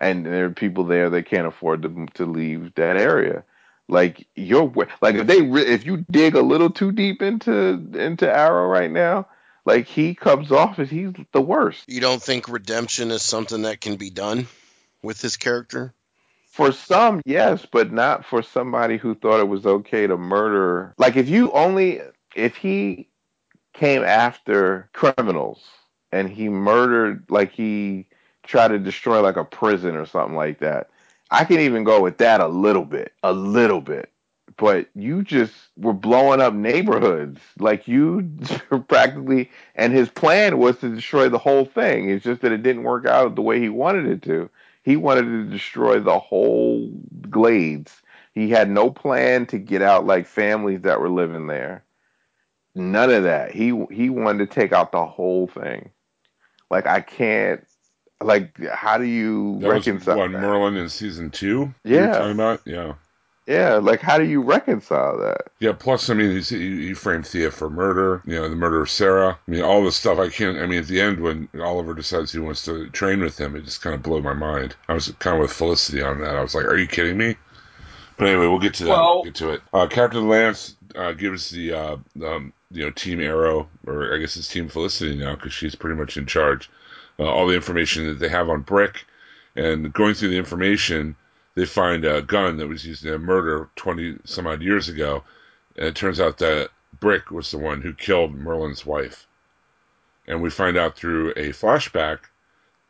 And 0.00 0.26
there 0.26 0.46
are 0.46 0.50
people 0.50 0.84
there 0.84 1.10
that 1.10 1.26
can't 1.26 1.46
afford 1.46 1.82
to 1.82 2.06
to 2.14 2.26
leave 2.26 2.74
that 2.74 2.96
area. 2.96 3.44
Like 3.88 4.26
you're 4.34 4.72
like 5.00 5.16
if 5.16 5.26
they 5.26 5.40
if 5.40 5.84
you 5.84 6.04
dig 6.10 6.34
a 6.34 6.42
little 6.42 6.70
too 6.70 6.90
deep 6.90 7.22
into 7.22 7.84
into 7.94 8.28
arrow 8.28 8.66
right 8.66 8.90
now 8.90 9.28
like 9.64 9.86
he 9.86 10.14
comes 10.14 10.50
off 10.50 10.78
as 10.78 10.90
he's 10.90 11.12
the 11.32 11.40
worst. 11.40 11.84
You 11.86 12.00
don't 12.00 12.22
think 12.22 12.48
redemption 12.48 13.10
is 13.10 13.22
something 13.22 13.62
that 13.62 13.80
can 13.80 13.96
be 13.96 14.10
done 14.10 14.48
with 15.02 15.20
his 15.20 15.36
character? 15.36 15.94
For 16.52 16.70
some, 16.70 17.22
yes, 17.24 17.66
but 17.70 17.92
not 17.92 18.26
for 18.26 18.42
somebody 18.42 18.98
who 18.98 19.14
thought 19.14 19.40
it 19.40 19.48
was 19.48 19.66
okay 19.66 20.06
to 20.06 20.18
murder. 20.18 20.94
Like 20.98 21.16
if 21.16 21.28
you 21.28 21.50
only 21.52 22.02
if 22.36 22.56
he 22.56 23.08
came 23.72 24.02
after 24.04 24.90
criminals 24.92 25.62
and 26.12 26.28
he 26.28 26.48
murdered 26.48 27.24
like 27.30 27.52
he 27.52 28.06
tried 28.42 28.68
to 28.68 28.78
destroy 28.78 29.20
like 29.22 29.36
a 29.36 29.44
prison 29.44 29.96
or 29.96 30.06
something 30.06 30.36
like 30.36 30.60
that. 30.60 30.90
I 31.30 31.44
can 31.44 31.60
even 31.60 31.84
go 31.84 32.02
with 32.02 32.18
that 32.18 32.40
a 32.40 32.48
little 32.48 32.84
bit, 32.84 33.12
a 33.22 33.32
little 33.32 33.80
bit. 33.80 34.10
But 34.58 34.88
you 34.94 35.22
just 35.22 35.54
were 35.78 35.94
blowing 35.94 36.40
up 36.42 36.52
neighborhoods. 36.52 37.40
Like 37.58 37.88
you 37.88 38.30
practically 38.88 39.50
and 39.74 39.92
his 39.94 40.10
plan 40.10 40.58
was 40.58 40.78
to 40.80 40.94
destroy 40.94 41.28
the 41.30 41.38
whole 41.38 41.64
thing. 41.64 42.10
It's 42.10 42.24
just 42.24 42.42
that 42.42 42.52
it 42.52 42.62
didn't 42.62 42.82
work 42.82 43.06
out 43.06 43.36
the 43.36 43.42
way 43.42 43.60
he 43.60 43.70
wanted 43.70 44.06
it 44.06 44.22
to. 44.24 44.50
He 44.82 44.96
wanted 44.96 45.22
to 45.22 45.44
destroy 45.44 46.00
the 46.00 46.18
whole 46.18 46.90
glades. 47.30 48.02
He 48.34 48.50
had 48.50 48.70
no 48.70 48.90
plan 48.90 49.46
to 49.46 49.58
get 49.58 49.82
out 49.82 50.06
like 50.06 50.26
families 50.26 50.82
that 50.82 51.00
were 51.00 51.10
living 51.10 51.46
there. 51.46 51.84
None 52.74 53.10
of 53.10 53.24
that. 53.24 53.52
He 53.52 53.66
he 53.90 54.10
wanted 54.10 54.50
to 54.50 54.54
take 54.54 54.72
out 54.72 54.92
the 54.92 55.04
whole 55.04 55.46
thing. 55.46 55.90
Like 56.70 56.86
I 56.86 57.00
can't. 57.00 57.64
Like 58.22 58.56
how 58.68 58.98
do 58.98 59.04
you 59.04 59.58
That 59.60 59.74
was 59.74 59.86
reconcile 59.86 60.16
one 60.16 60.32
that? 60.32 60.42
Merlyn 60.42 60.78
in 60.78 60.88
season 60.88 61.30
two. 61.30 61.74
Yeah. 61.84 62.12
talking 62.12 62.32
about 62.32 62.60
yeah. 62.64 62.94
Yeah, 63.46 63.74
like 63.76 64.00
how 64.00 64.18
do 64.18 64.24
you 64.24 64.40
reconcile 64.40 65.18
that? 65.18 65.48
Yeah, 65.58 65.72
plus, 65.72 66.08
I 66.08 66.14
mean, 66.14 66.30
he's, 66.30 66.48
he, 66.48 66.86
he 66.88 66.94
framed 66.94 67.26
Thea 67.26 67.50
for 67.50 67.68
murder, 67.68 68.22
you 68.24 68.36
know, 68.36 68.48
the 68.48 68.54
murder 68.54 68.80
of 68.82 68.88
Sara. 68.90 69.36
I 69.46 69.50
mean, 69.50 69.62
all 69.62 69.82
this 69.82 69.96
stuff. 69.96 70.18
I 70.18 70.28
can't, 70.28 70.58
I 70.58 70.66
mean, 70.66 70.78
at 70.78 70.86
the 70.86 71.00
end, 71.00 71.18
when 71.20 71.48
Oliver 71.60 71.92
decides 71.94 72.30
he 72.32 72.38
wants 72.38 72.64
to 72.66 72.88
train 72.90 73.20
with 73.20 73.38
him, 73.40 73.56
it 73.56 73.64
just 73.64 73.82
kind 73.82 73.94
of 73.96 74.02
blew 74.02 74.22
my 74.22 74.32
mind. 74.34 74.76
I 74.88 74.94
was 74.94 75.08
kind 75.18 75.36
of 75.36 75.42
with 75.42 75.52
Felicity 75.52 76.02
on 76.02 76.20
that. 76.20 76.36
I 76.36 76.42
was 76.42 76.54
like, 76.54 76.66
are 76.66 76.76
you 76.76 76.86
kidding 76.86 77.16
me? 77.18 77.34
But 78.16 78.28
anyway, 78.28 78.46
we'll 78.46 78.60
get 78.60 78.74
to 78.74 78.84
that. 78.84 78.90
Well- 78.90 79.14
We'll 79.16 79.24
get 79.24 79.34
to 79.36 79.50
it. 79.50 79.60
Uh, 79.72 79.86
Captain 79.88 80.28
Lance 80.28 80.76
uh, 80.94 81.10
gives 81.12 81.50
the, 81.50 81.72
uh, 81.72 81.96
um, 82.24 82.52
you 82.70 82.84
know, 82.84 82.90
Team 82.90 83.20
Arrow, 83.20 83.68
or 83.88 84.14
I 84.14 84.18
guess 84.18 84.36
it's 84.36 84.46
Team 84.48 84.68
Felicity 84.68 85.16
now, 85.16 85.34
because 85.34 85.52
she's 85.52 85.74
pretty 85.74 85.98
much 85.98 86.16
in 86.16 86.26
charge, 86.26 86.70
uh, 87.18 87.24
all 87.24 87.48
the 87.48 87.56
information 87.56 88.06
that 88.06 88.20
they 88.20 88.28
have 88.28 88.48
on 88.48 88.60
Brick. 88.62 89.04
And 89.56 89.92
going 89.92 90.14
through 90.14 90.28
the 90.30 90.38
information, 90.38 91.16
they 91.54 91.66
find 91.66 92.04
a 92.04 92.22
gun 92.22 92.56
that 92.56 92.68
was 92.68 92.86
used 92.86 93.04
in 93.04 93.14
a 93.14 93.18
murder 93.18 93.68
20 93.76 94.18
some 94.24 94.46
odd 94.46 94.62
years 94.62 94.88
ago. 94.88 95.24
And 95.76 95.86
it 95.86 95.96
turns 95.96 96.20
out 96.20 96.38
that 96.38 96.70
Brick 96.98 97.30
was 97.30 97.50
the 97.50 97.58
one 97.58 97.80
who 97.80 97.92
killed 97.92 98.34
Merlyn's 98.34 98.86
wife. 98.86 99.26
And 100.26 100.40
we 100.40 100.50
find 100.50 100.76
out 100.76 100.96
through 100.96 101.30
a 101.30 101.50
flashback 101.50 102.20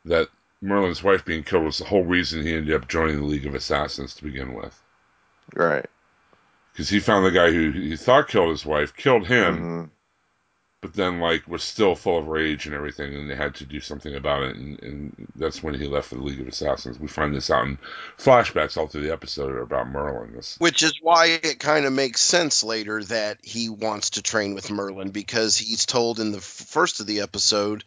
that 0.04 0.28
Merlyn's 0.62 1.02
wife 1.02 1.24
being 1.24 1.42
killed 1.42 1.64
was 1.64 1.78
the 1.78 1.84
whole 1.84 2.04
reason 2.04 2.42
he 2.42 2.54
ended 2.54 2.74
up 2.74 2.88
joining 2.88 3.16
the 3.16 3.26
League 3.26 3.46
of 3.46 3.54
Assassins 3.54 4.14
to 4.14 4.24
begin 4.24 4.54
with. 4.54 4.80
Right. 5.54 5.86
Because 6.72 6.88
he 6.88 7.00
found 7.00 7.26
the 7.26 7.30
guy 7.30 7.50
who 7.50 7.70
he 7.70 7.96
thought 7.96 8.28
killed 8.28 8.50
his 8.50 8.64
wife, 8.64 8.96
killed 8.96 9.26
him, 9.26 9.56
hmm 9.58 9.84
but 10.82 10.92
then 10.94 11.20
like 11.20 11.46
was 11.46 11.62
still 11.62 11.94
full 11.94 12.18
of 12.18 12.26
rage 12.26 12.66
and 12.66 12.74
everything, 12.74 13.14
and 13.14 13.30
they 13.30 13.36
had 13.36 13.54
to 13.54 13.64
do 13.64 13.80
something 13.80 14.14
about 14.14 14.42
it, 14.42 14.56
and, 14.56 14.82
and 14.82 15.28
that's 15.36 15.62
when 15.62 15.74
he 15.74 15.86
left 15.86 16.08
for 16.08 16.16
the 16.16 16.22
League 16.22 16.40
of 16.40 16.48
Assassins. 16.48 16.98
We 16.98 17.06
find 17.06 17.34
this 17.34 17.50
out 17.50 17.66
in 17.66 17.78
flashbacks 18.18 18.76
all 18.76 18.88
through 18.88 19.02
the 19.02 19.12
episode 19.12 19.56
about 19.56 19.86
Merlyn. 19.86 20.34
This 20.34 20.56
Which 20.58 20.82
is 20.82 20.98
why 21.00 21.38
it 21.42 21.60
kind 21.60 21.86
of 21.86 21.92
makes 21.92 22.20
sense 22.20 22.64
later 22.64 23.02
that 23.04 23.38
he 23.42 23.68
wants 23.68 24.10
to 24.10 24.22
train 24.22 24.54
with 24.54 24.68
Merlyn 24.68 25.12
because 25.12 25.56
he's 25.56 25.86
told 25.86 26.18
in 26.18 26.32
the 26.32 26.40
first 26.40 26.98
of 26.98 27.06
the 27.06 27.20
episode 27.20 27.84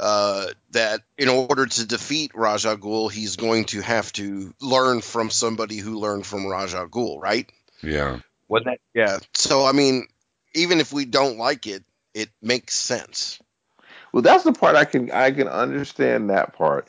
uh, 0.00 0.46
that 0.72 1.02
in 1.16 1.28
order 1.28 1.66
to 1.66 1.86
defeat 1.86 2.32
Ra's 2.34 2.66
al 2.66 2.76
Ghul, 2.76 3.12
he's 3.12 3.36
going 3.36 3.66
to 3.66 3.80
have 3.80 4.12
to 4.14 4.52
learn 4.60 5.02
from 5.02 5.30
somebody 5.30 5.76
who 5.76 6.00
learned 6.00 6.26
from 6.26 6.46
Ra's 6.46 6.74
al 6.74 6.88
Ghul, 6.88 7.22
right? 7.22 7.48
yeah, 7.80 8.18
Wasn't 8.48 8.66
that? 8.66 8.80
Yeah. 8.92 9.18
So 9.34 9.64
I 9.64 9.70
mean, 9.70 10.08
even 10.52 10.80
if 10.80 10.92
we 10.92 11.04
don't 11.04 11.38
like 11.38 11.68
it, 11.68 11.84
it 12.14 12.30
makes 12.42 12.74
sense. 12.74 13.40
Well, 14.12 14.22
that's 14.22 14.44
the 14.44 14.52
part 14.52 14.76
I 14.76 14.84
can 14.84 15.10
I 15.10 15.30
can 15.32 15.48
understand 15.48 16.30
that 16.30 16.54
part. 16.54 16.86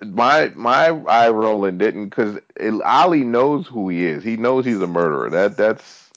My 0.00 0.52
my 0.54 0.88
eye 0.88 1.30
rolling 1.30 1.78
didn't 1.78 2.08
because 2.10 2.38
Ollie 2.84 3.24
knows 3.24 3.66
who 3.66 3.88
he 3.88 4.04
is. 4.04 4.22
He 4.24 4.36
knows 4.36 4.64
he's 4.64 4.80
a 4.80 4.86
murderer. 4.86 5.30
That 5.30 5.56
that's 5.56 6.10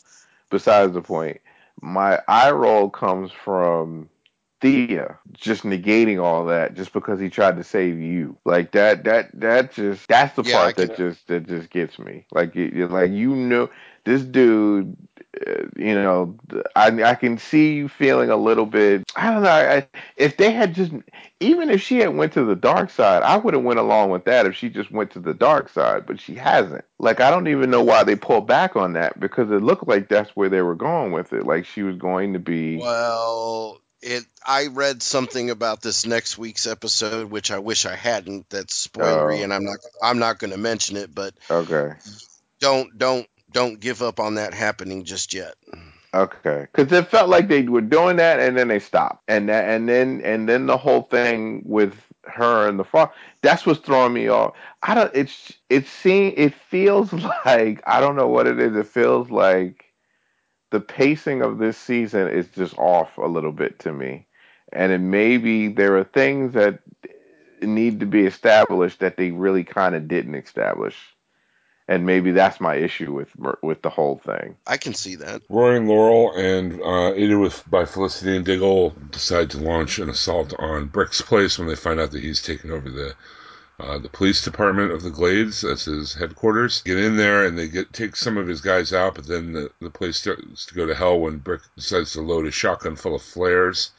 besides 0.49 0.93
the 0.93 1.01
point. 1.01 1.41
My 1.81 2.21
eye 2.27 2.51
roll 2.51 2.89
comes 2.89 3.31
from 3.31 4.09
Thea 4.61 5.19
just 5.33 5.63
negating 5.63 6.21
all 6.21 6.45
that 6.47 6.75
just 6.75 6.93
because 6.93 7.19
he 7.19 7.29
tried 7.29 7.57
to 7.57 7.63
save 7.63 7.99
you. 7.99 8.37
Like 8.45 8.71
that 8.71 9.03
that 9.05 9.29
that 9.39 9.73
just 9.73 10.07
that's 10.07 10.35
the 10.35 10.43
Yeah, 10.43 10.53
part 10.53 10.75
that 10.77 10.95
just 10.95 11.27
that 11.27 11.47
just 11.47 11.69
gets 11.69 11.99
me. 11.99 12.25
Like 12.31 12.55
it- 12.55 12.91
like 12.91 13.11
you 13.11 13.35
know 13.35 13.69
this 14.05 14.23
dude 14.23 14.95
Uh, 15.45 15.63
you 15.75 15.93
know, 15.93 16.37
I 16.75 16.87
I 17.03 17.15
can 17.15 17.37
see 17.37 17.73
you 17.73 17.89
feeling 17.89 18.29
a 18.29 18.35
little 18.37 18.65
bit. 18.65 19.03
I 19.15 19.31
don't 19.31 19.43
know. 19.43 19.49
I, 19.49 19.87
if 20.15 20.37
they 20.37 20.51
had 20.51 20.73
just, 20.73 20.91
even 21.39 21.69
if 21.69 21.81
she 21.81 21.97
had 21.97 22.15
went 22.15 22.33
to 22.33 22.43
the 22.45 22.55
dark 22.55 22.89
side, 22.89 23.23
I 23.23 23.37
would 23.37 23.53
have 23.53 23.63
went 23.63 23.79
along 23.79 24.09
with 24.11 24.25
that 24.25 24.45
if 24.45 24.55
she 24.55 24.69
just 24.69 24.91
went 24.91 25.11
to 25.11 25.19
the 25.19 25.33
dark 25.33 25.69
side. 25.69 26.05
But 26.05 26.19
she 26.19 26.35
hasn't. 26.35 26.85
Like 26.99 27.19
I 27.19 27.29
don't 27.29 27.47
even 27.47 27.69
know 27.69 27.83
why 27.83 28.03
they 28.03 28.15
pulled 28.15 28.47
back 28.47 28.75
on 28.75 28.93
that 28.93 29.19
because 29.19 29.51
it 29.51 29.61
looked 29.61 29.87
like 29.87 30.09
that's 30.09 30.31
where 30.31 30.49
they 30.49 30.61
were 30.61 30.75
going 30.75 31.11
with 31.11 31.33
it. 31.33 31.45
Like 31.45 31.65
she 31.65 31.83
was 31.83 31.97
going 31.97 32.33
to 32.33 32.39
be. 32.39 32.77
Well, 32.77 33.79
it. 34.01 34.23
I 34.45 34.67
read 34.67 35.03
something 35.03 35.49
about 35.49 35.81
this 35.81 36.05
next 36.05 36.37
week's 36.37 36.65
episode, 36.67 37.29
which 37.29 37.51
I 37.51 37.59
wish 37.59 37.85
I 37.85 37.95
hadn't. 37.95 38.49
That's 38.49 38.87
spoilery, 38.87 39.39
Oh. 39.39 39.43
and 39.43 39.53
I'm 39.53 39.65
not. 39.65 39.77
I'm 40.01 40.19
not 40.19 40.39
going 40.39 40.51
to 40.51 40.57
mention 40.57 40.97
it, 40.97 41.13
but 41.13 41.33
Okay. 41.51 41.91
don't 42.59 42.97
don't 42.97 43.27
don't 43.57 43.79
give 43.79 44.03
up 44.03 44.19
on 44.19 44.35
that 44.35 44.53
happening 44.53 45.03
just 45.03 45.33
yet. 45.33 45.55
Okay, 46.13 46.67
because 46.71 46.91
it 46.91 47.07
felt 47.07 47.27
like 47.27 47.47
they 47.47 47.63
were 47.63 47.81
doing 47.81 48.17
that, 48.17 48.39
and 48.39 48.55
then 48.55 48.67
they 48.67 48.77
stopped, 48.77 49.23
and 49.27 49.49
that, 49.49 49.67
and 49.67 49.89
then, 49.89 50.21
and 50.23 50.47
then 50.47 50.67
the 50.67 50.77
whole 50.77 51.01
thing 51.01 51.63
with 51.65 51.95
her 52.25 52.67
and 52.67 52.77
the 52.77 52.83
father. 52.83 53.11
That's 53.41 53.65
what's 53.65 53.79
throwing 53.79 54.13
me 54.13 54.27
off. 54.27 54.53
I 54.83 54.93
don't. 54.93 55.11
It's 55.15 55.53
it 55.71 55.87
seems 55.87 56.35
it 56.37 56.53
feels 56.69 57.11
like 57.45 57.81
I 57.87 57.99
don't 57.99 58.15
know 58.15 58.27
what 58.27 58.45
it 58.45 58.59
is. 58.59 58.75
It 58.75 58.85
feels 58.85 59.31
like 59.31 59.85
the 60.69 60.79
pacing 60.79 61.41
of 61.41 61.57
this 61.57 61.79
season 61.79 62.27
is 62.27 62.47
just 62.49 62.77
off 62.77 63.17
a 63.17 63.27
little 63.27 63.51
bit 63.51 63.79
to 63.79 63.91
me, 63.91 64.27
and 64.71 64.91
it 64.91 64.99
maybe 64.99 65.67
there 65.67 65.97
are 65.97 66.03
things 66.03 66.53
that 66.53 66.79
need 67.63 68.01
to 68.01 68.05
be 68.05 68.27
established 68.27 68.99
that 68.99 69.17
they 69.17 69.31
really 69.31 69.63
kind 69.63 69.95
of 69.95 70.07
didn't 70.07 70.35
establish, 70.35 70.95
and 71.87 72.05
maybe 72.05 72.31
that's 72.31 72.59
my 72.59 72.75
issue 72.75 73.13
with 73.13 73.29
with 73.61 73.81
the 73.81 73.89
whole 73.89 74.17
thing. 74.17 74.57
I 74.65 74.77
can 74.77 74.93
see 74.93 75.15
that. 75.15 75.41
Rory 75.49 75.77
and 75.77 75.87
Laurel 75.87 76.33
and 76.35 76.81
uh, 76.81 77.13
aided 77.15 77.37
with 77.37 77.63
by 77.69 77.85
Felicity 77.85 78.35
and 78.35 78.45
Diggle 78.45 78.91
decide 79.11 79.49
to 79.51 79.57
launch 79.59 79.99
an 79.99 80.09
assault 80.09 80.53
on 80.59 80.87
Brick's 80.87 81.21
place 81.21 81.57
when 81.57 81.67
they 81.67 81.75
find 81.75 81.99
out 81.99 82.11
that 82.11 82.23
he's 82.23 82.41
taken 82.41 82.71
over 82.71 82.89
the 82.89 83.15
uh, 83.79 83.99
the 83.99 84.09
police 84.09 84.43
department 84.43 84.91
of 84.91 85.03
the 85.03 85.09
Glades 85.11 85.63
as 85.63 85.85
his 85.85 86.15
headquarters. 86.15 86.81
Get 86.81 86.97
in 86.97 87.15
there 87.15 87.45
and 87.45 87.57
they 87.57 87.67
get 87.67 87.93
take 87.93 88.15
some 88.15 88.37
of 88.37 88.47
his 88.47 88.59
guys 88.59 88.91
out, 88.91 89.15
but 89.15 89.27
then 89.27 89.53
the, 89.53 89.71
the 89.79 89.89
place 89.89 90.17
starts 90.17 90.65
to 90.65 90.73
go 90.73 90.85
to 90.85 90.95
hell 90.95 91.19
when 91.19 91.37
Brick 91.37 91.61
decides 91.75 92.13
to 92.13 92.21
load 92.21 92.47
a 92.47 92.51
shotgun 92.51 92.95
full 92.95 93.15
of 93.15 93.21
flares 93.21 93.91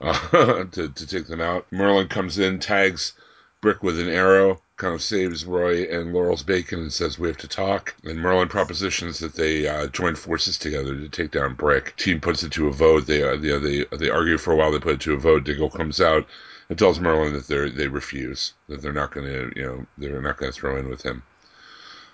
uh, 0.00 0.64
to 0.64 0.88
to 0.88 1.06
take 1.06 1.26
them 1.26 1.40
out. 1.40 1.66
Merlyn 1.70 2.08
comes 2.08 2.38
in, 2.38 2.60
tags 2.60 3.12
Brick 3.60 3.82
with 3.82 4.00
an 4.00 4.08
arrow, 4.08 4.62
kind 4.80 4.94
of 4.94 5.02
saves 5.02 5.44
Roy 5.44 5.82
and 5.84 6.14
Laurel's 6.14 6.42
bacon 6.42 6.80
and 6.80 6.92
says 6.92 7.18
we 7.18 7.28
have 7.28 7.36
to 7.36 7.46
talk. 7.46 7.94
And 8.02 8.18
Merlyn 8.18 8.48
propositions 8.48 9.18
that 9.18 9.34
they 9.34 9.68
uh, 9.68 9.88
join 9.88 10.14
forces 10.14 10.56
together 10.56 10.96
to 10.96 11.08
take 11.10 11.32
down 11.32 11.54
Brick. 11.54 11.94
Team 11.96 12.18
puts 12.18 12.42
it 12.42 12.52
to 12.52 12.68
a 12.68 12.72
vote. 12.72 13.06
They 13.06 13.22
uh, 13.22 13.36
they, 13.36 13.58
they 13.58 13.84
they 13.98 14.08
argue 14.08 14.38
for 14.38 14.52
a 14.52 14.56
while. 14.56 14.72
They 14.72 14.80
put 14.80 14.94
it 14.94 15.00
to 15.02 15.12
a 15.12 15.18
vote. 15.18 15.44
Diggle 15.44 15.68
comes 15.68 16.00
out 16.00 16.26
and 16.70 16.78
tells 16.78 16.98
Merlyn 16.98 17.34
that 17.34 17.46
they 17.46 17.68
they 17.68 17.88
refuse. 17.88 18.54
That 18.68 18.80
they're 18.80 18.92
not 18.92 19.10
going 19.10 19.26
to 19.26 19.52
you 19.54 19.66
know 19.66 19.86
they're 19.98 20.22
not 20.22 20.38
going 20.38 20.50
to 20.50 20.58
throw 20.58 20.78
in 20.78 20.88
with 20.88 21.02
him. 21.02 21.22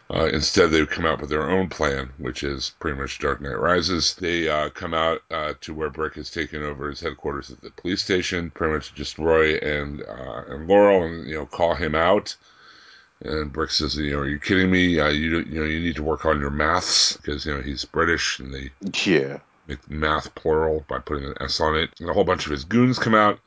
Uh, 0.08 0.26
instead, 0.32 0.70
they 0.70 0.84
come 0.86 1.06
out 1.06 1.20
with 1.20 1.30
their 1.30 1.48
own 1.48 1.68
plan, 1.68 2.10
which 2.18 2.42
is 2.42 2.74
pretty 2.80 2.98
much 2.98 3.20
Dark 3.20 3.40
Knight 3.40 3.58
Rises. 3.58 4.14
They 4.14 4.48
uh, 4.48 4.70
come 4.70 4.94
out 4.94 5.22
uh, 5.30 5.54
to 5.60 5.74
where 5.74 5.90
Brick 5.90 6.14
has 6.14 6.30
taken 6.30 6.64
over 6.64 6.88
his 6.88 7.00
headquarters 7.00 7.50
at 7.50 7.60
the 7.60 7.70
police 7.70 8.02
station. 8.02 8.50
Pretty 8.50 8.74
much 8.74 8.94
just 8.94 9.18
Roy 9.18 9.54
and 9.56 10.02
uh, 10.02 10.42
and 10.48 10.66
Laurel, 10.66 11.04
and 11.04 11.28
you 11.28 11.36
know, 11.36 11.46
call 11.46 11.76
him 11.76 11.94
out. 11.94 12.36
And 13.26 13.52
Brick 13.52 13.70
says, 13.70 13.96
"You 13.96 14.12
know, 14.12 14.18
are 14.20 14.28
you 14.28 14.38
kidding 14.38 14.70
me? 14.70 15.00
Uh, 15.00 15.08
you 15.08 15.38
you 15.40 15.60
know, 15.60 15.66
you 15.66 15.80
need 15.80 15.96
to 15.96 16.02
work 16.02 16.24
on 16.24 16.40
your 16.40 16.50
maths 16.50 17.16
because 17.16 17.44
you 17.44 17.54
know 17.54 17.60
he's 17.60 17.84
British, 17.84 18.38
and 18.38 18.52
they 18.54 18.70
Yeah. 19.04 19.38
make 19.66 19.88
math 19.90 20.34
plural 20.36 20.84
by 20.88 20.98
putting 21.00 21.24
an 21.24 21.34
S 21.40 21.60
on 21.60 21.76
it. 21.76 21.90
And 22.00 22.08
a 22.08 22.12
whole 22.12 22.24
bunch 22.24 22.46
of 22.46 22.52
his 22.52 22.64
goons 22.64 22.98
come 22.98 23.14
out, 23.14 23.40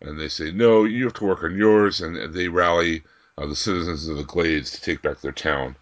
and 0.00 0.18
they 0.18 0.28
say, 0.28 0.50
"No, 0.52 0.84
you 0.84 1.04
have 1.04 1.14
to 1.14 1.24
work 1.24 1.42
on 1.42 1.56
yours." 1.56 2.00
And 2.00 2.32
they 2.32 2.48
rally 2.48 3.02
uh, 3.36 3.46
the 3.46 3.56
citizens 3.56 4.06
of 4.08 4.16
the 4.16 4.22
Glades 4.24 4.70
to 4.72 4.80
take 4.80 5.02
back 5.02 5.20
their 5.20 5.32
town. 5.32 5.74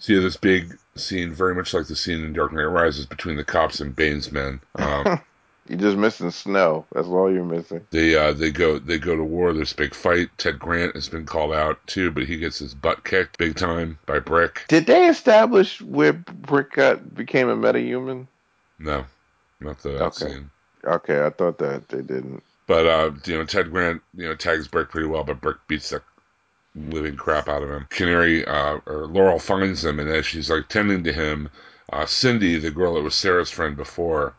So 0.00 0.12
you 0.12 0.18
have 0.18 0.24
this 0.24 0.36
big 0.36 0.76
scene, 0.96 1.32
very 1.32 1.54
much 1.54 1.74
like 1.74 1.86
the 1.86 1.96
scene 1.96 2.24
in 2.24 2.32
Dark 2.32 2.52
Knight 2.52 2.62
Rises 2.64 3.06
between 3.06 3.36
the 3.36 3.44
cops 3.44 3.80
and 3.80 3.94
Bane's 3.94 4.30
men. 4.32 4.60
Um, 4.76 5.20
You're 5.68 5.78
just 5.78 5.96
missing 5.96 6.30
snow. 6.30 6.86
That's 6.92 7.08
all 7.08 7.32
you're 7.32 7.44
missing. 7.44 7.86
they 7.90 8.14
uh, 8.16 8.32
they 8.32 8.50
go 8.50 8.78
they 8.78 8.98
go 8.98 9.16
to 9.16 9.24
war. 9.24 9.52
There's 9.52 9.72
a 9.72 9.76
big 9.76 9.94
fight. 9.94 10.28
Ted 10.38 10.58
Grant 10.58 10.94
has 10.94 11.08
been 11.08 11.26
called 11.26 11.52
out 11.52 11.84
too, 11.86 12.10
but 12.10 12.24
he 12.24 12.38
gets 12.38 12.58
his 12.58 12.74
butt 12.74 13.04
kicked 13.04 13.38
big 13.38 13.56
time 13.56 13.98
by 14.06 14.18
Brick. 14.18 14.64
Did 14.68 14.86
they 14.86 15.08
establish 15.08 15.80
where 15.80 16.12
Brick 16.14 16.72
got 16.72 17.14
became 17.14 17.48
a 17.48 17.56
metahuman? 17.56 18.26
No, 18.78 19.04
not 19.60 19.78
the 19.80 19.90
that 19.90 20.02
Okay. 20.02 20.26
scene. 20.32 20.50
Okay, 20.84 21.24
I 21.24 21.30
thought 21.30 21.58
that 21.58 21.88
they 21.88 22.02
didn't. 22.02 22.42
But 22.66 22.86
uh, 22.86 23.10
you 23.26 23.36
know, 23.36 23.44
Ted 23.44 23.70
Grant, 23.70 24.00
you 24.14 24.26
know, 24.28 24.34
tags 24.34 24.68
Brick 24.68 24.90
pretty 24.90 25.08
well, 25.08 25.24
but 25.24 25.40
Brick 25.40 25.56
beats 25.66 25.90
the 25.90 26.02
living 26.74 27.16
crap 27.16 27.48
out 27.48 27.62
of 27.62 27.70
him. 27.70 27.86
Canary 27.90 28.44
uh, 28.46 28.78
or 28.86 29.06
Laurel 29.06 29.38
finds 29.38 29.84
him, 29.84 29.98
and 29.98 30.08
as 30.08 30.24
she's 30.26 30.50
like 30.50 30.68
tending 30.68 31.02
to 31.04 31.12
him, 31.12 31.48
uh, 31.92 32.06
Cindy, 32.06 32.58
the 32.58 32.70
girl 32.70 32.94
that 32.94 33.02
was 33.02 33.14
Sara's 33.14 33.50
friend 33.50 33.76
before, 33.76 34.34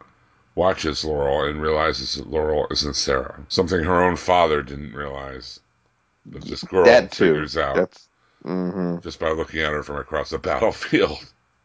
watches 0.60 1.05
Laurel 1.05 1.45
and 1.49 1.62
realizes 1.62 2.16
that 2.16 2.30
Laurel 2.30 2.68
isn't 2.70 2.95
Sara. 2.95 3.45
Something 3.47 3.84
her 3.84 4.03
own 4.03 4.18
father 4.18 4.62
didn't 4.62 4.93
realize. 4.93 5.62
That 6.26 6.43
this 6.43 6.64
girl 6.64 6.86
that 6.86 7.12
too. 7.12 7.34
figures 7.34 7.57
out 7.57 7.76
That's 7.76 8.10
hmm 8.43 8.97
just 9.01 9.20
by 9.20 9.30
looking 9.30 9.62
at 9.62 9.72
her 9.72 9.84
from 9.84 9.97
across 9.97 10.32
the 10.32 10.38
battlefield. 10.39 11.20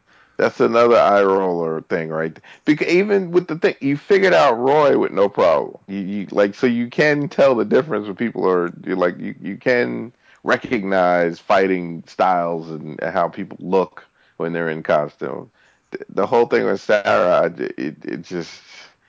that's 0.37 0.61
another 0.61 0.97
eye 0.97 1.23
roller 1.23 1.83
thing, 1.83 2.09
right? 2.11 2.39
Because 2.65 2.89
even 2.89 3.31
with 3.33 3.49
the 3.49 3.57
thing, 3.57 3.77
you 3.81 3.97
figured 3.97 4.35
out 4.35 4.55
Roy 4.59 4.99
with 4.99 5.13
no 5.13 5.29
problem. 5.29 5.79
You, 5.89 6.01
you 6.01 6.27
like 6.31 6.55
so 6.55 6.67
you 6.67 6.89
can 6.91 7.29
tell 7.29 7.55
the 7.55 7.65
difference 7.65 8.07
when 8.07 8.17
people 8.17 8.49
are 8.49 8.73
you 8.85 8.97
like 8.97 9.19
you 9.19 9.35
you 9.41 9.57
can 9.57 10.13
recognize 10.45 11.41
fighting 11.41 12.05
styles 12.07 12.71
and 12.71 13.01
how 13.03 13.29
people 13.29 13.59
look 13.61 14.05
when 14.39 14.53
they're 14.53 14.71
in 14.71 14.83
costume. 14.83 15.51
The, 15.93 15.99
the 16.11 16.27
whole 16.27 16.47
thing 16.47 16.65
with 16.65 16.81
Sara, 16.81 17.53
it 17.59 17.97
it 18.05 18.23
just 18.23 18.61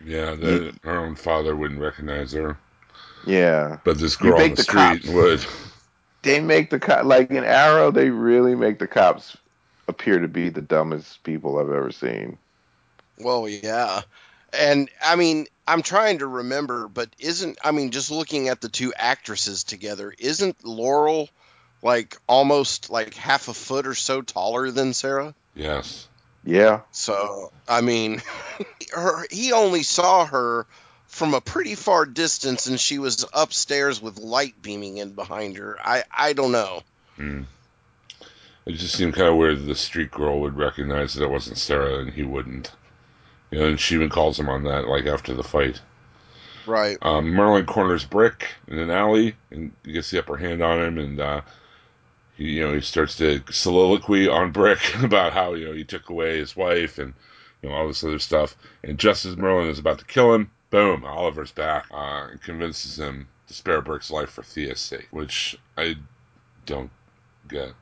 Yeah, 0.06 0.36
the, 0.36 0.74
her 0.84 1.00
own 1.00 1.16
father 1.16 1.56
wouldn't 1.56 1.82
recognize 1.82 2.32
her, 2.34 2.58
yeah. 3.26 3.80
but 3.84 3.98
this 3.98 4.20
You 4.22 4.30
girl 4.30 4.42
on 4.42 4.50
the 4.52 4.56
the 4.56 4.64
street 4.64 5.04
cops. 5.04 5.08
would. 5.08 5.46
They 6.22 6.40
make 6.40 6.70
the 6.70 6.80
cop 6.80 7.06
like 7.06 7.32
in 7.32 7.44
Arrow. 7.44 7.92
They 7.92 8.10
really 8.10 8.56
make 8.56 8.80
the 8.80 8.88
cops 8.88 9.36
appear 9.88 10.20
to 10.20 10.28
be 10.28 10.50
the 10.50 10.62
dumbest 10.62 11.24
people 11.24 11.58
I've 11.60 11.72
ever 11.72 11.92
seen. 11.92 12.38
Well, 13.20 13.48
yeah. 13.48 14.02
And 14.54 14.90
I 15.04 15.16
mean, 15.16 15.48
I'm 15.68 15.82
trying 15.82 16.20
to 16.20 16.28
remember, 16.28 16.88
but 16.88 17.10
isn't 17.20 17.58
I 17.64 17.72
mean, 17.72 17.92
just 17.92 18.12
looking 18.12 18.50
at 18.50 18.62
the 18.62 18.70
two 18.70 18.94
actresses 18.96 19.64
together, 19.64 20.14
isn't 20.18 20.64
Laurel 20.64 21.30
like 21.82 22.18
almost 22.28 22.90
like 22.90 23.14
half 23.16 23.48
a 23.48 23.54
foot 23.54 23.88
or 23.88 23.96
so 23.96 24.22
taller 24.22 24.72
than 24.72 24.94
Sara? 24.94 25.34
Yes. 25.56 26.08
Yeah, 26.46 26.82
So, 26.92 27.52
I 27.68 27.82
mean, 27.82 28.22
her 28.94 29.26
he 29.32 29.52
only 29.52 29.82
saw 29.82 30.26
her 30.26 30.68
from 31.08 31.34
a 31.34 31.42
pretty 31.42 31.76
far 31.76 32.06
distance 32.06 32.68
and 32.68 32.80
she 32.80 33.00
was 33.00 33.26
upstairs 33.34 34.02
with 34.02 34.20
light 34.20 34.62
beaming 34.62 34.98
in 34.98 35.14
behind 35.14 35.58
her. 35.58 35.78
I 35.84 36.04
I 36.12 36.34
don't 36.34 36.52
know. 36.52 36.82
Hmm. 37.16 37.44
It 38.66 38.74
just 38.74 38.96
seemed 38.96 39.14
kind 39.14 39.28
of 39.28 39.38
weird 39.38 39.60
that 39.60 39.66
the 39.66 39.76
street 39.76 40.12
girl 40.12 40.42
would 40.42 40.58
recognize 40.58 41.14
that 41.14 41.24
it 41.24 41.30
wasn't 41.30 41.58
Sara 41.58 42.00
and 42.00 42.12
he 42.12 42.24
wouldn't. 42.24 42.72
You 43.52 43.60
know, 43.60 43.66
and 43.68 43.80
she 43.80 43.96
even 43.96 44.10
calls 44.10 44.40
him 44.40 44.50
on 44.50 44.64
that, 44.64 44.88
like 44.88 45.06
after 45.06 45.34
the 45.34 45.44
fight. 45.44 45.80
Right. 46.66 46.98
Um, 47.02 47.32
Merlyn 47.32 47.66
corners 47.66 48.06
Brick 48.06 48.48
in 48.68 48.78
an 48.78 48.90
alley 48.92 49.36
and 49.52 49.72
he 49.84 49.94
gets 49.94 50.12
the 50.12 50.20
upper 50.20 50.38
hand 50.38 50.62
on 50.62 50.82
him, 50.82 50.98
and 50.98 51.20
uh, 51.20 51.42
he, 51.42 51.46
you 52.38 52.68
know, 52.68 52.74
he 52.74 52.82
starts 52.82 53.18
to 53.18 53.42
soliloquy 53.52 54.28
on 54.28 54.52
Brick 54.52 54.96
about 55.04 55.34
how 55.34 55.54
you 55.54 55.68
know 55.68 55.74
he 55.74 55.84
took 55.84 56.10
away 56.10 56.38
his 56.38 56.56
wife 56.56 56.98
and 56.98 57.14
you 57.62 57.70
know 57.70 57.76
all 57.76 57.88
this 57.88 58.04
other 58.04 58.20
stuff. 58.20 58.56
And 58.84 58.98
just 58.98 59.26
as 59.26 59.36
Merlyn 59.36 59.70
is 59.70 59.80
about 59.80 60.00
to 60.00 60.06
kill 60.06 60.34
him, 60.34 60.52
boom, 60.70 61.06
Oliver's 61.06 61.52
back 61.52 61.86
uh, 61.92 62.28
and 62.32 62.42
convinces 62.42 63.00
him 63.00 63.28
to 63.48 63.54
spare 63.54 63.82
Brick's 63.82 64.12
life 64.12 64.32
for 64.32 64.44
Thea's 64.44 64.80
sake, 64.80 65.08
which 65.12 65.58
I 65.78 65.96
don't 66.66 66.90
get. 67.48 67.74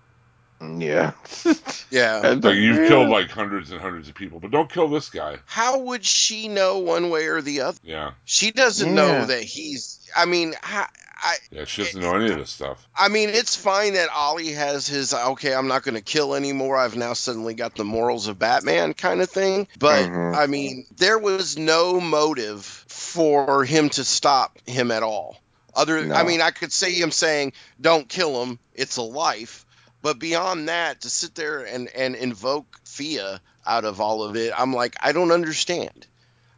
yeah. 0.62 1.12
Yeah. 1.90 2.38
Like 2.42 2.56
you've 2.56 2.78
yeah. 2.78 2.88
killed 2.88 3.10
like 3.10 3.30
hundreds 3.30 3.72
and 3.72 3.80
hundreds 3.80 4.10
of 4.10 4.16
people, 4.16 4.40
but 4.40 4.50
don't 4.50 4.72
kill 4.72 4.88
this 4.88 5.10
guy. 5.12 5.38
How 5.46 5.78
would 5.78 6.04
she 6.04 6.48
know 6.48 6.80
one 6.80 7.10
way 7.12 7.28
or 7.28 7.40
the 7.42 7.62
other? 7.62 7.78
Yeah, 7.84 8.12
She 8.26 8.50
doesn't 8.52 8.90
Yeah. 8.90 8.96
know 8.96 9.26
that 9.28 9.42
he's. 9.44 10.10
I 10.16 10.26
mean, 10.26 10.56
I, 10.64 10.88
I, 11.24 11.36
yeah, 11.52 11.66
she 11.66 11.84
doesn't 11.84 12.02
know 12.02 12.16
any 12.16 12.32
of 12.32 12.38
this 12.38 12.52
stuff. 12.52 12.86
I 12.96 13.08
mean, 13.08 13.30
it's 13.30 13.56
fine 13.56 13.94
that 13.94 14.10
Ollie 14.14 14.52
has 14.52 14.88
his 14.88 15.14
okay. 15.14 15.54
I'm 15.54 15.68
not 15.68 15.84
going 15.84 15.96
to 15.96 16.02
kill 16.02 16.36
anymore. 16.36 16.78
I've 16.78 16.98
now 16.98 17.14
suddenly 17.14 17.54
got 17.54 17.76
the 17.76 17.86
morals 17.86 18.28
of 18.28 18.38
Batman 18.38 18.94
kind 18.94 19.22
of 19.22 19.30
thing. 19.30 19.68
But 19.80 20.06
Mhm. 20.06 20.36
I 20.36 20.48
mean, 20.48 20.86
there 20.98 21.18
was 21.18 21.58
no 21.58 22.02
motive 22.02 22.66
for 22.66 23.64
him 23.64 23.90
to 23.92 24.04
stop 24.04 24.60
him 24.66 24.92
at 24.92 25.02
all. 25.04 25.38
Other, 25.76 26.06
No. 26.06 26.14
I 26.16 26.24
mean, 26.24 26.42
I 26.42 26.52
could 26.52 26.74
see 26.74 26.94
him 27.02 27.12
saying, 27.12 27.54
"Don't 27.80 28.08
kill 28.08 28.44
him. 28.44 28.60
It's 28.74 28.98
a 28.98 29.02
life." 29.02 29.66
But 30.02 30.20
beyond 30.20 30.68
that, 30.68 31.02
to 31.02 31.10
sit 31.10 31.34
there 31.36 31.60
and 31.60 31.88
and 31.90 32.16
invoke 32.16 32.82
Thea 32.86 33.42
out 33.66 33.86
of 33.86 34.02
all 34.02 34.24
of 34.24 34.36
it, 34.36 34.52
I'm 34.56 34.74
like, 34.74 34.98
I 35.00 35.14
don't 35.14 35.32
understand. 35.32 36.06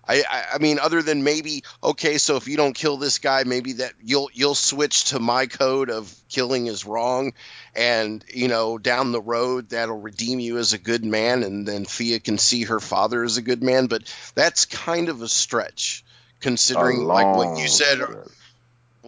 I, 0.07 0.23
I, 0.29 0.45
I 0.53 0.57
mean, 0.59 0.79
other 0.79 1.01
than 1.01 1.23
maybe 1.23 1.63
okay, 1.83 2.17
so 2.17 2.35
if 2.35 2.47
you 2.47 2.57
don't 2.57 2.73
kill 2.73 2.97
this 2.97 3.19
guy, 3.19 3.43
maybe 3.43 3.73
that 3.73 3.93
you'll 4.03 4.29
you'll 4.33 4.55
switch 4.55 5.05
to 5.05 5.19
my 5.19 5.47
code 5.47 5.89
of 5.89 6.13
killing 6.29 6.67
is 6.67 6.85
wrong, 6.85 7.33
and 7.75 8.23
you 8.33 8.47
know 8.47 8.77
down 8.77 9.11
the 9.11 9.21
road 9.21 9.69
that'll 9.69 9.99
redeem 9.99 10.39
you 10.39 10.57
as 10.57 10.73
a 10.73 10.77
good 10.77 11.03
man, 11.03 11.43
and 11.43 11.67
then 11.67 11.85
Thea 11.85 12.19
can 12.19 12.37
see 12.37 12.63
her 12.63 12.79
father 12.79 13.23
as 13.23 13.37
a 13.37 13.41
good 13.41 13.63
man. 13.63 13.87
But 13.87 14.03
that's 14.35 14.65
kind 14.65 15.09
of 15.09 15.21
a 15.21 15.27
stretch, 15.27 16.05
considering 16.39 16.99
A 16.99 17.05
like 17.05 17.35
what 17.35 17.59
you 17.59 17.67
said 17.67 17.97
stretch. 18.01 18.27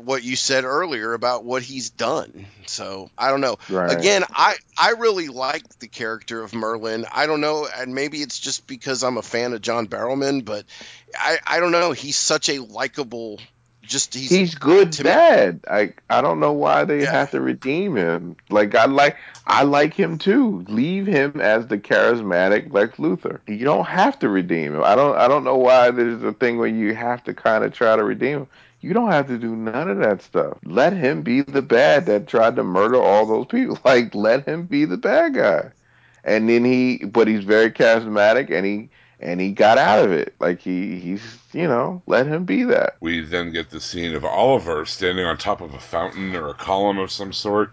What 0.04 0.24
you 0.24 0.36
said 0.36 0.64
earlier 0.64 1.14
about 1.14 1.44
what 1.44 1.64
he's 1.64 1.90
done. 1.90 2.46
So 2.68 3.10
I 3.18 3.30
don't 3.32 3.42
know. 3.42 3.58
Right. 3.70 3.92
Again, 3.98 4.24
I 4.30 4.56
I 4.78 4.92
really 4.92 5.28
like 5.28 5.80
the 5.80 5.88
character 5.88 6.44
of 6.44 6.52
Merlyn. 6.52 7.06
I 7.12 7.26
don't 7.26 7.42
know, 7.42 7.68
and 7.76 7.96
maybe 7.96 8.20
it's 8.22 8.38
just 8.40 8.68
because 8.68 9.04
I'm 9.04 9.18
a 9.18 9.22
fan 9.24 9.54
of 9.54 9.62
John 9.62 9.88
Barrowman, 9.88 10.46
but 10.46 10.66
I 11.16 11.38
I 11.48 11.60
don't 11.60 11.72
know. 11.72 11.94
He's 11.94 12.16
such 12.18 12.50
a 12.50 12.60
likable. 12.60 13.40
Just 13.82 14.14
he's, 14.14 14.30
He's 14.30 14.54
good 14.56 14.92
to 14.94 15.04
me- 15.06 15.10
bad. 15.10 15.62
I 15.72 15.94
I 16.10 16.20
don't 16.22 16.42
know 16.42 16.52
why 16.52 16.84
they 16.84 17.04
Yeah. 17.04 17.12
have 17.14 17.32
to 17.32 17.40
redeem 17.40 17.96
him. 17.96 18.36
Like 18.50 18.76
I 18.76 18.86
like 18.86 19.16
I 19.48 19.64
like 19.64 19.94
him 19.94 20.18
too. 20.18 20.66
Leave 20.68 21.08
him 21.08 21.40
as 21.40 21.68
the 21.68 21.78
charismatic 21.78 22.72
Lex 22.74 22.98
Luthor. 22.98 23.40
You 23.48 23.64
don't 23.64 23.88
have 23.88 24.20
to 24.20 24.30
redeem 24.30 24.76
him. 24.76 24.84
I 24.84 24.96
don't 24.96 25.18
I 25.18 25.28
don't 25.30 25.46
know 25.46 25.56
why 25.58 25.92
there's 25.92 26.22
a 26.22 26.34
thing 26.34 26.58
where 26.58 26.68
you 26.68 26.94
have 26.96 27.24
to 27.24 27.34
kind 27.34 27.64
of 27.64 27.74
try 27.74 27.96
to 27.96 28.04
redeem 28.04 28.40
him. 28.40 28.48
You 28.82 28.94
don't 28.94 29.12
have 29.12 29.28
to 29.28 29.38
do 29.38 29.56
none 29.56 29.90
of 29.90 29.98
that 29.98 30.22
stuff. 30.22 30.58
Let 30.64 30.94
him 30.94 31.22
be 31.24 31.42
the 31.42 31.62
bad 31.62 32.06
that 32.06 32.28
tried 32.28 32.56
to 32.58 32.64
murder 32.64 33.02
all 33.02 33.26
those 33.26 33.48
people. 33.48 33.80
Like 33.86 34.14
let 34.14 34.48
him 34.48 34.66
be 34.66 34.86
the 34.86 34.98
bad 34.98 35.34
guy. 35.34 35.72
And 36.24 36.50
then 36.50 36.66
he 36.66 36.98
but 36.98 37.28
he's 37.28 37.44
very 37.44 37.72
charismatic 37.72 38.52
and 38.52 38.66
he 38.66 38.90
and 39.20 39.42
he 39.42 39.52
got 39.52 39.78
out 39.78 40.06
of 40.06 40.12
it. 40.12 40.36
Like 40.40 40.60
he 40.60 41.00
he's 41.00 41.40
you 41.54 41.68
know, 41.68 42.02
let 42.06 42.28
him 42.28 42.46
be 42.46 42.64
that. 42.64 42.98
We 43.00 43.22
then 43.22 43.52
get 43.52 43.70
the 43.72 43.82
scene 43.82 44.14
of 44.14 44.24
Oliver 44.24 44.86
standing 44.86 45.26
on 45.26 45.38
top 45.38 45.62
of 45.62 45.74
a 45.74 45.80
fountain 45.80 46.36
or 46.36 46.50
a 46.50 46.54
column 46.54 47.00
of 47.00 47.12
some 47.12 47.34
sort. 47.34 47.72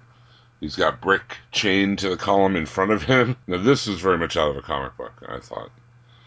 He's 0.61 0.76
got 0.76 1.02
Brick 1.02 1.36
chained 1.52 1.98
to 1.98 2.09
the 2.09 2.16
column 2.16 2.57
in 2.57 2.64
front 2.64 2.92
of 2.92 3.02
him. 3.02 3.36
Now, 3.46 3.59
this 3.62 3.86
is 3.86 4.00
very 4.00 4.16
much 4.16 4.36
out 4.38 4.50
of 4.50 4.57
a 4.57 4.62
comic 4.62 4.96
book, 4.96 5.12
I 5.28 5.38
thought. 5.38 5.70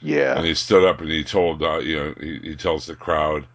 Yeah. 0.01 0.37
And 0.37 0.45
he 0.45 0.53
stood 0.53 0.87
up 0.87 1.01
and 1.01 1.09
he 1.09 1.23
told, 1.23 1.63
uh, 1.63 1.79
you 1.79 1.95
know, 1.95 2.13
he, 2.19 2.39
he 2.49 2.55
tells 2.55 2.85
the 2.85 2.95
crowd 2.95 3.47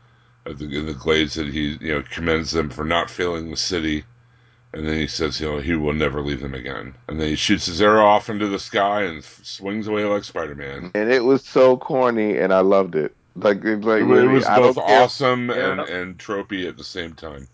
at 0.47 0.59
the, 0.59 0.65
in 0.65 0.87
the 0.87 0.95
glades 0.95 1.35
that 1.35 1.49
he, 1.49 1.79
you 1.81 1.95
know, 1.95 2.03
commends 2.11 2.51
them 2.53 2.71
for 2.71 2.85
not 2.85 3.11
failing 3.11 3.51
the 3.51 3.57
city. 3.57 4.05
And 4.75 4.87
then 4.89 4.97
he 4.97 5.07
says, 5.07 5.39
you 5.41 5.51
know, 5.51 5.59
he 5.59 5.75
will 5.75 5.93
never 5.93 6.23
leave 6.23 6.41
them 6.41 6.55
again. 6.55 6.95
And 7.09 7.21
then 7.21 7.29
he 7.29 7.37
shoots 7.37 7.67
his 7.67 7.83
arrow 7.83 8.07
off 8.07 8.31
into 8.31 8.49
the 8.49 8.59
sky 8.59 9.03
and 9.03 9.19
f- 9.19 9.41
swings 9.43 9.87
away 9.87 10.05
like 10.05 10.25
Spider 10.25 10.55
Man. 10.55 10.91
and 10.95 11.13
it 11.13 11.25
was 11.25 11.45
so 11.45 11.77
corny, 11.77 12.39
and 12.39 12.53
I 12.55 12.61
loved 12.61 12.95
it. 12.95 13.15
Like, 13.35 13.63
like 13.65 14.03
It, 14.03 14.09
it 14.11 14.29
was 14.33 14.47
I 14.47 14.59
both 14.59 14.79
awesome 14.79 15.51
and, 15.51 15.81
and 15.81 16.19
tropey 16.19 16.67
at 16.69 16.77
the 16.79 16.85
same 16.85 17.13
time. 17.15 17.49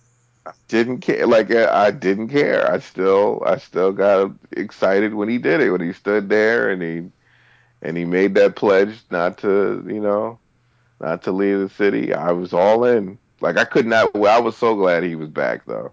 didn't 0.68 1.00
care. 1.00 1.26
Like 1.26 1.50
uh, 1.50 1.70
I 1.72 1.90
didn't 1.90 2.28
care. 2.28 2.70
I 2.70 2.78
still, 2.78 3.42
I 3.44 3.58
still 3.58 3.92
got 3.92 4.32
excited 4.52 5.14
when 5.14 5.28
he 5.28 5.38
did 5.38 5.60
it. 5.60 5.70
When 5.70 5.80
he 5.80 5.92
stood 5.92 6.28
there 6.28 6.70
and 6.70 6.82
he, 6.82 7.10
and 7.82 7.96
he 7.96 8.04
made 8.04 8.34
that 8.34 8.56
pledge 8.56 8.96
not 9.10 9.38
to, 9.38 9.84
you 9.88 10.00
know, 10.00 10.38
not 11.00 11.22
to 11.24 11.32
leave 11.32 11.60
the 11.60 11.68
city. 11.68 12.12
I 12.14 12.32
was 12.32 12.52
all 12.52 12.84
in. 12.84 13.18
Like 13.40 13.56
I 13.56 13.64
could 13.64 13.86
not. 13.86 14.14
Well, 14.14 14.34
I 14.34 14.40
was 14.40 14.56
so 14.56 14.74
glad 14.74 15.04
he 15.04 15.14
was 15.14 15.28
back 15.28 15.64
though. 15.66 15.92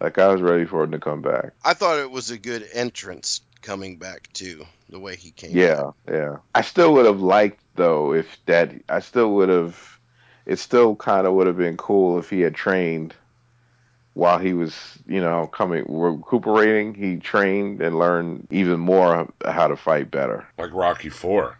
Like 0.00 0.18
I 0.18 0.28
was 0.28 0.40
ready 0.40 0.64
for 0.64 0.84
him 0.84 0.92
to 0.92 0.98
come 0.98 1.22
back. 1.22 1.52
I 1.64 1.74
thought 1.74 1.98
it 1.98 2.10
was 2.10 2.30
a 2.30 2.38
good 2.38 2.68
entrance 2.72 3.40
coming 3.62 3.96
back 3.96 4.32
too, 4.32 4.64
the 4.88 5.00
way 5.00 5.16
he 5.16 5.32
came. 5.32 5.56
Yeah, 5.56 5.90
yeah. 6.08 6.36
I 6.54 6.62
still 6.62 6.92
would 6.94 7.06
have 7.06 7.20
liked 7.20 7.60
though 7.74 8.12
if 8.14 8.38
that. 8.46 8.72
I 8.88 9.00
still 9.00 9.34
would 9.34 9.48
have. 9.48 9.98
It 10.46 10.58
still 10.58 10.96
kind 10.96 11.26
of 11.26 11.34
would 11.34 11.46
have 11.46 11.58
been 11.58 11.76
cool 11.76 12.18
if 12.18 12.30
he 12.30 12.40
had 12.40 12.54
trained 12.54 13.14
while 14.14 14.38
he 14.38 14.54
was, 14.54 14.74
you 15.06 15.20
know, 15.20 15.46
coming 15.46 15.84
recuperating. 15.86 16.94
He 16.94 17.16
trained 17.16 17.82
and 17.82 17.98
learned 17.98 18.48
even 18.50 18.80
more 18.80 19.28
how 19.44 19.68
to 19.68 19.76
fight 19.76 20.10
better. 20.10 20.46
Like 20.56 20.72
Rocky 20.72 21.10
Four. 21.10 21.58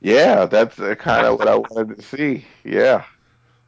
Yeah, 0.00 0.46
that's 0.46 0.78
uh, 0.78 0.94
kind 0.94 1.26
of 1.26 1.38
what 1.38 1.48
I 1.48 1.56
wanted 1.56 1.96
to 1.96 2.02
see. 2.02 2.44
Yeah. 2.64 3.04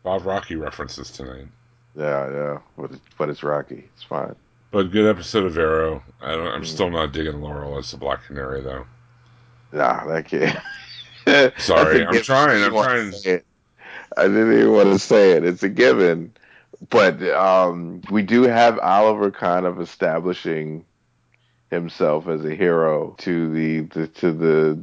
A 0.04 0.08
lot 0.08 0.16
of 0.16 0.26
Rocky 0.26 0.56
references 0.56 1.10
tonight. 1.10 1.48
Yeah, 1.96 2.30
yeah. 2.30 2.58
But 2.76 2.92
it's, 2.92 3.00
but 3.16 3.28
it's 3.28 3.42
Rocky. 3.42 3.88
It's 3.94 4.04
fine. 4.04 4.34
But 4.70 4.92
good 4.92 5.08
episode 5.08 5.44
of 5.44 5.56
Arrow. 5.56 6.02
I 6.20 6.32
don't, 6.32 6.48
I'm 6.48 6.64
still 6.64 6.90
not 6.90 7.12
digging 7.12 7.40
Laurel 7.40 7.78
as 7.78 7.90
the 7.90 7.96
Black 7.96 8.24
Canary 8.24 8.60
though. 8.60 8.86
Nah, 9.72 10.06
that 10.06 10.26
kid. 10.26 10.60
Sorry, 11.58 12.06
I'm 12.06 12.22
trying. 12.22 12.62
I 12.62 12.66
I'm 12.66 12.72
trying. 12.72 13.10
to 13.10 13.16
say 13.16 13.30
it. 13.30 13.46
I 14.16 14.22
didn't 14.22 14.52
even 14.52 14.72
want 14.72 14.92
to 14.92 14.98
say 14.98 15.32
it. 15.32 15.44
It's 15.44 15.62
a 15.62 15.68
given. 15.68 16.32
But 16.90 17.22
um, 17.22 18.02
we 18.10 18.22
do 18.22 18.42
have 18.42 18.78
Oliver 18.78 19.30
kind 19.30 19.66
of 19.66 19.80
establishing 19.80 20.84
himself 21.70 22.28
as 22.28 22.44
a 22.44 22.54
hero 22.54 23.14
to 23.18 23.52
the, 23.52 23.80
the 23.80 24.06
to 24.06 24.32
the 24.32 24.82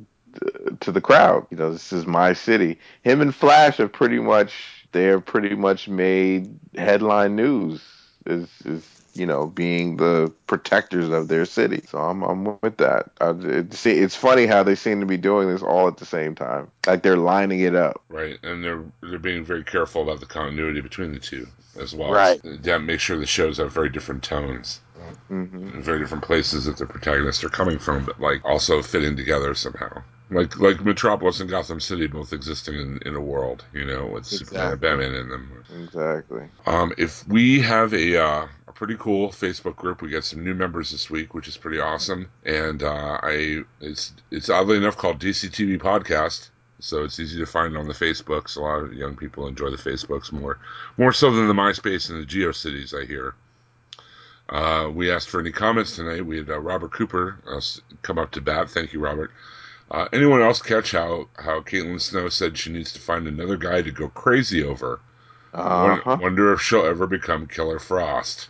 to 0.81 0.91
the 0.91 1.01
crowd. 1.01 1.47
You 1.51 1.57
know, 1.57 1.71
this 1.71 1.93
is 1.93 2.05
my 2.05 2.33
city. 2.33 2.79
Him 3.03 3.21
and 3.21 3.33
Flash 3.33 3.77
have 3.77 3.91
pretty 3.91 4.19
much 4.19 4.53
they're 4.91 5.19
pretty 5.19 5.55
much 5.55 5.87
made 5.87 6.57
headline 6.75 7.35
news. 7.35 7.81
Is 8.25 8.49
is 8.65 8.83
you 9.13 9.25
know 9.25 9.47
being 9.47 9.97
the 9.97 10.31
protectors 10.47 11.09
of 11.09 11.27
their 11.27 11.45
city. 11.45 11.83
So 11.87 11.97
I'm 11.97 12.23
I'm 12.23 12.45
with 12.61 12.77
that. 12.77 13.11
I, 13.21 13.31
it, 13.31 13.73
see, 13.73 13.91
it's 13.91 14.15
funny 14.15 14.45
how 14.45 14.63
they 14.63 14.75
seem 14.75 14.99
to 14.99 15.05
be 15.05 15.17
doing 15.17 15.49
this 15.49 15.61
all 15.61 15.87
at 15.87 15.97
the 15.97 16.05
same 16.05 16.35
time. 16.35 16.69
Like 16.85 17.03
they're 17.03 17.17
lining 17.17 17.61
it 17.61 17.75
up. 17.75 18.01
Right, 18.09 18.37
and 18.43 18.63
they're 18.63 18.83
they're 19.01 19.19
being 19.19 19.43
very 19.45 19.63
careful 19.63 20.01
about 20.01 20.19
the 20.19 20.25
continuity 20.25 20.81
between 20.81 21.13
the 21.13 21.19
two 21.19 21.47
as 21.79 21.95
well. 21.95 22.11
Right. 22.11 22.39
Yeah, 22.63 22.77
make 22.77 22.99
sure 22.99 23.17
the 23.17 23.25
shows 23.25 23.57
have 23.57 23.73
very 23.73 23.89
different 23.89 24.23
tones, 24.23 24.81
hmm 25.27 25.43
and 25.73 25.83
very 25.83 25.99
different 25.99 26.23
places 26.23 26.65
that 26.65 26.77
the 26.77 26.85
protagonists 26.85 27.43
are 27.43 27.49
coming 27.49 27.79
from, 27.79 28.05
but 28.05 28.19
like 28.19 28.43
also 28.45 28.81
fitting 28.81 29.15
together 29.15 29.53
somehow. 29.55 30.03
Like 30.31 30.59
like 30.59 30.83
Metropolis 30.83 31.39
and 31.39 31.49
Gotham 31.49 31.79
City 31.79 32.07
both 32.07 32.33
existing 32.33 32.75
in, 32.75 32.99
in 33.05 33.15
a 33.15 33.21
world, 33.21 33.63
you 33.73 33.85
know, 33.85 34.07
with 34.07 34.25
Superman 34.25 34.71
and 34.71 34.81
Batman 34.81 35.13
in 35.13 35.29
them. 35.29 35.63
Exactly. 35.83 36.47
Um, 36.65 36.93
if 36.97 37.27
we 37.27 37.59
have 37.61 37.93
a 37.93 38.17
uh, 38.17 38.47
a 38.67 38.71
pretty 38.73 38.95
cool 38.97 39.29
Facebook 39.29 39.75
group, 39.75 40.01
we 40.01 40.09
got 40.09 40.23
some 40.23 40.43
new 40.43 40.55
members 40.55 40.91
this 40.91 41.11
week, 41.11 41.35
which 41.35 41.47
is 41.47 41.57
pretty 41.57 41.79
awesome. 41.79 42.27
And 42.43 42.81
uh, 42.81 43.19
I 43.21 43.61
it's 43.81 44.13
it's 44.31 44.49
oddly 44.49 44.77
enough 44.77 44.97
called 44.97 45.19
DCTV 45.19 45.79
Podcast, 45.79 46.49
so 46.79 47.03
it's 47.03 47.19
easy 47.19 47.37
to 47.37 47.45
find 47.45 47.77
on 47.77 47.87
the 47.87 47.93
Facebooks. 47.93 48.57
A 48.57 48.61
lot 48.61 48.83
of 48.83 48.93
young 48.93 49.15
people 49.15 49.47
enjoy 49.47 49.69
the 49.69 49.77
Facebooks 49.77 50.31
more 50.31 50.57
more 50.97 51.13
so 51.13 51.29
than 51.29 51.47
the 51.47 51.53
MySpace 51.53 52.09
and 52.09 52.19
the 52.19 52.25
GeoCities. 52.25 52.99
I 52.99 53.05
hear. 53.05 53.35
Uh, 54.49 54.89
we 54.93 55.11
asked 55.11 55.29
for 55.29 55.39
any 55.39 55.51
comments 55.51 55.95
tonight. 55.95 56.25
We 56.25 56.37
had 56.37 56.49
uh, 56.49 56.59
Robert 56.59 56.91
Cooper 56.91 57.39
uh, 57.47 57.61
come 58.01 58.19
up 58.19 58.31
to 58.31 58.41
bat. 58.41 58.69
Thank 58.69 58.93
you, 58.93 58.99
Robert. 58.99 59.31
Uh, 59.95 60.07
anyone 60.13 60.41
else 60.43 60.61
catch 60.61 60.91
how 60.91 61.27
how 61.37 61.61
Caitlin 61.61 61.99
Snow 62.01 62.29
said 62.29 62.57
she 62.57 62.71
needs 62.71 62.91
to 62.93 62.99
find 62.99 63.27
another 63.27 63.57
guy 63.57 63.81
to 63.81 63.91
go 63.91 64.09
crazy 64.09 64.61
over? 64.63 64.99
Uh 65.53 65.59
Won- 65.79 66.03
Wonder 66.19 66.53
if 66.53 66.61
she'll 66.61 66.85
ever 66.85 67.07
become 67.07 67.47
Killer 67.47 67.79
Frost. 67.79 68.49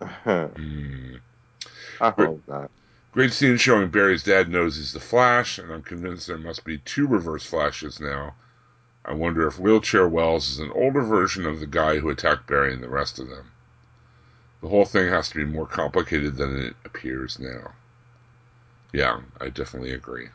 Hmm. 0.56 1.16
I 2.00 2.10
hope 2.10 2.42
not. 2.48 2.70
Great 3.10 3.32
scene 3.32 3.56
showing 3.56 3.90
Barry's 3.90 4.22
dad 4.22 4.48
knows 4.48 4.76
he's 4.76 4.92
the 4.92 5.00
Flash, 5.00 5.58
and 5.58 5.72
I'm 5.72 5.82
convinced 5.82 6.28
there 6.28 6.38
must 6.38 6.64
be 6.64 6.78
two 6.78 7.08
Reverse 7.08 7.44
Flashes 7.44 7.98
now. 7.98 8.36
I 9.04 9.14
wonder 9.14 9.46
if 9.46 9.58
Wheelchair 9.58 10.08
Wells 10.08 10.50
is 10.50 10.58
an 10.60 10.72
older 10.72 11.02
version 11.02 11.46
of 11.46 11.60
the 11.60 11.66
guy 11.66 11.98
who 11.98 12.10
attacked 12.10 12.46
Barry 12.46 12.72
and 12.74 12.82
the 12.82 12.88
rest 12.88 13.18
of 13.18 13.28
them. 13.28 13.52
The 14.60 14.68
whole 14.68 14.84
thing 14.84 15.08
has 15.08 15.30
to 15.30 15.36
be 15.36 15.44
more 15.44 15.66
complicated 15.66 16.36
than 16.36 16.60
it 16.60 16.76
appears 16.84 17.38
now. 17.38 17.74
Yeah, 18.92 19.20
I 19.40 19.48
definitely 19.50 19.92
agree. 19.92 20.30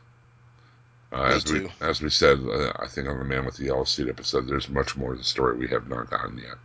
Uh, 1.14 1.24
as 1.24 1.52
we 1.52 1.70
as 1.82 2.02
we 2.02 2.10
said, 2.10 2.40
uh, 2.40 2.72
I 2.80 2.88
think 2.88 3.08
on 3.10 3.20
the 3.20 3.26
Man 3.26 3.46
with 3.46 3.58
the 3.58 3.66
Yellow 3.66 3.84
Suit 3.84 4.08
episode, 4.08 4.48
there's 4.48 4.70
much 4.70 4.96
more 4.96 5.12
to 5.12 5.18
the 5.18 5.24
story 5.24 5.58
we 5.58 5.68
have 5.68 5.90
not 5.90 6.10
gotten 6.10 6.38
yet. 6.38 6.56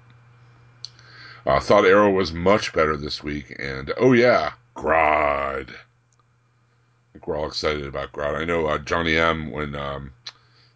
Uh, 1.44 1.58
thought 1.58 1.84
Arrow 1.84 2.10
was 2.10 2.32
much 2.32 2.72
better 2.72 2.96
this 2.96 3.24
week, 3.24 3.54
and 3.58 3.92
oh 3.96 4.12
yeah, 4.12 4.52
Grodd. 4.76 5.70
I 5.70 7.12
think 7.12 7.26
we're 7.26 7.36
all 7.36 7.46
excited 7.46 7.86
about 7.86 8.12
Grodd. 8.12 8.36
I 8.36 8.44
know 8.44 8.66
uh, 8.66 8.78
Johnny 8.78 9.16
M. 9.16 9.50
When 9.50 9.74
um, 9.74 10.12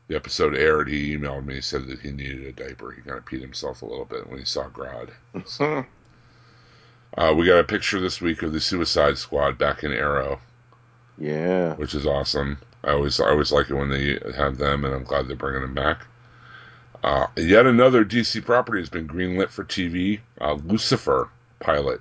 the 0.08 0.16
episode 0.16 0.56
aired, 0.56 0.88
he 0.88 1.16
emailed 1.16 1.46
me 1.46 1.60
said 1.60 1.86
that 1.86 2.00
he 2.00 2.10
needed 2.10 2.44
a 2.44 2.52
diaper. 2.52 2.90
He 2.90 3.02
kind 3.02 3.18
of 3.18 3.24
peed 3.24 3.40
himself 3.40 3.82
a 3.82 3.86
little 3.86 4.04
bit 4.04 4.28
when 4.28 4.40
he 4.40 4.44
saw 4.44 4.68
Grodd. 4.68 5.10
So, 5.44 5.84
uh, 7.16 7.34
we 7.36 7.46
got 7.46 7.60
a 7.60 7.64
picture 7.64 8.00
this 8.00 8.20
week 8.20 8.42
of 8.42 8.52
the 8.52 8.60
Suicide 8.60 9.18
Squad 9.18 9.58
back 9.58 9.84
in 9.84 9.92
Arrow, 9.92 10.40
yeah. 11.18 11.74
which 11.74 11.94
is 11.94 12.06
awesome. 12.06 12.58
I 12.84 12.92
always 12.92 13.20
I 13.20 13.28
always 13.28 13.52
like 13.52 13.70
it 13.70 13.74
when 13.74 13.90
they 13.90 14.18
have 14.36 14.58
them, 14.58 14.84
and 14.84 14.94
I'm 14.94 15.04
glad 15.04 15.28
they're 15.28 15.36
bringing 15.36 15.62
them 15.62 15.74
back. 15.74 16.06
Uh, 17.02 17.26
yet 17.36 17.66
another 17.66 18.04
DC 18.04 18.44
property 18.44 18.80
has 18.80 18.90
been 18.90 19.08
greenlit 19.08 19.48
for 19.48 19.64
TV. 19.64 20.20
Uh, 20.40 20.54
Lucifer 20.64 21.30
pilot. 21.58 22.00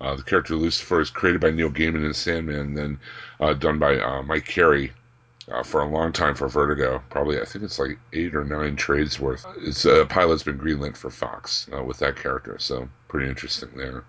Uh, 0.00 0.14
the 0.14 0.22
character 0.22 0.54
Lucifer 0.56 1.00
is 1.00 1.10
created 1.10 1.40
by 1.40 1.50
Neil 1.50 1.70
Gaiman 1.70 2.04
and 2.04 2.14
Sandman, 2.14 2.56
and 2.56 2.76
then 2.76 3.00
uh, 3.40 3.54
done 3.54 3.78
by 3.78 3.98
uh, 3.98 4.22
Mike 4.22 4.44
Carey 4.44 4.92
uh, 5.50 5.62
for 5.62 5.80
a 5.80 5.88
long 5.88 6.12
time 6.12 6.34
for 6.34 6.48
Vertigo. 6.48 7.02
Probably, 7.08 7.40
I 7.40 7.44
think 7.44 7.64
it's 7.64 7.78
like 7.78 7.98
eight 8.12 8.34
or 8.34 8.44
nine 8.44 8.76
trades 8.76 9.18
worth. 9.18 9.46
It's 9.58 9.86
uh, 9.86 10.04
pilot's 10.06 10.42
been 10.42 10.58
greenlit 10.58 10.96
for 10.96 11.10
Fox 11.10 11.68
uh, 11.74 11.82
with 11.82 11.98
that 12.00 12.16
character, 12.16 12.58
so 12.58 12.88
pretty 13.08 13.28
interesting 13.28 13.70
there. 13.74 14.04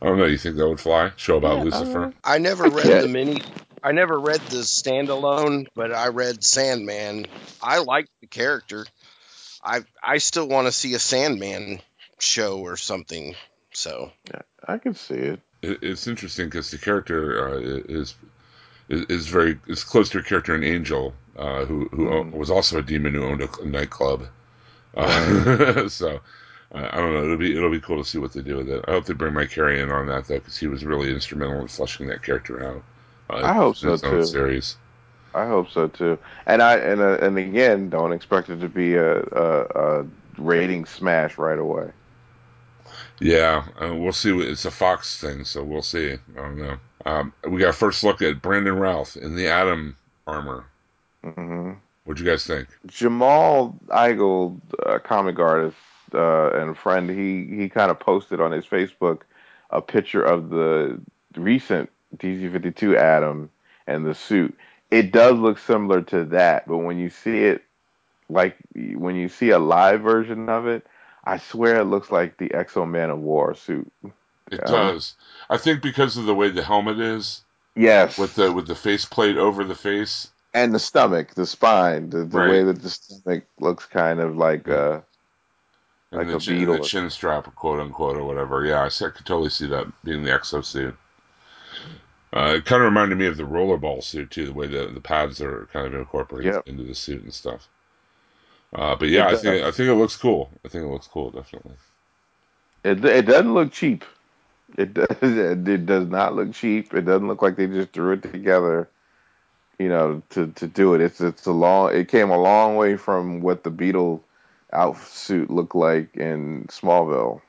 I 0.00 0.06
don't 0.06 0.18
know. 0.18 0.24
You 0.24 0.38
think 0.38 0.56
that 0.56 0.68
would 0.68 0.80
fly? 0.80 1.12
Show 1.16 1.36
about 1.36 1.58
Yeah, 1.58 1.64
Lucifer? 1.64 2.12
I 2.24 2.38
never 2.38 2.64
read 2.64 3.02
the 3.02 3.08
mini. 3.08 3.42
I 3.82 3.92
never 3.92 4.18
read 4.18 4.40
the 4.50 4.58
standalone, 4.58 5.66
but 5.74 5.92
I 5.94 6.08
read 6.08 6.44
Sandman. 6.44 7.26
I 7.62 7.78
liked 7.78 8.10
the 8.20 8.26
character. 8.28 8.86
I 9.64 9.80
I 10.02 10.18
still 10.18 10.48
want 10.48 10.66
to 10.66 10.72
see 10.72 10.94
a 10.94 10.98
Sandman 10.98 11.80
show 12.20 12.60
or 12.60 12.76
something. 12.76 13.36
So 13.72 14.12
yeah, 14.32 14.42
I 14.66 14.78
can 14.78 14.94
see 14.94 15.14
it. 15.16 15.40
it, 15.62 15.78
it's 15.82 16.06
interesting 16.06 16.46
because 16.46 16.70
the 16.70 16.78
character 16.78 17.48
uh, 17.48 17.58
is, 17.60 18.14
is 18.88 19.04
is 19.06 19.28
very 19.28 19.58
is 19.66 19.84
close 19.84 20.10
to 20.10 20.18
a 20.18 20.22
character 20.22 20.54
in 20.54 20.64
Angel, 20.64 21.14
uh, 21.36 21.64
who 21.64 21.88
who 21.92 22.08
o- 22.10 22.24
Mhm. 22.24 22.32
was 22.32 22.50
also 22.50 22.78
a 22.78 22.82
demon 22.82 23.14
who 23.14 23.24
owned 23.24 23.42
a 23.42 23.66
nightclub. 23.66 24.26
Uh, 24.96 25.88
so 25.88 26.20
uh, 26.74 26.88
I 26.92 26.96
don't 26.98 27.14
know. 27.14 27.24
It'll 27.24 27.36
be 27.38 27.56
it'll 27.56 27.70
be 27.70 27.80
cool 27.80 28.02
to 28.02 28.08
see 28.08 28.18
what 28.18 28.32
they 28.32 28.42
do 28.42 28.56
with 28.58 28.70
it. 28.70 28.84
I 28.88 28.92
hope 28.92 29.06
they 29.06 29.14
bring 29.14 29.34
Mike 29.34 29.50
Carey 29.50 29.80
in 29.80 29.90
on 29.90 30.06
that 30.08 30.26
though, 30.28 30.38
because 30.38 30.58
he 30.58 30.68
was 30.68 30.84
really 30.84 31.12
instrumental 31.12 31.60
in 31.60 31.68
fleshing 31.68 32.08
that 32.08 32.22
character 32.22 32.64
out. 32.66 32.84
Uh, 33.32 33.42
I 33.42 33.52
hope 33.54 33.76
so, 33.76 33.96
too. 33.96 34.24
Series. 34.24 34.76
I 35.34 35.46
hope 35.46 35.70
so 35.70 35.88
too. 35.88 36.18
And 36.46 36.62
I 36.62 36.76
and 36.76 37.00
uh, 37.00 37.18
and 37.20 37.38
again, 37.38 37.88
don't 37.88 38.12
expect 38.12 38.50
it 38.50 38.60
to 38.60 38.68
be 38.68 38.94
a, 38.94 39.20
a, 39.20 40.00
a 40.00 40.06
rating 40.38 40.84
smash 40.84 41.38
right 41.38 41.58
away. 41.58 41.90
Yeah, 43.20 43.64
uh, 43.80 43.94
we'll 43.94 44.12
see. 44.12 44.36
It's 44.40 44.64
a 44.64 44.70
Fox 44.70 45.20
thing, 45.20 45.44
so 45.44 45.62
we'll 45.62 45.82
see. 45.82 46.12
I 46.12 46.18
don't 46.36 46.58
know. 46.58 46.76
Um, 47.06 47.32
we 47.48 47.60
got 47.60 47.70
a 47.70 47.72
first 47.72 48.04
look 48.04 48.20
at 48.20 48.42
Brandon 48.42 48.76
Routh 48.76 49.16
in 49.16 49.36
the 49.36 49.48
Atom 49.48 49.96
armor. 50.26 50.66
hmm 51.22 51.72
What'd 52.04 52.20
you 52.22 52.28
guys 52.28 52.44
think? 52.44 52.68
Jamal 52.86 53.78
Igle, 53.86 54.60
uh, 54.84 54.98
comic 54.98 55.38
artist 55.38 55.76
uh, 56.12 56.50
and 56.50 56.76
friend, 56.76 57.08
he 57.08 57.46
he 57.56 57.68
kind 57.68 57.90
of 57.90 58.00
posted 58.00 58.40
on 58.40 58.50
his 58.50 58.66
Facebook 58.66 59.20
a 59.70 59.80
picture 59.80 60.22
of 60.22 60.50
the 60.50 61.00
recent 61.36 61.90
DC52 62.18 62.96
Atom 62.96 63.50
and 63.86 64.06
the 64.06 64.14
suit. 64.14 64.56
It 64.90 65.12
does 65.12 65.38
look 65.38 65.58
similar 65.58 66.02
to 66.02 66.24
that, 66.26 66.68
but 66.68 66.78
when 66.78 66.98
you 66.98 67.10
see 67.10 67.44
it, 67.44 67.64
like 68.28 68.56
when 68.74 69.16
you 69.16 69.28
see 69.28 69.50
a 69.50 69.58
live 69.58 70.02
version 70.02 70.48
of 70.48 70.66
it, 70.66 70.86
I 71.24 71.38
swear 71.38 71.80
it 71.80 71.84
looks 71.86 72.10
like 72.10 72.38
the 72.38 72.50
Exo 72.50 72.88
Man 72.88 73.10
of 73.10 73.18
War 73.20 73.54
suit. 73.54 73.92
It 74.52 74.64
Yeah. 74.66 74.66
does. 74.66 75.16
I 75.50 75.58
think 75.58 75.82
because 75.82 76.16
of 76.16 76.26
the 76.26 76.34
way 76.34 76.50
the 76.50 76.62
helmet 76.64 77.00
is, 77.00 77.44
Yes, 77.76 78.18
with 78.18 78.36
the 78.36 78.52
with 78.52 78.66
the 78.68 78.74
faceplate 78.76 79.36
over 79.38 79.64
the 79.64 79.74
face. 79.74 80.32
and 80.54 80.74
the 80.74 80.78
stomach, 80.78 81.34
the 81.34 81.46
spine, 81.46 82.10
the, 82.10 82.24
the 82.24 82.40
Right. 82.40 82.42
way 82.42 82.64
that 82.64 82.82
the 82.82 82.90
stomach 82.90 83.44
looks 83.60 83.86
kind 83.86 84.20
of 84.20 84.36
like 84.36 84.68
uh 84.68 85.00
And 86.12 86.26
like 86.26 86.28
the, 86.28 86.34
a 86.34 86.38
chin, 86.38 86.56
beetle. 86.56 86.72
the 86.72 86.80
chin 86.80 87.10
strap, 87.10 87.54
quote 87.54 87.80
unquote, 87.80 88.16
or 88.16 88.24
whatever. 88.24 88.64
Yeah, 88.64 88.80
I, 88.82 88.86
I 88.86 89.10
could 89.10 89.26
totally 89.26 89.50
see 89.50 89.66
that 89.68 89.86
being 90.04 90.24
the 90.24 90.30
exosuit. 90.30 90.96
Uh, 92.32 92.54
it 92.56 92.64
kind 92.64 92.82
of 92.82 92.86
reminded 92.86 93.18
me 93.18 93.26
of 93.26 93.36
the 93.36 93.44
rollerball 93.44 94.02
suit 94.02 94.30
too, 94.30 94.46
the 94.46 94.54
way 94.54 94.66
the, 94.66 94.88
the 94.88 95.00
pads 95.00 95.40
are 95.42 95.68
kind 95.72 95.86
of 95.86 95.94
incorporated 95.94 96.54
Yep. 96.54 96.66
into 96.66 96.84
the 96.84 96.94
suit 96.94 97.22
and 97.22 97.34
stuff. 97.34 97.68
Uh, 98.74 98.96
but 98.96 99.08
yeah, 99.08 99.26
I 99.28 99.34
does. 99.34 99.42
think 99.42 99.62
I 99.64 99.70
think 99.72 99.88
it 99.90 99.94
looks 99.94 100.16
cool. 100.16 100.50
I 100.64 100.68
think 100.68 100.84
it 100.84 100.88
looks 100.90 101.08
cool, 101.08 101.30
definitely. 101.30 101.76
It 102.84 103.04
it 103.04 103.26
doesn't 103.26 103.54
look 103.54 103.72
cheap. 103.72 104.04
It 104.78 104.94
does. 104.94 105.08
It 105.22 105.86
does 105.86 106.08
not 106.08 106.34
look 106.34 106.52
cheap. 106.52 106.94
It 106.94 107.02
doesn't 107.02 107.28
look 107.28 107.42
like 107.42 107.56
they 107.56 107.66
just 107.66 107.92
threw 107.92 108.14
it 108.14 108.22
together. 108.22 108.88
You 109.78 109.88
know, 109.88 110.22
to 110.30 110.48
to 110.48 110.68
do 110.68 110.94
it. 110.94 111.00
It's 111.00 111.20
it's 111.20 111.46
a 111.46 111.52
long. 111.52 111.94
It 111.94 112.08
came 112.08 112.30
a 112.30 112.38
long 112.38 112.76
way 112.76 112.96
from 112.96 113.40
what 113.42 113.64
the 113.64 113.70
Beetle 113.70 114.24
outsuit 114.72 115.50
looked 115.50 115.74
like 115.74 116.16
in 116.16 116.66
Smallville, 116.68 117.42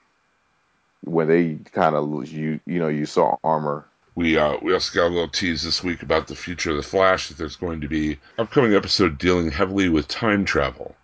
where 1.03 1.25
they 1.25 1.55
kind 1.73 1.95
of 1.95 2.27
you 2.27 2.59
you 2.65 2.79
know 2.79 2.89
you 2.89 3.05
saw 3.05 3.38
armor. 3.43 3.86
We 4.16 4.38
uh, 4.38 4.57
we 4.61 4.74
also 4.74 4.93
got 4.93 5.07
a 5.07 5.14
little 5.14 5.28
tease 5.28 5.64
this 5.64 5.84
week 5.84 6.03
about 6.03 6.28
the 6.28 6.36
future 6.36 6.72
of 6.72 6.78
the 6.78 6.84
Flash. 6.84 7.28
That 7.30 7.38
there's 7.38 7.55
going 7.55 7.82
to 7.82 7.88
be 7.88 8.20
upcoming 8.38 8.76
episode 8.76 9.18
dealing 9.18 9.51
heavily 9.51 9.89
with 9.89 10.07
time 10.07 10.45
travel. 10.45 10.95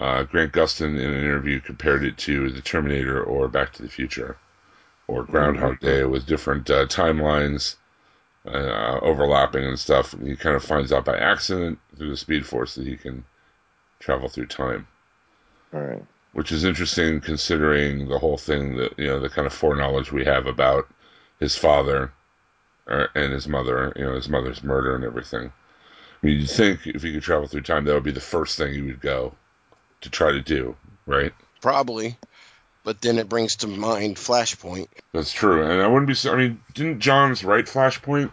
Uh, 0.00 0.22
Grant 0.22 0.52
Gustin 0.52 0.98
in 0.98 1.10
an 1.10 1.24
interview 1.24 1.60
compared 1.60 2.04
it 2.04 2.16
to 2.18 2.48
the 2.50 2.62
Terminator 2.62 3.22
or 3.22 3.48
Back 3.48 3.72
to 3.74 3.82
the 3.82 3.88
Future 3.88 4.38
or 5.08 5.24
Groundhog 5.24 5.80
Day 5.80 6.04
with 6.04 6.26
different 6.26 6.70
uh, 6.70 6.86
timelines 6.86 7.76
uh, 8.46 9.00
overlapping 9.02 9.64
and 9.64 9.78
stuff. 9.78 10.14
And 10.14 10.26
he 10.26 10.36
kind 10.36 10.56
of 10.56 10.64
finds 10.64 10.92
out 10.92 11.04
by 11.04 11.18
accident 11.18 11.78
through 11.96 12.10
the 12.10 12.16
Speed 12.16 12.46
Force 12.46 12.76
that 12.76 12.86
he 12.86 12.96
can 12.96 13.24
travel 13.98 14.28
through 14.28 14.46
time, 14.46 14.86
All 15.74 15.80
right. 15.80 16.02
which 16.32 16.52
is 16.52 16.64
interesting 16.64 17.20
considering 17.20 18.08
the 18.08 18.18
whole 18.18 18.38
thing 18.38 18.76
that 18.76 18.98
you 18.98 19.08
know 19.08 19.20
the 19.20 19.28
kind 19.28 19.46
of 19.46 19.52
foreknowledge 19.52 20.12
we 20.12 20.24
have 20.24 20.46
about 20.46 20.88
his 21.40 21.56
father 21.56 22.12
uh, 22.86 23.06
and 23.14 23.32
his 23.32 23.48
mother, 23.48 23.92
you 23.96 24.04
know, 24.04 24.14
his 24.14 24.28
mother's 24.28 24.62
murder 24.62 24.94
and 24.94 25.04
everything. 25.04 25.52
I 26.22 26.26
mean, 26.26 26.40
you'd 26.40 26.50
think 26.50 26.86
if 26.86 27.02
he 27.02 27.12
could 27.12 27.22
travel 27.22 27.48
through 27.48 27.62
time, 27.62 27.84
that 27.86 27.94
would 27.94 28.04
be 28.04 28.10
the 28.12 28.20
first 28.20 28.56
thing 28.58 28.72
he 28.74 28.82
would 28.82 29.00
go 29.00 29.34
to 30.02 30.10
try 30.10 30.32
to 30.32 30.40
do, 30.40 30.76
right? 31.06 31.32
Probably. 31.62 32.16
But 32.84 33.00
then 33.02 33.18
it 33.18 33.28
brings 33.28 33.56
to 33.56 33.66
mind 33.66 34.16
Flashpoint. 34.16 34.88
That's 35.12 35.32
true, 35.32 35.62
and 35.64 35.82
I 35.82 35.86
wouldn't 35.86 36.06
be, 36.08 36.28
I 36.30 36.34
mean, 36.36 36.60
didn't 36.74 37.00
Johns 37.00 37.42
write 37.44 37.66
Flashpoint? 37.66 38.30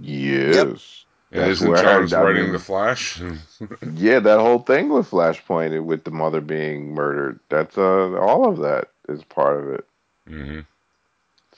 Yes. 0.00 1.04
And 1.32 1.40
That's 1.42 1.50
isn't 1.52 1.68
where 1.70 1.78
I- 1.78 1.82
Johns 1.82 2.12
I 2.12 2.22
writing 2.22 2.44
mean- 2.44 2.52
the 2.52 2.58
Flash? 2.58 3.20
Yeah, 3.94 4.20
that 4.20 4.38
whole 4.40 4.60
thing 4.60 4.88
with 4.90 5.10
Flashpoint 5.10 5.84
with 5.84 6.04
the 6.04 6.10
mother 6.10 6.40
being 6.40 6.94
murdered. 6.94 7.40
That's 7.48 7.76
uh 7.76 8.14
all 8.18 8.48
of 8.48 8.58
that 8.58 8.88
is 9.08 9.24
part 9.24 9.58
of 9.62 9.70
it. 9.70 9.86
hmm 10.28 10.60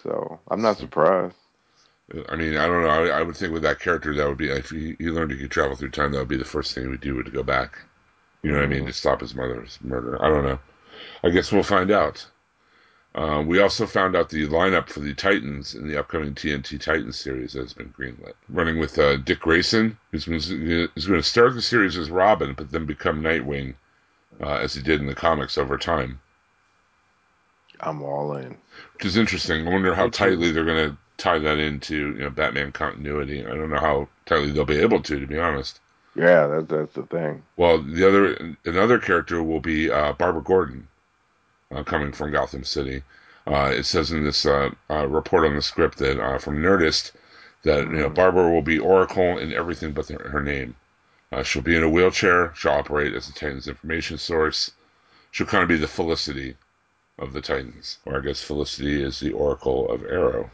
So 0.03 0.41
I'm 0.49 0.63
not 0.63 0.79
surprised. 0.79 1.35
I 2.29 2.37
mean, 2.37 2.57
I 2.57 2.67
don't 2.67 2.83
know. 2.83 2.89
I, 2.89 3.19
I 3.19 3.23
would 3.23 3.37
think 3.37 3.53
with 3.53 3.63
that 3.63 3.81
character, 3.81 4.15
that 4.15 4.27
would 4.27 4.39
be 4.39 4.49
if 4.49 4.71
he, 4.71 4.97
he 4.99 5.07
learned 5.07 5.31
he 5.31 5.39
could 5.39 5.51
travel 5.51 5.77
through 5.77 5.91
time, 5.91 6.13
that 6.13 6.19
would 6.19 6.29
be 6.29 6.37
the 6.37 6.45
first 6.45 6.75
thing 6.75 6.85
he 6.85 6.91
would 6.91 7.01
do 7.01 7.17
would 7.17 7.33
go 7.33 7.43
back. 7.43 7.79
You 8.43 8.53
know 8.53 8.59
what 8.59 8.65
I 8.65 8.69
mean? 8.69 8.87
To 8.87 8.93
stop 8.93 9.21
his 9.21 9.35
mother's 9.35 9.79
murder. 9.83 10.23
I 10.25 10.29
don't 10.29 10.45
know. 10.45 10.59
I 11.23 11.31
guess 11.31 11.53
we'll 11.53 11.63
find 11.63 11.91
out. 11.91 12.27
Uh, 13.15 13.43
we 13.45 13.61
also 13.61 13.87
found 13.87 14.15
out 14.15 14.31
the 14.31 14.47
lineup 14.47 14.89
for 14.89 15.01
the 15.01 15.13
Titans 15.13 15.75
in 15.75 15.89
the 15.89 15.99
upcoming 15.99 16.35
TNT 16.35 16.81
Titans 16.81 17.19
series 17.19 17.55
has 17.55 17.73
been 17.73 17.93
greenlit. 17.99 18.35
Running 18.49 18.79
with 18.79 18.99
uh, 18.99 19.17
Dick 19.17 19.41
Grayson, 19.41 19.99
who's, 20.13 20.25
who's 20.25 21.07
going 21.07 21.21
to 21.21 21.23
start 21.23 21.55
the 21.55 21.63
series 21.63 21.97
as 21.97 22.11
Robin, 22.11 22.55
but 22.55 22.71
then 22.71 22.87
become 22.87 23.23
Nightwing, 23.23 23.75
uh, 24.41 24.55
as 24.55 24.75
he 24.75 24.83
did 24.83 25.01
in 25.01 25.07
the 25.07 25.15
comics 25.15 25.59
over 25.59 25.77
time. 25.77 26.21
I'm 27.81 28.03
all 28.03 28.37
in. 28.37 28.57
which 28.95 29.05
is 29.05 29.17
interesting. 29.17 29.67
I 29.67 29.71
wonder 29.71 29.95
how 29.95 30.09
tightly 30.09 30.51
they're 30.53 30.65
going 30.65 30.91
to 30.91 30.97
tie 31.17 31.39
that 31.39 31.59
into 31.59 31.97
you 32.15 32.15
know 32.25 32.31
Batman 32.31 32.73
continuity. 32.73 33.45
I 33.47 33.51
don't 33.51 33.71
know 33.71 33.79
how 33.81 34.09
tightly 34.27 34.51
they'll 34.53 34.65
be 34.65 34.81
able 34.81 35.03
to, 35.03 35.19
to 35.21 35.27
be 35.27 35.39
honest. 35.39 35.81
Yeah, 36.15 36.47
that's 36.49 36.67
that's 36.69 36.95
the 36.95 37.05
thing. 37.05 37.43
Well, 37.57 37.79
the 37.83 38.07
other 38.09 38.57
another 38.65 38.99
character 38.99 39.43
will 39.43 39.61
be 39.61 39.91
uh, 39.91 40.13
Barbara 40.15 40.43
Gordon, 40.43 40.89
uh, 41.75 41.83
coming 41.85 42.13
from 42.13 42.33
Gotham 42.33 42.65
City. 42.65 43.03
Uh, 43.47 43.73
it 43.75 43.85
says 43.85 44.11
in 44.13 44.25
this 44.25 44.45
uh, 44.45 44.71
uh, 44.91 45.07
report 45.07 45.47
on 45.47 45.55
the 45.55 45.63
script 45.63 45.99
that 45.99 46.21
uh, 46.21 46.39
from 46.39 46.59
Nerdist 46.59 47.13
that 47.63 47.85
you 47.85 47.93
know 47.97 48.11
Mhm. 48.11 48.15
Barbara 48.15 48.51
will 48.51 48.63
be 48.63 48.79
Oracle 48.79 49.39
in 49.39 49.53
everything 49.53 49.93
but 49.93 50.09
her, 50.09 50.29
her 50.31 50.43
name. 50.43 50.75
Uh, 51.33 51.43
she'll 51.43 51.63
be 51.63 51.77
in 51.77 51.83
a 51.83 51.89
wheelchair. 51.89 52.53
She'll 52.55 52.73
operate 52.73 53.15
as 53.15 53.27
the 53.27 53.33
Titans' 53.33 53.69
information 53.69 54.19
source. 54.19 54.71
She'll 55.31 55.47
kind 55.47 55.63
of 55.63 55.69
be 55.69 55.77
the 55.77 55.87
Felicity 55.89 56.57
of 57.19 57.33
the 57.33 57.41
Titans, 57.41 57.99
or 58.07 58.19
I 58.19 58.21
guess 58.21 58.43
Felicity 58.43 59.03
is 59.03 59.21
the 59.21 59.33
Oracle 59.33 59.91
of 59.91 60.03
Arrow. 60.05 60.51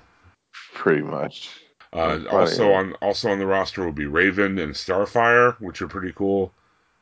Pretty 0.73 1.03
much. 1.03 1.51
Uh, 1.93 2.21
also 2.31 2.73
on 2.73 2.93
also 2.95 3.31
on 3.31 3.39
the 3.39 3.47
roster 3.47 3.85
will 3.85 3.93
be 3.93 4.07
Raven 4.07 4.59
and 4.59 4.75
Starfire, 4.75 5.55
which 5.61 5.81
are 5.81 5.87
pretty 5.87 6.13
cool 6.13 6.53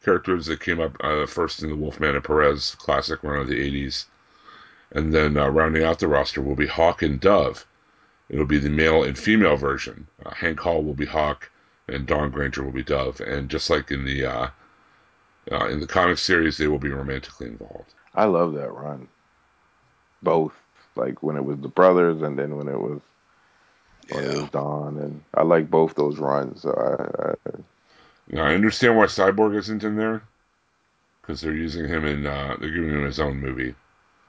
characters 0.05 0.47
that 0.47 0.61
came 0.61 0.81
up 0.81 0.97
uh, 1.01 1.25
first 1.25 1.63
in 1.63 1.71
the 1.71 1.77
Wolfman 1.77 2.15
and 2.15 2.25
Perez 2.25 2.75
classic 2.75 3.23
run 3.23 3.41
of 3.41 3.49
the 3.49 3.59
'80s, 3.59 4.05
and 4.91 5.15
then 5.15 5.39
uh, 5.39 5.49
rounding 5.49 5.83
out 5.83 5.99
the 5.99 6.09
roster 6.09 6.43
will 6.43 6.57
be 6.57 6.67
Hawk 6.67 7.03
and 7.03 7.19
Dove. 7.19 7.65
It'll 8.29 8.47
be 8.47 8.59
the 8.59 8.71
male 8.71 9.03
and 9.03 9.19
female 9.19 9.57
version. 9.57 10.07
Uh, 10.25 10.35
Hank 10.35 10.61
Hall 10.61 10.83
will 10.83 10.95
be 10.95 11.07
Hawk, 11.07 11.51
and 11.89 12.07
Dawn 12.07 12.31
Granger 12.31 12.63
will 12.63 12.73
be 12.73 12.83
Dove. 12.83 13.21
And 13.21 13.49
just 13.49 13.71
like 13.71 13.91
in 13.91 14.05
the 14.05 14.27
uh, 14.27 14.49
uh, 15.51 15.67
in 15.69 15.81
the 15.81 15.87
comic 15.87 16.19
series, 16.19 16.59
they 16.59 16.69
will 16.69 16.79
be 16.79 16.91
romantically 16.91 17.49
involved. 17.49 17.95
I 18.15 18.25
love 18.25 18.53
that 18.55 18.73
run. 18.73 19.09
Both. 20.23 20.55
Like 20.95 21.23
when 21.23 21.37
it 21.37 21.45
was 21.45 21.59
the 21.59 21.69
brothers 21.69 22.21
and 22.23 22.39
then 22.39 22.57
when 22.57 22.69
it 22.69 22.79
was 22.79 23.01
when 24.11 24.25
it 24.25 24.37
was 24.37 24.51
Dawn 24.51 24.99
and 24.99 25.23
I 25.35 25.43
like 25.43 25.71
both 25.71 25.95
those 25.95 26.19
runs. 26.19 26.63
So 26.63 26.71
I, 26.71 27.29
I 27.29 27.63
Now 28.29 28.45
I 28.45 28.55
understand 28.55 28.97
why 28.97 29.07
Cyborg 29.07 29.57
isn't 29.57 29.85
in 29.85 29.97
there 29.97 30.23
because 31.21 31.41
they're 31.41 31.55
using 31.55 31.89
him 31.89 32.05
in 32.05 32.27
uh, 32.27 32.57
they're 32.61 32.71
giving 32.71 32.91
him 32.91 33.05
his 33.05 33.21
own 33.21 33.41
movie. 33.41 33.75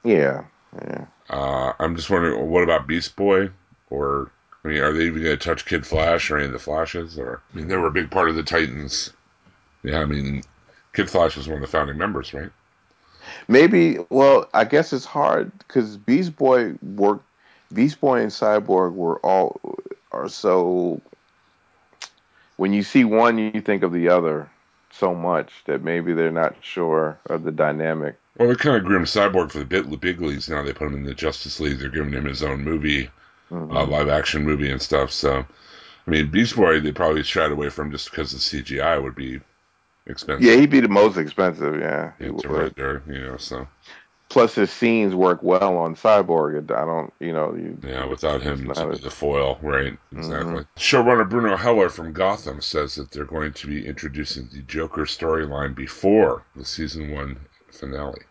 yeah. 0.03 0.45
Yeah. 0.81 1.05
Uh, 1.29 1.73
I'm 1.79 1.95
just 1.95 2.09
wondering, 2.09 2.49
what 2.49 2.63
about 2.63 2.87
Beast 2.87 3.15
Boy? 3.15 3.49
Or, 3.89 4.31
I 4.63 4.67
mean, 4.67 4.79
are 4.79 4.91
they 4.91 5.05
even 5.05 5.23
going 5.23 5.37
to 5.37 5.43
touch 5.43 5.65
Kid 5.65 5.85
Flash 5.85 6.31
or 6.31 6.37
any 6.37 6.47
of 6.47 6.51
the 6.51 6.59
Flashes? 6.59 7.19
Or, 7.19 7.41
I 7.53 7.57
mean, 7.57 7.67
they 7.67 7.77
were 7.77 7.87
a 7.87 7.91
big 7.91 8.09
part 8.09 8.29
of 8.29 8.35
the 8.35 8.43
Titans. 8.43 9.11
Yeah, 9.83 9.99
I 9.99 10.05
mean, 10.05 10.43
Kid 10.93 11.09
Flash 11.09 11.35
was 11.35 11.47
one 11.47 11.57
of 11.57 11.61
the 11.61 11.67
founding 11.67 11.97
members, 11.97 12.33
right? 12.33 12.49
Maybe. 13.47 13.97
Well, 14.09 14.47
I 14.53 14.63
guess 14.63 14.93
it's 14.93 15.05
hard 15.05 15.51
because 15.59 15.97
Beast 15.97 16.35
Boy 16.35 16.73
worked. 16.81 17.25
Beast 17.73 17.99
Boy 17.99 18.21
and 18.21 18.31
Cyborg 18.31 18.93
were 18.93 19.19
all 19.19 19.59
are 20.11 20.29
so. 20.29 21.01
When 22.57 22.71
you 22.71 22.83
see 22.83 23.03
one, 23.03 23.37
you 23.37 23.61
think 23.61 23.83
of 23.83 23.91
the 23.91 24.09
other 24.09 24.49
so 24.91 25.15
much 25.15 25.51
that 25.65 25.83
maybe 25.83 26.13
they're 26.13 26.31
not 26.31 26.55
sure 26.61 27.17
of 27.27 27.43
the 27.43 27.51
dynamic. 27.51 28.15
Well, 28.37 28.47
they 28.49 28.55
kind 28.55 28.77
of 28.77 28.85
groomed 28.85 29.07
Cyborg 29.07 29.51
for 29.51 29.59
the 29.59 29.65
bit 29.65 29.99
big 29.99 30.21
leagues. 30.21 30.49
Now 30.49 30.63
they 30.63 30.73
put 30.73 30.87
him 30.87 30.95
in 30.95 31.03
the 31.03 31.13
Justice 31.13 31.59
League. 31.59 31.79
They're 31.79 31.89
giving 31.89 32.13
him 32.13 32.25
his 32.25 32.43
own 32.43 32.63
movie, 32.63 33.09
Mhm. 33.51 33.75
uh, 33.75 33.85
live 33.85 34.07
action 34.07 34.43
movie 34.43 34.71
and 34.71 34.81
stuff. 34.81 35.11
So, 35.11 35.45
I 36.07 36.09
mean, 36.09 36.27
Beast 36.29 36.55
Boy, 36.55 36.79
they 36.79 36.91
probably 36.91 37.23
shied 37.23 37.51
away 37.51 37.69
from 37.69 37.91
just 37.91 38.09
because 38.11 38.31
the 38.31 38.39
CGI 38.39 38.97
would 38.97 39.15
be 39.15 39.41
expensive. 40.07 40.43
yeah, 40.43 40.55
he'd 40.55 40.69
be 40.69 40.79
the 40.79 40.87
most 40.89 41.17
expensive. 41.17 41.79
Yeah, 41.79 42.13
he 42.19 42.25
yeah, 42.25 42.31
to 42.37 42.47
would. 42.49 42.77
render, 42.77 43.03
you 43.07 43.19
know, 43.19 43.37
so. 43.37 43.67
Plus, 44.29 44.55
his 44.55 44.71
scenes 44.71 45.13
work 45.13 45.43
well 45.43 45.77
on 45.77 45.95
Cyborg. 45.95 46.71
I 46.71 46.85
don't, 46.85 47.13
you 47.19 47.33
know, 47.33 47.53
you, 47.53 47.77
Yeah, 47.87 48.05
without 48.05 48.41
him 48.41 48.67
It's 48.71 48.79
to 48.79 48.87
be 48.87 48.95
a- 48.95 48.99
the 48.99 49.11
foil, 49.11 49.59
right? 49.61 49.93
Mm-hmm. 49.93 50.17
Exactly. 50.17 50.65
Showrunner 50.75 51.29
Bruno 51.29 51.55
Heller 51.55 51.89
from 51.89 52.13
Gotham 52.13 52.59
says 52.61 52.95
that 52.95 53.11
they're 53.11 53.25
going 53.25 53.53
to 53.53 53.67
be 53.67 53.85
introducing 53.85 54.49
the 54.51 54.61
Joker 54.63 55.03
storyline 55.03 55.75
before 55.75 56.43
the 56.55 56.65
season 56.65 57.11
one 57.11 57.37
finale. 57.71 58.21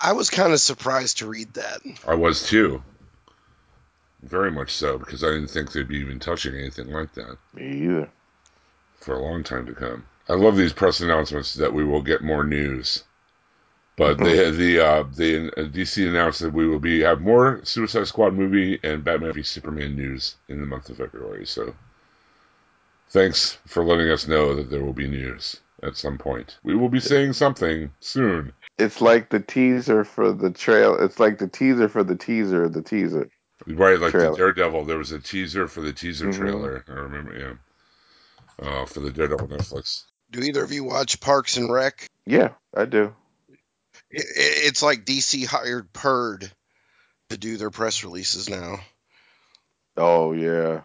I 0.00 0.12
was 0.12 0.30
kind 0.30 0.52
of 0.52 0.60
surprised 0.60 1.18
to 1.18 1.26
read 1.26 1.54
that. 1.54 1.80
I 2.06 2.14
was 2.14 2.46
too. 2.46 2.82
Very 4.22 4.52
much 4.52 4.72
so, 4.72 4.98
because 4.98 5.24
I 5.24 5.28
didn't 5.28 5.48
think 5.48 5.72
they'd 5.72 5.88
be 5.88 5.98
even 5.98 6.20
touching 6.20 6.54
anything 6.54 6.88
like 6.92 7.12
that 7.14 7.36
me 7.54 7.82
either. 7.84 8.08
for 9.00 9.16
a 9.16 9.22
long 9.22 9.42
time 9.42 9.66
to 9.66 9.74
come. 9.74 10.06
I 10.28 10.34
love 10.34 10.56
these 10.56 10.72
press 10.72 11.00
announcements 11.00 11.54
that 11.54 11.72
we 11.72 11.84
will 11.84 12.02
get 12.02 12.22
more 12.22 12.44
news. 12.44 13.04
But 13.96 14.18
they 14.18 14.36
had 14.36 14.56
the 14.56 14.80
uh, 14.80 15.04
the 15.14 15.52
uh, 15.56 15.68
DC 15.68 16.08
announced 16.08 16.40
that 16.40 16.52
we 16.52 16.66
will 16.66 16.80
be 16.80 17.00
have 17.00 17.20
more 17.20 17.60
Suicide 17.64 18.08
Squad 18.08 18.34
movie 18.34 18.80
and 18.82 19.04
Batman 19.04 19.32
v 19.32 19.42
Superman 19.44 19.94
news 19.94 20.36
in 20.48 20.60
the 20.60 20.66
month 20.66 20.90
of 20.90 20.96
February. 20.96 21.46
So 21.46 21.74
thanks 23.10 23.56
for 23.66 23.84
letting 23.84 24.10
us 24.10 24.26
know 24.26 24.56
that 24.56 24.68
there 24.68 24.82
will 24.84 24.92
be 24.94 25.06
news 25.06 25.60
at 25.84 25.96
some 25.96 26.18
point. 26.18 26.58
We 26.64 26.74
will 26.74 26.88
be 26.88 26.98
saying 26.98 27.34
something 27.34 27.92
soon. 28.00 28.52
It's 28.78 29.00
like 29.00 29.30
the 29.30 29.38
teaser 29.38 30.02
for 30.02 30.32
the 30.32 30.50
trail. 30.50 30.96
It's 30.98 31.20
like 31.20 31.38
the 31.38 31.46
teaser 31.46 31.88
for 31.88 32.02
the 32.02 32.16
teaser. 32.16 32.68
The 32.68 32.82
teaser. 32.82 33.30
Right, 33.66 34.00
like 34.00 34.10
Trailer. 34.10 34.32
the 34.32 34.36
Daredevil. 34.36 34.86
There 34.86 34.98
was 34.98 35.12
a 35.12 35.20
teaser 35.20 35.68
for 35.68 35.80
the 35.80 35.92
teaser 35.92 36.26
Mhm. 36.26 36.34
trailer. 36.34 36.84
I 36.88 36.92
remember, 36.92 37.38
yeah. 37.38 38.66
Uh, 38.66 38.84
for 38.86 39.00
the 39.00 39.12
Daredevil 39.12 39.48
Netflix. 39.48 40.04
Do 40.34 40.40
either 40.40 40.64
of 40.64 40.72
you 40.72 40.82
watch 40.82 41.20
Parks 41.20 41.58
and 41.58 41.72
Rec? 41.72 42.08
Yeah, 42.26 42.54
I 42.76 42.86
do. 42.86 43.14
It, 44.10 44.24
it's 44.34 44.82
like 44.82 45.04
DC 45.04 45.46
hired 45.46 45.92
Perd 45.92 46.50
to 47.30 47.38
do 47.38 47.56
their 47.56 47.70
press 47.70 48.02
releases 48.02 48.48
now. 48.48 48.80
Oh 49.96 50.32
yeah. 50.32 50.80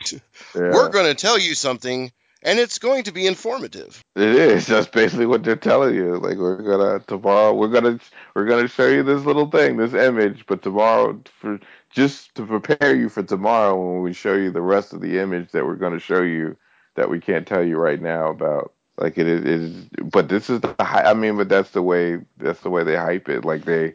yeah. 0.12 0.18
We're 0.52 0.88
going 0.88 1.06
to 1.06 1.14
tell 1.14 1.38
you 1.38 1.54
something, 1.54 2.10
and 2.42 2.58
it's 2.58 2.80
going 2.80 3.04
to 3.04 3.12
be 3.12 3.28
informative. 3.28 4.02
It 4.16 4.30
is. 4.30 4.66
That's 4.66 4.88
basically 4.88 5.26
what 5.26 5.44
they're 5.44 5.54
telling 5.54 5.94
you. 5.94 6.18
Like 6.18 6.36
we're 6.36 6.62
gonna 6.62 6.98
tomorrow. 6.98 7.54
We're 7.54 7.68
gonna 7.68 8.00
we're 8.34 8.46
gonna 8.46 8.66
show 8.66 8.88
you 8.88 9.04
this 9.04 9.24
little 9.24 9.48
thing, 9.48 9.76
this 9.76 9.94
image, 9.94 10.44
but 10.48 10.60
tomorrow 10.60 11.22
for 11.40 11.60
just 11.90 12.34
to 12.34 12.44
prepare 12.44 12.96
you 12.96 13.08
for 13.08 13.22
tomorrow 13.22 13.80
when 13.80 14.02
we 14.02 14.12
show 14.12 14.34
you 14.34 14.50
the 14.50 14.60
rest 14.60 14.92
of 14.92 15.00
the 15.00 15.20
image 15.20 15.52
that 15.52 15.64
we're 15.64 15.76
gonna 15.76 16.00
show 16.00 16.22
you 16.22 16.56
that 16.96 17.08
we 17.08 17.20
can't 17.20 17.46
tell 17.46 17.62
you 17.62 17.76
right 17.76 18.02
now 18.02 18.30
about. 18.30 18.72
Like 18.98 19.16
it 19.16 19.28
is, 19.28 19.86
but 20.02 20.28
this 20.28 20.50
is 20.50 20.60
the. 20.60 20.74
I 20.78 21.14
mean, 21.14 21.36
but 21.36 21.48
that's 21.48 21.70
the 21.70 21.82
way. 21.82 22.18
That's 22.36 22.60
the 22.60 22.70
way 22.70 22.82
they 22.82 22.96
hype 22.96 23.28
it. 23.28 23.44
Like 23.44 23.64
they, 23.64 23.94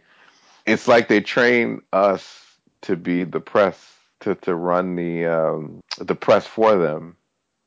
it's 0.66 0.88
like 0.88 1.10
they 1.10 1.20
train 1.20 1.82
us 1.92 2.46
to 2.84 2.96
be 2.96 3.24
the 3.24 3.42
press 3.42 3.94
to 4.22 4.36
to 4.36 4.56
run 4.56 4.96
the 4.96 5.26
um 5.26 5.82
the 5.98 6.16
press 6.16 6.48
for 6.48 6.78
them 6.78 7.18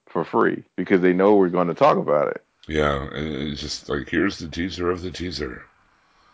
for 0.06 0.24
free 0.24 0.64
because 0.76 1.02
they 1.02 1.12
know 1.12 1.36
we're 1.36 1.50
going 1.50 1.68
to 1.68 1.74
talk 1.74 1.98
about 1.98 2.28
it. 2.28 2.42
Yeah, 2.68 3.06
it's 3.12 3.60
just 3.60 3.88
like 3.88 4.08
here's 4.08 4.38
the 4.38 4.48
teaser 4.48 4.90
of 4.90 5.02
the 5.02 5.10
teaser. 5.10 5.62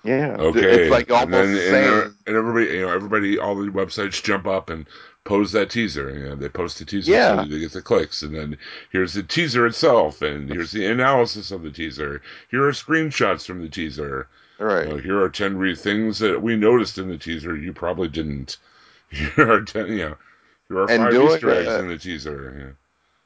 Yeah. 0.05 0.37
Okay, 0.39 0.61
It's 0.61 0.91
like 0.91 1.11
and 1.11 1.19
almost 1.19 1.53
then 1.53 1.57
saying, 1.57 2.03
and, 2.03 2.15
and 2.27 2.37
everybody, 2.37 2.77
you 2.77 2.83
know, 2.83 2.93
everybody, 2.93 3.39
all 3.39 3.55
the 3.55 3.71
websites 3.71 4.23
jump 4.23 4.47
up 4.47 4.71
and 4.71 4.87
post 5.25 5.53
that 5.53 5.71
teaser. 5.71 6.11
You 6.11 6.29
know, 6.31 6.35
they 6.35 6.49
post 6.49 6.79
the 6.79 6.85
teaser 6.85 7.13
Yeah. 7.13 7.43
so 7.43 7.49
they 7.49 7.61
get 7.61 7.73
the 7.73 7.83
clicks, 7.83 8.23
and 8.23 8.35
then 8.35 8.59
here's 8.91 9.15
the 9.15 9.23
teaser 9.23 9.67
itself, 9.67 10.23
and 10.23 10.49
here's 10.51 10.73
the 10.73 10.87
analysis 10.87 11.51
of 11.51 11.63
the 11.63 11.71
teaser. 11.71 12.23
Here 12.51 12.65
are 12.67 12.73
screenshots 12.73 13.47
from 13.47 13.61
the 13.63 13.69
teaser. 13.69 14.29
right. 14.59 14.87
You 14.87 14.95
know, 14.95 14.99
here 15.01 15.21
are 15.21 15.29
ten 15.31 15.57
re- 15.59 15.75
things 15.77 16.19
that 16.21 16.43
we 16.43 16.57
noticed 16.57 16.99
in 16.99 17.09
the 17.09 17.19
teaser 17.19 17.57
you 17.57 17.73
probably 17.73 18.09
didn't. 18.09 18.59
Here 19.11 19.51
are 19.51 19.61
ten, 19.63 19.89
you 19.89 19.99
know, 20.09 20.17
here 20.69 20.79
are 20.79 20.91
And 20.91 21.03
five 21.03 21.13
doing 21.13 21.33
Easter 21.35 21.51
eggs 21.51 21.69
that- 21.69 21.81
in 21.81 21.89
the 21.89 21.99
teaser. 21.99 22.77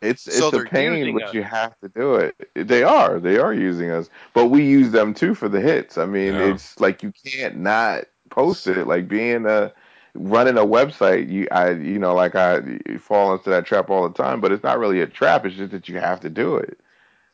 It's 0.03 0.27
it's 0.27 0.37
So 0.39 0.49
a 0.49 0.65
pain, 0.65 0.93
using 0.95 1.15
but 1.15 1.23
us. 1.29 1.35
you 1.35 1.43
have 1.43 1.79
to 1.81 1.89
do 1.89 2.17
it. 2.17 2.35
They 2.55 2.83
are. 2.83 3.19
They 3.19 3.39
are 3.39 3.55
using 3.55 3.91
us. 3.91 4.11
But 4.35 4.47
we 4.47 4.63
use 4.65 4.91
them 4.91 5.15
too 5.15 5.35
for 5.35 5.49
the 5.49 5.61
hits. 5.61 5.97
I 5.97 6.05
mean, 6.07 6.35
Yeah. 6.35 6.53
it's 6.53 6.79
like 6.81 7.03
you 7.03 7.13
can't 7.25 7.57
not 7.59 8.05
post 8.29 8.67
it. 8.67 8.87
Like 8.87 9.09
being 9.09 9.47
a 9.47 9.73
running 10.17 10.59
a 10.59 10.67
website, 10.67 11.29
you 11.31 11.49
I 11.51 11.71
you 11.73 11.99
know, 11.99 12.15
like 12.15 12.35
I 12.35 12.61
fall 13.01 13.35
into 13.35 13.51
that 13.51 13.67
trap 13.67 13.91
all 13.91 14.09
the 14.09 14.15
time, 14.15 14.41
but 14.41 14.53
it's 14.53 14.65
not 14.65 14.79
really 14.79 15.01
a 15.01 15.07
trap, 15.07 15.47
it's 15.47 15.57
just 15.57 15.73
that 15.73 15.89
you 15.89 15.99
have 16.01 16.21
to 16.21 16.31
do 16.31 16.57
it. 16.57 16.81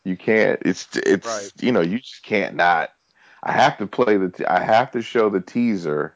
You 0.05 0.17
can't 0.17 0.61
it's 0.65 0.89
it's 0.97 1.53
Right. 1.53 1.53
you 1.61 1.73
know, 1.73 1.81
you 1.81 1.99
just 1.99 2.23
can't 2.23 2.55
not 2.57 2.91
I 3.43 3.53
have 3.53 3.79
to 3.79 3.87
play 3.87 4.17
the 4.17 4.31
t- 4.31 4.47
I 4.47 4.61
have 4.63 4.91
to 4.93 5.03
show 5.03 5.29
the 5.31 5.41
teaser 5.41 6.15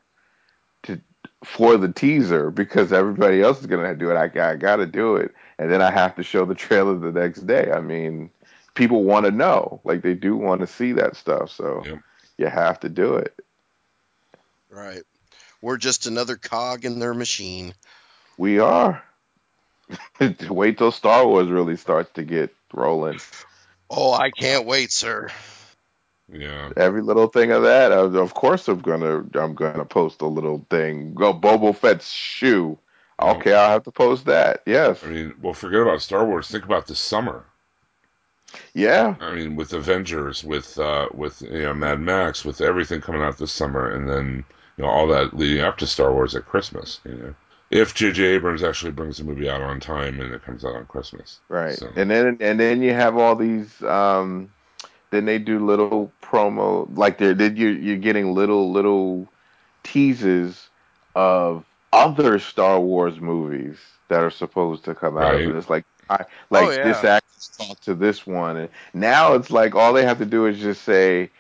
to 0.85 1.01
for 1.45 1.77
the 1.77 1.93
teaser 1.93 2.51
because 2.51 2.93
everybody 2.93 3.43
else 3.43 3.61
is 3.61 3.67
gonna 3.67 3.95
do 3.95 4.11
it. 4.11 4.17
I, 4.17 4.51
I 4.53 4.57
got 4.57 4.77
to 4.77 4.87
do 4.87 5.17
it, 5.17 5.35
and 5.59 5.71
then 5.71 5.83
I 5.83 5.91
have 5.91 6.15
to 6.17 6.23
show 6.23 6.45
the 6.45 6.55
trailer 6.55 6.97
the 6.99 7.13
next 7.13 7.47
day. 7.47 7.71
I 7.73 7.81
mean, 7.81 8.31
people 8.75 9.05
want 9.05 9.27
to 9.27 9.33
know, 9.33 9.81
like 9.85 10.03
they 10.03 10.15
do 10.15 10.37
want 10.37 10.61
to 10.63 10.67
see 10.67 10.93
that 10.93 11.17
stuff, 11.17 11.51
so 11.51 11.89
Yep. 11.89 12.01
you 12.39 12.47
have 12.49 12.81
to 12.81 12.89
do 12.89 13.15
it. 13.17 13.39
Right. 14.71 15.05
We're 15.67 15.79
just 15.79 16.07
another 16.07 16.37
cog 16.37 16.85
in 16.85 17.01
their 17.01 17.13
machine. 17.13 17.75
We 18.39 18.61
are. 18.61 19.03
Wait 20.49 20.79
till 20.79 20.93
Star 20.93 21.27
Wars 21.27 21.49
really 21.49 21.77
starts 21.77 22.09
to 22.13 22.23
get 22.23 22.55
rolling. 22.73 23.19
Oh, 23.91 24.13
I 24.13 24.31
can't 24.31 24.65
wait, 24.65 24.93
sir. 24.93 25.29
Yeah, 26.33 26.71
Every 26.77 27.03
little 27.03 27.27
thing 27.27 27.51
of 27.51 27.65
that, 27.65 27.91
of 27.91 28.15
of 28.15 28.33
course, 28.33 28.69
I'm 28.69 28.79
gonna 28.79 29.25
I'm 29.35 29.57
gonna 29.57 29.85
post 29.85 30.23
a 30.23 30.29
little 30.29 30.65
thing. 30.71 31.15
Go 31.15 31.35
Boba 31.35 31.77
Fett's 31.77 32.13
shoe. 32.13 32.79
Okay, 33.21 33.53
I'll 33.53 33.71
have 33.71 33.83
to 33.85 33.91
post 33.91 34.27
that. 34.27 34.63
Yes. 34.67 35.03
I 35.03 35.09
mean, 35.09 35.35
well, 35.43 35.53
forget 35.53 35.81
about 35.81 36.01
Star 36.01 36.25
Wars. 36.25 36.47
Think 36.47 36.65
about 36.65 36.87
this 36.87 37.01
summer. 37.01 37.45
Yeah. 38.73 39.17
I 39.21 39.35
mean, 39.35 39.57
with 39.57 39.73
Avengers, 39.73 40.45
with 40.45 40.79
uh, 40.79 41.09
with 41.13 41.43
you 41.43 41.63
know 41.63 41.75
Mad 41.75 41.99
Max, 41.99 42.45
with 42.45 42.61
everything 42.61 43.01
coming 43.01 43.23
out 43.23 43.37
this 43.39 43.51
summer, 43.51 43.91
and 43.91 44.09
then 44.09 44.45
you 44.77 44.85
know 44.85 44.91
all 44.91 45.07
that 45.09 45.35
leading 45.37 45.63
up 45.63 45.79
to 45.79 45.87
Star 45.87 46.13
Wars 46.13 46.35
at 46.35 46.47
Christmas. 46.47 47.01
You 47.05 47.15
know, 47.15 47.35
if 47.71 47.95
J.J. 47.95 48.23
Abrams 48.25 48.63
actually 48.63 48.93
brings 48.93 49.19
the 49.19 49.25
movie 49.25 49.49
out 49.51 49.61
on 49.61 49.81
time 49.81 50.21
and 50.21 50.33
it 50.33 50.45
comes 50.45 50.65
out 50.65 50.77
on 50.77 50.87
Christmas, 50.87 51.41
Right. 51.49 51.77
So- 51.77 51.91
And 51.97 52.11
then 52.11 52.37
and 52.41 52.61
then 52.61 52.83
you 52.83 52.93
have 52.93 53.17
all 53.17 53.35
these 53.37 53.83
um 53.83 54.51
then 55.11 55.25
they 55.25 55.39
do 55.39 55.65
little 55.65 56.13
promo 56.23 56.89
like 56.97 57.19
they're 57.19 57.35
then 57.35 57.57
you're, 57.57 57.73
you're 57.73 57.97
getting 57.97 58.35
little 58.35 58.71
little 58.73 59.29
teases 59.83 60.69
of 61.15 61.65
other 61.93 62.39
Star 62.39 62.79
Wars 62.81 63.21
movies 63.21 63.79
that 64.09 64.21
are 64.23 64.31
supposed 64.31 64.85
to 64.85 64.95
come 64.95 65.17
out. 65.17 65.35
Right. 65.35 65.45
And 65.47 65.57
it's 65.57 65.71
like 65.71 65.85
I 66.11 66.25
like 66.51 66.69
Oh, 66.69 66.71
yeah. 66.71 66.85
this 66.85 67.05
actress 67.05 67.49
talked 67.57 67.83
to 67.85 67.95
this 67.95 68.27
one 68.27 68.57
and 68.57 68.69
now 68.95 69.35
it's 69.35 69.51
like 69.51 69.75
all 69.75 69.93
they 69.93 70.05
have 70.05 70.19
to 70.19 70.27
do 70.27 70.47
is 70.47 70.59
just 70.59 70.83
say 70.83 71.31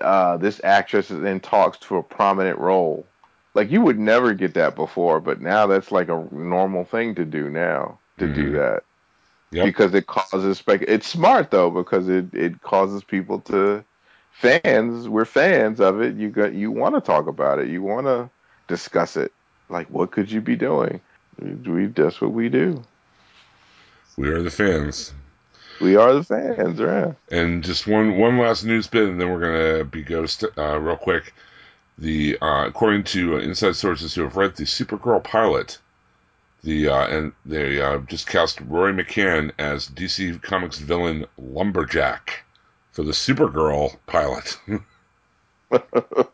uh 0.00 0.36
this 0.36 0.60
actress 0.64 1.10
is 1.10 1.22
in 1.24 1.40
talks 1.40 1.78
to 1.78 1.96
a 1.96 2.02
prominent 2.02 2.58
role. 2.58 3.06
Like 3.54 3.70
you 3.70 3.80
would 3.80 3.98
never 3.98 4.34
get 4.34 4.54
that 4.54 4.74
before, 4.76 5.20
but 5.20 5.40
now 5.40 5.66
that's 5.66 5.90
like 5.90 6.08
a 6.08 6.26
normal 6.30 6.84
thing 6.84 7.14
to 7.14 7.24
do 7.24 7.48
now 7.50 7.98
to 8.18 8.26
do 8.32 8.50
Mhm. 8.50 8.52
that 8.52 8.82
Yep. 9.52 9.64
because 9.64 9.94
it 9.94 10.06
causes 10.06 10.58
spec. 10.58 10.82
It's 10.82 11.06
smart 11.06 11.50
though 11.50 11.70
because 11.70 12.08
it 12.08 12.32
it 12.34 12.60
causes 12.62 13.02
people 13.04 13.40
to 13.40 13.84
fans. 14.32 15.08
We're 15.08 15.24
fans 15.24 15.80
of 15.80 16.00
it. 16.02 16.16
You 16.16 16.28
got 16.28 16.52
you 16.52 16.70
want 16.70 16.94
to 16.94 17.00
talk 17.00 17.26
about 17.26 17.58
it. 17.58 17.68
You 17.68 17.82
want 17.82 18.06
to 18.06 18.28
discuss 18.68 19.16
it. 19.16 19.32
Like 19.68 19.88
what 19.88 20.10
could 20.10 20.30
you 20.30 20.40
be 20.40 20.56
doing? 20.56 21.00
We, 21.40 21.50
we 21.70 21.86
that's 21.86 22.20
what 22.20 22.32
we 22.32 22.48
do. 22.48 22.82
we 24.16 24.28
are 24.28 24.42
the 24.42 24.50
fans. 24.50 25.12
We 25.80 25.96
are 25.96 26.14
the 26.14 26.24
fans, 26.24 26.80
right? 26.80 27.14
And 27.30 27.62
just 27.62 27.86
one 27.86 28.18
one 28.18 28.38
last 28.38 28.64
news 28.64 28.86
bit, 28.86 29.08
and 29.08 29.20
then 29.20 29.30
we're 29.30 29.40
gonna 29.40 29.84
be 29.84 30.02
ghost 30.02 30.44
uh, 30.56 30.78
real 30.78 30.96
quick. 30.96 31.34
The 31.98 32.38
uh, 32.40 32.66
according 32.66 33.04
to 33.04 33.36
uh, 33.36 33.40
inside 33.40 33.76
sources 33.76 34.14
who 34.14 34.22
have 34.22 34.36
read 34.36 34.56
the 34.56 34.64
Supergirl 34.64 35.22
pilot, 35.22 35.78
the 36.62 36.88
uh, 36.88 37.06
and 37.06 37.32
they 37.44 37.80
uh, 37.80 37.98
just 37.98 38.26
cast 38.26 38.60
Rory 38.60 38.92
McCann 38.92 39.52
as 39.58 39.88
DC 39.88 40.42
Comics 40.42 40.78
villain 40.78 41.26
Lumberjack 41.38 42.44
for 42.92 43.02
the 43.02 43.12
Supergirl 43.12 43.96
pilot. 44.06 44.58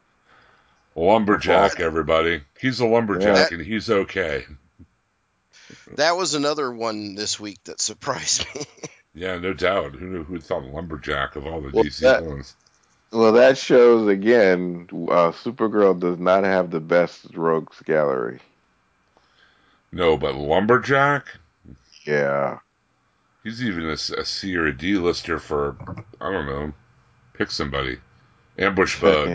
lumberjack, 0.95 1.81
everybody. 1.81 2.43
He's 2.61 2.81
a 2.81 2.87
lumberjack, 2.87 3.51
and 3.53 3.63
he's 3.63 3.91
okay. 3.91 4.45
That 5.97 6.17
was 6.17 6.35
another 6.35 6.71
one 6.71 7.15
this 7.15 7.41
week 7.41 7.59
that 7.65 7.81
surprised 7.81 8.47
me. 8.55 8.63
Yeah, 9.15 9.39
no 9.39 9.53
doubt. 9.53 9.95
Who 9.95 10.07
knew? 10.07 10.25
Who 10.25 10.41
thought 10.41 10.65
lumberjack 10.65 11.37
of 11.37 11.47
all 11.47 11.61
the 11.61 11.71
Well, 11.73 11.85
DC 11.85 12.01
that- 12.01 12.23
villains? 12.23 12.57
Well, 13.11 13.33
that 13.33 13.59
shows 13.59 14.09
again. 14.09 14.89
Uh, 14.91 15.33
Supergirl 15.33 16.01
does 16.01 16.19
not 16.19 16.45
have 16.45 16.71
the 16.71 16.81
best 16.81 17.27
rogues 17.35 17.79
gallery. 17.85 18.41
No, 19.93 20.17
but 20.17 20.35
lumberjack. 20.35 21.27
Yeah, 22.07 22.61
He's 23.45 23.63
even 23.63 23.85
a, 23.85 23.93
a 23.93 24.25
C 24.25 24.57
or 24.57 24.67
a 24.67 24.77
D 24.77 24.95
lister 24.97 25.39
for 25.39 25.77
I 26.23 26.33
don't 26.33 26.47
know. 26.47 26.73
Pick 27.35 27.51
somebody. 27.51 27.99
Ambush 28.59 28.99
bug. 29.01 29.29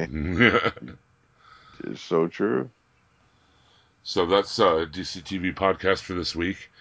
it's 1.84 2.02
so 2.02 2.28
true. 2.28 2.70
so 4.04 4.26
that's 4.26 4.60
uh, 4.60 4.86
DC 4.92 5.22
TV 5.24 5.54
podcast 5.54 6.00
for 6.02 6.14
this 6.14 6.36
week. 6.36 6.72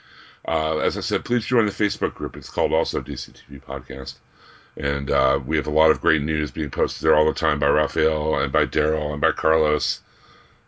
Uh, 0.47 0.79
as 0.79 0.97
I 0.97 1.01
said, 1.01 1.25
please 1.25 1.45
join 1.45 1.67
the 1.67 1.73
Facebook 1.73 2.15
group. 2.15 2.37
It's 2.37 2.51
called 2.51 2.73
also 2.73 3.01
DCTV 3.01 3.63
podcast, 3.63 4.15
and 4.77 5.11
uh, 5.11 5.41
we 5.45 5.57
have 5.57 5.67
a 5.67 5.71
lot 5.71 5.91
of 5.91 6.01
great 6.01 6.23
news 6.23 6.53
being 6.53 6.71
posted 6.71 7.05
there 7.05 7.17
all 7.17 7.27
the 7.27 7.33
time 7.33 7.59
by 7.59 7.69
Raphael 7.69 8.39
and 8.39 8.53
by 8.53 8.65
Daryl 8.67 9.13
and 9.13 9.21
by 9.21 9.33
Carlos, 9.33 10.01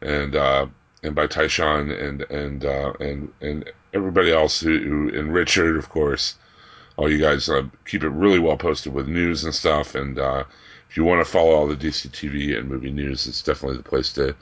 and 0.02 0.34
uh, 0.34 0.66
and 1.04 1.14
by 1.14 1.28
Tyshawn 1.28 1.96
and 1.96 2.22
and 2.22 2.64
uh, 2.64 2.92
and 2.98 3.32
and 3.40 3.70
everybody 3.94 4.32
else 4.32 4.60
who, 4.60 4.78
who 4.78 5.08
and 5.16 5.32
Richard, 5.32 5.76
of 5.76 5.88
course. 5.88 6.34
All 6.96 7.08
you 7.08 7.18
guys 7.18 7.48
uh, 7.48 7.62
keep 7.86 8.02
it 8.02 8.08
really 8.08 8.40
well 8.40 8.56
posted 8.56 8.92
with 8.92 9.06
news 9.06 9.44
and 9.44 9.54
stuff, 9.54 9.94
and 9.94 10.18
if 10.18 10.96
you 10.96 11.04
want 11.04 11.24
to 11.24 11.30
follow 11.30 11.52
all 11.52 11.68
the 11.68 11.76
DCTV 11.76 12.58
and 12.58 12.68
movie 12.68 12.90
news, 12.90 13.28
it's 13.28 13.42
definitely 13.42 13.76
the 13.76 13.84
place 13.84 14.12
to 14.14 14.34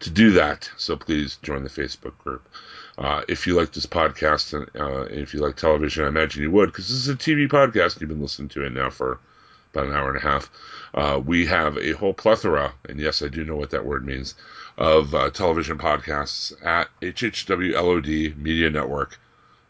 to 0.00 0.10
do 0.10 0.30
that. 0.32 0.70
So 0.76 0.96
please 0.96 1.38
join 1.42 1.64
the 1.64 1.70
Facebook 1.70 2.16
group. 2.18 2.48
Uh, 2.96 3.22
if 3.28 3.46
you 3.46 3.54
like 3.54 3.72
this 3.72 3.86
podcast 3.86 4.54
and 4.54 4.68
uh, 4.80 5.02
if 5.10 5.34
you 5.34 5.40
like 5.40 5.56
television, 5.56 6.04
I 6.04 6.08
imagine 6.08 6.42
you 6.42 6.50
would, 6.52 6.66
because 6.66 6.88
this 6.88 6.98
is 6.98 7.08
a 7.08 7.16
TV 7.16 7.48
podcast. 7.48 8.00
You've 8.00 8.10
been 8.10 8.22
listening 8.22 8.48
to 8.50 8.64
it 8.64 8.72
now 8.72 8.90
for 8.90 9.18
about 9.72 9.86
an 9.86 9.94
hour 9.94 10.08
and 10.08 10.18
a 10.18 10.20
half. 10.20 10.50
Uh, 10.94 11.20
we 11.24 11.46
have 11.46 11.76
a 11.76 11.92
whole 11.92 12.14
plethora, 12.14 12.72
and 12.88 13.00
yes, 13.00 13.20
I 13.22 13.28
do 13.28 13.44
know 13.44 13.56
what 13.56 13.70
that 13.70 13.84
word 13.84 14.06
means, 14.06 14.36
of 14.78 15.14
uh, 15.14 15.30
television 15.30 15.76
podcasts 15.76 16.54
at 16.64 16.88
HHWLOD 17.02 18.36
Media 18.36 18.70
Network. 18.70 19.18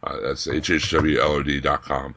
Uh, 0.02 0.20
that's 0.20 0.46
HHWLOD.com. 0.46 2.14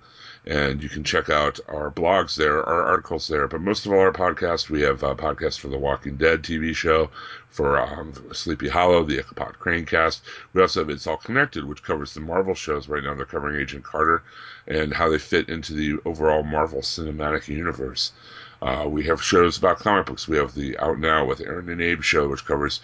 and 0.49 0.81
you 0.81 0.87
can 0.87 1.03
check 1.03 1.29
out 1.29 1.59
our 1.67 1.91
blogs 1.91 2.35
there, 2.35 2.63
our 2.63 2.83
articles 2.83 3.27
there. 3.27 3.47
But 3.47 3.61
most 3.61 3.85
of 3.85 3.91
all, 3.91 3.99
our 3.99 4.13
podcast, 4.13 4.69
we 4.69 4.81
have 4.81 5.03
a 5.03 5.13
podcast 5.13 5.59
for 5.59 5.67
the 5.67 5.77
Walking 5.77 6.15
Dead 6.15 6.41
TV 6.41 6.73
show, 6.73 7.09
for 7.49 7.79
um, 7.79 8.13
Sleepy 8.33 8.69
Hollow, 8.69 9.03
the 9.03 9.19
Ichabod 9.19 9.59
Crane 9.59 9.85
cast. 9.85 10.21
We 10.53 10.61
also 10.61 10.81
have 10.81 10.89
It's 10.89 11.07
All 11.07 11.17
Connected, 11.17 11.65
which 11.65 11.83
covers 11.83 12.13
the 12.13 12.21
Marvel 12.21 12.55
shows. 12.55 12.87
Right 12.87 13.03
now, 13.03 13.13
they're 13.13 13.25
covering 13.25 13.59
Agent 13.59 13.83
Carter 13.83 14.23
and 14.67 14.93
how 14.93 15.09
they 15.09 15.17
fit 15.17 15.49
into 15.49 15.73
the 15.73 15.97
overall 16.05 16.43
Marvel 16.43 16.81
cinematic 16.81 17.47
universe. 17.47 18.13
Uh, 18.61 18.85
we 18.87 19.03
have 19.03 19.23
shows 19.23 19.57
about 19.57 19.79
comic 19.79 20.05
books. 20.05 20.27
We 20.27 20.37
have 20.37 20.53
the 20.53 20.77
Out 20.77 20.99
Now 20.99 21.25
with 21.25 21.41
Aaron 21.41 21.69
and 21.69 21.81
Abe 21.81 22.03
show, 22.03 22.27
which 22.27 22.45
covers 22.45 22.79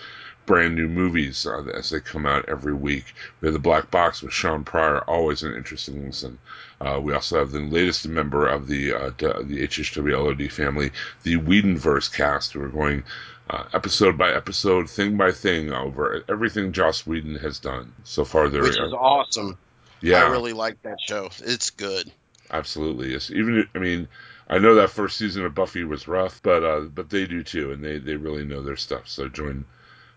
brand 0.46 0.76
new 0.76 0.88
movies 0.88 1.46
uh, 1.46 1.64
as 1.74 1.90
they 1.90 2.00
come 2.00 2.26
out 2.26 2.48
every 2.48 2.74
week. 2.74 3.06
We 3.40 3.48
have 3.48 3.54
the 3.54 3.60
Black 3.60 3.90
Box 3.92 4.22
with 4.22 4.34
Sean 4.34 4.64
Pryor, 4.64 5.00
always 5.02 5.44
an 5.44 5.56
interesting 5.56 6.06
listen. 6.06 6.40
Uh, 6.82 7.00
we 7.02 7.14
also 7.14 7.40
have 7.40 7.52
the 7.52 7.60
latest 7.60 8.08
member 8.08 8.48
of 8.48 8.68
the 8.68 8.94
uh, 8.94 9.10
the 9.18 9.68
HHWLOD 9.68 10.52
family, 10.52 10.92
the 11.24 11.38
Whedonverse 11.38 12.14
cast. 12.14 12.56
We're 12.56 12.68
going 12.68 13.04
uh, 13.50 13.66
episode 13.74 14.18
by 14.18 14.32
episode, 14.34 14.90
thing 14.90 15.18
by 15.18 15.32
thing, 15.32 15.72
over 15.72 16.24
everything 16.30 16.72
Joss 16.72 17.06
Whedon 17.06 17.36
has 17.36 17.60
done 17.60 17.94
so 18.04 18.26
far. 18.26 18.50
There, 18.50 18.64
Which 18.64 18.80
is 18.80 18.94
awesome. 18.94 19.58
yeah, 20.02 20.24
I 20.24 20.30
really 20.30 20.54
like 20.54 20.82
that 20.84 20.98
show. 21.02 21.30
It's 21.40 21.70
good. 21.70 22.12
absolutely. 22.52 23.14
It's 23.14 23.32
even, 23.32 23.68
I 23.76 23.80
mean, 23.80 24.08
I 24.50 24.60
know 24.60 24.76
that 24.76 24.90
first 24.90 25.18
season 25.18 25.46
of 25.46 25.56
Buffy 25.56 25.84
was 25.84 26.08
rough, 26.08 26.42
but 26.44 26.64
uh, 26.64 26.82
but 26.82 27.10
they 27.10 27.26
do 27.26 27.44
too, 27.44 27.72
and 27.72 27.84
they 27.84 27.98
they 27.98 28.16
really 28.16 28.46
know 28.46 28.62
their 28.62 28.76
stuff. 28.78 29.08
So 29.08 29.28
join 29.30 29.66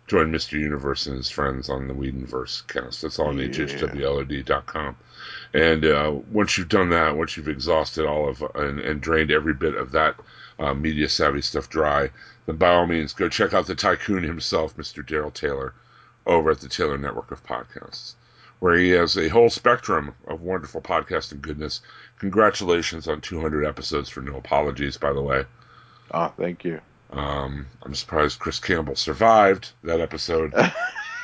join 0.07 0.31
Mr. 0.33 0.53
Universe 0.53 1.07
and 1.07 1.17
his 1.17 1.29
friends 1.31 1.69
on 1.69 1.89
the 1.89 1.95
Whedonverse 1.95 2.67
cast. 2.69 3.03
That's 3.03 3.19
all 3.19 3.29
on 3.29 3.39
Yeah. 3.39 3.47
hhwlod.com. 3.49 4.97
And 5.53 5.85
uh, 5.85 6.13
once 6.31 6.57
you've 6.59 6.69
done 6.69 6.91
that, 6.91 7.17
once 7.17 7.37
you've 7.37 7.49
exhausted 7.49 8.07
all 8.07 8.29
of 8.29 8.43
and, 8.55 8.79
and 8.81 9.01
drained 9.01 9.31
every 9.31 9.55
bit 9.55 9.75
of 9.75 9.93
that 9.93 10.15
uh, 10.59 10.75
media 10.75 11.09
savvy 11.09 11.41
stuff 11.43 11.69
dry, 11.69 12.11
then 12.47 12.57
by 12.57 12.69
all 12.71 12.87
means 12.87 13.13
go 13.13 13.29
check 13.29 13.53
out 13.55 13.67
the 13.67 13.75
tycoon 13.75 14.23
himself, 14.23 14.77
Mr. 14.77 15.05
Daryl 15.05 15.33
Taylor, 15.33 15.75
over 16.27 16.51
at 16.51 16.61
the 16.61 16.69
Taylor 16.69 16.99
Network 16.99 17.31
of 17.33 17.45
Podcasts, 17.45 18.15
where 18.61 18.77
he 18.77 18.91
has 18.91 19.17
a 19.17 19.29
whole 19.29 19.51
spectrum 19.51 20.15
of 20.29 20.41
wonderful 20.43 20.81
podcasting 20.81 21.41
goodness. 21.41 21.81
Congratulations 22.19 23.09
on 23.09 23.21
200 23.21 23.65
episodes 23.65 24.09
for 24.09 24.21
No 24.21 24.37
Apologies, 24.37 24.97
by 24.97 25.13
the 25.13 25.23
way. 25.23 25.45
Oh, 26.13 26.33
thank 26.37 26.65
you. 26.65 26.81
Um, 27.11 27.67
I'm 27.83 27.95
surprised 27.95 28.39
Chris 28.39 28.59
Campbell 28.61 28.97
survived 28.97 29.71
that 29.85 30.01
episode. 30.01 30.53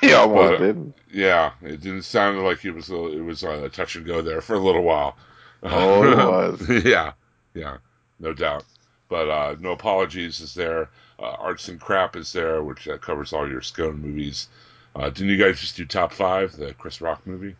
He 0.00 0.12
almost 0.14 0.58
But- 0.58 0.66
didn't. 0.66 0.94
Yeah, 1.12 1.52
it 1.62 1.80
didn't 1.80 2.02
sound 2.02 2.42
like 2.42 2.64
it 2.64 2.72
was 2.72 2.90
a, 2.90 3.06
it 3.16 3.20
was 3.20 3.44
a 3.44 3.68
touch 3.68 3.94
and 3.94 4.04
go 4.04 4.20
there 4.20 4.40
for 4.40 4.54
a 4.54 4.58
little 4.58 4.82
while. 4.82 5.16
Oh, 5.62 6.02
it 6.02 6.16
was. 6.68 6.84
yeah, 6.84 7.12
yeah, 7.54 7.76
no 8.18 8.32
doubt. 8.32 8.64
But 9.08 9.28
uh, 9.28 9.54
no 9.60 9.70
apologies 9.70 10.40
is 10.40 10.54
there. 10.54 10.90
Uh, 11.20 11.36
Arts 11.38 11.68
and 11.68 11.80
Crap 11.80 12.16
is 12.16 12.32
there, 12.32 12.64
which 12.64 12.88
uh, 12.88 12.98
covers 12.98 13.32
all 13.32 13.48
your 13.48 13.60
Scone 13.60 14.00
movies. 14.00 14.48
Uh, 14.96 15.08
didn't 15.08 15.28
you 15.28 15.36
guys 15.38 15.60
just 15.60 15.76
do 15.76 15.84
top 15.86 16.12
five, 16.12 16.56
the 16.56 16.74
Chris 16.74 17.00
Rock 17.00 17.24
movie? 17.24 17.54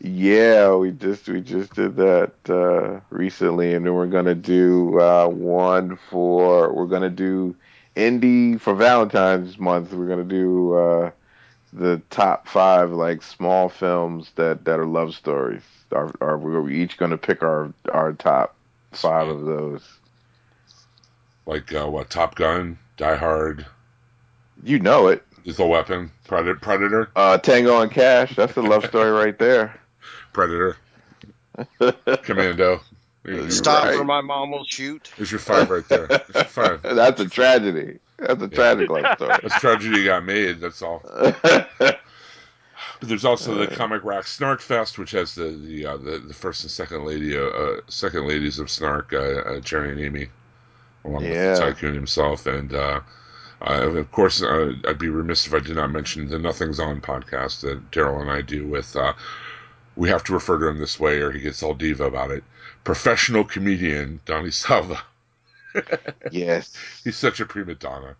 Yeah, 0.00 0.74
we 0.74 0.90
just 0.90 1.28
we 1.28 1.42
just 1.42 1.74
did 1.74 1.94
that 1.94 2.32
uh, 2.48 2.98
recently, 3.10 3.74
and 3.74 3.86
then 3.86 3.94
we're 3.94 4.06
gonna 4.08 4.34
do 4.34 4.98
uh, 4.98 5.28
one 5.28 5.96
for 6.10 6.72
we're 6.72 6.86
gonna 6.86 7.08
do 7.08 7.54
indie 7.96 8.60
for 8.60 8.74
Valentine's 8.74 9.58
month. 9.58 9.92
We're 9.92 10.08
gonna 10.08 10.24
do 10.24 10.74
uh, 10.74 11.10
the 11.72 12.00
top 12.10 12.48
five 12.48 12.90
like 12.92 13.22
small 13.22 13.68
films 13.68 14.30
that 14.36 14.64
that 14.64 14.78
are 14.78 14.86
love 14.86 15.14
stories. 15.14 15.62
Our, 15.92 16.12
our, 16.20 16.38
we're 16.38 16.70
each 16.70 16.96
gonna 16.98 17.18
pick 17.18 17.42
our 17.42 17.72
our 17.92 18.12
top 18.12 18.54
five 18.92 19.28
of 19.28 19.44
those. 19.44 19.82
Like 21.46 21.72
uh, 21.74 21.86
what? 21.88 22.10
Top 22.10 22.34
Gun, 22.36 22.78
Die 22.96 23.16
Hard, 23.16 23.66
You 24.62 24.78
know 24.78 25.08
it. 25.08 25.22
Lethal 25.44 25.68
Weapon, 25.68 26.10
Predator, 26.26 26.54
Predator, 26.54 27.10
Uh, 27.16 27.36
Tango 27.36 27.80
and 27.82 27.90
Cash. 27.92 28.34
That's 28.34 28.54
the 28.54 28.62
love 28.62 28.84
story 28.86 29.10
right 29.10 29.38
there. 29.38 29.78
Predator, 30.32 30.76
Commando. 32.22 32.80
There 33.24 33.34
you 33.34 33.42
go. 33.42 33.48
Stop 33.48 33.84
Right. 33.84 33.98
or 33.98 34.04
my 34.04 34.20
mom 34.20 34.50
will 34.52 34.64
shoot. 34.64 35.10
There's 35.16 35.30
your 35.32 35.40
five 35.40 35.70
right 35.70 35.86
there. 35.88 36.06
There's 36.06 36.46
five. 36.46 36.82
That's 36.82 37.20
a 37.20 37.28
tragedy. 37.28 37.98
That's 38.18 38.42
a 38.42 38.48
tragic 38.48 38.88
love 38.90 39.16
story. 39.16 39.36
That's 39.42 39.58
tragedy 39.60 40.04
got 40.04 40.24
made. 40.24 40.60
That's 40.60 40.80
all. 40.82 41.00
But 43.00 43.08
there's 43.08 43.24
also 43.24 43.54
the 43.54 43.66
Comic 43.76 44.04
Rock 44.04 44.26
Snark 44.26 44.60
Fest, 44.60 44.98
which 44.98 45.10
has 45.12 45.34
the 45.34 45.48
the 45.50 45.86
uh, 45.86 45.96
the, 45.96 46.18
the 46.18 46.34
first 46.34 46.62
and 46.62 46.70
second 46.70 47.04
lady, 47.04 47.36
uh, 47.36 47.42
uh, 47.42 47.80
second 47.88 48.26
ladies 48.28 48.58
of 48.58 48.70
Snark, 48.70 49.12
uh, 49.12 49.16
uh, 49.18 49.60
Jerry 49.60 49.90
and 49.92 50.00
Amy, 50.00 50.28
along 51.04 51.24
Yeah. 51.24 51.50
with 51.50 51.58
the 51.58 51.64
tycoon 51.64 51.94
himself, 51.94 52.46
and 52.46 52.72
uh, 52.72 53.00
uh, 53.62 53.88
of 53.90 54.12
course, 54.12 54.42
uh, 54.42 54.72
I'd 54.86 54.98
be 54.98 55.08
remiss 55.08 55.46
if 55.46 55.54
I 55.54 55.58
did 55.60 55.76
not 55.76 55.90
mention 55.90 56.28
the 56.28 56.38
Nothing's 56.38 56.78
On 56.80 57.00
podcast 57.00 57.60
that 57.62 57.90
Daryl 57.90 58.20
and 58.20 58.30
I 58.30 58.42
do 58.42 58.66
with. 58.66 58.94
Uh, 58.96 59.14
we 59.96 60.08
have 60.08 60.24
to 60.24 60.32
refer 60.32 60.58
to 60.58 60.66
him 60.68 60.78
this 60.78 60.98
way, 60.98 61.18
or 61.20 61.30
he 61.30 61.40
gets 61.40 61.62
all 61.62 61.74
diva 61.74 62.04
about 62.04 62.30
it. 62.32 62.42
Professional 62.84 63.44
comedian 63.44 64.20
Donnie 64.24 64.50
Salva. 64.50 65.02
yes. 66.30 66.76
He's 67.02 67.16
such 67.16 67.40
a 67.40 67.46
prima 67.46 67.74
donna. 67.74 68.16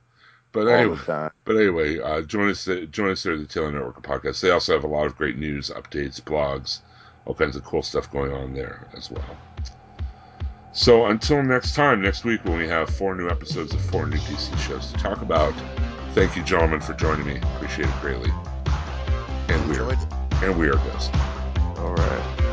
But 0.53 0.69
anyway, 0.69 0.99
but 1.45 1.57
anyway, 1.57 1.99
uh, 1.99 2.23
join 2.23 2.49
us 2.49 2.69
join 2.91 3.11
us 3.11 3.25
there 3.25 3.33
at 3.33 3.41
the 3.41 3.45
Taylor 3.45 3.73
Network 3.73 4.01
podcast. 4.03 4.41
They 4.41 4.51
also 4.51 4.73
have 4.73 4.85
a 4.85 4.89
lot 4.89 5.07
of 5.07 5.17
great 5.17 5.37
news, 5.37 5.69
updates, 5.69 6.21
blogs, 6.21 6.79
all 7.27 7.35
kinds 7.35 7.57
of 7.57 7.65
cool 7.65 7.83
stuff 7.83 8.11
going 8.13 8.33
on 8.33 8.55
there 8.55 8.87
as 8.97 9.11
well. 9.11 9.37
So 10.73 11.07
until 11.07 11.43
next 11.43 11.75
time, 11.75 12.03
next 12.03 12.25
week 12.25 12.45
when 12.45 12.57
we 12.57 12.69
have 12.69 12.89
four 12.89 13.17
new 13.17 13.29
episodes 13.29 13.75
of 13.75 13.81
four 13.81 14.07
new 14.07 14.17
DC 14.19 14.57
shows 14.59 14.93
to 14.93 14.99
talk 14.99 15.23
about. 15.23 15.55
Thank 16.15 16.37
you, 16.37 16.45
gentlemen, 16.45 16.81
for 16.81 16.95
joining 16.95 17.27
me. 17.27 17.39
Appreciate 17.57 17.89
it 17.89 18.01
greatly. 18.01 18.31
And 19.49 19.69
we 19.69 19.77
are 19.79 19.91
and 20.45 20.57
we 20.57 20.69
are 20.69 20.77
ghost. 20.77 21.13
All 21.79 21.95
right. 21.95 22.44